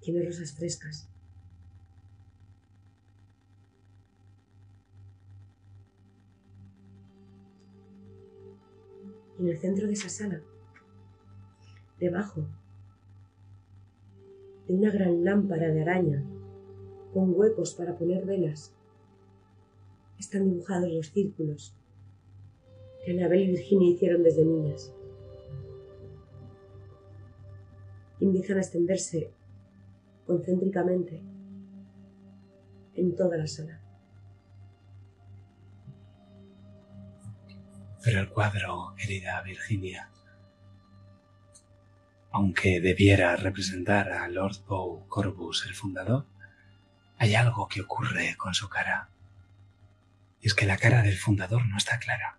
tiene 0.01 0.23
rosas 0.23 0.53
frescas. 0.53 1.07
en 9.39 9.49
el 9.49 9.57
centro 9.57 9.87
de 9.87 9.95
esa 9.95 10.11
sala, 10.11 10.43
debajo 11.99 12.47
de 14.69 14.75
una 14.75 14.91
gran 14.91 15.25
lámpara 15.25 15.69
de 15.69 15.81
araña 15.81 16.23
con 17.12 17.35
huecos 17.35 17.74
para 17.74 17.97
poner 17.97 18.24
velas, 18.24 18.73
están 20.19 20.45
dibujados 20.45 20.93
los 20.93 21.09
círculos 21.09 21.74
que 23.05 23.12
Anabel 23.12 23.43
y 23.43 23.49
Virginia 23.53 23.91
hicieron 23.91 24.23
desde 24.23 24.45
niñas. 24.45 24.93
empiezan 28.20 28.59
a 28.59 28.61
extenderse 28.61 29.32
concéntricamente 30.27 31.23
en 32.95 33.16
toda 33.16 33.37
la 33.37 33.47
sala. 33.47 33.81
Pero 38.05 38.20
el 38.20 38.28
cuadro, 38.31 38.95
querida 38.97 39.43
Virginia, 39.43 40.11
aunque 42.32 42.81
debiera 42.81 43.37
representar 43.37 44.11
a 44.11 44.28
Lord 44.28 44.65
Poe 44.66 45.03
Corbus, 45.09 45.66
el 45.66 45.74
fundador, 45.74 46.27
hay 47.20 47.34
algo 47.34 47.68
que 47.68 47.82
ocurre 47.82 48.34
con 48.38 48.55
su 48.55 48.70
cara. 48.70 49.10
Y 50.40 50.47
es 50.47 50.55
que 50.55 50.64
la 50.64 50.78
cara 50.78 51.02
del 51.02 51.18
fundador 51.18 51.66
no 51.66 51.76
está 51.76 51.98
clara. 51.98 52.38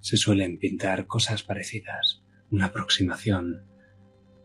Se 0.00 0.16
suelen 0.16 0.58
pintar 0.58 1.06
cosas 1.06 1.42
parecidas, 1.42 2.22
una 2.50 2.66
aproximación. 2.66 3.66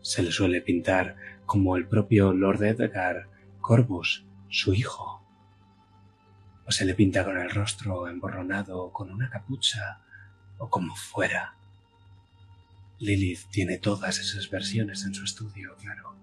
Se 0.02 0.22
le 0.22 0.32
suele 0.32 0.60
pintar 0.60 1.16
como 1.46 1.78
el 1.78 1.88
propio 1.88 2.34
Lord 2.34 2.62
Edgar 2.62 3.30
Corbus, 3.62 4.26
su 4.50 4.74
hijo, 4.74 5.26
o 6.66 6.70
se 6.70 6.84
le 6.84 6.94
pinta 6.94 7.24
con 7.24 7.38
el 7.38 7.48
rostro 7.48 8.06
emborronado, 8.06 8.92
con 8.92 9.10
una 9.10 9.30
capucha, 9.30 10.02
o 10.58 10.68
como 10.68 10.94
fuera. 10.94 11.54
Lilith 12.98 13.48
tiene 13.50 13.78
todas 13.78 14.18
esas 14.18 14.50
versiones 14.50 15.06
en 15.06 15.14
su 15.14 15.24
estudio, 15.24 15.74
claro. 15.76 16.19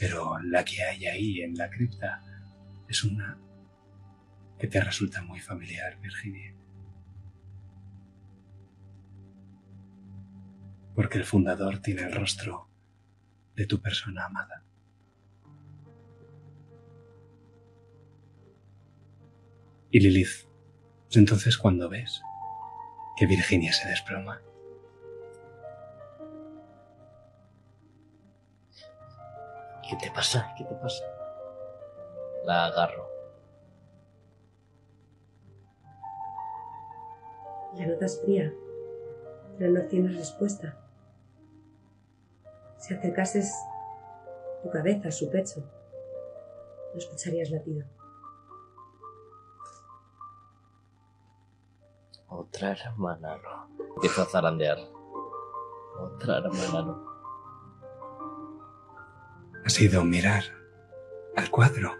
Pero 0.00 0.38
la 0.40 0.64
que 0.64 0.82
hay 0.82 1.06
ahí 1.06 1.42
en 1.42 1.54
la 1.54 1.68
cripta 1.68 2.22
es 2.88 3.04
una 3.04 3.38
que 4.58 4.66
te 4.66 4.80
resulta 4.80 5.22
muy 5.22 5.40
familiar, 5.40 6.00
Virginia. 6.00 6.54
Porque 10.94 11.18
el 11.18 11.24
fundador 11.24 11.80
tiene 11.80 12.02
el 12.02 12.12
rostro 12.12 12.70
de 13.54 13.66
tu 13.66 13.82
persona 13.82 14.24
amada. 14.24 14.64
Y 19.90 20.00
Lilith, 20.00 20.48
entonces 21.10 21.58
cuando 21.58 21.90
ves 21.90 22.22
que 23.18 23.26
Virginia 23.26 23.72
se 23.74 23.86
desploma. 23.86 24.40
¿Qué 29.90 29.96
te 29.96 30.10
pasa? 30.12 30.54
¿Qué 30.56 30.62
te 30.62 30.74
pasa? 30.76 31.02
La 32.44 32.66
agarro. 32.66 33.10
La 37.74 37.86
notas 37.86 38.20
fría, 38.20 38.54
pero 39.58 39.72
no 39.72 39.82
tienes 39.88 40.14
respuesta. 40.14 40.78
Si 42.78 42.94
acercases 42.94 43.52
tu 44.62 44.70
cabeza 44.70 45.08
a 45.08 45.10
su 45.10 45.28
pecho, 45.28 45.60
no 46.92 46.96
escucharías 46.96 47.50
latido. 47.50 47.84
Otra 52.28 52.70
hermana 52.70 53.38
no. 53.38 53.86
Empiezo 53.96 54.22
a 54.22 54.26
zarandear. 54.26 54.78
Otra 55.98 56.38
hermana 56.38 56.82
no. 56.82 57.09
Ha 59.70 59.72
sido 59.72 60.02
mirar 60.02 60.42
al 61.36 61.48
cuadro 61.48 61.96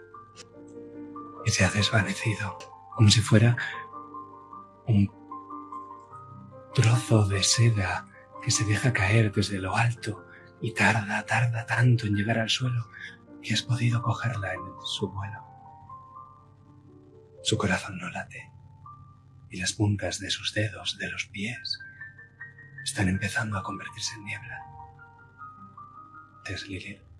y 1.45 1.51
se 1.51 1.63
ha 1.63 1.69
desvanecido 1.69 2.57
como 2.97 3.09
si 3.09 3.21
fuera 3.21 3.55
un 4.87 5.09
trozo 6.75 7.25
de 7.29 7.41
seda 7.43 8.07
que 8.43 8.51
se 8.51 8.65
deja 8.65 8.91
caer 8.91 9.31
desde 9.31 9.59
lo 9.59 9.77
alto 9.77 10.25
y 10.59 10.73
tarda, 10.73 11.25
tarda 11.25 11.65
tanto 11.65 12.07
en 12.07 12.17
llegar 12.17 12.39
al 12.39 12.49
suelo 12.49 12.89
que 13.41 13.53
has 13.53 13.61
podido 13.61 14.01
cogerla 14.01 14.53
en 14.53 14.61
su 14.83 15.09
vuelo. 15.09 15.41
Su 17.41 17.57
corazón 17.57 17.99
no 17.99 18.09
late 18.09 18.51
y 19.49 19.61
las 19.61 19.71
puntas 19.71 20.19
de 20.19 20.29
sus 20.29 20.53
dedos 20.53 20.97
de 20.97 21.09
los 21.09 21.27
pies 21.27 21.79
están 22.83 23.07
empezando 23.07 23.57
a 23.57 23.63
convertirse 23.63 24.13
en 24.15 24.25
niebla. 24.25 24.59
Lilith. 26.67 27.10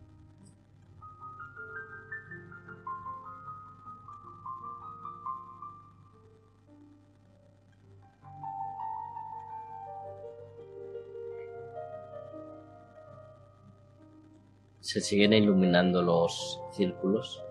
Se 14.92 15.00
siguen 15.00 15.32
iluminando 15.32 16.02
los 16.02 16.60
círculos. 16.74 17.42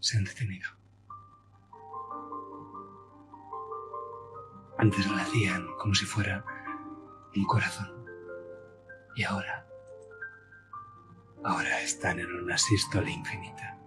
se 0.00 0.16
han 0.16 0.24
detenido. 0.24 0.70
Antes 4.78 5.06
lo 5.06 5.16
hacían 5.16 5.66
como 5.76 5.94
si 5.94 6.06
fuera 6.06 6.42
un 7.36 7.44
corazón. 7.44 8.06
Y 9.14 9.24
ahora, 9.24 9.68
ahora 11.44 11.82
están 11.82 12.18
en 12.18 12.34
una 12.34 12.56
sístole 12.56 13.10
infinita. 13.10 13.78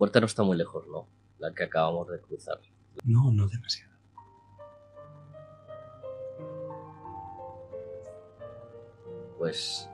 Puerta 0.00 0.18
no 0.18 0.24
está 0.24 0.42
muy 0.42 0.56
lejos, 0.56 0.86
¿no? 0.86 1.06
La 1.38 1.52
que 1.52 1.64
acabamos 1.64 2.08
de 2.08 2.18
cruzar. 2.22 2.58
No, 3.04 3.30
no 3.30 3.46
demasiado. 3.46 3.94
Pues 9.36 9.90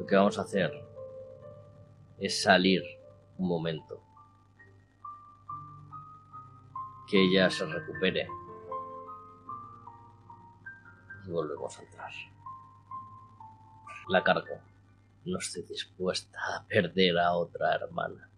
lo 0.00 0.04
que 0.04 0.16
vamos 0.16 0.36
a 0.36 0.42
hacer 0.42 0.72
es 2.18 2.42
salir 2.42 2.82
un 3.38 3.46
momento. 3.46 4.02
Que 7.08 7.22
ella 7.22 7.48
se 7.50 7.64
recupere. 7.66 8.26
Y 11.24 11.30
volvemos 11.30 11.78
a 11.78 11.82
entrar. 11.84 12.10
La 14.08 14.24
cargo. 14.24 14.58
no 15.24 15.38
estoy 15.38 15.62
dispuesta 15.62 16.36
a 16.56 16.66
perder 16.66 17.16
a 17.16 17.34
otra 17.34 17.76
hermana. 17.76 18.29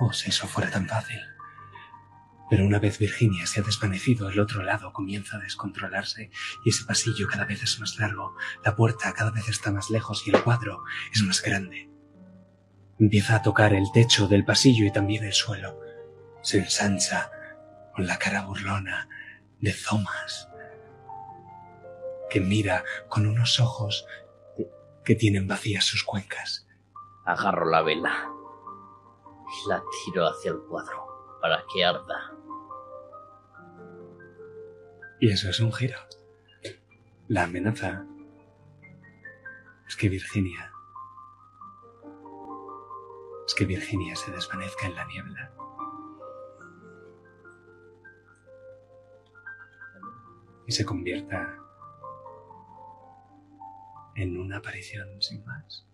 Oh, 0.00 0.14
si 0.14 0.30
eso 0.30 0.48
fuera 0.48 0.70
tan 0.70 0.88
fácil. 0.88 1.20
Pero 2.48 2.64
una 2.64 2.78
vez 2.78 2.98
Virginia 2.98 3.46
se 3.46 3.60
ha 3.60 3.62
desvanecido, 3.62 4.30
el 4.30 4.40
otro 4.40 4.62
lado 4.62 4.94
comienza 4.94 5.36
a 5.36 5.40
descontrolarse 5.40 6.30
y 6.64 6.70
ese 6.70 6.84
pasillo 6.84 7.28
cada 7.28 7.44
vez 7.44 7.62
es 7.62 7.78
más 7.78 7.98
largo, 7.98 8.34
la 8.64 8.74
puerta 8.74 9.12
cada 9.12 9.30
vez 9.30 9.48
está 9.48 9.70
más 9.70 9.90
lejos 9.90 10.26
y 10.26 10.30
el 10.30 10.42
cuadro 10.42 10.82
es 11.12 11.22
más 11.22 11.42
grande. 11.42 11.90
Empieza 12.98 13.36
a 13.36 13.42
tocar 13.42 13.74
el 13.74 13.92
techo 13.92 14.26
del 14.26 14.44
pasillo 14.44 14.86
y 14.86 14.92
también 14.92 15.22
el 15.22 15.34
suelo. 15.34 15.78
Se 16.42 16.58
ensancha 16.58 17.30
con 17.94 18.06
la 18.06 18.18
cara 18.18 18.46
burlona 18.46 19.06
de 19.60 19.74
Thomas, 19.74 20.48
que 22.30 22.40
mira 22.40 22.84
con 23.08 23.26
unos 23.26 23.60
ojos 23.60 24.06
que 25.04 25.14
tienen 25.14 25.46
vacías 25.46 25.84
sus 25.84 26.04
cuencas. 26.04 26.66
Agarro 27.26 27.70
la 27.70 27.82
vela 27.82 28.39
la 29.66 29.82
tiro 30.04 30.26
hacia 30.26 30.52
el 30.52 30.60
cuadro 30.60 31.38
para 31.40 31.64
que 31.72 31.84
arda. 31.84 32.32
Y 35.20 35.30
eso 35.30 35.50
es 35.50 35.60
un 35.60 35.72
giro. 35.72 35.98
La 37.28 37.44
amenaza 37.44 38.04
es 39.86 39.96
que 39.96 40.08
Virginia... 40.08 40.72
Es 43.46 43.54
que 43.54 43.64
Virginia 43.64 44.14
se 44.14 44.30
desvanezca 44.30 44.86
en 44.86 44.94
la 44.94 45.04
niebla. 45.06 45.52
Y 50.66 50.72
se 50.72 50.84
convierta 50.84 51.58
en 54.14 54.38
una 54.38 54.58
aparición 54.58 55.20
sin 55.20 55.44
más. 55.44 55.86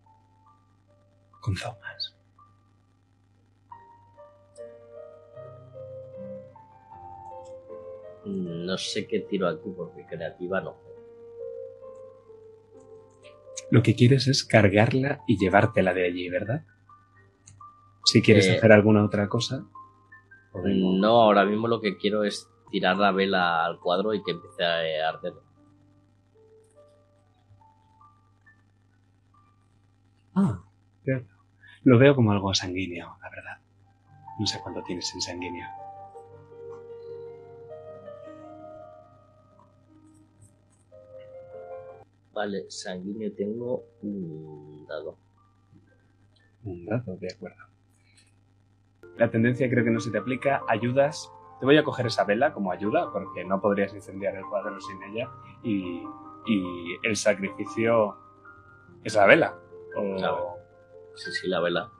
Con 1.41 1.55
Thomas. 1.55 2.16
No 8.27 8.77
sé 8.77 9.07
qué 9.07 9.21
tiro 9.21 9.47
aquí 9.49 9.71
porque 9.77 10.05
creativa 10.07 10.61
no. 10.61 10.77
Lo 13.71 13.83
que 13.83 13.95
quieres 13.95 14.27
es 14.29 14.45
cargarla 14.45 15.23
y 15.27 15.39
llevártela 15.39 15.95
de 15.95 16.05
allí, 16.07 16.29
¿verdad? 16.29 16.65
Si 18.05 18.23
quieres 18.23 18.47
Eh, 18.47 18.57
hacer 18.57 18.73
alguna 18.73 19.05
otra 19.05 19.29
cosa. 19.29 19.65
podemos- 20.53 20.99
No, 21.01 21.23
ahora 21.23 21.45
mismo 21.45 21.69
lo 21.69 21.81
que 21.81 21.97
quiero 21.99 22.25
es 22.25 22.49
tirar 22.71 22.97
la 22.97 23.13
vela 23.13 23.65
al 23.65 23.79
cuadro 23.81 24.15
y 24.15 24.23
que 24.23 24.33
empiece 24.33 24.65
a 24.65 25.09
arder. 25.09 25.35
Ah. 30.35 30.63
Lo 31.83 31.99
veo 31.99 32.15
como 32.17 32.33
algo 32.33 32.53
sanguíneo, 32.53 33.17
la 33.23 33.31
verdad. 33.31 33.59
No 34.41 34.47
sé 34.47 34.61
cuánto 34.63 34.83
tienes 34.83 35.13
en 35.15 35.21
sanguíneo. 35.21 35.67
Vale, 42.37 42.67
sanguíneo 42.71 43.33
tengo 43.33 43.83
un 44.03 44.85
dado. 44.87 45.17
Un 46.65 46.85
brazo, 46.85 47.17
de 47.17 47.29
acuerdo. 47.35 47.57
La 49.17 49.31
tendencia 49.31 49.71
creo 49.71 49.83
que 49.85 49.91
no 49.91 50.01
se 50.01 50.11
te 50.11 50.19
aplica. 50.19 50.61
Ayudas. 50.69 51.33
Te 51.61 51.65
voy 51.65 51.79
a 51.79 51.83
coger 51.85 52.05
esa 52.07 52.25
vela 52.25 52.53
como 52.53 52.71
ayuda, 52.71 53.11
porque 53.11 53.43
no 53.47 53.59
podrías 53.63 53.95
incendiar 53.95 54.37
el 54.37 54.45
cuadro 54.45 54.79
sin 54.83 55.03
ella. 55.05 55.31
Y, 55.63 56.03
y 56.47 56.97
el 57.05 57.17
sacrificio 57.17 58.15
es 59.03 59.15
la 59.15 59.25
vela. 59.27 59.59
O- 59.97 60.17
Claro. 60.19 60.57
Sí, 61.15 61.33
sí, 61.33 61.49
la 61.49 61.61
vela. 61.61 61.91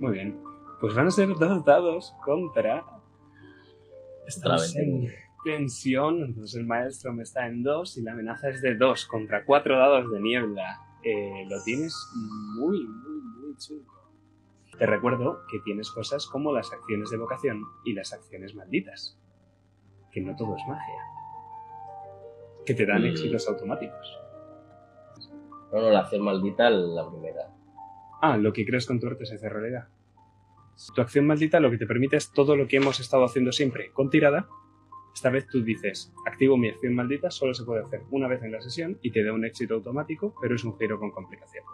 Muy 0.00 0.10
bien. 0.14 0.42
Pues 0.80 0.92
van 0.96 1.06
a 1.06 1.10
ser 1.12 1.28
dos 1.36 1.64
dados 1.64 2.12
contra. 2.24 2.84
Otra 4.36 4.54
vez. 4.56 4.74
en 4.74 5.06
tensión, 5.44 6.22
entonces 6.22 6.58
el 6.58 6.66
maestro 6.66 7.12
me 7.12 7.22
está 7.22 7.46
en 7.46 7.62
dos 7.62 7.96
y 7.96 8.02
la 8.02 8.12
amenaza 8.12 8.48
es 8.48 8.60
de 8.62 8.74
dos 8.76 9.06
contra 9.06 9.44
cuatro 9.44 9.78
dados 9.78 10.10
de 10.10 10.20
niebla. 10.20 10.80
Eh, 11.02 11.46
lo 11.48 11.62
tienes 11.64 11.94
muy, 12.58 12.84
muy, 12.86 13.20
muy 13.40 13.56
chungo. 13.56 13.94
Te 14.78 14.86
recuerdo 14.86 15.40
que 15.50 15.58
tienes 15.60 15.90
cosas 15.90 16.26
como 16.26 16.52
las 16.52 16.72
acciones 16.72 17.10
de 17.10 17.16
vocación 17.16 17.64
y 17.84 17.94
las 17.94 18.12
acciones 18.12 18.54
malditas. 18.54 19.18
Que 20.12 20.20
no 20.20 20.36
todo 20.36 20.56
es 20.56 20.62
magia. 20.68 21.02
Que 22.64 22.74
te 22.74 22.86
dan 22.86 23.02
Mm. 23.02 23.06
éxitos 23.06 23.48
automáticos. 23.48 24.18
No, 25.72 25.80
no, 25.80 25.90
la 25.90 26.00
acción 26.00 26.22
maldita 26.22 26.70
la 26.70 27.08
primera. 27.08 27.50
Ah, 28.22 28.36
lo 28.36 28.52
que 28.52 28.64
crees 28.64 28.86
con 28.86 28.98
tu 29.00 29.06
arte 29.06 29.26
se 29.26 29.36
realidad. 29.48 29.88
Tu 30.94 31.00
acción 31.00 31.26
maldita 31.26 31.60
lo 31.60 31.70
que 31.70 31.78
te 31.78 31.86
permite 31.86 32.16
es 32.16 32.32
todo 32.32 32.56
lo 32.56 32.68
que 32.68 32.76
hemos 32.76 33.00
estado 33.00 33.24
haciendo 33.24 33.52
siempre 33.52 33.90
con 33.92 34.10
tirada. 34.10 34.48
Esta 35.18 35.30
vez 35.30 35.48
tú 35.48 35.64
dices, 35.64 36.12
activo 36.26 36.56
mi 36.56 36.68
acción 36.68 36.94
maldita, 36.94 37.28
solo 37.28 37.52
se 37.52 37.64
puede 37.64 37.82
hacer 37.82 38.02
una 38.12 38.28
vez 38.28 38.40
en 38.44 38.52
la 38.52 38.60
sesión 38.60 39.00
y 39.02 39.10
te 39.10 39.24
da 39.24 39.32
un 39.32 39.44
éxito 39.44 39.74
automático, 39.74 40.32
pero 40.40 40.54
es 40.54 40.62
un 40.62 40.78
giro 40.78 40.96
con 41.00 41.10
complicación. 41.10 41.64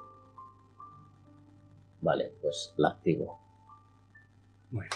Vale, 2.00 2.32
pues 2.40 2.72
la 2.78 2.88
activo. 2.88 3.38
Bueno, 4.70 4.90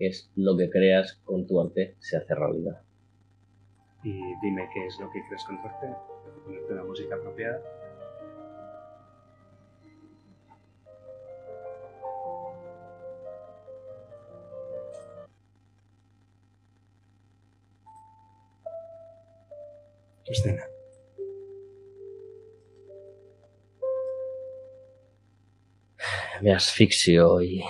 es 0.00 0.32
lo 0.34 0.56
que 0.56 0.68
creas 0.68 1.20
con 1.24 1.46
tu 1.46 1.60
arte 1.60 1.94
se 2.00 2.16
hace 2.16 2.34
realidad. 2.34 2.82
y 4.02 4.20
dime 4.42 4.68
qué 4.74 4.86
es 4.88 4.98
lo 4.98 5.08
que 5.12 5.22
crees 5.28 5.44
con 5.44 5.62
tu 5.62 5.68
arte. 5.68 5.86
Ponerte 6.44 6.72
una 6.72 6.82
música 6.82 7.14
apropiada. 7.14 7.62
Me 26.40 26.54
asfixio 26.54 27.42
y 27.42 27.64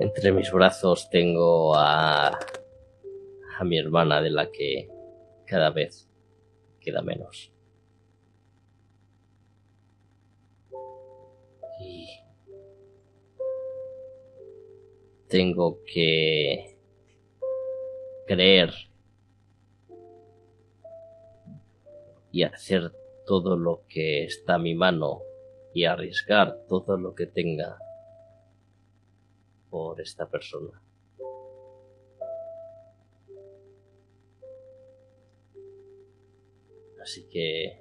entre 0.00 0.32
mis 0.32 0.50
brazos 0.50 1.10
tengo 1.10 1.76
a, 1.76 2.28
a 2.28 3.64
mi 3.64 3.78
hermana 3.78 4.22
de 4.22 4.30
la 4.30 4.50
que 4.50 4.88
cada 5.46 5.70
vez 5.70 6.08
queda 6.80 7.02
menos. 7.02 7.52
Y 11.78 12.08
tengo 15.28 15.82
que 15.84 16.78
creer 18.26 18.72
y 22.36 22.42
hacer 22.42 22.92
todo 23.24 23.56
lo 23.56 23.86
que 23.88 24.24
está 24.24 24.56
a 24.56 24.58
mi 24.58 24.74
mano 24.74 25.22
y 25.72 25.86
arriesgar 25.86 26.66
todo 26.68 26.98
lo 26.98 27.14
que 27.14 27.24
tenga 27.24 27.78
por 29.70 30.02
esta 30.02 30.28
persona. 30.28 30.82
Así 37.00 37.26
que 37.30 37.80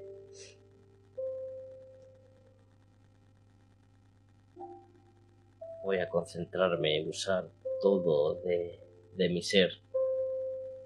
voy 5.84 6.00
a 6.00 6.08
concentrarme 6.08 7.00
en 7.02 7.10
usar 7.10 7.50
todo 7.82 8.36
de, 8.36 8.80
de 9.16 9.28
mi 9.28 9.42
ser, 9.42 9.82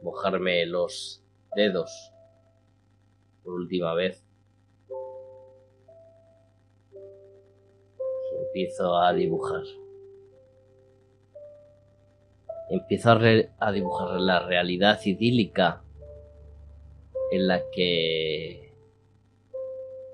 mojarme 0.02 0.66
los 0.66 1.24
dedos 1.56 2.16
por 3.50 3.62
última 3.62 3.96
vez 3.96 4.24
empiezo 8.46 8.96
a 8.96 9.12
dibujar. 9.12 9.64
Empiezo 12.70 13.10
a 13.60 13.72
dibujar 13.72 14.20
la 14.20 14.46
realidad 14.46 15.00
idílica 15.04 15.84
en 17.32 17.48
la 17.48 17.62
que 17.72 18.76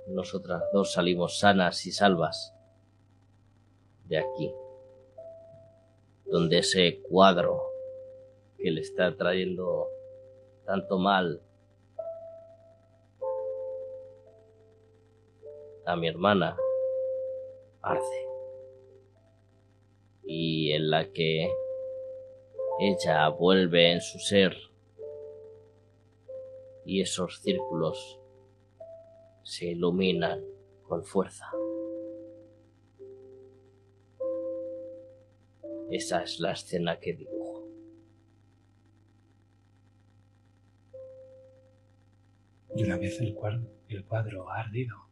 nosotras 0.08 0.64
dos 0.72 0.94
salimos 0.94 1.40
sanas 1.40 1.86
y 1.86 1.92
salvas 1.92 2.54
de 4.06 4.20
aquí. 4.20 4.54
Donde 6.26 6.60
ese 6.60 7.02
cuadro 7.02 7.64
que 8.58 8.72
le 8.72 8.80
está 8.80 9.14
trayendo 9.18 9.90
tanto 10.66 10.98
mal 10.98 11.42
a 15.86 15.96
mi 15.96 16.08
hermana 16.08 16.58
arde. 17.82 18.28
Y 20.24 20.72
en 20.72 20.90
la 20.90 21.12
que 21.12 21.50
ella 22.80 23.30
vuelve 23.30 23.92
en 23.92 24.02
su 24.02 24.20
ser 24.20 24.56
y 26.86 27.02
esos 27.02 27.42
círculos 27.42 28.20
se 29.44 29.66
iluminan 29.68 30.44
con 30.84 31.04
fuerza. 31.04 31.46
Esa 35.90 36.24
es 36.24 36.40
la 36.40 36.52
escena 36.52 37.00
que 37.00 37.14
dibujo. 37.14 37.68
Y 42.76 42.84
una 42.84 42.98
vez 42.98 43.20
el 43.22 43.34
cuadro, 43.34 43.68
el 43.88 44.04
cuadro 44.06 44.50
ha 44.50 44.60
ardido, 44.60 45.05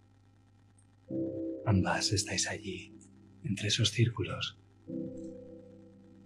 ambas 1.66 2.12
estáis 2.12 2.48
allí, 2.48 2.96
entre 3.44 3.68
esos 3.68 3.90
círculos. 3.90 4.58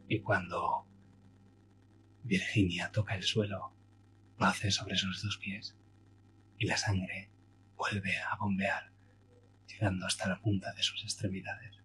Y 0.08 0.22
cuando 0.22 0.88
Virginia 2.24 2.92
toca 2.92 3.16
el 3.16 3.24
suelo, 3.24 3.74
lo 4.38 4.72
sobre 4.72 4.96
sus 4.96 5.24
dos 5.24 5.38
pies 5.38 5.76
y 6.58 6.68
la 6.68 6.78
sangre 6.78 7.30
vuelve 7.76 8.18
a 8.18 8.36
bombear, 8.38 8.92
llegando 9.68 10.06
hasta 10.06 10.28
la 10.28 10.42
punta 10.42 10.74
de 10.74 10.84
sus 10.84 11.04
extremidades. 11.04 11.78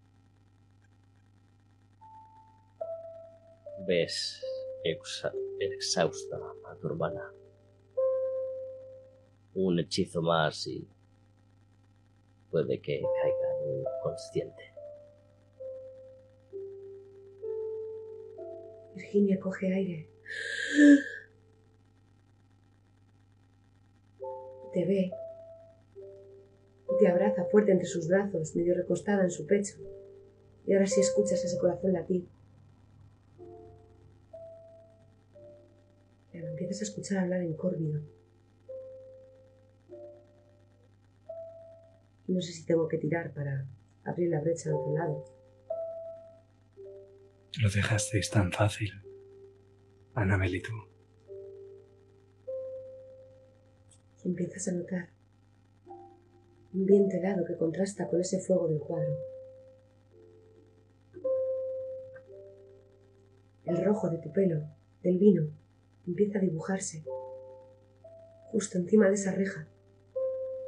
Ves 3.87 4.41
exhausta 5.59 6.37
a 6.69 6.75
tu 6.75 6.87
hermana. 6.87 7.31
Un 9.55 9.79
hechizo 9.79 10.21
más 10.21 10.67
y 10.67 10.87
puede 12.53 12.79
que 12.79 13.01
caiga 13.01 13.49
inconsciente. 13.99 14.63
Virginia 18.95 19.39
coge 19.39 19.73
aire. 19.73 20.09
Te 24.71 24.85
ve 24.85 25.11
te 26.99 27.07
abraza 27.07 27.45
fuerte 27.45 27.71
entre 27.71 27.87
sus 27.87 28.07
brazos, 28.07 28.55
medio 28.55 28.75
recostada 28.75 29.23
en 29.23 29.31
su 29.31 29.47
pecho. 29.47 29.75
Y 30.65 30.73
ahora 30.73 30.85
sí 30.85 31.01
escuchas 31.01 31.43
ese 31.43 31.57
corazón 31.57 31.93
latir. 31.93 32.27
Ahora 36.33 36.49
empiezas 36.51 36.81
a 36.81 36.83
escuchar 36.83 37.17
hablar 37.17 37.41
en 37.41 37.55
córvido. 37.55 38.01
No 42.27 42.41
sé 42.41 42.51
si 42.53 42.65
tengo 42.65 42.87
que 42.87 42.97
tirar 42.97 43.33
para 43.33 43.67
abrir 44.03 44.29
la 44.29 44.41
brecha 44.41 44.69
al 44.69 44.75
otro 44.75 44.93
lado. 44.93 45.25
Lo 47.61 47.69
dejasteis 47.69 48.29
tan 48.29 48.51
fácil, 48.51 48.91
Annabel 50.15 50.55
y 50.55 50.61
tú. 50.61 50.73
Y 54.23 54.29
empiezas 54.29 54.67
a 54.69 54.71
notar 54.71 55.09
un 56.73 56.85
viento 56.85 57.15
helado 57.17 57.45
que 57.45 57.57
contrasta 57.57 58.07
con 58.07 58.21
ese 58.21 58.39
fuego 58.39 58.67
del 58.67 58.79
cuadro. 58.79 59.17
El 63.65 63.83
rojo 63.85 64.09
de 64.09 64.17
tu 64.17 64.31
pelo, 64.31 64.63
del 65.03 65.19
vino, 65.19 65.51
empieza 66.07 66.39
a 66.39 66.41
dibujarse 66.41 67.03
justo 68.53 68.77
encima 68.77 69.07
de 69.07 69.15
esa 69.15 69.31
reja, 69.31 69.67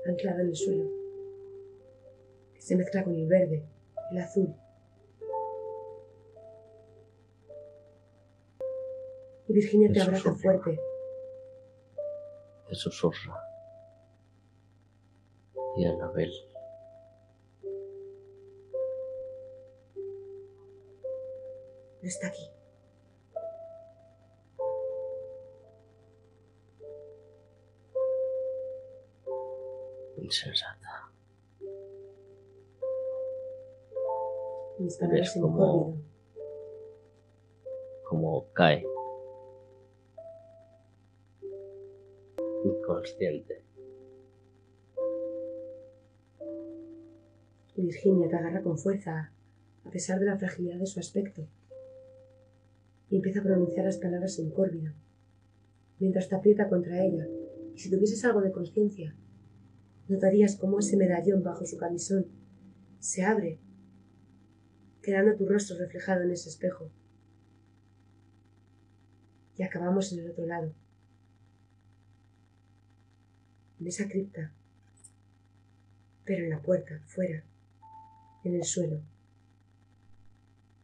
anclada 0.07 0.41
en 0.41 0.48
el 0.48 0.56
suelo, 0.56 0.90
se 2.66 2.76
mezcla 2.76 3.04
con 3.04 3.14
el 3.14 3.28
verde, 3.28 3.64
el 4.10 4.18
azul. 4.18 4.56
Y 9.48 9.54
Virginia 9.54 9.92
te 9.94 10.02
abraza 10.02 10.34
fuerte. 10.34 10.80
Te 12.68 12.74
susurra. 12.74 13.40
Y 15.78 15.86
Anabel 15.86 16.32
No 22.02 22.08
está 22.10 22.28
aquí. 22.28 22.50
insensata. 30.18 30.94
Mis 34.80 34.99
Ves 34.99 35.34
córvido. 35.34 35.95
como 38.10 38.52
cae. 38.53 38.85
Inconsciente. 42.64 43.64
Virginia 47.76 48.27
te 48.30 48.35
agarra 48.35 48.64
con 48.64 48.77
fuerza, 48.77 49.31
a 49.84 49.89
pesar 49.89 50.19
de 50.19 50.26
la 50.26 50.38
fragilidad 50.38 50.80
de 50.80 50.85
su 50.85 50.99
aspecto. 50.99 51.47
Y 53.10 53.18
empieza 53.18 53.39
a 53.39 53.43
pronunciar 53.43 53.85
las 53.85 53.97
palabras 53.97 54.39
en 54.39 54.49
córvido, 54.49 54.93
mientras 55.99 56.27
te 56.27 56.35
aprieta 56.35 56.68
contra 56.68 57.03
ella. 57.03 57.27
Y 57.73 57.80
si 57.80 57.89
tuvieses 57.89 58.23
algo 58.26 58.41
de 58.41 58.52
conciencia, 58.52 59.15
notarías 60.07 60.56
cómo 60.56 60.80
ese 60.80 60.97
medallón 60.97 61.43
bajo 61.43 61.65
su 61.65 61.77
camisón 61.77 62.27
se 62.99 63.23
abre, 63.23 63.60
quedando 65.06 65.36
tu 65.36 65.45
rostro 65.45 65.77
reflejado 65.77 66.23
en 66.23 66.32
ese 66.32 66.49
espejo. 66.49 66.90
Y 69.56 69.61
acabamos 69.61 70.11
en 70.11 70.19
el 70.19 70.32
otro 70.32 70.48
lado. 70.48 70.73
En 73.80 73.88
esa 73.88 74.07
cripta, 74.07 74.52
pero 76.26 76.44
en 76.44 76.49
la 76.49 76.61
puerta, 76.61 76.99
fuera, 77.06 77.44
en 78.44 78.56
el 78.56 78.64
suelo, 78.64 79.02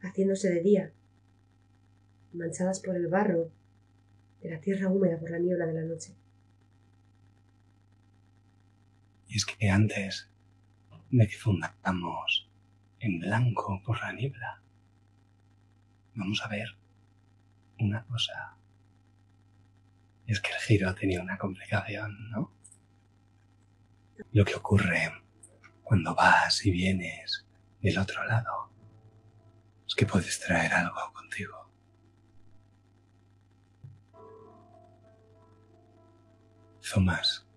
haciéndose 0.01 0.49
de 0.49 0.61
día, 0.61 0.93
manchadas 2.33 2.79
por 2.79 2.95
el 2.95 3.07
barro 3.07 3.51
de 4.41 4.51
la 4.51 4.61
tierra 4.61 4.89
húmeda 4.89 5.19
por 5.19 5.31
la 5.31 5.39
niebla 5.39 5.65
de 5.65 5.73
la 5.73 5.83
noche. 5.83 6.15
Y 9.27 9.37
es 9.37 9.45
que 9.45 9.69
antes 9.69 10.29
de 11.09 11.27
que 11.27 11.37
fundamos 11.37 12.50
en 13.01 13.19
blanco 13.19 13.81
por 13.83 13.99
la 13.99 14.13
niebla, 14.13 14.61
vamos 16.13 16.41
a 16.43 16.47
ver 16.47 16.77
una 17.79 18.05
cosa. 18.05 18.55
Es 20.27 20.39
que 20.39 20.51
el 20.51 20.59
giro 20.59 20.95
tenido 20.95 21.23
una 21.23 21.37
complicación, 21.37 22.29
¿no? 22.29 22.53
Lo 24.31 24.45
que 24.45 24.55
ocurre 24.55 25.11
cuando 25.83 26.13
vas 26.13 26.65
y 26.65 26.71
vienes 26.71 27.45
del 27.81 27.97
otro 27.97 28.23
lado 28.25 28.71
es 29.87 29.95
que 29.95 30.05
puedes 30.05 30.39
traer 30.39 30.71
algo 30.71 31.11
contigo. 31.11 31.69
Thomas 36.81 37.47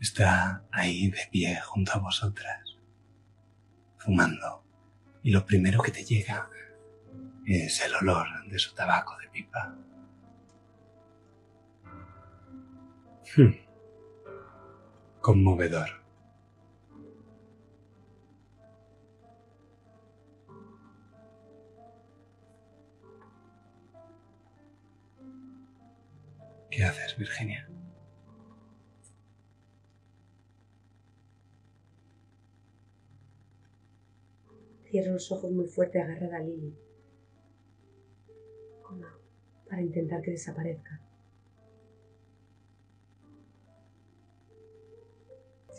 está 0.00 0.64
ahí 0.72 1.10
de 1.10 1.20
pie 1.30 1.60
junto 1.60 1.92
a 1.92 1.98
vosotras, 1.98 2.61
fumando, 4.02 4.64
y 5.22 5.30
lo 5.30 5.46
primero 5.46 5.80
que 5.80 5.92
te 5.92 6.04
llega 6.04 6.50
es 7.46 7.84
el 7.84 7.94
olor 7.94 8.26
de 8.48 8.58
su 8.58 8.74
tabaco 8.74 9.16
de 9.18 9.28
pipa. 9.28 9.76
Hmm. 13.36 13.52
Conmovedor. 15.20 16.02
¿Qué 26.70 26.84
haces, 26.84 27.16
Virginia? 27.16 27.71
Cierra 34.92 35.12
los 35.12 35.32
ojos 35.32 35.50
muy 35.50 35.64
fuerte 35.64 36.02
agarrada 36.02 36.36
a 36.36 36.40
Lily, 36.40 36.76
como 38.82 39.06
para 39.66 39.80
intentar 39.80 40.20
que 40.20 40.32
desaparezca. 40.32 41.00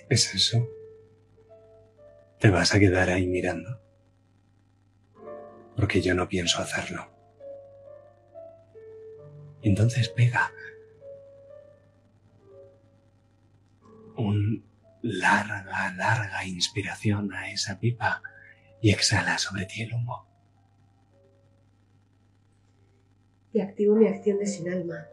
¿Es 0.09 0.33
eso? 0.33 0.67
¿Te 2.39 2.49
vas 2.49 2.73
a 2.73 2.79
quedar 2.79 3.11
ahí 3.11 3.27
mirando? 3.27 3.79
Porque 5.75 6.01
yo 6.01 6.15
no 6.15 6.27
pienso 6.27 6.59
hacerlo. 6.59 7.07
Entonces 9.61 10.09
pega 10.09 10.51
un 14.17 14.65
larga, 15.03 15.93
larga 15.93 16.45
inspiración 16.45 17.31
a 17.31 17.51
esa 17.51 17.79
pipa 17.79 18.23
y 18.83 18.91
exhala 18.91 19.39
sobre 19.39 19.65
ti 19.65 19.81
el 19.81 19.93
humo. 19.93 20.27
Y 23.53 23.61
activo 23.61 23.95
mi 23.95 24.07
acción 24.07 24.37
de 24.37 24.45
sin 24.45 24.69
alma. 24.69 25.07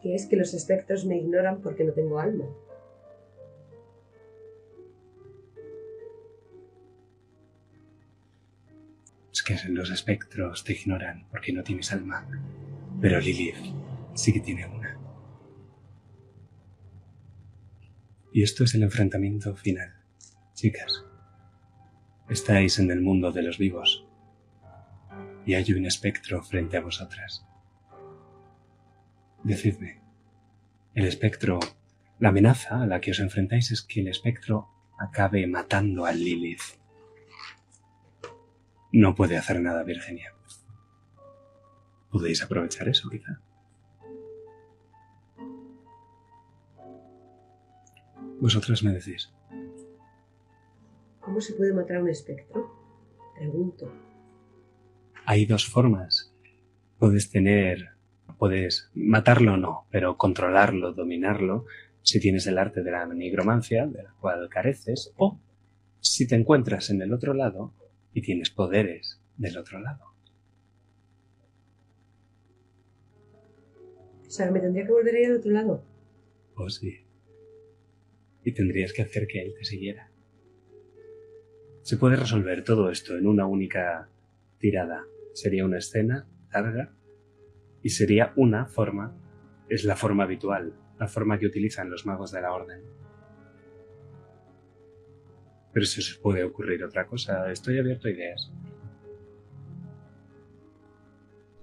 que 0.00 0.14
es 0.14 0.26
que 0.26 0.36
los 0.36 0.54
espectros 0.54 1.04
me 1.04 1.16
ignoran 1.16 1.60
porque 1.60 1.84
no 1.84 1.92
tengo 1.92 2.20
alma. 2.20 2.44
Es 9.32 9.42
que 9.42 9.56
los 9.68 9.90
espectros 9.90 10.64
te 10.64 10.72
ignoran 10.74 11.26
porque 11.30 11.52
no 11.52 11.62
tienes 11.62 11.92
alma. 11.92 12.26
Pero 13.00 13.20
Lilith 13.20 13.56
sí 14.14 14.32
que 14.32 14.40
tiene 14.40 14.66
una. 14.66 14.77
Y 18.32 18.42
esto 18.42 18.64
es 18.64 18.74
el 18.74 18.82
enfrentamiento 18.82 19.54
final. 19.56 19.94
Chicas, 20.54 21.04
estáis 22.28 22.78
en 22.78 22.90
el 22.90 23.00
mundo 23.00 23.32
de 23.32 23.42
los 23.42 23.58
vivos 23.58 24.06
y 25.46 25.54
hay 25.54 25.72
un 25.72 25.86
espectro 25.86 26.42
frente 26.42 26.76
a 26.76 26.82
vosotras. 26.82 27.46
Decidme, 29.44 30.02
el 30.94 31.06
espectro, 31.06 31.58
la 32.18 32.30
amenaza 32.30 32.82
a 32.82 32.86
la 32.86 33.00
que 33.00 33.12
os 33.12 33.20
enfrentáis 33.20 33.70
es 33.70 33.82
que 33.82 34.00
el 34.00 34.08
espectro 34.08 34.68
acabe 34.98 35.46
matando 35.46 36.04
a 36.04 36.12
Lilith. 36.12 36.60
No 38.92 39.14
puede 39.14 39.36
hacer 39.36 39.60
nada 39.60 39.84
Virginia. 39.84 40.34
Podéis 42.10 42.42
aprovechar 42.42 42.88
eso, 42.88 43.08
quizá. 43.08 43.40
Vosotras 48.40 48.82
me 48.84 48.92
decís. 48.92 49.32
¿Cómo 51.20 51.40
se 51.40 51.54
puede 51.54 51.72
matar 51.72 51.96
a 51.96 52.02
un 52.02 52.08
espectro? 52.08 52.70
Pregunto. 53.36 53.92
Hay 55.26 55.44
dos 55.44 55.66
formas. 55.66 56.32
Puedes 56.98 57.30
tener, 57.30 57.90
puedes 58.38 58.90
matarlo 58.94 59.54
o 59.54 59.56
no, 59.56 59.86
pero 59.90 60.16
controlarlo, 60.16 60.92
dominarlo, 60.92 61.66
si 62.02 62.20
tienes 62.20 62.46
el 62.46 62.58
arte 62.58 62.82
de 62.82 62.90
la 62.90 63.06
nigromancia, 63.06 63.86
de 63.86 64.04
la 64.04 64.14
cual 64.20 64.48
careces, 64.48 65.12
o 65.16 65.38
si 66.00 66.26
te 66.26 66.36
encuentras 66.36 66.90
en 66.90 67.02
el 67.02 67.12
otro 67.12 67.34
lado 67.34 67.74
y 68.12 68.22
tienes 68.22 68.50
poderes 68.50 69.20
del 69.36 69.58
otro 69.58 69.80
lado. 69.80 70.04
O 74.26 74.30
sea, 74.30 74.50
me 74.50 74.60
tendría 74.60 74.86
que 74.86 74.92
volver 74.92 75.14
a 75.14 75.20
ir 75.20 75.26
al 75.26 75.36
otro 75.36 75.50
lado. 75.50 75.84
Oh, 76.54 76.68
sí. 76.68 77.07
Y 78.48 78.52
tendrías 78.52 78.94
que 78.94 79.02
hacer 79.02 79.26
que 79.26 79.42
él 79.42 79.52
te 79.52 79.66
siguiera. 79.66 80.10
Se 81.82 81.98
puede 81.98 82.16
resolver 82.16 82.64
todo 82.64 82.88
esto 82.88 83.14
en 83.14 83.26
una 83.26 83.44
única 83.44 84.08
tirada. 84.56 85.04
Sería 85.34 85.66
una 85.66 85.76
escena 85.76 86.26
larga 86.50 86.94
y 87.82 87.90
sería 87.90 88.32
una 88.36 88.64
forma, 88.64 89.14
es 89.68 89.84
la 89.84 89.96
forma 89.96 90.24
habitual, 90.24 90.72
la 90.98 91.08
forma 91.08 91.38
que 91.38 91.44
utilizan 91.44 91.90
los 91.90 92.06
magos 92.06 92.32
de 92.32 92.40
la 92.40 92.54
orden. 92.54 92.80
Pero 95.74 95.84
si 95.84 96.00
os 96.00 96.18
puede 96.22 96.42
ocurrir 96.42 96.82
otra 96.84 97.06
cosa, 97.06 97.52
estoy 97.52 97.78
abierto 97.78 98.08
a 98.08 98.12
ideas. 98.12 98.50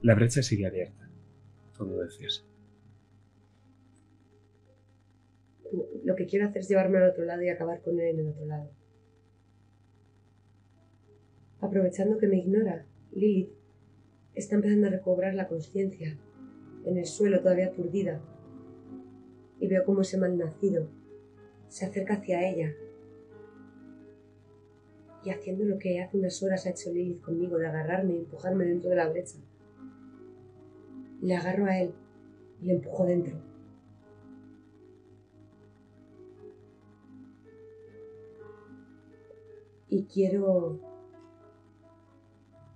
La 0.03 0.13
brecha 0.13 0.43
sigue 0.43 0.67
abierta, 0.67 1.09
todo 1.75 2.03
decirse. 2.03 2.43
Lo 6.15 6.19
que 6.19 6.27
quiero 6.27 6.47
hacer 6.47 6.61
es 6.61 6.69
llevarme 6.69 6.97
al 6.99 7.09
otro 7.09 7.25
lado 7.25 7.41
y 7.41 7.49
acabar 7.49 7.81
con 7.81 7.99
él 7.99 8.17
en 8.17 8.19
el 8.21 8.27
otro 8.29 8.45
lado. 8.45 8.69
Aprovechando 11.59 12.17
que 12.17 12.27
me 12.29 12.37
ignora, 12.37 12.85
Lilith 13.11 13.49
está 14.33 14.55
empezando 14.55 14.87
a 14.87 14.91
recobrar 14.91 15.33
la 15.33 15.49
conciencia, 15.49 16.17
en 16.85 16.97
el 16.97 17.05
suelo 17.05 17.41
todavía 17.41 17.65
aturdida, 17.65 18.21
y 19.59 19.67
veo 19.67 19.83
cómo 19.83 20.03
ese 20.03 20.17
malnacido 20.17 20.87
se 21.67 21.85
acerca 21.85 22.13
hacia 22.13 22.49
ella 22.49 22.73
y 25.25 25.31
haciendo 25.31 25.65
lo 25.65 25.77
que 25.79 26.01
hace 26.01 26.17
unas 26.17 26.41
horas 26.41 26.65
ha 26.65 26.69
hecho 26.69 26.93
Lilith 26.93 27.19
conmigo, 27.23 27.57
de 27.57 27.67
agarrarme 27.67 28.13
y 28.13 28.19
empujarme 28.19 28.63
dentro 28.63 28.89
de 28.89 28.95
la 28.95 29.09
brecha. 29.09 29.39
Le 31.21 31.35
agarro 31.35 31.65
a 31.65 31.77
él 31.77 31.93
y 32.61 32.67
le 32.67 32.75
empujo 32.75 33.05
dentro. 33.05 33.54
Y 39.95 40.03
quiero 40.07 40.77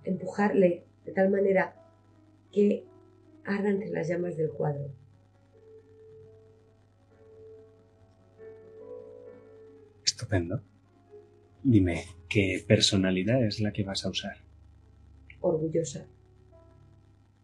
empujarle 0.04 0.86
de 1.04 1.12
tal 1.12 1.28
manera 1.28 1.76
que 2.50 2.86
arda 3.44 3.68
entre 3.68 3.90
las 3.90 4.08
llamas 4.08 4.38
del 4.38 4.48
cuadro. 4.48 4.90
Estupendo. 10.02 10.62
Dime, 11.62 12.04
¿qué 12.26 12.64
personalidad 12.66 13.44
es 13.44 13.60
la 13.60 13.70
que 13.70 13.84
vas 13.84 14.06
a 14.06 14.08
usar? 14.08 14.38
Orgullosa. 15.42 16.06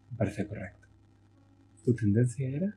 Me 0.09 0.17
parece 0.17 0.47
correcto. 0.47 0.87
¿Tu 1.85 1.93
tendencia 1.93 2.49
era? 2.49 2.75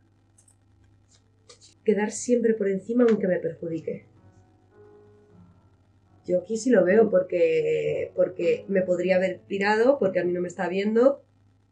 Quedar 1.82 2.10
siempre 2.10 2.52
por 2.52 2.68
encima 2.68 3.06
aunque 3.08 3.26
me 3.26 3.38
perjudique. 3.38 4.09
Yo 6.26 6.40
aquí 6.40 6.56
sí 6.56 6.70
lo 6.70 6.84
veo 6.84 7.10
porque, 7.10 8.12
porque 8.14 8.64
me 8.68 8.82
podría 8.82 9.16
haber 9.16 9.40
pirado, 9.40 9.98
porque 9.98 10.20
a 10.20 10.24
mí 10.24 10.32
no 10.32 10.40
me 10.40 10.48
está 10.48 10.68
viendo, 10.68 11.22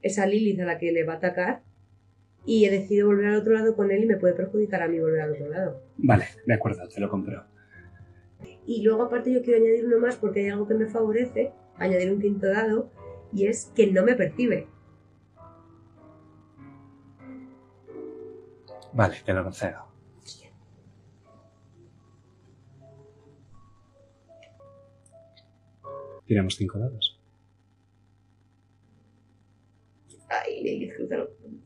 esa 0.03 0.27
Lilith 0.27 0.61
a 0.61 0.65
la 0.65 0.79
que 0.79 0.91
le 0.93 1.05
va 1.05 1.15
a 1.15 1.17
atacar, 1.17 1.63
y 2.45 2.65
he 2.65 2.71
decidido 2.71 3.09
volver 3.09 3.27
al 3.27 3.37
otro 3.37 3.53
lado 3.53 3.77
con 3.77 3.91
él 3.91 4.05
y 4.05 4.07
me 4.07 4.17
puede 4.17 4.35
perjudicar 4.35 4.83
a 4.83 4.89
mí 4.89 4.99
volver 4.99 5.21
al 5.21 5.33
otro 5.33 5.49
lado. 5.49 5.83
Vale, 5.99 6.25
de 6.47 6.55
acuerdo, 6.55 6.89
te 6.89 7.01
lo 7.01 7.11
compro. 7.11 7.45
Y 8.67 8.83
luego 8.83 9.03
aparte 9.03 9.33
yo 9.33 9.43
quiero 9.43 9.61
añadir 9.63 9.87
uno 9.87 9.99
más 9.99 10.17
porque 10.17 10.41
hay 10.41 10.49
algo 10.49 10.67
que 10.67 10.75
me 10.75 10.87
favorece, 10.87 11.53
añadir 11.77 12.11
un 12.11 12.21
quinto 12.21 12.49
dado, 12.49 12.91
y 13.33 13.47
es 13.47 13.71
que 13.77 13.89
no 13.89 14.03
me 14.05 14.15
percibe. 14.15 14.67
Vale, 18.93 19.17
te 19.25 19.33
lo 19.33 19.45
concedo. 19.45 19.88
Tiramos 26.29 26.57
cinco 26.57 26.79
dados. 26.79 27.19
Ay, 30.29 30.63
Lilith, 30.63 30.95
cruza 30.95 31.17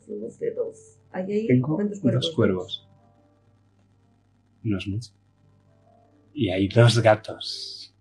los 0.09 0.39
dedos. 0.39 0.99
Ahí 1.11 1.33
hay 1.33 1.47
Tengo 1.49 1.75
¿cuántos 1.75 1.99
cuervos? 2.01 2.25
dos 2.27 2.35
cuervos. 2.37 2.89
No 4.63 4.79
es 4.79 4.87
mucho. 4.87 5.11
Y 6.33 6.49
hay 6.51 6.69
dos 6.69 7.01
gatos. 7.01 7.93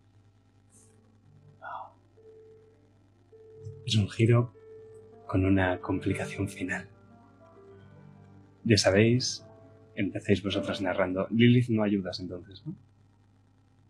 Es 3.87 3.95
un 3.95 4.07
giro 4.07 4.53
con 5.25 5.43
una 5.43 5.81
complicación 5.81 6.47
final. 6.47 6.87
Ya 8.63 8.77
sabéis, 8.77 9.43
empecéis 9.95 10.43
vosotras 10.43 10.79
narrando. 10.79 11.27
Lilith 11.31 11.69
no 11.69 11.81
ayudas 11.81 12.19
entonces, 12.19 12.63
¿no? 12.67 12.75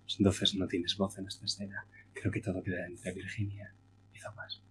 Pues 0.03 0.15
entonces 0.19 0.55
no 0.55 0.67
tienes 0.67 0.95
voz 0.97 1.17
en 1.17 1.27
esta 1.27 1.43
escena. 1.43 1.85
Creo 2.13 2.31
que 2.31 2.41
todo 2.41 2.61
queda 2.63 2.85
entre 2.85 3.13
Virginia 3.13 3.73
y 4.13 4.19
Thomas. 4.19 4.61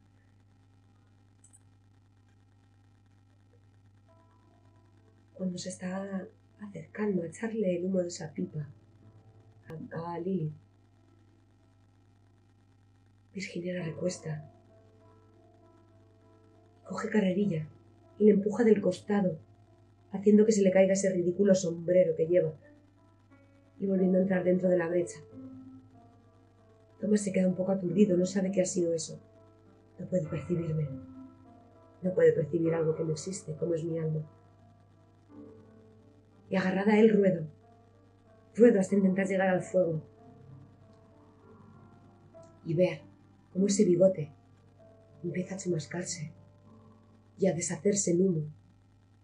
Cuando 5.34 5.58
se 5.58 5.70
está 5.70 6.28
acercando 6.60 7.22
a 7.22 7.26
echarle 7.26 7.76
el 7.76 7.84
humo 7.84 8.00
de 8.00 8.08
esa 8.08 8.32
pipa 8.32 8.68
a, 9.66 10.14
a 10.14 10.18
Lilith, 10.18 10.54
Virginia 13.32 13.78
la 13.78 13.84
recuesta. 13.84 14.50
Coge 16.84 17.08
carrerilla 17.08 17.68
y 18.18 18.24
le 18.24 18.32
empuja 18.32 18.64
del 18.64 18.80
costado, 18.80 19.38
haciendo 20.10 20.44
que 20.44 20.52
se 20.52 20.62
le 20.62 20.72
caiga 20.72 20.94
ese 20.94 21.12
ridículo 21.12 21.54
sombrero 21.54 22.16
que 22.16 22.26
lleva 22.26 22.52
y 23.78 23.86
volviendo 23.86 24.18
a 24.18 24.22
entrar 24.22 24.44
dentro 24.44 24.68
de 24.68 24.76
la 24.76 24.88
brecha. 24.88 25.20
Thomas 27.00 27.22
se 27.22 27.32
queda 27.32 27.48
un 27.48 27.54
poco 27.54 27.72
aturdido, 27.72 28.16
no 28.16 28.26
sabe 28.26 28.52
qué 28.52 28.60
ha 28.60 28.66
sido 28.66 28.92
eso. 28.92 29.18
No 29.98 30.06
puede 30.06 30.26
percibirme. 30.28 30.88
No 32.02 32.14
puede 32.14 32.32
percibir 32.32 32.74
algo 32.74 32.94
que 32.94 33.04
no 33.04 33.12
existe, 33.12 33.54
como 33.56 33.74
es 33.74 33.84
mi 33.84 33.98
alma. 33.98 34.20
Y 36.48 36.56
agarrada 36.56 36.92
a 36.92 37.00
él 37.00 37.10
ruedo. 37.10 37.46
Ruedo 38.54 38.80
hasta 38.80 38.96
intentar 38.96 39.26
llegar 39.26 39.48
al 39.48 39.62
fuego. 39.62 40.02
Y 42.64 42.74
ver 42.74 43.00
cómo 43.52 43.66
ese 43.66 43.84
bigote 43.84 44.32
empieza 45.22 45.54
a 45.54 45.58
chumascarse 45.58 46.32
y 47.38 47.46
a 47.46 47.54
deshacerse 47.54 48.10
en 48.10 48.26
humo, 48.26 48.52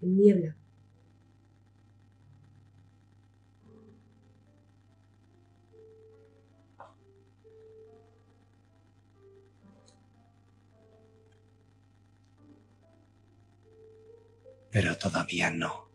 en 0.01 0.17
niebla. 0.17 0.57
Pero 14.77 14.99
todavía 14.99 15.51
no. 15.51 15.89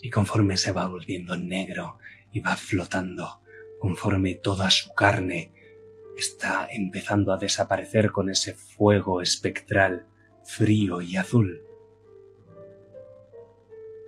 Y 0.00 0.08
conforme 0.08 0.56
se 0.56 0.70
va 0.70 0.86
volviendo 0.86 1.36
negro 1.36 1.98
y 2.30 2.38
va 2.38 2.54
flotando, 2.54 3.42
conforme 3.80 4.36
toda 4.36 4.70
su 4.70 4.94
carne 4.94 5.52
está 6.16 6.68
empezando 6.70 7.32
a 7.32 7.36
desaparecer 7.36 8.12
con 8.12 8.30
ese 8.30 8.54
fuego 8.54 9.20
espectral, 9.20 10.06
frío 10.44 11.02
y 11.02 11.16
azul, 11.16 11.64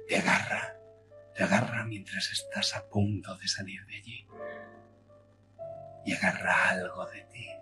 te 0.06 0.18
agarra, 0.18 0.76
te 1.34 1.42
agarra 1.42 1.84
mientras 1.86 2.30
estás 2.30 2.76
a 2.76 2.88
punto 2.88 3.36
de 3.36 3.48
salir 3.48 3.84
de 3.86 3.96
allí 3.96 4.28
y 6.04 6.12
agarra 6.12 6.70
algo 6.70 7.04
de 7.06 7.22
ti. 7.22 7.55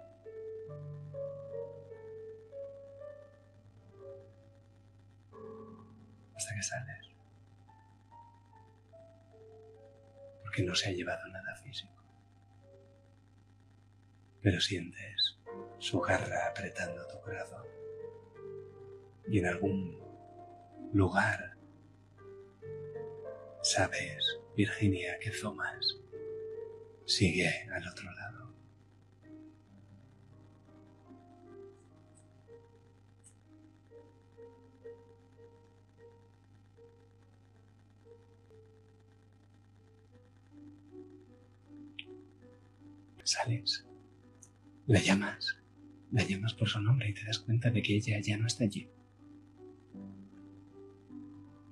Hasta 6.44 6.56
que 6.56 6.62
sales. 6.62 7.08
Porque 10.42 10.62
no 10.62 10.74
se 10.74 10.90
ha 10.90 10.92
llevado 10.92 11.26
nada 11.28 11.56
físico. 11.56 12.04
Pero 14.42 14.60
sientes 14.60 15.38
su 15.78 16.00
garra 16.02 16.48
apretando 16.50 17.06
tu 17.06 17.18
corazón. 17.22 17.64
Y 19.26 19.38
en 19.38 19.46
algún 19.46 19.98
lugar 20.92 21.56
sabes, 23.62 24.38
Virginia, 24.54 25.18
que 25.20 25.30
Thomas 25.30 25.98
sigue 27.06 27.66
al 27.72 27.88
otro 27.88 28.12
lado. 28.12 28.23
Sales, 43.35 43.85
la 44.86 45.01
llamas, 45.01 45.59
la 46.12 46.23
llamas 46.23 46.55
por 46.55 46.69
su 46.69 46.81
nombre 46.81 47.09
y 47.09 47.15
te 47.15 47.24
das 47.24 47.40
cuenta 47.40 47.69
de 47.69 47.82
que 47.82 47.97
ella 47.97 48.20
ya 48.20 48.36
no 48.36 48.47
está 48.47 48.62
allí. 48.62 48.89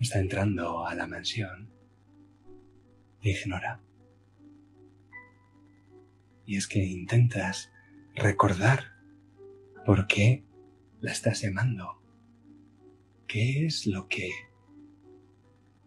Está 0.00 0.18
entrando 0.18 0.84
a 0.84 0.92
la 0.96 1.06
mansión. 1.06 1.70
Te 3.20 3.30
ignora. 3.30 3.80
Y 6.46 6.56
es 6.56 6.66
que 6.66 6.82
intentas 6.82 7.70
recordar 8.16 8.96
por 9.86 10.08
qué 10.08 10.44
la 11.00 11.12
estás 11.12 11.42
llamando. 11.42 12.02
¿Qué 13.28 13.66
es 13.66 13.86
lo 13.86 14.08
que 14.08 14.32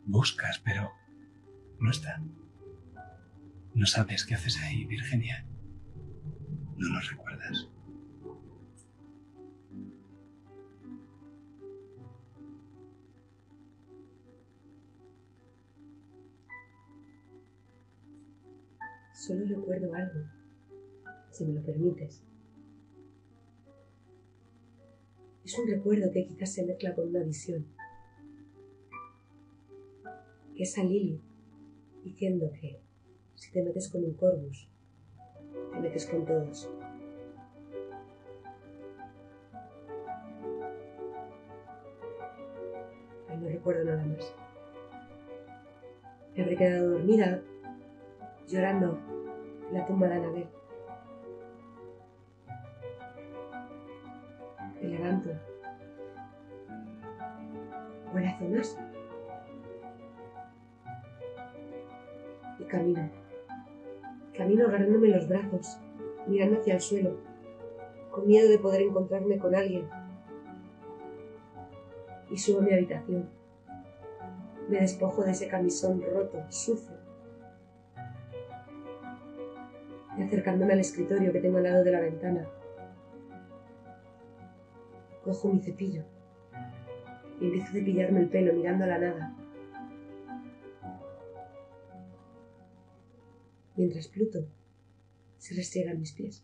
buscas, 0.06 0.60
pero 0.60 0.94
no 1.82 1.92
está? 1.92 2.24
No 3.74 3.86
sabes 3.86 4.26
qué 4.26 4.36
haces 4.36 4.58
ahí, 4.62 4.86
Virginia. 4.86 5.46
No 6.78 6.90
lo 6.90 7.00
recuerdas. 7.00 7.70
Solo 19.14 19.46
recuerdo 19.48 19.94
algo, 19.94 20.20
si 21.32 21.46
me 21.46 21.54
lo 21.54 21.64
permites. 21.64 22.22
Es 25.46 25.58
un 25.58 25.68
recuerdo 25.68 26.12
que 26.12 26.28
quizás 26.28 26.54
se 26.54 26.66
mezcla 26.66 26.94
con 26.94 27.08
una 27.08 27.24
visión. 27.24 27.66
Es 30.58 30.78
a 30.78 30.84
Lily 30.84 31.22
diciendo 32.04 32.52
que 32.60 32.82
si 33.36 33.52
te 33.52 33.64
metes 33.64 33.90
con 33.90 34.04
un 34.04 34.14
Corvus, 34.14 34.70
te 35.76 35.82
metes 35.82 36.06
con 36.08 36.26
todos. 36.26 36.70
Ay, 43.30 43.38
no 43.38 43.50
recuerdo 43.50 43.84
nada 43.84 44.06
más. 44.06 44.36
Me 46.36 46.44
habré 46.44 46.56
quedado 46.56 46.92
dormida, 46.92 47.42
llorando 48.48 48.98
en 49.68 49.74
la 49.74 49.86
tumba 49.86 50.08
de 50.08 50.16
Anabel. 50.16 50.48
Me 54.82 54.88
levanto. 54.88 55.30
Huele 58.14 58.28
a. 58.28 58.38
Y 62.60 62.64
camino. 62.66 63.25
Camino 64.38 64.68
agarrándome 64.68 65.10
los 65.10 65.28
brazos, 65.28 65.78
mirando 66.28 66.60
hacia 66.60 66.76
el 66.76 66.82
suelo, 66.82 67.18
con 68.12 68.28
miedo 68.28 68.50
de 68.50 68.60
poder 68.60 68.82
encontrarme 68.82 69.38
con 69.38 69.56
alguien. 69.56 69.88
Y 72.30 72.38
subo 72.38 72.60
a 72.60 72.64
mi 72.64 72.74
habitación. 72.74 73.30
Me 74.70 74.80
despojo 74.80 75.24
de 75.24 75.32
ese 75.32 75.48
camisón 75.48 76.02
roto, 76.02 76.44
sucio. 76.50 76.96
Y 80.18 80.24
acercándome 80.24 80.74
al 80.74 80.80
escritorio 80.80 81.32
que 81.32 81.42
tengo 81.42 81.58
al 81.58 81.64
lado 81.64 81.84
de 81.84 81.92
la 81.92 82.00
ventana, 82.00 82.48
cojo 85.24 85.50
mi 85.50 85.60
cepillo 85.60 86.04
y 87.40 87.46
empiezo 87.46 87.68
a 87.68 87.72
cepillarme 87.74 88.20
el 88.22 88.30
pelo 88.30 88.54
mirando 88.54 88.86
a 88.86 88.88
la 88.88 89.00
nada. 89.00 89.35
Mientras 93.78 94.08
Pluto 94.08 94.40
se 95.38 95.56
restriega 95.56 95.92
en 95.92 96.00
mis 96.00 96.14
pies. 96.14 96.44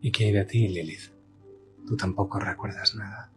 ¿Y 0.00 0.12
qué 0.12 0.26
hay 0.26 0.32
de 0.32 0.44
ti, 0.44 0.68
Lilith? 0.68 1.12
Tú 1.86 1.96
tampoco 1.96 2.38
recuerdas 2.38 2.94
nada. 2.94 3.32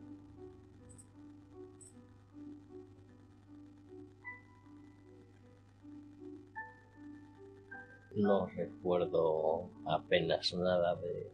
No 8.16 8.48
recuerdo 8.48 9.70
apenas 9.86 10.54
nada 10.56 10.96
de, 10.96 11.32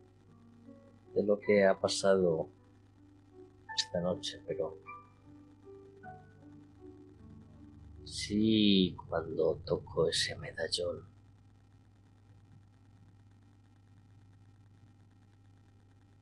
de 1.16 1.24
lo 1.24 1.40
que 1.40 1.66
ha 1.66 1.80
pasado 1.80 2.50
esta 3.76 4.02
noche, 4.02 4.40
pero 4.46 4.83
sí 8.14 8.96
cuando 9.10 9.56
toco 9.66 10.08
ese 10.08 10.36
medallón. 10.36 11.08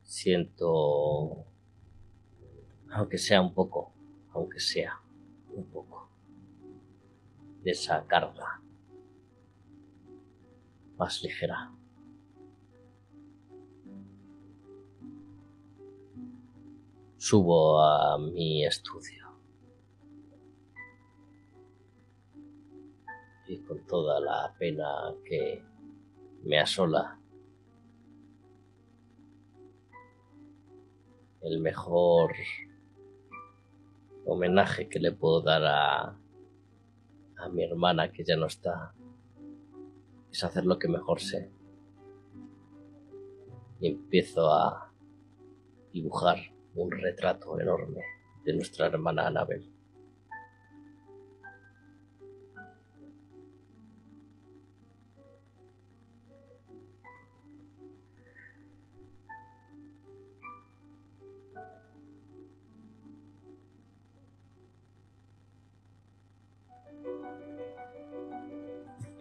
Siento, 0.03 1.45
aunque 2.91 3.17
sea 3.17 3.41
un 3.41 3.53
poco, 3.53 3.91
aunque 4.31 4.59
sea 4.59 5.01
un 5.53 5.65
poco, 5.65 6.09
de 7.63 7.71
esa 7.71 8.05
carga 8.07 8.61
más 10.97 11.21
ligera. 11.23 11.73
Subo 17.17 17.83
a 17.83 18.17
mi 18.17 18.65
estudio. 18.65 19.20
Y 23.51 23.59
con 23.63 23.85
toda 23.85 24.19
la 24.21 24.55
pena 24.57 25.13
que 25.25 25.61
me 26.43 26.57
asola. 26.57 27.19
El 31.41 31.59
mejor 31.59 32.31
homenaje 34.25 34.87
que 34.87 34.99
le 34.99 35.11
puedo 35.11 35.41
dar 35.41 35.63
a, 35.65 36.17
a 37.37 37.49
mi 37.49 37.63
hermana 37.63 38.11
que 38.11 38.23
ya 38.23 38.37
no 38.37 38.45
está 38.45 38.93
es 40.31 40.43
hacer 40.43 40.65
lo 40.65 40.79
que 40.79 40.87
mejor 40.87 41.19
sé. 41.19 41.51
Y 43.81 43.87
empiezo 43.87 44.49
a 44.49 44.93
dibujar 45.91 46.37
un 46.75 46.89
retrato 46.89 47.59
enorme 47.59 48.01
de 48.45 48.53
nuestra 48.53 48.85
hermana 48.85 49.27
Anabel. 49.27 49.70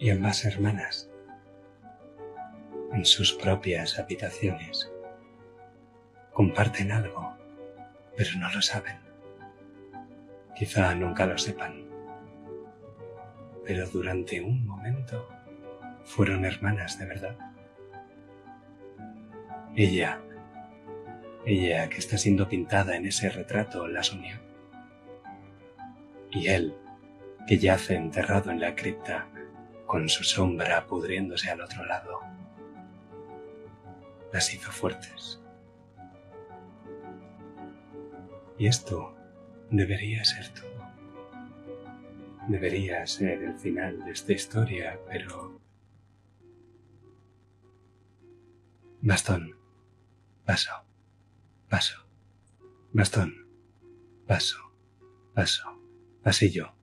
Y 0.00 0.08
ambas 0.08 0.46
hermanas 0.46 1.10
en 2.94 3.04
sus 3.04 3.34
propias 3.34 3.98
habitaciones 3.98 4.90
comparten 6.32 6.90
algo, 6.90 7.36
pero 8.16 8.30
no 8.38 8.50
lo 8.50 8.62
saben. 8.62 8.96
Quizá 10.56 10.94
nunca 10.94 11.26
lo 11.26 11.36
sepan. 11.36 11.84
Pero 13.66 13.86
durante 13.88 14.40
un 14.40 14.66
momento 14.66 15.28
fueron 16.04 16.46
hermanas 16.46 16.98
de 16.98 17.04
verdad. 17.04 17.36
Ella, 19.76 20.18
ella 21.44 21.90
que 21.90 21.98
está 21.98 22.16
siendo 22.16 22.48
pintada 22.48 22.96
en 22.96 23.04
ese 23.04 23.28
retrato, 23.28 23.86
las 23.86 24.12
unió. 24.12 24.38
Y 26.30 26.48
él, 26.48 26.74
que 27.46 27.58
yace 27.58 27.96
enterrado 27.96 28.50
en 28.50 28.60
la 28.60 28.74
cripta, 28.74 29.28
con 29.90 30.08
su 30.08 30.22
sombra 30.22 30.86
pudriéndose 30.86 31.50
al 31.50 31.62
otro 31.62 31.84
lado, 31.84 32.20
las 34.32 34.54
hizo 34.54 34.70
fuertes. 34.70 35.42
Y 38.56 38.68
esto 38.68 39.16
debería 39.68 40.24
ser 40.24 40.48
todo. 40.50 40.70
Debería 42.46 43.04
ser 43.04 43.42
el 43.42 43.58
final 43.58 44.04
de 44.04 44.12
esta 44.12 44.32
historia, 44.32 44.96
pero... 45.08 45.60
Bastón, 49.00 49.56
paso, 50.44 50.84
paso, 51.68 52.06
bastón, 52.92 53.44
paso, 54.28 54.72
paso, 55.34 55.64
pasillo, 56.22 56.74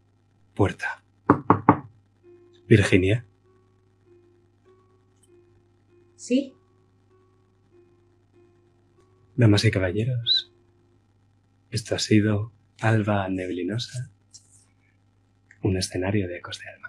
puerta. 0.53 1.05
Virginia. 2.67 3.25
¿Sí? 6.15 6.53
Damas 9.35 9.63
y 9.65 9.71
caballeros, 9.71 10.51
esto 11.69 11.95
ha 11.95 11.99
sido 11.99 12.51
Alba 12.81 13.29
Neblinosa, 13.29 14.11
un 15.61 15.77
escenario 15.77 16.27
de 16.27 16.37
Ecos 16.37 16.59
de 16.59 16.69
Alma. 16.69 16.86